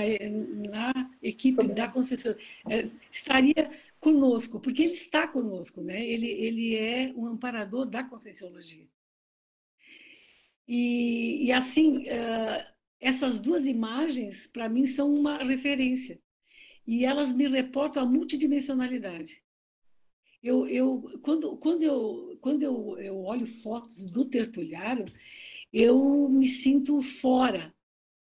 na, 0.70 1.12
equipe 1.22 1.66
da 1.68 1.88
concessão, 1.88 2.34
uh, 2.34 2.92
estaria 3.12 3.70
conosco, 4.00 4.60
porque 4.60 4.84
ele 4.84 4.94
está 4.94 5.28
conosco, 5.28 5.82
né? 5.82 6.06
ele, 6.06 6.28
ele 6.28 6.76
é 6.76 7.12
um 7.16 7.26
amparador 7.26 7.86
da 7.86 8.04
Conscienciologia. 8.04 8.86
E, 10.68 11.46
e 11.46 11.52
assim, 11.52 12.08
uh, 12.10 12.76
essas 13.00 13.40
duas 13.40 13.66
imagens, 13.66 14.48
para 14.48 14.68
mim, 14.68 14.86
são 14.86 15.14
uma 15.14 15.38
referência. 15.44 16.20
E 16.88 17.06
elas 17.06 17.32
me 17.32 17.48
reportam 17.48 18.04
a 18.04 18.06
multidimensionalidade. 18.06 19.44
Eu, 20.42 20.68
eu, 20.68 21.20
quando 21.24 21.58
quando, 21.58 21.84
eu, 21.84 22.38
quando 22.42 22.62
eu, 22.62 22.98
eu 23.00 23.18
olho 23.24 23.48
fotos 23.48 24.12
do 24.12 24.26
tertuliário, 24.26 25.06
eu 25.74 26.30
me 26.30 26.48
sinto 26.48 27.02
fora. 27.02 27.74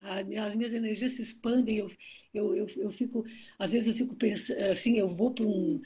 As 0.01 0.55
minhas 0.55 0.73
energias 0.73 1.13
se 1.13 1.21
expandem. 1.21 1.77
Eu, 1.77 1.91
eu, 2.33 2.55
eu, 2.55 2.67
eu 2.77 2.91
fico, 2.91 3.25
às 3.59 3.71
vezes 3.71 3.87
eu 3.89 3.93
fico 4.05 4.15
pensando 4.15 4.59
assim, 4.71 4.97
eu 4.97 5.09
vou 5.09 5.33
para 5.33 5.45
um 5.45 5.81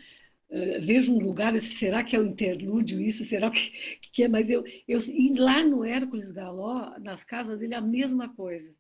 vejo 0.81 1.13
um 1.13 1.19
lugar, 1.19 1.59
será 1.61 2.03
que 2.03 2.15
é 2.15 2.19
o 2.19 2.25
interlúdio 2.25 2.99
isso? 2.99 3.25
Será 3.25 3.51
que, 3.51 3.71
que 4.11 4.23
é? 4.23 4.27
Mas 4.27 4.49
eu, 4.49 4.63
eu 4.87 4.99
e 4.99 5.33
lá 5.37 5.63
no 5.63 5.83
Hércules 5.83 6.31
Galó, 6.31 6.97
nas 6.99 7.23
casas, 7.23 7.61
ele 7.61 7.73
é 7.73 7.77
a 7.77 7.81
mesma 7.81 8.33
coisa. 8.33 8.75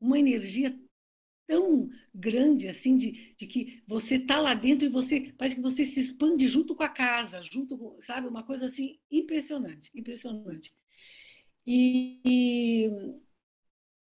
Uma 0.00 0.18
energia 0.18 0.76
tão 1.46 1.90
grande 2.14 2.68
assim 2.68 2.96
de, 2.96 3.34
de 3.36 3.46
que 3.46 3.82
você 3.86 4.16
está 4.16 4.40
lá 4.40 4.54
dentro 4.54 4.86
e 4.86 4.90
você 4.90 5.32
parece 5.36 5.56
que 5.56 5.62
você 5.62 5.84
se 5.84 6.00
expande 6.00 6.48
junto 6.48 6.74
com 6.74 6.82
a 6.82 6.88
casa, 6.88 7.42
junto 7.42 7.76
com, 7.76 8.00
sabe, 8.00 8.26
uma 8.26 8.42
coisa 8.42 8.66
assim 8.66 8.98
impressionante, 9.10 9.90
impressionante. 9.94 10.72
E 11.66 12.90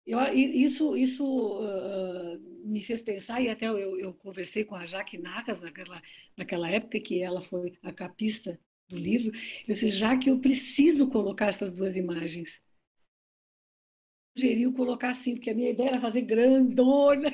eu, 0.08 0.20
isso 0.34 0.96
isso 0.96 1.24
uh, 1.60 2.38
me 2.64 2.82
fez 2.82 3.02
pensar 3.02 3.40
e 3.40 3.48
até 3.48 3.66
eu, 3.66 3.98
eu 3.98 4.14
conversei 4.14 4.64
com 4.64 4.74
a 4.74 4.84
Jaque 4.84 5.18
Nacas 5.18 5.60
naquela 5.60 6.02
naquela 6.36 6.68
época 6.70 7.00
que 7.00 7.22
ela 7.22 7.42
foi 7.42 7.78
a 7.82 7.92
capista 7.92 8.58
do 8.88 8.96
livro. 8.98 9.28
Eu 9.36 9.74
disse, 9.74 9.90
já 9.90 10.16
que 10.18 10.30
eu 10.30 10.40
preciso 10.40 11.08
colocar 11.10 11.46
essas 11.48 11.72
duas 11.74 11.96
imagens 11.96 12.62
sugeriu 14.36 14.72
colocar 14.72 15.10
assim, 15.10 15.34
porque 15.34 15.50
a 15.50 15.54
minha 15.54 15.70
ideia 15.70 15.88
era 15.90 16.00
fazer 16.00 16.22
grandona, 16.22 17.30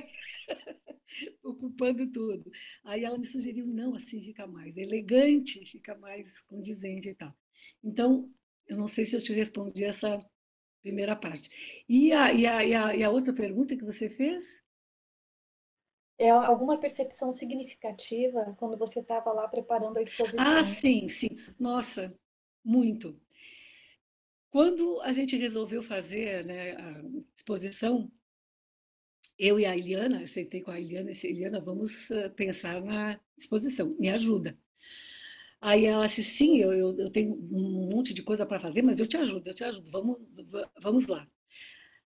ocupando 1.42 2.10
tudo. 2.10 2.50
Aí 2.84 3.04
ela 3.04 3.18
me 3.18 3.26
sugeriu, 3.26 3.66
não, 3.66 3.94
assim 3.94 4.22
fica 4.22 4.46
mais 4.46 4.76
elegante, 4.76 5.64
fica 5.66 5.94
mais 5.96 6.40
condizente 6.40 7.08
e 7.08 7.14
tal. 7.14 7.34
Então, 7.82 8.30
eu 8.66 8.76
não 8.76 8.88
sei 8.88 9.04
se 9.04 9.16
eu 9.16 9.22
te 9.22 9.32
respondi 9.32 9.84
essa 9.84 10.18
primeira 10.84 11.16
parte. 11.16 11.48
E 11.88 12.12
a, 12.12 12.30
e 12.30 12.46
a, 12.46 12.62
e 12.62 12.74
a, 12.74 12.96
e 12.96 13.02
a 13.02 13.10
outra 13.10 13.32
pergunta 13.32 13.74
que 13.74 13.84
você 13.84 14.10
fez? 14.10 14.62
É 16.18 16.28
alguma 16.28 16.78
percepção 16.78 17.32
significativa 17.32 18.54
quando 18.58 18.76
você 18.76 19.00
estava 19.00 19.32
lá 19.32 19.48
preparando 19.48 19.96
a 19.96 20.02
exposição? 20.02 20.44
Ah, 20.44 20.62
sim, 20.62 21.08
sim. 21.08 21.30
Nossa, 21.58 22.14
muito. 22.62 23.18
Quando 24.50 25.00
a 25.00 25.10
gente 25.10 25.36
resolveu 25.36 25.82
fazer 25.82 26.44
né, 26.44 26.76
a 26.76 27.02
exposição, 27.34 28.12
eu 29.38 29.58
e 29.58 29.64
a 29.64 29.76
Eliana, 29.76 30.20
eu 30.20 30.28
sentei 30.28 30.60
com 30.60 30.70
a 30.70 30.78
Eliana 30.78 31.10
e 31.10 31.12
disse, 31.14 31.28
Eliana, 31.28 31.60
vamos 31.60 32.10
eh, 32.10 32.28
pensar 32.28 32.80
na 32.80 33.18
exposição, 33.36 33.96
me 33.98 34.08
ajuda. 34.10 34.56
Aí 35.64 35.86
ela 35.86 36.04
disse, 36.04 36.22
sim, 36.22 36.58
eu, 36.58 36.74
eu, 36.74 36.98
eu 36.98 37.10
tenho 37.10 37.32
um 37.34 37.88
monte 37.90 38.12
de 38.12 38.22
coisa 38.22 38.44
para 38.44 38.60
fazer, 38.60 38.82
mas 38.82 39.00
eu 39.00 39.06
te 39.06 39.16
ajudo, 39.16 39.48
eu 39.48 39.54
te 39.54 39.64
ajudo, 39.64 39.90
vamos, 39.90 40.18
vamos 40.82 41.06
lá. 41.06 41.26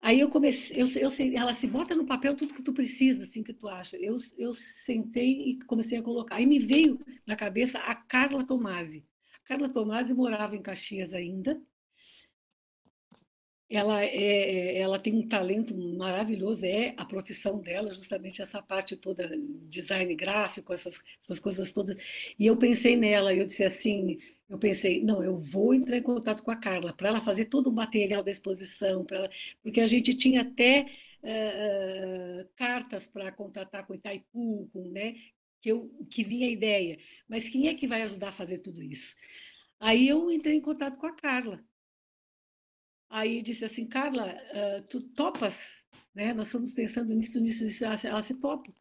Aí 0.01 0.19
eu 0.19 0.29
comecei, 0.29 0.81
eu, 0.81 0.87
eu, 0.97 1.11
ela 1.37 1.53
se 1.53 1.67
bota 1.67 1.95
no 1.95 2.05
papel 2.07 2.35
tudo 2.35 2.55
que 2.55 2.63
tu 2.63 2.73
precisa, 2.73 3.23
assim, 3.23 3.43
que 3.43 3.53
tu 3.53 3.67
acha. 3.67 3.97
Eu, 3.97 4.17
eu 4.37 4.51
sentei 4.53 5.51
e 5.51 5.59
comecei 5.65 5.99
a 5.99 6.03
colocar. 6.03 6.37
Aí 6.37 6.45
me 6.47 6.57
veio 6.59 6.99
na 7.25 7.35
cabeça 7.35 7.79
a 7.79 7.93
Carla 7.95 8.43
Tomasi. 8.45 9.07
Carla 9.45 9.69
Tomasi 9.69 10.13
morava 10.15 10.55
em 10.55 10.61
Caxias 10.63 11.13
ainda, 11.13 11.61
ela, 13.69 14.03
é, 14.03 14.15
é, 14.15 14.77
ela 14.79 14.99
tem 14.99 15.15
um 15.15 15.27
talento 15.27 15.75
maravilhoso, 15.75 16.65
é 16.65 16.93
a 16.97 17.05
profissão 17.05 17.59
dela, 17.59 17.91
justamente 17.93 18.41
essa 18.41 18.61
parte 18.61 18.95
toda, 18.95 19.29
design 19.67 20.13
gráfico, 20.15 20.71
essas, 20.73 20.99
essas 21.21 21.39
coisas 21.39 21.73
todas. 21.73 21.97
E 22.37 22.45
eu 22.45 22.55
pensei 22.57 22.95
nela, 22.95 23.33
eu 23.33 23.45
disse 23.45 23.63
assim, 23.63 24.19
eu 24.47 24.59
pensei, 24.59 25.03
não, 25.03 25.23
eu 25.23 25.37
vou 25.37 25.73
entrar 25.73 25.97
em 25.97 26.03
contato 26.03 26.43
com 26.43 26.51
a 26.51 26.55
Carla, 26.55 26.93
para 26.93 27.09
ela 27.09 27.21
fazer 27.21 27.45
todo 27.45 27.67
o 27.67 27.73
material 27.73 28.23
da 28.23 28.31
exposição, 28.31 29.05
ela, 29.09 29.29
porque 29.63 29.81
a 29.81 29.87
gente 29.87 30.13
tinha 30.15 30.41
até 30.41 30.85
uh, 31.23 32.47
cartas 32.55 33.07
para 33.07 33.31
contatar 33.31 33.85
com 33.87 33.95
Itaipu, 33.95 34.69
com, 34.71 34.89
né, 34.91 35.15
que, 35.59 35.71
eu, 35.71 35.89
que 36.11 36.23
vinha 36.23 36.47
a 36.47 36.51
ideia, 36.51 36.99
mas 37.27 37.49
quem 37.49 37.67
é 37.67 37.73
que 37.73 37.87
vai 37.87 38.03
ajudar 38.03 38.29
a 38.29 38.31
fazer 38.31 38.59
tudo 38.59 38.83
isso? 38.83 39.15
Aí 39.79 40.07
eu 40.07 40.31
entrei 40.31 40.55
em 40.55 40.61
contato 40.61 40.97
com 40.99 41.07
a 41.07 41.15
Carla, 41.15 41.63
Aí 43.09 43.41
disse 43.41 43.65
assim, 43.65 43.87
Carla, 43.87 44.33
uh, 44.33 44.87
tu 44.87 45.01
topas? 45.01 45.71
Né? 46.13 46.33
Nós 46.33 46.47
estamos 46.47 46.73
pensando 46.73 47.13
nisso, 47.13 47.39
nisso, 47.39 47.63
nisso. 47.63 47.85
Ela, 47.85 47.95
ela 48.03 48.21
se 48.21 48.39
topa. 48.39 48.73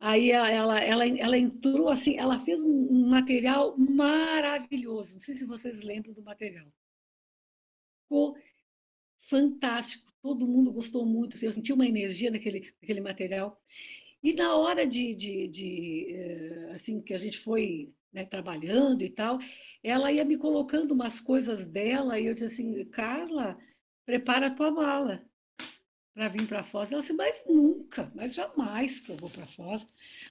Aí 0.00 0.32
ela, 0.32 0.80
ela, 0.80 1.06
ela 1.08 1.38
entrou 1.38 1.88
assim, 1.88 2.18
ela 2.18 2.36
fez 2.38 2.60
um 2.60 3.08
material 3.08 3.76
maravilhoso. 3.78 5.12
Não 5.14 5.20
sei 5.20 5.34
se 5.34 5.46
vocês 5.46 5.80
lembram 5.80 6.12
do 6.12 6.22
material. 6.22 6.66
Ficou 8.02 8.36
fantástico. 9.20 10.12
Todo 10.20 10.46
mundo 10.46 10.72
gostou 10.72 11.06
muito. 11.06 11.42
Eu 11.44 11.52
senti 11.52 11.72
uma 11.72 11.86
energia 11.86 12.32
naquele, 12.32 12.74
naquele 12.80 13.00
material. 13.00 13.60
E 14.22 14.32
na 14.32 14.56
hora 14.56 14.86
de, 14.86 15.14
de, 15.14 15.48
de 15.48 16.06
eh, 16.10 16.70
assim 16.74 17.00
que 17.00 17.14
a 17.14 17.18
gente 17.18 17.38
foi 17.38 17.92
né, 18.12 18.24
trabalhando 18.24 19.02
e 19.02 19.10
tal, 19.10 19.38
ela 19.82 20.12
ia 20.12 20.24
me 20.24 20.36
colocando 20.36 20.92
umas 20.92 21.20
coisas 21.20 21.64
dela 21.64 22.18
e 22.18 22.26
eu 22.26 22.34
disse 22.34 22.46
assim, 22.46 22.84
Carla, 22.86 23.58
prepara 24.04 24.46
a 24.46 24.54
tua 24.54 24.70
mala 24.70 25.24
para 26.14 26.28
vir 26.28 26.46
para 26.46 26.62
Foz. 26.62 26.92
Ela 26.92 27.00
disse, 27.00 27.12
mas 27.12 27.44
nunca, 27.46 28.10
mas 28.14 28.34
jamais 28.34 29.00
que 29.00 29.10
eu 29.10 29.16
vou 29.16 29.30
para 29.30 29.46
Foz. 29.46 29.86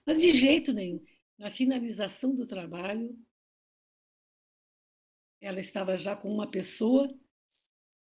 Mas 0.06 0.22
de 0.22 0.32
jeito 0.32 0.72
nenhum. 0.72 1.04
Na 1.38 1.50
finalização 1.50 2.36
do 2.36 2.46
trabalho, 2.46 3.18
ela 5.42 5.60
estava 5.60 5.98
já 5.98 6.16
com 6.16 6.32
uma 6.32 6.50
pessoa, 6.50 7.12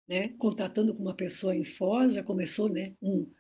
né, 0.09 0.29
contatando 0.39 0.95
com 0.95 1.03
uma 1.03 1.15
pessoa 1.15 1.55
em 1.55 1.65
Foz, 1.65 2.15
já 2.15 2.23
começou 2.23 2.69
né, 2.69 2.97
um, 3.01 3.31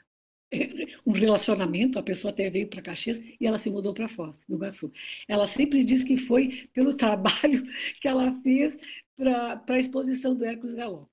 um 1.07 1.13
relacionamento, 1.13 1.99
a 1.99 2.03
pessoa 2.03 2.33
até 2.33 2.49
veio 2.49 2.69
para 2.69 2.83
Caxias 2.83 3.19
e 3.19 3.47
ela 3.47 3.59
se 3.59 3.71
mudou 3.71 3.93
para 3.93 4.09
Foz 4.09 4.39
do 4.49 4.57
Iguaçu. 4.57 4.93
Ela 5.27 5.47
sempre 5.47 5.83
diz 5.85 6.05
que 6.05 6.17
foi 6.17 6.69
pelo 6.73 6.95
trabalho 6.97 7.65
que 8.01 8.09
ela 8.09 8.33
fez 8.43 8.79
para 9.17 9.63
a 9.69 9.79
exposição 9.79 10.35
do 10.35 10.45
Hércules 10.45 10.75
Galó. 10.75 11.07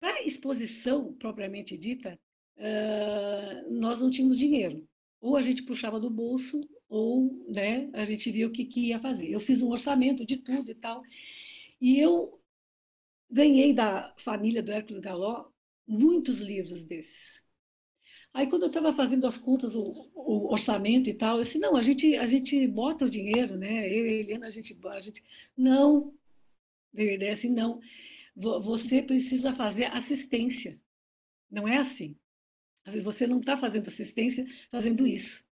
Para 0.00 0.14
a 0.14 0.22
exposição 0.24 1.12
propriamente 1.14 1.76
dita, 1.78 2.18
uh, 2.56 3.72
nós 3.72 4.00
não 4.00 4.10
tínhamos 4.10 4.38
dinheiro. 4.38 4.86
Ou 5.20 5.36
a 5.36 5.42
gente 5.42 5.62
puxava 5.62 6.00
do 6.00 6.10
bolso, 6.10 6.60
ou 6.88 7.46
né, 7.48 7.88
a 7.92 8.04
gente 8.04 8.30
via 8.30 8.46
o 8.46 8.50
que, 8.50 8.64
que 8.64 8.88
ia 8.88 8.98
fazer. 8.98 9.30
Eu 9.30 9.38
fiz 9.38 9.62
um 9.62 9.70
orçamento 9.70 10.26
de 10.26 10.38
tudo 10.38 10.70
e 10.70 10.74
tal. 10.74 11.02
E 11.80 12.00
eu 12.00 12.40
ganhei 13.30 13.72
da 13.72 14.12
família 14.18 14.62
do 14.62 14.72
Hércules 14.72 15.00
Galó 15.00 15.46
muitos 15.86 16.40
livros 16.40 16.84
desses 16.84 17.42
Aí, 18.34 18.46
quando 18.46 18.62
eu 18.62 18.68
estava 18.68 18.92
fazendo 18.92 19.26
as 19.26 19.36
contas, 19.36 19.74
o, 19.74 20.10
o, 20.14 20.50
orçamento 20.50 21.08
e 21.10 21.14
tal, 21.14 21.36
eu 21.36 21.42
disse, 21.42 21.58
não, 21.58 21.76
a 21.76 21.82
gente, 21.82 22.16
a 22.16 22.24
gente 22.24 22.66
bota 22.66 23.04
o 23.04 23.10
dinheiro, 23.10 23.56
né? 23.56 23.86
Eu 23.86 24.06
e 24.06 24.08
a 24.08 24.12
Helena, 24.12 24.46
a 24.46 24.50
gente, 24.50 24.78
a 24.86 25.00
gente... 25.00 25.22
Não, 25.56 26.14
veio 26.92 27.10
a 27.10 27.14
ideia 27.14 27.32
assim, 27.32 27.52
não. 27.54 27.80
Você 28.34 29.02
precisa 29.02 29.54
fazer 29.54 29.84
assistência. 29.86 30.80
Não 31.50 31.68
é 31.68 31.76
assim. 31.76 32.16
Às 32.84 32.94
vezes 32.94 33.04
você 33.04 33.26
não 33.26 33.38
está 33.38 33.56
fazendo 33.56 33.88
assistência 33.88 34.46
fazendo 34.70 35.06
isso. 35.06 35.46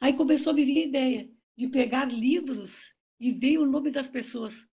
Aí 0.00 0.12
começou 0.12 0.52
a 0.52 0.54
me 0.54 0.64
vir 0.64 0.82
a 0.82 0.86
ideia 0.86 1.30
de 1.56 1.66
pegar 1.68 2.04
livros 2.04 2.94
e 3.18 3.32
veio 3.32 3.62
o 3.62 3.66
nome 3.66 3.90
das 3.90 4.06
pessoas 4.06 4.66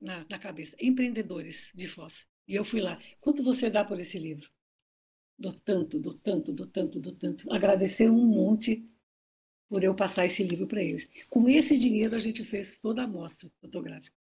na, 0.00 0.26
na 0.28 0.38
cabeça, 0.38 0.76
empreendedores 0.80 1.70
de 1.74 1.86
Foz. 1.86 2.26
E 2.46 2.54
eu 2.54 2.64
fui 2.64 2.80
lá. 2.80 3.00
Quanto 3.20 3.42
você 3.42 3.70
dá 3.70 3.84
por 3.84 3.98
esse 3.98 4.18
livro? 4.18 4.50
Do 5.38 5.52
tanto, 5.52 5.98
do 5.98 6.14
tanto, 6.14 6.52
do 6.52 6.66
tanto, 6.66 7.00
do 7.00 7.12
tanto. 7.12 7.52
Agradecer 7.52 8.10
um 8.10 8.24
monte 8.24 8.88
por 9.68 9.82
eu 9.82 9.94
passar 9.94 10.26
esse 10.26 10.44
livro 10.44 10.66
para 10.66 10.82
eles. 10.82 11.08
Com 11.30 11.48
esse 11.48 11.78
dinheiro 11.78 12.14
a 12.14 12.18
gente 12.18 12.44
fez 12.44 12.80
toda 12.80 13.04
a 13.04 13.06
mostra 13.06 13.50
fotográfica. 13.60 14.16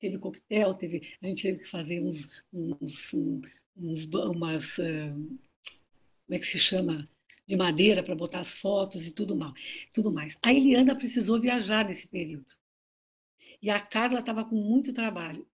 Teve 0.00 0.18
coquetel, 0.18 0.74
teve, 0.74 1.16
a 1.22 1.26
gente 1.26 1.42
teve 1.42 1.58
que 1.60 1.68
fazer 1.68 2.02
uns, 2.02 2.42
uns, 2.52 3.14
uns 3.76 4.04
umas, 4.04 4.76
uh, 4.78 5.14
como 6.26 6.30
é 6.30 6.38
que 6.38 6.46
se 6.46 6.58
chama, 6.58 7.08
de 7.46 7.56
madeira 7.56 8.02
para 8.02 8.14
botar 8.14 8.40
as 8.40 8.58
fotos 8.58 9.06
e 9.06 9.14
tudo 9.14 9.36
mal, 9.36 9.52
tudo 9.92 10.12
mais. 10.12 10.36
A 10.42 10.52
Eliana 10.52 10.96
precisou 10.96 11.40
viajar 11.40 11.84
nesse 11.86 12.08
período. 12.08 12.52
E 13.62 13.70
a 13.70 13.80
Carla 13.80 14.20
estava 14.20 14.44
com 14.44 14.56
muito 14.56 14.92
trabalho. 14.92 15.46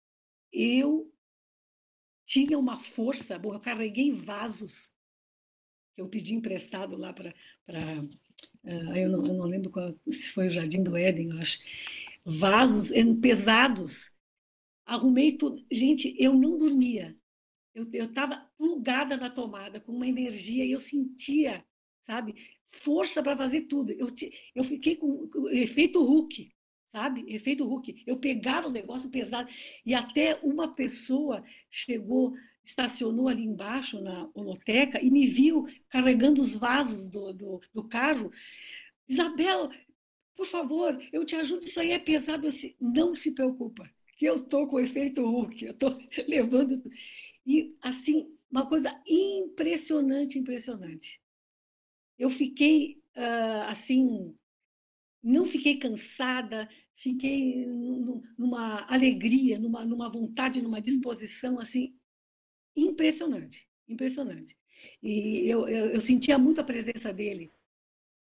Eu 0.52 1.12
tinha 2.30 2.56
uma 2.56 2.76
força. 2.76 3.36
Bom, 3.36 3.52
eu 3.52 3.58
carreguei 3.58 4.12
vasos 4.12 4.94
que 5.96 6.00
eu 6.00 6.08
pedi 6.08 6.32
emprestado 6.32 6.96
lá 6.96 7.12
para. 7.12 7.34
Uh, 7.68 8.96
eu, 8.96 9.08
não, 9.08 9.26
eu 9.26 9.34
não 9.34 9.46
lembro 9.46 9.68
qual, 9.68 9.92
se 10.08 10.28
foi 10.28 10.46
o 10.46 10.50
Jardim 10.50 10.84
do 10.84 10.96
Éden, 10.96 11.30
eu 11.30 11.38
acho. 11.38 11.58
Vasos 12.24 12.92
pesados. 13.20 14.12
Arrumei 14.86 15.36
tudo. 15.36 15.64
Gente, 15.72 16.14
eu 16.22 16.32
não 16.32 16.56
dormia. 16.56 17.18
Eu 17.74 18.04
estava 18.04 18.48
plugada 18.56 19.16
na 19.16 19.28
tomada, 19.28 19.80
com 19.80 19.92
uma 19.92 20.06
energia, 20.06 20.64
e 20.64 20.70
eu 20.70 20.80
sentia, 20.80 21.64
sabe, 22.02 22.34
força 22.68 23.22
para 23.22 23.36
fazer 23.36 23.62
tudo. 23.62 23.90
Eu, 23.90 24.08
eu 24.54 24.62
fiquei 24.62 24.94
com 24.94 25.28
o 25.34 25.48
efeito 25.48 26.02
Hulk 26.02 26.52
sabe? 26.92 27.24
Efeito 27.28 27.66
Hulk. 27.66 28.02
Eu 28.06 28.16
pegava 28.18 28.66
os 28.66 28.74
negócios 28.74 29.10
pesados 29.10 29.52
e 29.84 29.94
até 29.94 30.38
uma 30.42 30.74
pessoa 30.74 31.42
chegou, 31.70 32.34
estacionou 32.64 33.28
ali 33.28 33.44
embaixo 33.44 34.00
na 34.00 34.28
holoteca 34.34 35.02
e 35.02 35.10
me 35.10 35.26
viu 35.26 35.66
carregando 35.88 36.42
os 36.42 36.54
vasos 36.54 37.08
do, 37.08 37.32
do, 37.32 37.60
do 37.72 37.84
carro. 37.84 38.30
Isabel, 39.08 39.70
por 40.36 40.46
favor, 40.46 41.00
eu 41.12 41.24
te 41.24 41.36
ajudo, 41.36 41.64
isso 41.64 41.80
aí 41.80 41.92
é 41.92 41.98
pesado. 41.98 42.46
Eu 42.46 42.50
disse, 42.50 42.76
não 42.80 43.14
se 43.14 43.34
preocupa, 43.34 43.90
que 44.16 44.24
eu 44.24 44.44
tô 44.44 44.66
com 44.66 44.80
efeito 44.80 45.24
Hulk, 45.24 45.64
eu 45.64 45.74
tô 45.74 45.88
levando. 46.26 46.82
E, 47.46 47.76
assim, 47.82 48.30
uma 48.50 48.66
coisa 48.66 48.90
impressionante, 49.06 50.38
impressionante. 50.38 51.20
Eu 52.18 52.28
fiquei, 52.28 53.02
uh, 53.16 53.68
assim, 53.68 54.34
não 55.22 55.44
fiquei 55.44 55.76
cansada, 55.78 56.68
fiquei 56.94 57.66
numa 58.38 58.86
alegria, 58.92 59.58
numa, 59.58 59.84
numa 59.84 60.08
vontade, 60.08 60.62
numa 60.62 60.80
disposição, 60.80 61.58
assim, 61.58 61.94
impressionante, 62.76 63.66
impressionante. 63.88 64.56
E 65.02 65.46
eu, 65.46 65.68
eu, 65.68 65.86
eu 65.90 66.00
sentia 66.00 66.38
muito 66.38 66.60
a 66.60 66.64
presença 66.64 67.12
dele, 67.12 67.50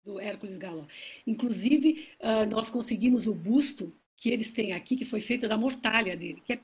do 0.03 0.19
Hércules 0.19 0.57
Galó. 0.57 0.85
Inclusive, 1.25 2.09
uh, 2.19 2.49
nós 2.49 2.69
conseguimos 2.69 3.27
o 3.27 3.35
busto 3.35 3.93
que 4.17 4.29
eles 4.29 4.51
têm 4.51 4.73
aqui, 4.73 4.95
que 4.95 5.05
foi 5.05 5.21
feito 5.21 5.47
da 5.47 5.57
mortalha 5.57 6.15
dele, 6.15 6.41
que 6.45 6.53
é 6.53 6.59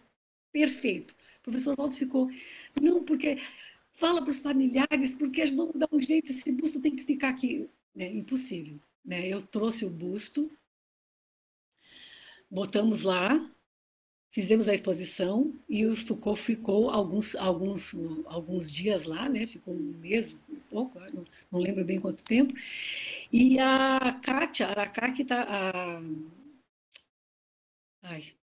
perfeito. 0.52 1.15
O 1.39 1.44
professor 1.44 1.76
Waldo 1.77 1.95
ficou, 1.95 2.30
não, 2.81 3.03
porque 3.03 3.38
fala 3.94 4.22
para 4.22 4.31
os 4.31 4.41
familiares, 4.41 5.15
porque 5.15 5.45
vamos 5.45 5.76
dar 5.76 5.89
um 5.91 5.99
jeito, 5.99 6.31
esse 6.31 6.52
busto 6.52 6.81
tem 6.81 6.95
que 6.95 7.03
ficar 7.03 7.30
aqui. 7.30 7.69
É 7.95 8.11
impossível. 8.11 8.80
Né? 9.07 9.25
Eu 9.25 9.41
trouxe 9.41 9.85
o 9.85 9.89
busto, 9.89 10.51
botamos 12.51 13.03
lá, 13.03 13.49
fizemos 14.31 14.67
a 14.67 14.73
exposição 14.73 15.57
e 15.69 15.85
o 15.85 15.95
Foucault 15.95 16.41
ficou 16.41 16.89
alguns, 16.89 17.34
alguns, 17.34 17.95
alguns 18.25 18.69
dias 18.69 19.05
lá, 19.05 19.29
né? 19.29 19.47
ficou 19.47 19.73
um 19.73 19.97
mês, 19.99 20.35
um 20.49 20.59
pouco, 20.69 20.99
não, 20.99 21.25
não 21.49 21.59
lembro 21.61 21.85
bem 21.85 22.01
quanto 22.01 22.21
tempo. 22.25 22.53
E 23.31 23.57
a 23.57 24.19
Kátia 24.21 24.67
Aracá, 24.67 25.09
que 25.13 25.21
está. 25.21 25.43
A... 25.43 26.01
Ai. 28.03 28.35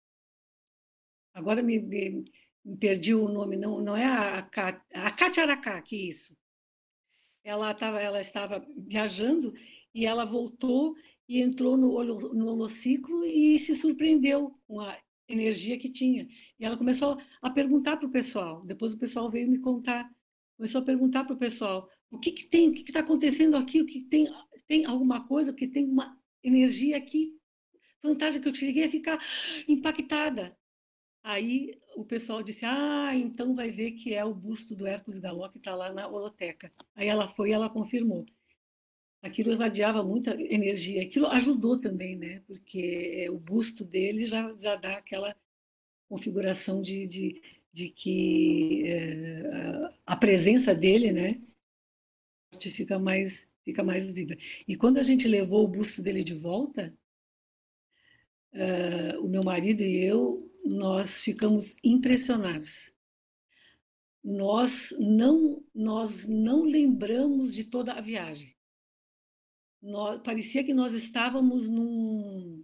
Agora 1.33 1.61
me, 1.61 1.79
me, 1.79 2.25
me, 2.63 2.77
perdi 2.77 3.13
o 3.13 3.27
nome, 3.27 3.57
não, 3.57 3.81
não 3.81 3.97
é 3.97 4.05
a, 4.05 4.41
Kátia, 4.43 4.81
a 4.93 5.11
Kátia 5.11 5.43
Aracá, 5.43 5.81
que 5.81 5.97
isso. 6.09 6.37
Ela, 7.43 7.73
tava, 7.73 7.99
ela 7.99 8.21
estava 8.21 8.65
viajando 8.77 9.53
e 9.93 10.05
ela 10.05 10.25
voltou 10.25 10.95
e 11.27 11.41
entrou 11.41 11.77
no, 11.77 12.03
no 12.33 12.47
holociclo 12.47 13.23
e 13.23 13.57
se 13.59 13.75
surpreendeu 13.75 14.57
com 14.67 14.79
a 14.79 14.97
energia 15.27 15.77
que 15.77 15.89
tinha. 15.89 16.27
E 16.59 16.65
ela 16.65 16.77
começou 16.77 17.17
a 17.41 17.49
perguntar 17.49 17.97
para 17.97 18.07
o 18.07 18.11
pessoal. 18.11 18.63
Depois 18.65 18.93
o 18.93 18.97
pessoal 18.97 19.29
veio 19.29 19.49
me 19.49 19.59
contar. 19.59 20.09
Começou 20.57 20.81
a 20.81 20.85
perguntar 20.85 21.23
para 21.23 21.33
o 21.33 21.39
pessoal 21.39 21.89
o 22.11 22.19
que, 22.19 22.31
que 22.31 22.45
tem, 22.47 22.69
o 22.69 22.73
que 22.73 22.81
está 22.81 22.99
acontecendo 22.99 23.55
aqui, 23.55 23.81
o 23.81 23.85
que 23.85 24.01
tem, 24.01 24.27
tem 24.67 24.85
alguma 24.85 25.27
coisa, 25.27 25.51
porque 25.51 25.67
tem 25.67 25.85
uma 25.85 26.17
energia 26.43 26.97
aqui 26.97 27.33
fantástica 28.01 28.43
que 28.43 28.49
eu 28.49 28.55
cheguei 28.55 28.83
a 28.83 28.89
ficar 28.89 29.19
impactada. 29.67 30.55
Aí 31.23 31.79
o 31.95 32.03
pessoal 32.03 32.43
disse: 32.43 32.65
Ah, 32.65 33.15
então 33.15 33.55
vai 33.55 33.71
ver 33.71 33.91
que 33.91 34.13
é 34.13 34.23
o 34.25 34.33
busto 34.33 34.75
do 34.75 34.85
Hércules 34.85 35.19
Galó 35.19 35.47
que 35.47 35.57
está 35.57 35.73
lá 35.73 35.91
na 35.91 36.07
holoteca. 36.07 36.69
Aí 36.95 37.07
ela 37.07 37.27
foi 37.27 37.49
e 37.49 37.53
ela 37.53 37.69
confirmou 37.69 38.25
aquilo 39.23 39.53
irradiava 39.53 40.03
muita 40.03 40.31
energia. 40.31 41.01
Aquilo 41.01 41.27
ajudou 41.27 41.79
também, 41.79 42.17
né? 42.17 42.41
Porque 42.45 43.27
o 43.29 43.39
busto 43.39 43.85
dele 43.85 44.25
já, 44.25 44.53
já 44.59 44.75
dá 44.75 44.97
aquela 44.97 45.35
configuração 46.09 46.81
de, 46.81 47.07
de, 47.07 47.41
de 47.71 47.89
que 47.89 48.83
é, 48.85 49.93
a 50.05 50.15
presença 50.17 50.75
dele, 50.75 51.13
né? 51.13 51.41
Fica 52.59 52.99
mais, 52.99 53.49
fica 53.63 53.81
mais 53.81 54.05
viva. 54.05 54.35
E 54.67 54.75
quando 54.75 54.97
a 54.97 55.03
gente 55.03 55.27
levou 55.27 55.63
o 55.63 55.67
busto 55.67 56.03
dele 56.03 56.23
de 56.23 56.35
volta, 56.35 56.93
uh, 58.53 59.19
o 59.25 59.27
meu 59.27 59.41
marido 59.41 59.81
e 59.81 60.03
eu, 60.03 60.37
nós 60.63 61.21
ficamos 61.21 61.75
impressionados. 61.83 62.91
Nós 64.23 64.93
não, 64.99 65.63
nós 65.73 66.27
não 66.27 66.63
lembramos 66.63 67.55
de 67.55 67.63
toda 67.63 67.93
a 67.93 68.01
viagem 68.01 68.52
nós, 69.83 70.21
parecia 70.23 70.63
que 70.63 70.73
nós 70.73 70.93
estávamos 70.93 71.69
num. 71.69 72.63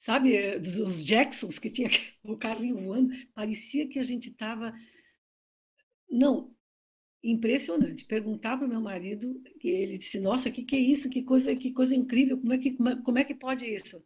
Sabe, 0.00 0.56
os 0.82 1.04
Jacksons 1.04 1.58
que 1.58 1.70
tinha 1.70 1.88
o 2.24 2.36
carrinho 2.36 2.80
voando, 2.80 3.14
parecia 3.32 3.88
que 3.88 3.98
a 3.98 4.02
gente 4.02 4.30
estava. 4.30 4.74
Não, 6.10 6.52
impressionante. 7.22 8.06
Perguntar 8.06 8.56
para 8.56 8.66
o 8.66 8.68
meu 8.68 8.80
marido, 8.80 9.40
ele 9.62 9.98
disse: 9.98 10.18
Nossa, 10.20 10.50
que, 10.50 10.64
que 10.64 10.74
é 10.74 10.80
isso? 10.80 11.08
Que 11.08 11.22
coisa, 11.22 11.54
que 11.54 11.72
coisa 11.72 11.94
incrível! 11.94 12.38
Como 12.38 12.52
é 12.52 12.58
que, 12.58 12.70
é, 12.70 12.96
como 13.02 13.18
é 13.18 13.24
que 13.24 13.34
pode 13.34 13.66
isso? 13.66 14.04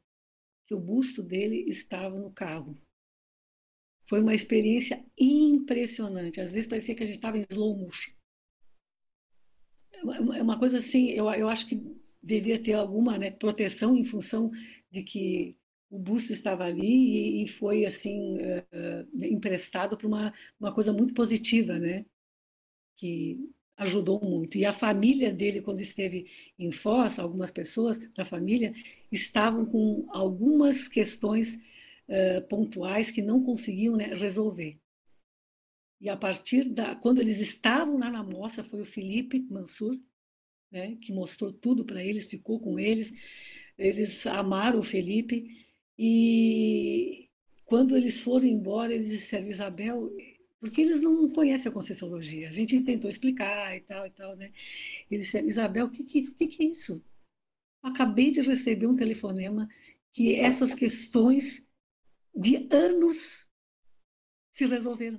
Que 0.66 0.74
o 0.74 0.80
busto 0.80 1.22
dele 1.22 1.64
estava 1.68 2.18
no 2.18 2.32
carro. 2.32 2.78
Foi 4.06 4.20
uma 4.20 4.34
experiência 4.34 5.02
impressionante. 5.18 6.40
Às 6.40 6.52
vezes 6.52 6.68
parecia 6.68 6.94
que 6.94 7.02
a 7.02 7.06
gente 7.06 7.16
estava 7.16 7.38
em 7.38 7.46
slow 7.48 7.78
motion 7.78 8.13
é 10.12 10.42
uma 10.42 10.58
coisa 10.58 10.78
assim, 10.78 11.10
eu, 11.10 11.30
eu 11.30 11.48
acho 11.48 11.66
que 11.66 11.80
devia 12.22 12.58
ter 12.58 12.72
alguma 12.72 13.18
né, 13.18 13.30
proteção 13.30 13.96
em 13.96 14.04
função 14.04 14.50
de 14.90 15.02
que 15.02 15.56
o 15.90 15.98
busto 15.98 16.32
estava 16.32 16.64
ali 16.64 17.40
e, 17.40 17.44
e 17.44 17.48
foi 17.48 17.84
assim 17.86 18.38
uh, 18.38 19.24
emprestado 19.24 19.96
para 19.96 20.06
uma, 20.06 20.32
uma 20.58 20.74
coisa 20.74 20.92
muito 20.92 21.14
positiva, 21.14 21.78
né? 21.78 22.04
Que 22.96 23.38
ajudou 23.76 24.20
muito. 24.20 24.56
E 24.56 24.64
a 24.64 24.72
família 24.72 25.32
dele, 25.32 25.60
quando 25.60 25.80
esteve 25.80 26.26
em 26.58 26.72
Foz, 26.72 27.18
algumas 27.18 27.50
pessoas 27.50 27.98
da 28.14 28.24
família 28.24 28.72
estavam 29.10 29.66
com 29.66 30.06
algumas 30.08 30.88
questões 30.88 31.56
uh, 32.08 32.42
pontuais 32.48 33.10
que 33.10 33.22
não 33.22 33.44
conseguiam 33.44 33.96
né, 33.96 34.06
resolver. 34.14 34.78
E 36.04 36.08
a 36.10 36.16
partir 36.18 36.68
da. 36.68 36.94
Quando 36.94 37.22
eles 37.22 37.40
estavam 37.40 37.96
lá 37.96 38.10
na 38.10 38.22
mostra, 38.22 38.62
foi 38.62 38.82
o 38.82 38.84
Felipe 38.84 39.40
Mansur, 39.50 39.98
né, 40.70 40.96
que 41.00 41.10
mostrou 41.10 41.50
tudo 41.50 41.82
para 41.82 42.04
eles, 42.04 42.26
ficou 42.26 42.60
com 42.60 42.78
eles. 42.78 43.10
Eles 43.78 44.26
amaram 44.26 44.80
o 44.80 44.82
Felipe. 44.82 45.66
E 45.98 47.30
quando 47.64 47.96
eles 47.96 48.20
foram 48.20 48.46
embora, 48.46 48.92
eles 48.92 49.08
disseram, 49.08 49.48
Isabel, 49.48 50.14
porque 50.60 50.82
eles 50.82 51.00
não 51.00 51.30
conhecem 51.30 51.70
a 51.70 51.72
Conscienciologia. 51.72 52.50
A 52.50 52.52
gente 52.52 52.82
tentou 52.82 53.08
explicar 53.08 53.74
e 53.74 53.80
tal 53.80 54.06
e 54.06 54.10
tal, 54.10 54.36
né? 54.36 54.52
Eles 55.10 55.24
disseram, 55.24 55.48
Isabel, 55.48 55.86
o 55.86 55.90
que, 55.90 56.04
que, 56.04 56.46
que 56.46 56.64
é 56.64 56.66
isso? 56.66 57.02
Acabei 57.82 58.30
de 58.30 58.42
receber 58.42 58.86
um 58.86 58.96
telefonema 58.96 59.66
que 60.12 60.34
essas 60.34 60.74
questões 60.74 61.64
de 62.36 62.68
anos 62.70 63.46
se 64.52 64.66
resolveram 64.66 65.18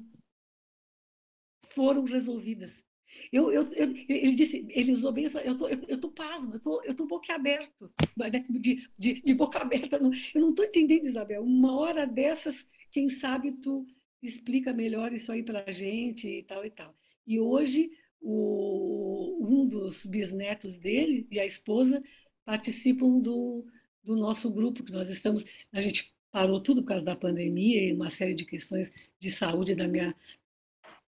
foram 1.76 2.04
resolvidas. 2.04 2.84
Eu, 3.32 3.52
eu, 3.52 3.64
eu, 3.74 3.96
ele 4.10 4.36
disse, 4.36 4.66
ele 4.70 4.92
usou 4.92 5.12
bem 5.12 5.26
essa, 5.26 5.40
eu 5.42 5.58
tô, 5.58 5.68
eu, 5.68 5.80
eu 5.88 6.00
tô 6.00 6.10
pasmo, 6.10 6.54
eu 6.54 6.60
tô, 6.60 6.82
eu 6.84 6.96
tô 6.96 7.06
boquiaberto, 7.06 7.92
né, 8.18 8.30
de, 8.50 8.90
de, 8.98 9.22
de 9.22 9.34
boca 9.34 9.60
aberta, 9.60 9.98
eu 10.34 10.42
não 10.42 10.54
tô 10.54 10.64
entendendo, 10.64 11.06
Isabel, 11.06 11.44
uma 11.44 11.78
hora 11.78 12.06
dessas, 12.06 12.66
quem 12.92 13.10
sabe 13.10 13.54
tu 13.54 13.86
explica 14.22 14.74
melhor 14.74 15.14
isso 15.14 15.32
aí 15.32 15.44
para 15.44 15.64
a 15.68 15.72
gente 15.72 16.28
e 16.28 16.44
tal 16.44 16.66
e 16.66 16.72
tal. 16.72 16.96
E 17.28 17.40
hoje, 17.40 17.92
o, 18.22 19.38
um 19.42 19.68
dos 19.68 20.06
bisnetos 20.06 20.78
dele 20.78 21.28
e 21.30 21.40
a 21.40 21.46
esposa 21.46 22.04
participam 22.44 23.20
do, 23.20 23.66
do 24.04 24.16
nosso 24.16 24.52
grupo, 24.52 24.84
que 24.84 24.92
nós 24.92 25.10
estamos, 25.10 25.46
a 25.72 25.82
gente 25.82 26.14
parou 26.32 26.60
tudo 26.60 26.82
por 26.82 26.90
causa 26.90 27.06
da 27.06 27.16
pandemia 27.16 27.84
e 27.84 27.94
uma 27.94 28.10
série 28.10 28.34
de 28.34 28.46
questões 28.46 28.92
de 29.20 29.32
saúde 29.32 29.74
da 29.74 29.88
minha, 29.88 30.16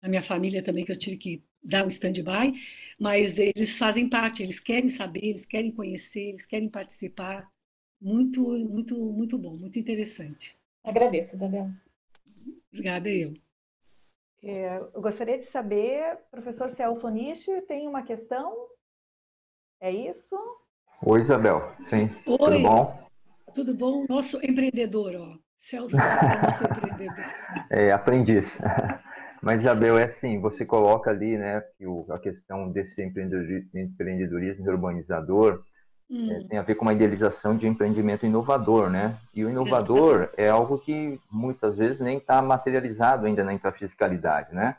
na 0.02 0.08
minha 0.08 0.22
família 0.22 0.62
também, 0.62 0.84
que 0.84 0.92
eu 0.92 0.98
tive 0.98 1.16
que 1.16 1.44
dar 1.62 1.84
um 1.84 1.88
stand-by, 1.88 2.52
mas 3.00 3.38
eles 3.38 3.76
fazem 3.78 4.08
parte, 4.08 4.42
eles 4.42 4.60
querem 4.60 4.88
saber, 4.88 5.24
eles 5.24 5.44
querem 5.44 5.72
conhecer, 5.72 6.28
eles 6.28 6.46
querem 6.46 6.68
participar. 6.68 7.48
Muito, 8.00 8.42
muito, 8.42 8.96
muito 9.12 9.36
bom, 9.36 9.56
muito 9.58 9.78
interessante. 9.78 10.56
Agradeço, 10.84 11.34
Isabel. 11.34 11.70
Obrigada, 12.72 13.08
eu. 13.08 13.34
É, 14.42 14.78
eu 14.94 15.02
gostaria 15.02 15.38
de 15.38 15.46
saber, 15.46 16.16
professor 16.30 16.70
Celso 16.70 17.08
Nishi, 17.08 17.60
tem 17.62 17.88
uma 17.88 18.04
questão? 18.04 18.68
É 19.80 19.90
isso? 19.90 20.36
Oi, 21.04 21.20
Isabel. 21.20 21.72
Sim. 21.82 22.04
Oi. 22.24 22.36
Tudo 22.38 22.60
bom? 22.60 23.08
Tudo 23.54 23.74
bom? 23.74 24.06
Nosso 24.08 24.36
empreendedor, 24.44 25.14
ó. 25.16 25.38
Celso 25.58 25.96
é 25.96 26.42
nosso 26.42 26.62
empreendedor. 26.70 27.24
É, 27.70 27.90
aprendiz. 27.90 28.58
Mas, 29.42 29.62
Isabel, 29.62 29.98
é 29.98 30.04
assim, 30.04 30.40
você 30.40 30.64
coloca 30.64 31.10
ali, 31.10 31.36
né, 31.36 31.62
que 31.76 31.86
o, 31.86 32.04
a 32.10 32.18
questão 32.18 32.70
desse 32.70 33.02
empreendedorismo 33.02 34.68
urbanizador 34.68 35.62
é, 36.10 36.14
hum. 36.14 36.32
é, 36.32 36.48
tem 36.48 36.58
a 36.58 36.62
ver 36.62 36.74
com 36.74 36.84
uma 36.84 36.92
idealização 36.92 37.56
de 37.56 37.66
empreendimento 37.68 38.26
inovador, 38.26 38.90
né? 38.90 39.16
E 39.34 39.44
o 39.44 39.50
inovador 39.50 40.30
é 40.36 40.48
algo 40.48 40.78
que 40.78 41.20
muitas 41.30 41.76
vezes 41.76 42.00
nem 42.00 42.18
está 42.18 42.40
materializado 42.40 43.26
ainda 43.26 43.44
na 43.44 43.52
intrafiscalidade, 43.52 44.54
né? 44.54 44.76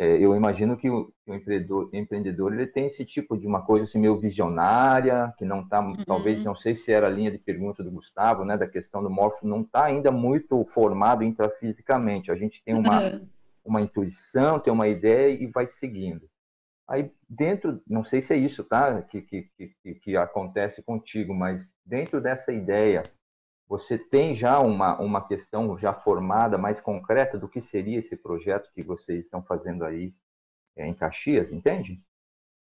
é, 0.00 0.16
eu 0.16 0.34
imagino 0.34 0.78
que 0.78 0.88
o, 0.88 1.12
que 1.22 1.30
o, 1.30 1.34
empreendedor, 1.34 1.90
empreendedor 1.92 2.54
ele 2.54 2.66
tem 2.66 2.86
esse 2.86 3.04
tipo 3.04 3.36
de 3.36 3.46
uma 3.46 3.60
coisa 3.60 3.84
assim, 3.84 3.98
meio 3.98 4.16
visionária, 4.16 5.30
que 5.36 5.44
não 5.44 5.60
está, 5.60 5.78
uhum. 5.78 5.94
talvez, 6.06 6.42
não 6.42 6.56
sei 6.56 6.74
se 6.74 6.90
era 6.90 7.06
a 7.06 7.10
linha 7.10 7.30
de 7.30 7.36
pergunta 7.36 7.84
do 7.84 7.90
Gustavo, 7.90 8.42
né, 8.42 8.56
da 8.56 8.66
questão 8.66 9.02
do 9.02 9.10
morfo, 9.10 9.46
não 9.46 9.60
está 9.60 9.84
ainda 9.84 10.10
muito 10.10 10.64
formado 10.64 11.22
intrafisicamente. 11.22 12.32
A 12.32 12.34
gente 12.34 12.64
tem 12.64 12.74
uma, 12.74 13.02
uhum. 13.02 13.28
Uma 13.64 13.80
intuição, 13.80 14.58
tem 14.58 14.72
uma 14.72 14.88
ideia 14.88 15.30
e 15.30 15.46
vai 15.46 15.66
seguindo. 15.66 16.28
Aí 16.88 17.12
dentro, 17.28 17.80
não 17.86 18.02
sei 18.02 18.20
se 18.20 18.34
é 18.34 18.36
isso, 18.36 18.64
tá, 18.64 19.00
que, 19.02 19.22
que, 19.22 19.48
que, 19.56 19.94
que 19.94 20.16
acontece 20.16 20.82
contigo, 20.82 21.32
mas 21.32 21.72
dentro 21.86 22.20
dessa 22.20 22.52
ideia, 22.52 23.02
você 23.68 23.96
tem 23.96 24.34
já 24.34 24.58
uma, 24.58 25.00
uma 25.00 25.24
questão 25.26 25.78
já 25.78 25.94
formada, 25.94 26.58
mais 26.58 26.80
concreta 26.80 27.38
do 27.38 27.48
que 27.48 27.60
seria 27.60 28.00
esse 28.00 28.16
projeto 28.16 28.72
que 28.74 28.82
vocês 28.82 29.24
estão 29.24 29.40
fazendo 29.40 29.84
aí 29.84 30.12
é, 30.76 30.84
em 30.84 30.92
Caxias, 30.92 31.52
entende? 31.52 32.02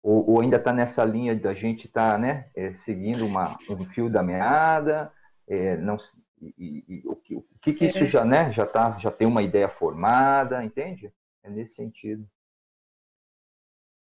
Ou, 0.04 0.30
ou 0.30 0.42
ainda 0.42 0.58
está 0.58 0.72
nessa 0.72 1.04
linha 1.04 1.36
da 1.36 1.56
gente 1.56 1.88
estar 1.88 2.14
tá, 2.14 2.18
né, 2.20 2.52
é, 2.56 2.76
seguindo 2.76 3.26
uma, 3.26 3.58
um 3.68 3.84
fio 3.86 4.10
da 4.10 4.22
meada, 4.22 5.12
é, 5.48 5.76
não, 5.78 5.98
e, 6.42 6.84
e, 6.88 7.02
o, 7.06 7.16
que, 7.16 7.36
o 7.36 7.46
que, 7.62 7.74
que 7.74 7.86
isso 7.86 8.00
é. 8.00 8.08
já, 8.08 8.26
né, 8.26 8.52
já, 8.52 8.66
tá, 8.66 8.98
já 8.98 9.12
tem 9.12 9.28
uma 9.28 9.44
ideia 9.44 9.70
formada, 9.70 10.64
entende? 10.64 11.14
É 11.44 11.50
nesse 11.50 11.76
sentido. 11.76 12.30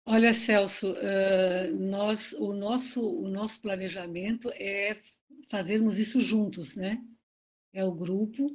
Olha, 0.06 0.32
Celso, 0.32 0.94
nós, 1.78 2.32
o, 2.34 2.54
nosso, 2.54 3.02
o 3.02 3.28
nosso 3.28 3.62
planejamento 3.62 4.50
é 4.54 4.98
fazermos 5.50 6.00
isso 6.00 6.22
juntos, 6.22 6.78
né? 6.78 7.04
É 7.74 7.84
o 7.84 7.92
grupo 7.92 8.48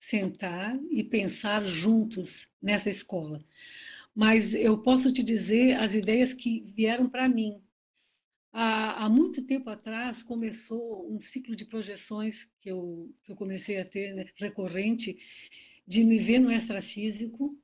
sentar 0.00 0.76
e 0.90 1.02
pensar 1.02 1.64
juntos 1.64 2.48
nessa 2.60 2.88
escola. 2.88 3.44
Mas 4.14 4.54
eu 4.54 4.78
posso 4.78 5.12
te 5.12 5.22
dizer 5.22 5.74
as 5.74 5.94
ideias 5.94 6.34
que 6.34 6.60
vieram 6.74 7.08
para 7.08 7.28
mim. 7.28 7.60
Há, 8.52 9.04
há, 9.04 9.08
muito 9.08 9.42
tempo 9.42 9.70
atrás 9.70 10.22
começou 10.22 11.10
um 11.10 11.18
ciclo 11.18 11.56
de 11.56 11.64
projeções 11.64 12.46
que 12.60 12.70
eu, 12.70 13.10
que 13.24 13.32
eu 13.32 13.36
comecei 13.36 13.80
a 13.80 13.84
ter 13.84 14.14
né, 14.14 14.26
recorrente 14.36 15.16
de 15.86 16.04
me 16.04 16.18
ver 16.18 16.38
no 16.38 16.52
extrafísico, 16.52 17.58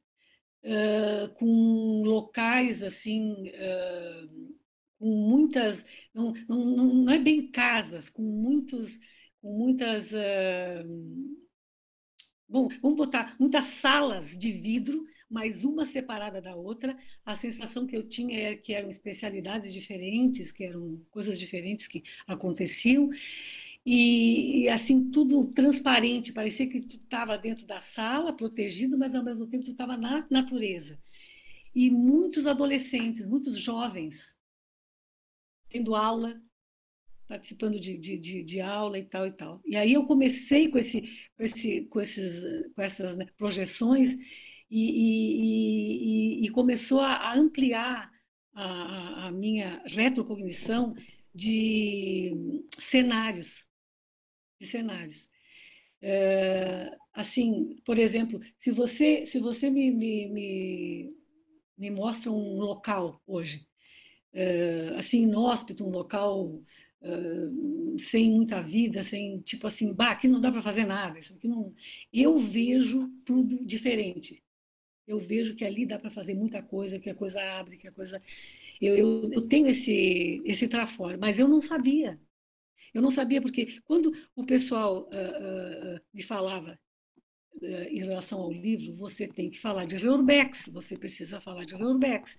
uh, 0.65 1.35
com 1.35 2.03
locais 2.05 2.83
assim 2.83 3.33
uh, 3.33 4.59
com 4.99 5.07
muitas, 5.07 5.85
não, 6.13 6.33
não, 6.49 6.65
não 7.05 7.13
é 7.13 7.19
bem 7.19 7.51
casas, 7.51 8.11
com 8.11 8.23
muitos, 8.23 8.99
com 9.41 9.57
muitas, 9.57 10.13
uh, 10.13 11.37
bom, 12.49 12.69
vamos 12.83 12.97
botar 12.97 13.37
muitas 13.39 13.67
salas 13.67 14.37
de 14.37 14.51
vidro, 14.53 15.05
mas 15.29 15.65
uma 15.65 15.85
separada 15.85 16.41
da 16.41 16.55
outra. 16.55 16.97
A 17.25 17.35
sensação 17.35 17.87
que 17.87 17.97
eu 17.97 18.09
tinha 18.09 18.51
é 18.51 18.57
que 18.57 18.73
eram 18.73 18.89
especialidades 18.89 19.73
diferentes, 19.73 20.51
que 20.51 20.65
eram 20.65 21.01
coisas 21.11 21.39
diferentes 21.39 21.87
que 21.87 22.03
aconteciam. 22.27 23.11
E, 23.85 24.65
e 24.65 24.69
assim, 24.69 25.11
tudo 25.11 25.47
transparente, 25.47 26.33
parecia 26.33 26.67
que 26.67 26.83
tu 26.83 26.97
estava 26.97 27.37
dentro 27.39 27.67
da 27.67 27.81
sala, 27.81 28.33
protegido, 28.33 28.99
mas 28.99 29.15
ao 29.15 29.25
mesmo 29.25 29.47
tempo 29.47 29.65
tu 29.65 29.71
estava 29.71 29.97
na 29.97 30.27
natureza. 30.31 30.99
E 31.75 31.91
muitos 31.91 32.47
adolescentes, 32.47 33.27
muitos 33.27 33.57
jovens, 33.59 34.37
tendo 35.69 35.95
aula, 35.95 36.41
participando 37.27 37.79
de, 37.79 37.99
de, 37.99 38.19
de, 38.19 38.43
de, 38.43 38.61
aula 38.61 38.99
e 38.99 39.05
tal 39.05 39.27
e 39.27 39.33
tal. 39.33 39.61
E 39.65 39.77
aí 39.77 39.93
eu 39.93 40.07
comecei 40.07 40.69
com, 40.69 40.79
esse, 40.79 41.03
com, 41.37 41.45
esse, 41.45 41.83
com, 41.83 42.01
esses, 42.01 42.73
com 42.75 42.83
essas 42.83 43.17
né, 43.17 43.27
projeções 43.37 44.17
e, 44.71 46.43
e, 46.43 46.47
e, 46.47 46.51
começou 46.51 47.01
a, 47.01 47.35
ampliar 47.35 48.11
a, 48.55 49.27
a 49.27 49.33
minha 49.33 49.83
retrocognição 49.87 50.95
de 51.35 52.33
cenários, 52.79 53.67
de 54.61 54.67
cenários. 54.67 55.31
É, 56.01 56.97
assim, 57.13 57.77
por 57.85 57.99
exemplo, 57.99 58.41
se 58.59 58.71
você 58.71 59.27
se 59.27 59.41
você 59.41 59.69
me, 59.71 59.91
me, 59.91 60.29
me, 60.29 61.17
me 61.77 61.91
mostra 61.91 62.31
um 62.31 62.59
local 62.59 63.21
hoje 63.27 63.69
uh, 64.35 64.99
assim, 64.99 65.23
inóspito, 65.25 65.85
um 65.85 65.91
local 65.91 66.47
uh, 66.47 67.99
sem 67.99 68.31
muita 68.31 68.63
vida, 68.63 69.03
sem, 69.03 69.41
tipo 69.41 69.67
assim, 69.67 69.93
bah, 69.93 70.11
aqui 70.11 70.29
não 70.29 70.41
dá 70.41 70.51
para 70.51 70.63
fazer 70.63 70.85
nada, 70.85 71.19
isso 71.19 71.35
aqui 71.35 71.49
não... 71.49 71.75
Eu 72.13 72.39
vejo 72.39 73.09
tudo 73.25 73.65
diferente. 73.65 74.43
Eu 75.09 75.19
vejo 75.21 75.57
que 75.57 75.65
ali 75.65 75.87
dá 75.87 75.99
para 75.99 76.11
fazer 76.11 76.35
muita 76.35 76.63
coisa, 76.63 77.01
que 77.01 77.11
a 77.11 77.17
coisa 77.17 77.43
abre, 77.61 77.79
que 77.79 77.89
a 77.89 77.93
coisa... 77.93 78.23
Eu, 78.81 78.97
eu, 78.97 79.25
eu 79.33 79.49
tenho 79.49 79.69
esse, 79.69 80.43
esse 80.47 80.69
trafor, 80.69 81.19
mas 81.19 81.39
eu 81.41 81.49
não 81.49 81.61
sabia. 81.61 82.19
Eu 82.95 83.03
não 83.03 83.11
sabia 83.11 83.43
porque 83.43 83.81
quando 83.85 84.13
o 84.37 84.47
pessoal 84.47 85.09
uh, 85.09 86.01
me 86.15 86.23
falava 86.23 86.79
em 87.63 87.99
relação 87.99 88.41
ao 88.41 88.53
livro, 88.53 88.95
você 88.97 89.27
tem 89.27 89.51
que 89.51 89.59
falar 89.59 89.85
de 89.85 89.97
Reurbex, 89.97 90.69
você 90.73 90.97
precisa 90.97 91.41
falar 91.41 91.65
de 91.65 91.75
Reurbex. 91.75 92.37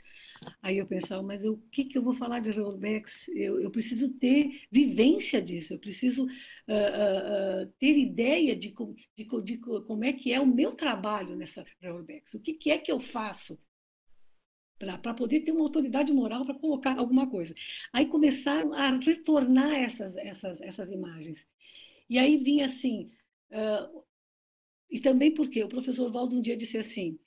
Aí 0.61 0.77
eu 0.77 0.87
pensava, 0.87 1.21
mas 1.21 1.43
o 1.43 1.57
que, 1.71 1.83
que 1.83 1.97
eu 1.97 2.01
vou 2.01 2.13
falar 2.13 2.39
de 2.39 2.51
Reurbex? 2.51 3.27
Eu, 3.29 3.59
eu 3.59 3.69
preciso 3.69 4.13
ter 4.13 4.61
vivência 4.71 5.41
disso, 5.41 5.73
eu 5.73 5.79
preciso 5.79 6.25
uh, 6.25 6.27
uh, 6.27 7.63
uh, 7.63 7.73
ter 7.79 7.97
ideia 7.97 8.55
de, 8.55 8.73
de, 9.15 9.25
de, 9.43 9.57
como 9.57 10.03
é 10.03 10.13
que 10.13 10.31
é 10.33 10.39
o 10.39 10.47
meu 10.47 10.71
trabalho 10.73 11.35
nessa 11.35 11.65
Reurbex, 11.81 12.33
o 12.33 12.39
que, 12.39 12.53
que 12.53 12.71
é 12.71 12.77
que 12.77 12.91
eu 12.91 12.99
faço 12.99 13.59
para 15.01 15.13
poder 15.13 15.41
ter 15.41 15.51
uma 15.51 15.63
autoridade 15.63 16.11
moral 16.13 16.45
para 16.45 16.55
colocar 16.55 16.97
alguma 16.97 17.29
coisa. 17.29 17.53
Aí 17.91 18.05
começaram 18.05 18.73
a 18.73 18.91
retornar 18.91 19.73
essas, 19.73 20.15
essas, 20.15 20.61
essas 20.61 20.89
imagens. 20.89 21.45
E 22.09 22.17
aí 22.17 22.37
vinha 22.37 22.65
assim, 22.65 23.11
uh, 23.51 24.03
e 24.89 24.99
também 24.99 25.33
porque 25.33 25.63
o 25.63 25.69
professor 25.69 26.11
Valdo 26.11 26.35
um 26.35 26.41
dia 26.41 26.57
disse 26.57 26.77
assim, 26.77 27.19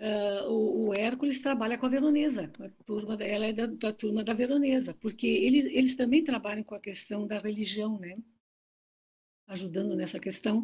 uh, 0.00 0.50
o, 0.50 0.88
o, 0.88 0.94
Hércules 0.94 1.40
trabalha 1.40 1.78
com 1.78 1.86
a 1.86 1.88
veronesa, 1.88 2.50
a 2.60 2.84
turma, 2.84 3.14
ela 3.22 3.46
é 3.46 3.52
da, 3.52 3.66
da, 3.66 3.92
turma 3.92 4.24
da 4.24 4.34
veronesa, 4.34 4.94
porque 4.94 5.26
eles, 5.26 5.64
eles 5.66 5.96
também 5.96 6.24
trabalham 6.24 6.64
com 6.64 6.74
a 6.74 6.80
questão 6.80 7.26
da 7.26 7.38
religião, 7.38 7.98
né? 7.98 8.16
ajudando 9.46 9.94
nessa 9.94 10.18
questão. 10.18 10.62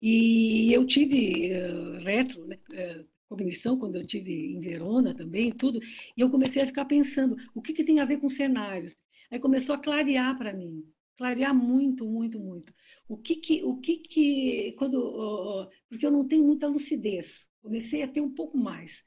E 0.00 0.72
eu 0.72 0.86
tive 0.86 1.50
uh, 1.52 1.98
retro, 2.04 2.46
né? 2.46 2.58
Uh, 2.72 3.06
cognição, 3.28 3.78
quando 3.78 3.96
eu 3.96 4.06
tive 4.06 4.54
em 4.54 4.60
Verona 4.60 5.14
também, 5.14 5.50
tudo, 5.50 5.80
e 6.16 6.20
eu 6.20 6.30
comecei 6.30 6.62
a 6.62 6.66
ficar 6.66 6.84
pensando, 6.84 7.36
o 7.54 7.62
que, 7.62 7.72
que 7.72 7.82
tem 7.82 7.98
a 7.98 8.04
ver 8.04 8.18
com 8.18 8.28
cenários? 8.28 8.96
Aí 9.30 9.40
começou 9.40 9.74
a 9.74 9.78
clarear 9.78 10.36
para 10.36 10.52
mim, 10.52 10.84
clarear 11.16 11.54
muito, 11.54 12.04
muito, 12.04 12.38
muito. 12.38 12.72
O 13.08 13.16
que 13.16 13.36
que, 13.36 13.62
o 13.64 13.78
que 13.78 13.98
que, 13.98 14.72
quando, 14.78 15.70
porque 15.88 16.06
eu 16.06 16.10
não 16.10 16.26
tenho 16.26 16.44
muita 16.44 16.66
lucidez, 16.66 17.46
comecei 17.62 18.02
a 18.02 18.08
ter 18.08 18.20
um 18.20 18.34
pouco 18.34 18.58
mais. 18.58 19.04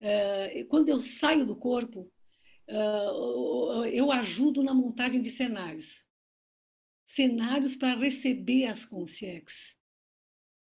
Eh, 0.00 0.64
quando 0.68 0.88
eu 0.88 0.98
saio 1.00 1.46
do 1.46 1.56
corpo, 1.56 2.12
eh, 2.68 3.90
eu 3.92 4.12
ajudo 4.12 4.62
na 4.62 4.74
montagem 4.74 5.22
de 5.22 5.30
cenários. 5.30 6.06
Cenários 7.06 7.76
para 7.76 7.96
receber 7.98 8.66
as 8.66 8.84
consciências 8.84 9.76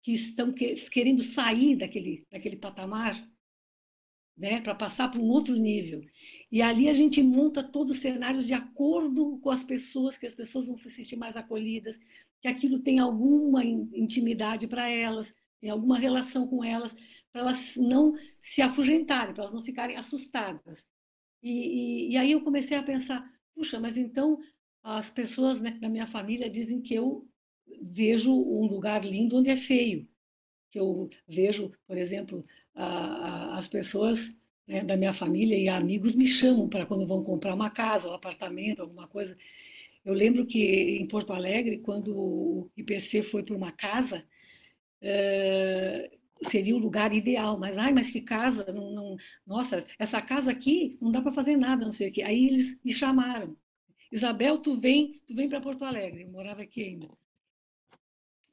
que 0.03 0.13
estão 0.13 0.53
querendo 0.53 1.23
sair 1.23 1.77
daquele, 1.77 2.25
daquele 2.31 2.57
patamar, 2.57 3.27
né, 4.37 4.61
para 4.61 4.75
passar 4.75 5.11
para 5.11 5.21
um 5.21 5.29
outro 5.29 5.55
nível. 5.55 6.05
E 6.51 6.61
ali 6.61 6.89
a 6.89 6.95
gente 6.95 7.23
monta 7.23 7.63
todos 7.63 7.93
os 7.93 8.03
cenários 8.03 8.47
de 8.47 8.55
acordo 8.55 9.39
com 9.39 9.51
as 9.51 9.65
pessoas, 9.65 10.19
que 10.19 10.27
as 10.27 10.35
pessoas 10.35 10.67
vão 10.67 10.77
se 10.77 10.91
sentir 10.91 11.17
mais 11.17 11.37
acolhidas, 11.37 11.99
que 12.41 12.49
aquilo 12.49 12.79
tem 12.79 12.99
alguma 12.99 13.65
intimidade 13.65 14.69
para 14.69 14.89
elas, 14.89 15.33
tem 15.61 15.71
alguma 15.71 15.99
relação 15.99 16.47
com 16.47 16.63
elas, 16.63 16.95
para 17.33 17.41
elas 17.41 17.77
não 17.77 18.15
se 18.41 18.61
afugentarem, 18.61 19.35
para 19.35 19.45
elas 19.45 19.55
não 19.55 19.63
ficarem 19.63 19.97
assustadas. 19.97 20.87
E, 21.43 21.51
e, 21.51 22.13
e, 22.13 22.17
aí 22.17 22.33
eu 22.33 22.43
comecei 22.43 22.77
a 22.77 22.83
pensar, 22.83 23.29
puxa, 23.55 23.81
mas 23.81 23.97
então 23.97 24.39
as 24.83 25.11
pessoas 25.11 25.61
né, 25.61 25.73
da 25.81 25.89
minha 25.89 26.07
família 26.07 26.51
dizem 26.51 26.81
que 26.81 26.95
eu 26.95 27.27
vejo 27.83 28.33
um 28.33 28.67
lugar 28.67 29.05
lindo 29.05 29.37
onde 29.37 29.51
é 29.51 29.57
feio, 29.57 30.09
que 30.71 30.79
eu 30.79 31.11
vejo, 31.27 31.73
por 31.87 31.97
exemplo, 31.97 32.43
a, 32.77 33.59
as 33.59 33.67
pessoas 33.69 34.35
né, 34.67 34.85
da 34.85 34.97
minha 34.97 35.13
família 35.13 35.57
e 35.59 35.69
amigos 35.69 36.15
me 36.15 36.27
chamam 36.27 36.69
para 36.69 36.87
quando 36.87 37.07
vão 37.07 37.25
comprar 37.25 37.55
uma 37.55 37.71
casa, 37.71 38.09
um 38.09 38.15
apartamento, 38.15 38.83
alguma 38.83 39.09
coisa. 39.09 39.37
Eu 40.05 40.15
lembro 40.15 40.47
que 40.47 40.99
em 41.01 41.07
Porto 41.09 41.33
Alegre, 41.33 41.79
quando 41.79 42.17
o 42.17 42.71
IPC 42.77 43.23
foi 43.23 43.43
para 43.43 43.57
uma 43.57 43.73
casa, 43.73 44.25
uh, 45.03 46.49
seria 46.49 46.77
o 46.77 46.79
lugar 46.79 47.13
ideal, 47.13 47.59
mas 47.59 47.79
ai, 47.79 47.93
mas 47.93 48.11
que 48.11 48.21
casa, 48.21 48.67
não, 48.73 48.93
não, 48.93 49.17
nossa, 49.47 49.87
essa 49.99 50.21
casa 50.21 50.51
aqui 50.53 50.99
não 51.01 51.11
dá 51.11 51.21
para 51.23 51.33
fazer 51.33 51.57
nada, 51.57 51.85
não 51.85 51.93
sei 51.93 52.11
o 52.11 52.13
quê. 52.13 52.23
Aí 52.23 52.47
eles 52.49 52.81
me 52.85 52.93
chamaram. 52.93 53.57
Isabel, 54.13 54.59
tu 54.59 54.79
vem, 54.81 55.21
tu 55.27 55.35
vem 55.35 55.49
para 55.49 55.61
Porto 55.61 55.85
Alegre. 55.85 56.23
Eu 56.23 56.29
morava 56.31 56.63
aqui 56.63 56.83
ainda. 56.83 57.09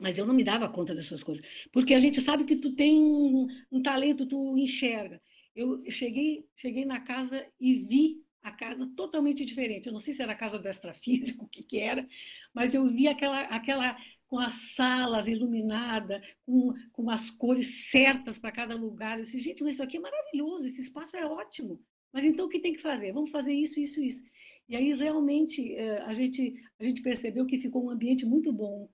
Mas 0.04 0.18
eu 0.18 0.26
não 0.26 0.34
me 0.34 0.44
dava 0.44 0.68
conta 0.68 0.94
dessas 0.94 1.24
coisas, 1.24 1.46
porque 1.72 1.94
a 1.94 2.00
gente 2.00 2.20
sabe 2.20 2.44
que 2.44 2.58
tu 2.58 2.76
tem 2.76 3.00
um, 3.02 3.48
um 3.72 3.82
talento, 3.82 4.26
tu 4.26 4.58
enxerga. 4.58 5.22
eu 5.56 5.80
cheguei, 5.90 6.46
cheguei 6.58 6.84
na 6.84 7.00
casa 7.00 7.48
e 7.58 7.74
vi 7.76 8.22
a 8.42 8.52
casa 8.52 8.86
totalmente 8.98 9.46
diferente. 9.46 9.88
Eu 9.88 9.94
não 9.94 10.02
sei 10.02 10.14
se 10.14 10.22
era 10.22 10.34
a 10.34 10.36
casa 10.36 10.60
do 10.60 10.68
extrafísico, 10.68 11.46
o 11.46 11.48
que, 11.48 11.64
que 11.64 11.80
era, 11.80 12.06
mas 12.54 12.74
eu 12.74 12.86
vi 12.92 13.08
aquela, 13.08 13.44
aquela 13.44 13.98
com 14.28 14.38
as 14.40 14.74
salas 14.76 15.30
iluminadas, 15.30 16.22
com, 16.46 16.74
com 16.92 17.10
as 17.10 17.30
cores 17.30 17.90
certas 17.90 18.38
para 18.38 18.52
cada 18.52 18.76
lugar. 18.76 19.18
Eu 19.18 19.24
disse, 19.24 19.40
gente, 19.40 19.64
mas 19.64 19.76
isso 19.76 19.84
aqui 19.84 19.96
é 19.96 20.02
maravilhoso, 20.02 20.66
esse 20.66 20.82
espaço 20.82 21.16
é 21.16 21.26
ótimo. 21.26 21.82
Mas 22.12 22.26
então 22.26 22.48
o 22.48 22.50
que 22.50 22.60
tem 22.60 22.74
que 22.74 22.82
fazer? 22.82 23.14
Vamos 23.14 23.32
fazer 23.32 23.54
isso, 23.54 23.80
isso, 23.80 24.04
isso. 24.04 24.22
E 24.68 24.76
aí 24.76 24.94
realmente 24.94 25.74
eh, 25.76 26.02
a 26.02 26.12
gente, 26.12 26.54
a 26.78 26.84
gente 26.84 27.02
percebeu 27.02 27.46
que 27.46 27.58
ficou 27.58 27.86
um 27.86 27.90
ambiente 27.90 28.26
muito 28.26 28.52
bom. 28.52 28.90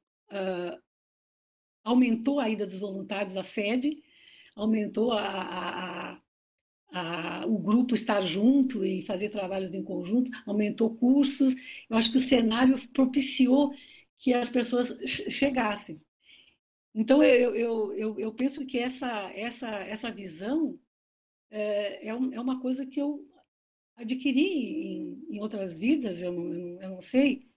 Aumentou 1.90 2.40
a 2.40 2.50
ida 2.50 2.66
dos 2.66 2.80
voluntários 2.80 3.36
à 3.38 3.44
sede, 3.44 4.04
aumentou 4.56 5.12
a, 5.14 6.14
a 6.14 6.22
a, 6.92 7.46
o 7.46 7.58
grupo 7.58 7.94
estar 7.94 8.22
junto 8.22 8.84
e 8.84 9.02
fazer 9.04 9.30
trabalhos 9.30 9.74
em 9.74 9.84
conjunto, 9.84 10.32
aumentou 10.46 10.96
cursos. 10.96 11.56
Eu 11.90 11.98
acho 11.98 12.12
que 12.12 12.18
o 12.18 12.22
cenário 12.22 12.78
propiciou 12.90 13.74
que 14.18 14.34
as 14.34 14.50
pessoas 14.50 14.98
chegassem. 15.08 16.02
Então, 16.94 17.24
eu, 17.24 17.56
eu, 17.56 17.94
eu, 17.94 18.20
eu 18.20 18.34
penso 18.34 18.66
que 18.66 18.78
essa, 18.80 19.32
essa, 19.34 19.68
essa 19.68 20.12
visão 20.12 20.80
é, 21.52 22.08
é, 22.08 22.10
é 22.10 22.42
uma 22.42 22.60
coisa 22.60 22.86
que 22.86 23.00
eu 23.00 23.28
adquiri 23.96 24.42
em, 24.42 25.26
em 25.30 25.40
outras 25.42 25.78
vidas, 25.80 26.22
eu 26.22 26.32
não, 26.32 26.82
eu 26.82 26.90
não 26.90 27.02
sei, 27.02 27.48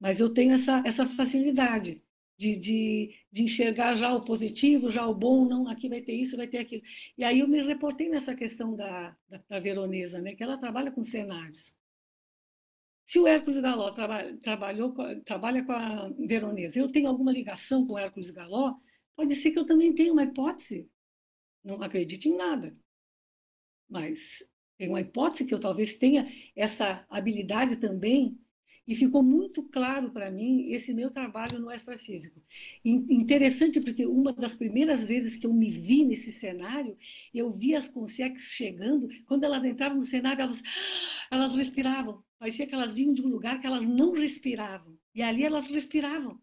mas 0.00 0.20
eu 0.20 0.32
tenho 0.32 0.52
essa, 0.54 0.82
essa 0.86 1.06
facilidade 1.06 2.02
de, 2.40 2.56
de, 2.56 3.14
de, 3.30 3.42
enxergar 3.42 3.94
já 3.94 4.14
o 4.14 4.24
positivo, 4.24 4.90
já 4.90 5.06
o 5.06 5.14
bom, 5.14 5.44
não, 5.44 5.68
aqui 5.68 5.90
vai 5.90 6.00
ter 6.00 6.14
isso, 6.14 6.38
vai 6.38 6.48
ter 6.48 6.56
aquilo. 6.56 6.82
E 7.18 7.22
aí 7.22 7.40
eu 7.40 7.46
me 7.46 7.60
reportei 7.60 8.08
nessa 8.08 8.34
questão 8.34 8.74
da, 8.74 9.14
da, 9.28 9.42
da 9.46 9.60
Veronesa, 9.60 10.22
né, 10.22 10.34
que 10.34 10.42
ela 10.42 10.56
trabalha 10.56 10.90
com 10.90 11.04
cenários. 11.04 11.76
Se 13.04 13.18
o 13.18 13.26
Hércules 13.26 13.60
Galó 13.60 13.90
traba, 13.90 14.32
trabalhou, 14.38 14.94
trabalha 15.22 15.62
com 15.62 15.72
a 15.72 16.08
Veronesa, 16.26 16.78
eu 16.78 16.90
tenho 16.90 17.08
alguma 17.08 17.30
ligação 17.30 17.86
com 17.86 17.94
o 17.94 17.98
Hércules 17.98 18.30
Galó, 18.30 18.74
pode 19.14 19.34
ser 19.34 19.50
que 19.50 19.58
eu 19.58 19.66
também 19.66 19.94
tenha 19.94 20.10
uma 20.12 20.24
hipótese. 20.24 20.90
Não 21.62 21.82
acredito 21.82 22.26
em 22.26 22.36
nada. 22.36 22.72
Mas 23.86 24.42
tem 24.78 24.88
uma 24.88 25.02
hipótese 25.02 25.44
que 25.44 25.52
eu 25.52 25.60
talvez 25.60 25.98
tenha 25.98 26.26
essa 26.56 27.04
habilidade 27.10 27.76
também 27.76 28.40
e 28.90 28.94
ficou 28.96 29.22
muito 29.22 29.62
claro 29.62 30.10
para 30.10 30.32
mim 30.32 30.72
esse 30.72 30.92
meu 30.92 31.12
trabalho 31.12 31.60
no 31.60 31.70
extrafísico. 31.70 32.42
Interessante 32.84 33.80
porque 33.80 34.04
uma 34.04 34.32
das 34.32 34.56
primeiras 34.56 35.06
vezes 35.06 35.36
que 35.36 35.46
eu 35.46 35.54
me 35.54 35.70
vi 35.70 36.04
nesse 36.04 36.32
cenário, 36.32 36.98
eu 37.32 37.52
vi 37.52 37.76
as 37.76 37.88
consex 37.88 38.50
chegando, 38.52 39.08
quando 39.26 39.44
elas 39.44 39.64
entravam 39.64 39.98
no 39.98 40.02
cenário, 40.02 40.42
elas, 40.42 40.60
elas 41.30 41.54
respiravam. 41.54 42.20
Parecia 42.36 42.66
que 42.66 42.74
elas 42.74 42.92
vinham 42.92 43.14
de 43.14 43.22
um 43.22 43.28
lugar 43.28 43.60
que 43.60 43.66
elas 43.68 43.86
não 43.86 44.10
respiravam. 44.10 44.98
E 45.14 45.22
ali 45.22 45.44
elas 45.44 45.70
respiravam. 45.70 46.40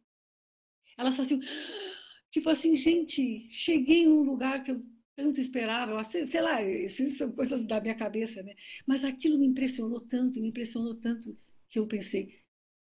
Elas 0.98 1.18
faziam, 1.18 1.42
tipo 2.32 2.50
assim, 2.50 2.78
gente, 2.78 3.46
cheguei 3.52 4.06
num 4.06 4.22
lugar 4.22 4.64
que 4.64 4.72
eu 4.72 4.82
tanto 5.18 5.42
esperava, 5.42 6.02
sei 6.04 6.42
lá, 6.42 6.64
isso 6.64 7.06
são 7.18 7.30
coisas 7.34 7.68
da 7.68 7.82
minha 7.82 7.96
cabeça, 7.96 8.42
né? 8.42 8.54
Mas 8.86 9.04
aquilo 9.04 9.38
me 9.38 9.48
impressionou 9.48 10.00
tanto, 10.00 10.40
me 10.40 10.48
impressionou 10.48 10.96
tanto 10.96 11.36
que 11.70 11.80
eu 11.80 11.88
pensei, 11.88 12.40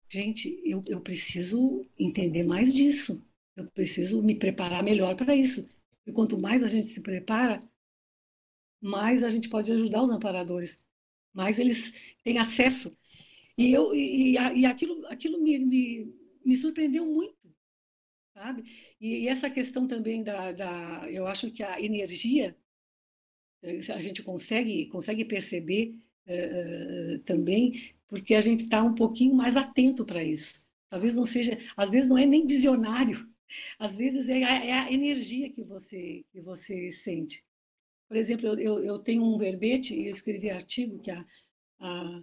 gente, 0.09 0.61
eu, 0.65 0.83
eu 0.87 1.01
preciso 1.01 1.81
entender 1.97 2.43
mais 2.43 2.73
disso. 2.73 3.25
Eu 3.55 3.69
preciso 3.71 4.21
me 4.23 4.35
preparar 4.35 4.83
melhor 4.83 5.15
para 5.15 5.35
isso. 5.35 5.67
E 6.05 6.11
quanto 6.11 6.39
mais 6.39 6.63
a 6.63 6.67
gente 6.67 6.87
se 6.87 7.01
prepara, 7.01 7.59
mais 8.81 9.23
a 9.23 9.29
gente 9.29 9.47
pode 9.49 9.71
ajudar 9.71 10.01
os 10.01 10.09
amparadores, 10.09 10.83
mais 11.33 11.59
eles 11.59 11.93
têm 12.23 12.39
acesso. 12.39 12.97
E, 13.57 13.71
eu, 13.71 13.93
e, 13.93 14.33
e 14.33 14.65
aquilo, 14.65 15.05
aquilo 15.07 15.41
me, 15.41 15.59
me, 15.59 16.15
me 16.43 16.57
surpreendeu 16.57 17.05
muito, 17.05 17.37
sabe? 18.33 18.63
E, 18.99 19.23
e, 19.23 19.27
essa 19.27 19.49
questão 19.49 19.87
também 19.87 20.23
da, 20.23 20.51
da, 20.51 21.11
eu 21.11 21.27
acho 21.27 21.51
que 21.51 21.61
a 21.61 21.79
energia, 21.79 22.57
a 23.93 23.99
gente 23.99 24.23
consegue, 24.23 24.87
consegue 24.87 25.23
perceber 25.23 25.95
uh, 26.25 27.19
também 27.19 27.93
porque 28.11 28.35
a 28.35 28.41
gente 28.41 28.65
está 28.65 28.83
um 28.83 28.93
pouquinho 28.93 29.33
mais 29.33 29.55
atento 29.55 30.05
para 30.05 30.21
isso. 30.21 30.67
Talvez 30.89 31.13
não 31.13 31.25
seja, 31.25 31.57
às 31.77 31.89
vezes 31.89 32.09
não 32.09 32.17
é 32.17 32.25
nem 32.25 32.45
visionário, 32.45 33.25
às 33.79 33.97
vezes 33.97 34.27
é 34.27 34.43
a, 34.43 34.65
é 34.65 34.71
a 34.73 34.91
energia 34.91 35.49
que 35.49 35.63
você, 35.63 36.25
que 36.29 36.41
você 36.41 36.91
sente. 36.91 37.41
Por 38.09 38.17
exemplo, 38.17 38.47
eu, 38.47 38.59
eu, 38.59 38.83
eu 38.83 38.99
tenho 38.99 39.23
um 39.23 39.37
verbete, 39.37 39.95
e 39.95 40.07
eu 40.07 40.11
escrevi 40.11 40.49
artigo 40.49 40.99
que, 40.99 41.09
a, 41.09 41.25
a, 41.79 42.21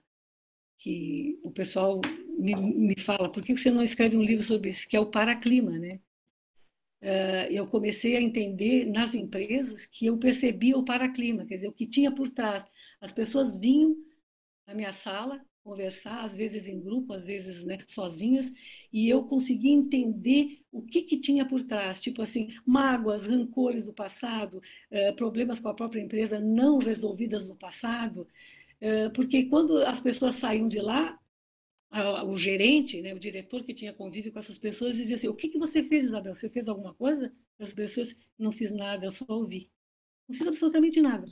que 0.77 1.41
o 1.43 1.51
pessoal 1.51 2.03
me, 2.39 2.55
me 2.55 3.01
fala, 3.01 3.33
por 3.33 3.43
que 3.43 3.57
você 3.57 3.71
não 3.71 3.83
escreve 3.83 4.15
um 4.15 4.23
livro 4.23 4.45
sobre 4.45 4.69
isso, 4.69 4.87
que 4.87 4.97
é 4.97 5.01
o 5.01 5.11
paraclima, 5.11 5.79
né? 5.79 6.01
Uh, 7.01 7.49
eu 7.51 7.65
comecei 7.65 8.15
a 8.17 8.21
entender 8.21 8.85
nas 8.85 9.15
empresas 9.15 9.87
que 9.87 10.05
eu 10.07 10.19
percebia 10.19 10.77
o 10.77 10.85
paraclima, 10.85 11.47
quer 11.47 11.55
dizer, 11.55 11.69
o 11.69 11.73
que 11.73 11.87
tinha 11.87 12.13
por 12.13 12.29
trás. 12.29 12.71
As 13.01 13.13
pessoas 13.13 13.59
vinham 13.59 13.97
na 14.67 14.75
minha 14.75 14.93
sala, 14.93 15.41
conversar, 15.69 16.25
às 16.25 16.35
vezes 16.35 16.67
em 16.67 16.81
grupo, 16.81 17.13
às 17.13 17.27
vezes 17.27 17.65
né, 17.65 17.79
sozinhas, 17.87 18.53
e 18.93 19.09
eu 19.09 19.25
consegui 19.25 19.69
entender 19.71 20.61
o 20.73 20.83
que, 20.83 21.03
que 21.03 21.19
tinha 21.21 21.47
por 21.47 21.63
trás, 21.65 22.01
tipo 22.01 22.23
assim, 22.23 22.49
mágoas, 22.67 23.27
rancores 23.27 23.87
do 23.87 23.93
passado, 23.95 24.61
eh, 24.91 25.13
problemas 25.13 25.61
com 25.61 25.69
a 25.69 25.75
própria 25.75 26.01
empresa 26.01 26.41
não 26.41 26.79
resolvidas 26.79 27.49
no 27.49 27.57
passado, 27.57 28.27
eh, 28.81 29.09
porque 29.11 29.45
quando 29.45 29.79
as 29.79 30.01
pessoas 30.01 30.37
saíam 30.37 30.69
de 30.69 30.81
lá, 30.81 31.19
o 32.27 32.37
gerente, 32.37 33.01
né, 33.01 33.15
o 33.15 33.19
diretor 33.19 33.65
que 33.65 33.73
tinha 33.75 33.93
convívio 33.93 34.33
com 34.33 34.39
essas 34.39 34.59
pessoas, 34.59 34.97
dizia 34.97 35.17
assim: 35.17 35.29
O 35.29 35.35
que, 35.35 35.49
que 35.49 35.59
você 35.59 35.83
fez, 35.83 36.05
Isabel? 36.05 36.35
Você 36.35 36.49
fez 36.51 36.69
alguma 36.69 36.95
coisa? 36.95 37.33
As 37.59 37.73
pessoas, 37.73 38.19
não 38.39 38.53
fiz 38.53 38.73
nada, 38.75 39.07
eu 39.07 39.11
só 39.11 39.25
ouvi. 39.29 39.71
Não 40.29 40.37
fiz 40.37 40.47
absolutamente 40.49 41.01
nada. 41.01 41.27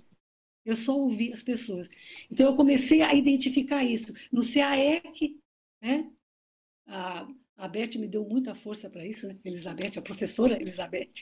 Eu 0.66 0.76
só 0.76 0.98
ouvi 0.98 1.32
as 1.32 1.42
pessoas. 1.42 1.88
Então, 2.30 2.50
eu 2.50 2.56
comecei 2.56 3.00
a 3.00 3.14
identificar 3.14 3.84
isso. 3.84 4.12
No 4.32 4.42
CAEC, 4.42 5.40
né? 5.80 6.10
A, 6.86 7.28
a 7.56 7.68
Beth 7.68 7.96
me 7.96 8.08
deu 8.08 8.24
muita 8.28 8.54
força 8.54 8.90
para 8.90 9.06
isso, 9.06 9.28
né? 9.28 9.38
Elizabeth, 9.44 9.98
a 9.98 10.02
professora 10.02 10.56
Elizabeth, 10.60 11.12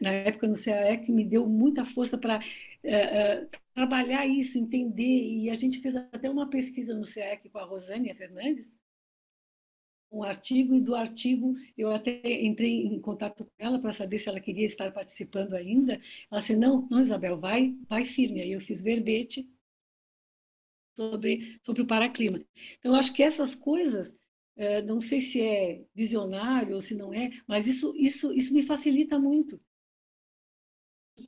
na 0.00 0.10
época 0.10 0.46
no 0.46 0.54
CAEC, 0.54 1.10
me 1.10 1.24
deu 1.24 1.48
muita 1.48 1.84
força 1.84 2.16
para 2.16 2.40
é, 2.84 2.94
é, 2.94 3.48
trabalhar 3.74 4.26
isso, 4.26 4.58
entender. 4.58 5.02
E 5.02 5.50
a 5.50 5.54
gente 5.54 5.80
fez 5.80 5.96
até 5.96 6.30
uma 6.30 6.48
pesquisa 6.48 6.94
no 6.94 7.04
CAEC 7.04 7.48
com 7.50 7.58
a 7.58 7.64
Rosânia 7.64 8.14
Fernandes, 8.14 8.72
um 10.18 10.22
artigo, 10.22 10.74
e 10.74 10.80
do 10.80 10.94
artigo 10.94 11.54
eu 11.76 11.90
até 11.92 12.20
entrei 12.42 12.86
em 12.86 13.00
contato 13.00 13.44
com 13.44 13.50
ela 13.58 13.78
para 13.80 13.92
saber 13.92 14.18
se 14.18 14.28
ela 14.28 14.40
queria 14.40 14.66
estar 14.66 14.92
participando 14.92 15.54
ainda. 15.54 16.00
Ela 16.30 16.40
disse, 16.40 16.56
não, 16.56 16.88
não, 16.90 17.00
Isabel, 17.00 17.38
vai, 17.38 17.74
vai 17.88 18.04
firme. 18.04 18.40
Aí 18.40 18.52
eu 18.52 18.60
fiz 18.60 18.82
verbete 18.82 19.48
sobre, 20.96 21.60
sobre 21.64 21.82
o 21.82 21.86
paraclima. 21.86 22.38
Então, 22.78 22.92
eu 22.92 22.94
acho 22.94 23.12
que 23.12 23.22
essas 23.22 23.54
coisas, 23.54 24.16
é, 24.56 24.82
não 24.82 25.00
sei 25.00 25.20
se 25.20 25.40
é 25.40 25.84
visionário 25.94 26.74
ou 26.76 26.82
se 26.82 26.94
não 26.94 27.12
é, 27.12 27.30
mas 27.46 27.66
isso, 27.66 27.94
isso, 27.96 28.32
isso 28.32 28.54
me 28.54 28.62
facilita 28.62 29.18
muito. 29.18 29.60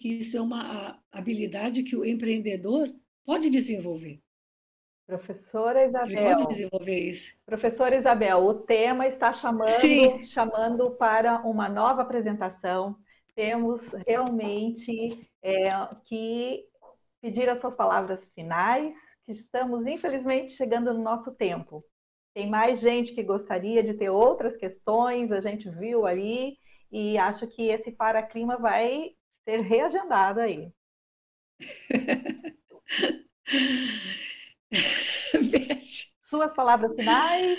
Que 0.00 0.08
isso 0.08 0.36
é 0.36 0.40
uma 0.40 1.02
habilidade 1.10 1.82
que 1.82 1.96
o 1.96 2.04
empreendedor 2.04 2.92
pode 3.24 3.50
desenvolver. 3.50 4.20
Professora 5.06 5.86
Isabel. 5.86 6.36
pode 6.36 6.48
desenvolver 6.48 6.98
isso. 6.98 7.32
Professora 7.46 7.94
Isabel, 7.94 8.38
o 8.38 8.54
tema 8.54 9.06
está 9.06 9.32
chamando, 9.32 10.24
chamando 10.24 10.90
para 10.96 11.38
uma 11.46 11.68
nova 11.68 12.02
apresentação. 12.02 12.98
Temos 13.34 13.82
realmente 14.06 15.30
é, 15.42 15.68
que 16.04 16.64
pedir 17.20 17.48
as 17.48 17.60
suas 17.60 17.76
palavras 17.76 18.32
finais, 18.32 18.96
que 19.24 19.30
estamos, 19.30 19.86
infelizmente, 19.86 20.50
chegando 20.52 20.92
no 20.92 21.02
nosso 21.02 21.32
tempo. 21.32 21.84
Tem 22.34 22.50
mais 22.50 22.80
gente 22.80 23.14
que 23.14 23.22
gostaria 23.22 23.84
de 23.84 23.94
ter 23.94 24.10
outras 24.10 24.56
questões, 24.56 25.30
a 25.30 25.40
gente 25.40 25.70
viu 25.70 26.04
aí, 26.04 26.56
e 26.90 27.16
acho 27.16 27.46
que 27.46 27.68
esse 27.68 27.92
para-clima 27.92 28.56
vai 28.56 29.12
ser 29.44 29.60
reagendado 29.60 30.40
aí. 30.40 30.72
Suas 36.22 36.52
palavras 36.54 36.94
finais? 36.94 37.58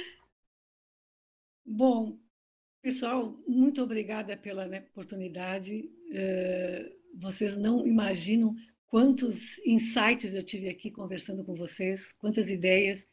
Bom, 1.65 2.17
pessoal, 2.81 3.37
muito 3.47 3.81
obrigada 3.81 4.35
pela 4.37 4.65
né, 4.65 4.85
oportunidade. 4.91 5.89
Uh, 6.09 6.97
vocês 7.19 7.57
não 7.57 7.85
imaginam 7.85 8.55
quantos 8.87 9.57
insights 9.65 10.33
eu 10.33 10.43
tive 10.43 10.69
aqui 10.69 10.89
conversando 10.91 11.43
com 11.43 11.55
vocês, 11.55 12.13
quantas 12.13 12.49
ideias. 12.49 13.07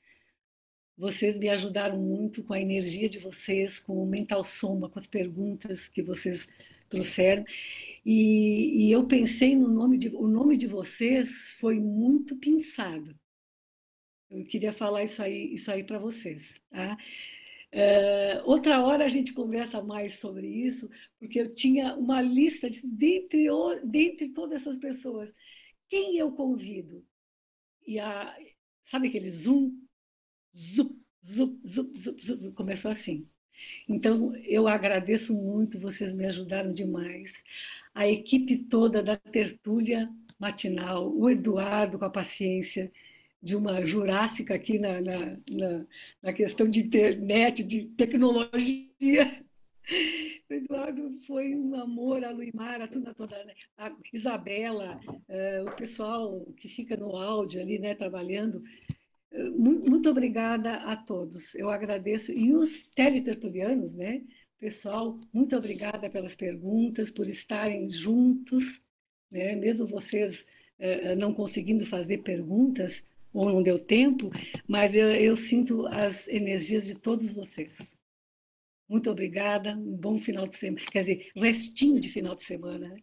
Vocês 0.96 1.36
me 1.38 1.48
ajudaram 1.48 1.98
muito 1.98 2.44
com 2.44 2.52
a 2.52 2.60
energia 2.60 3.08
de 3.08 3.18
vocês, 3.18 3.80
com 3.80 4.00
o 4.00 4.06
mental 4.06 4.44
soma, 4.44 4.88
com 4.88 4.98
as 4.98 5.06
perguntas 5.06 5.88
que 5.88 6.02
vocês 6.02 6.48
trouxeram. 6.88 7.44
E, 8.06 8.86
e, 8.86 8.92
eu 8.92 9.04
pensei 9.06 9.56
no 9.56 9.66
nome 9.66 9.98
de 9.98 10.08
o 10.08 10.28
nome 10.28 10.56
de 10.56 10.66
vocês 10.66 11.54
foi 11.58 11.80
muito 11.80 12.36
pensado. 12.36 13.18
Eu 14.34 14.44
queria 14.46 14.72
falar 14.72 15.04
isso 15.04 15.22
aí 15.22 15.54
isso 15.54 15.70
aí 15.70 15.84
para 15.84 15.98
vocês, 15.98 16.54
tá? 16.70 16.96
É, 17.72 18.40
outra 18.44 18.80
hora 18.84 19.04
a 19.04 19.08
gente 19.08 19.32
conversa 19.32 19.82
mais 19.82 20.14
sobre 20.20 20.46
isso, 20.46 20.88
porque 21.18 21.40
eu 21.40 21.54
tinha 21.54 21.94
uma 21.96 22.22
lista 22.22 22.70
de, 22.70 22.80
dentre, 22.86 23.48
dentre 23.84 24.28
todas 24.30 24.62
essas 24.62 24.78
pessoas, 24.78 25.34
quem 25.88 26.16
eu 26.16 26.32
convido? 26.32 27.04
E 27.86 27.98
a, 27.98 28.36
sabe 28.84 29.08
aquele 29.08 29.30
zoom? 29.30 29.72
Zup, 30.56 30.96
zup, 31.26 31.60
zup, 31.66 31.98
zup, 31.98 32.22
zup, 32.24 32.52
começou 32.54 32.90
assim. 32.90 33.28
Então, 33.88 34.34
eu 34.36 34.68
agradeço 34.68 35.34
muito, 35.34 35.78
vocês 35.80 36.14
me 36.14 36.26
ajudaram 36.26 36.72
demais. 36.72 37.32
A 37.94 38.08
equipe 38.08 38.58
toda 38.58 39.02
da 39.02 39.16
tertúlia 39.16 40.08
matinal, 40.38 41.12
o 41.16 41.30
Eduardo 41.30 41.98
com 41.98 42.04
a 42.04 42.10
paciência 42.10 42.92
de 43.44 43.54
uma 43.54 43.84
jurássica 43.84 44.54
aqui 44.54 44.78
na, 44.78 45.02
na, 45.02 45.18
na, 45.52 45.86
na 46.22 46.32
questão 46.32 46.66
de 46.66 46.80
internet, 46.80 47.62
de 47.62 47.84
tecnologia. 47.90 49.44
Eduardo 50.48 51.18
foi 51.26 51.54
um 51.54 51.74
amor, 51.74 52.24
a 52.24 52.30
Luimar, 52.30 52.80
a 52.80 52.88
toda, 52.88 53.44
né? 53.44 53.52
a 53.76 53.92
Isabela, 54.14 54.98
uh, 55.06 55.68
o 55.68 55.76
pessoal 55.76 56.40
que 56.56 56.68
fica 56.68 56.96
no 56.96 57.16
áudio 57.16 57.60
ali, 57.60 57.78
né, 57.78 57.94
trabalhando. 57.94 58.62
Muito 59.58 60.08
obrigada 60.08 60.76
a 60.76 60.96
todos. 60.96 61.54
Eu 61.56 61.68
agradeço. 61.68 62.32
E 62.32 62.54
os 62.54 62.86
teletertulianos, 62.94 63.96
né? 63.96 64.22
Pessoal, 64.60 65.18
muito 65.32 65.56
obrigada 65.56 66.08
pelas 66.08 66.36
perguntas, 66.36 67.10
por 67.10 67.26
estarem 67.26 67.90
juntos, 67.90 68.80
né? 69.30 69.56
mesmo 69.56 69.88
vocês 69.88 70.46
uh, 70.78 71.16
não 71.18 71.34
conseguindo 71.34 71.84
fazer 71.84 72.18
perguntas, 72.18 73.02
ou 73.34 73.50
não 73.50 73.62
deu 73.62 73.78
tempo, 73.78 74.30
mas 74.66 74.94
eu, 74.94 75.10
eu 75.10 75.36
sinto 75.36 75.86
as 75.88 76.28
energias 76.28 76.86
de 76.86 76.98
todos 76.98 77.32
vocês. 77.32 77.92
Muito 78.88 79.10
obrigada, 79.10 79.72
um 79.72 79.96
bom 79.96 80.16
final 80.16 80.46
de 80.46 80.56
semana, 80.56 80.86
quer 80.90 81.00
dizer, 81.00 81.30
restinho 81.34 82.00
de 82.00 82.08
final 82.08 82.34
de 82.34 82.42
semana. 82.42 82.88
Né? 82.88 82.96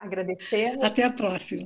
Agradecemos. 0.00 0.82
Até 0.82 1.02
a 1.02 1.12
próxima. 1.12 1.64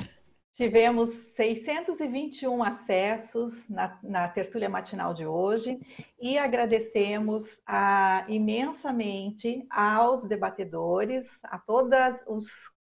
Tivemos 0.55 1.11
621 1.35 2.63
acessos 2.63 3.67
na, 3.71 3.99
na 4.03 4.29
tertúlia 4.29 4.69
matinal 4.69 5.15
de 5.15 5.25
hoje 5.25 5.79
e 6.21 6.37
agradecemos 6.37 7.59
a, 7.67 8.27
imensamente 8.29 9.65
aos 9.71 10.29
debatedores, 10.29 11.27
a 11.45 11.59
todos 11.59 11.97
os 12.27 12.47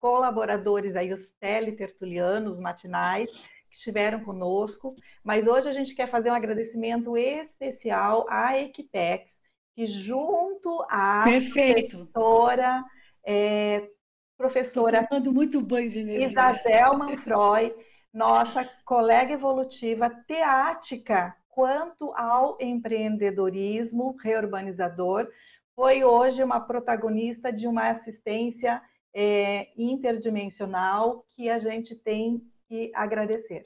colaboradores 0.01 0.95
aí, 0.95 1.13
os 1.13 1.31
teletertulianos 1.39 2.59
matinais 2.59 3.49
que 3.75 3.79
estiveram 3.79 4.23
conosco, 4.23 4.95
mas 5.21 5.47
hoje 5.47 5.67
a 5.67 5.73
gente 5.73 5.93
quer 5.93 6.09
fazer 6.09 6.31
um 6.31 6.33
agradecimento 6.33 7.17
especial 7.17 8.25
à 8.29 8.57
Equipex, 8.57 9.29
que 9.75 9.85
junto 9.85 10.81
à 10.89 11.23
Perfeito. 11.25 11.97
professora 11.97 12.83
é, 13.25 13.89
professora 14.37 15.07
muito 15.31 15.61
banho 15.61 15.89
de 15.89 15.99
energia. 15.99 16.27
Isabel 16.27 16.97
Manfroy, 16.97 17.75
nossa 18.13 18.63
colega 18.85 19.33
evolutiva 19.33 20.09
teática 20.25 21.35
quanto 21.49 22.13
ao 22.13 22.57
empreendedorismo 22.61 24.15
reurbanizador, 24.21 25.27
foi 25.73 26.03
hoje 26.03 26.43
uma 26.43 26.61
protagonista 26.61 27.51
de 27.51 27.67
uma 27.67 27.89
assistência 27.89 28.81
é, 29.13 29.69
interdimensional 29.77 31.25
que 31.35 31.49
a 31.49 31.59
gente 31.59 31.95
tem 31.95 32.41
que 32.67 32.91
agradecer. 32.93 33.63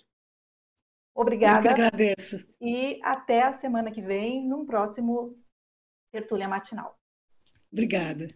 Obrigada. 1.13 1.59
Eu 1.59 1.61
que 1.61 1.67
agradeço. 1.67 2.47
E 2.61 2.99
até 3.03 3.43
a 3.43 3.57
semana 3.57 3.91
que 3.91 4.01
vem, 4.01 4.47
num 4.47 4.65
próximo 4.65 5.37
Tertúlia 6.11 6.47
Matinal. 6.47 6.97
Obrigada. 7.71 8.27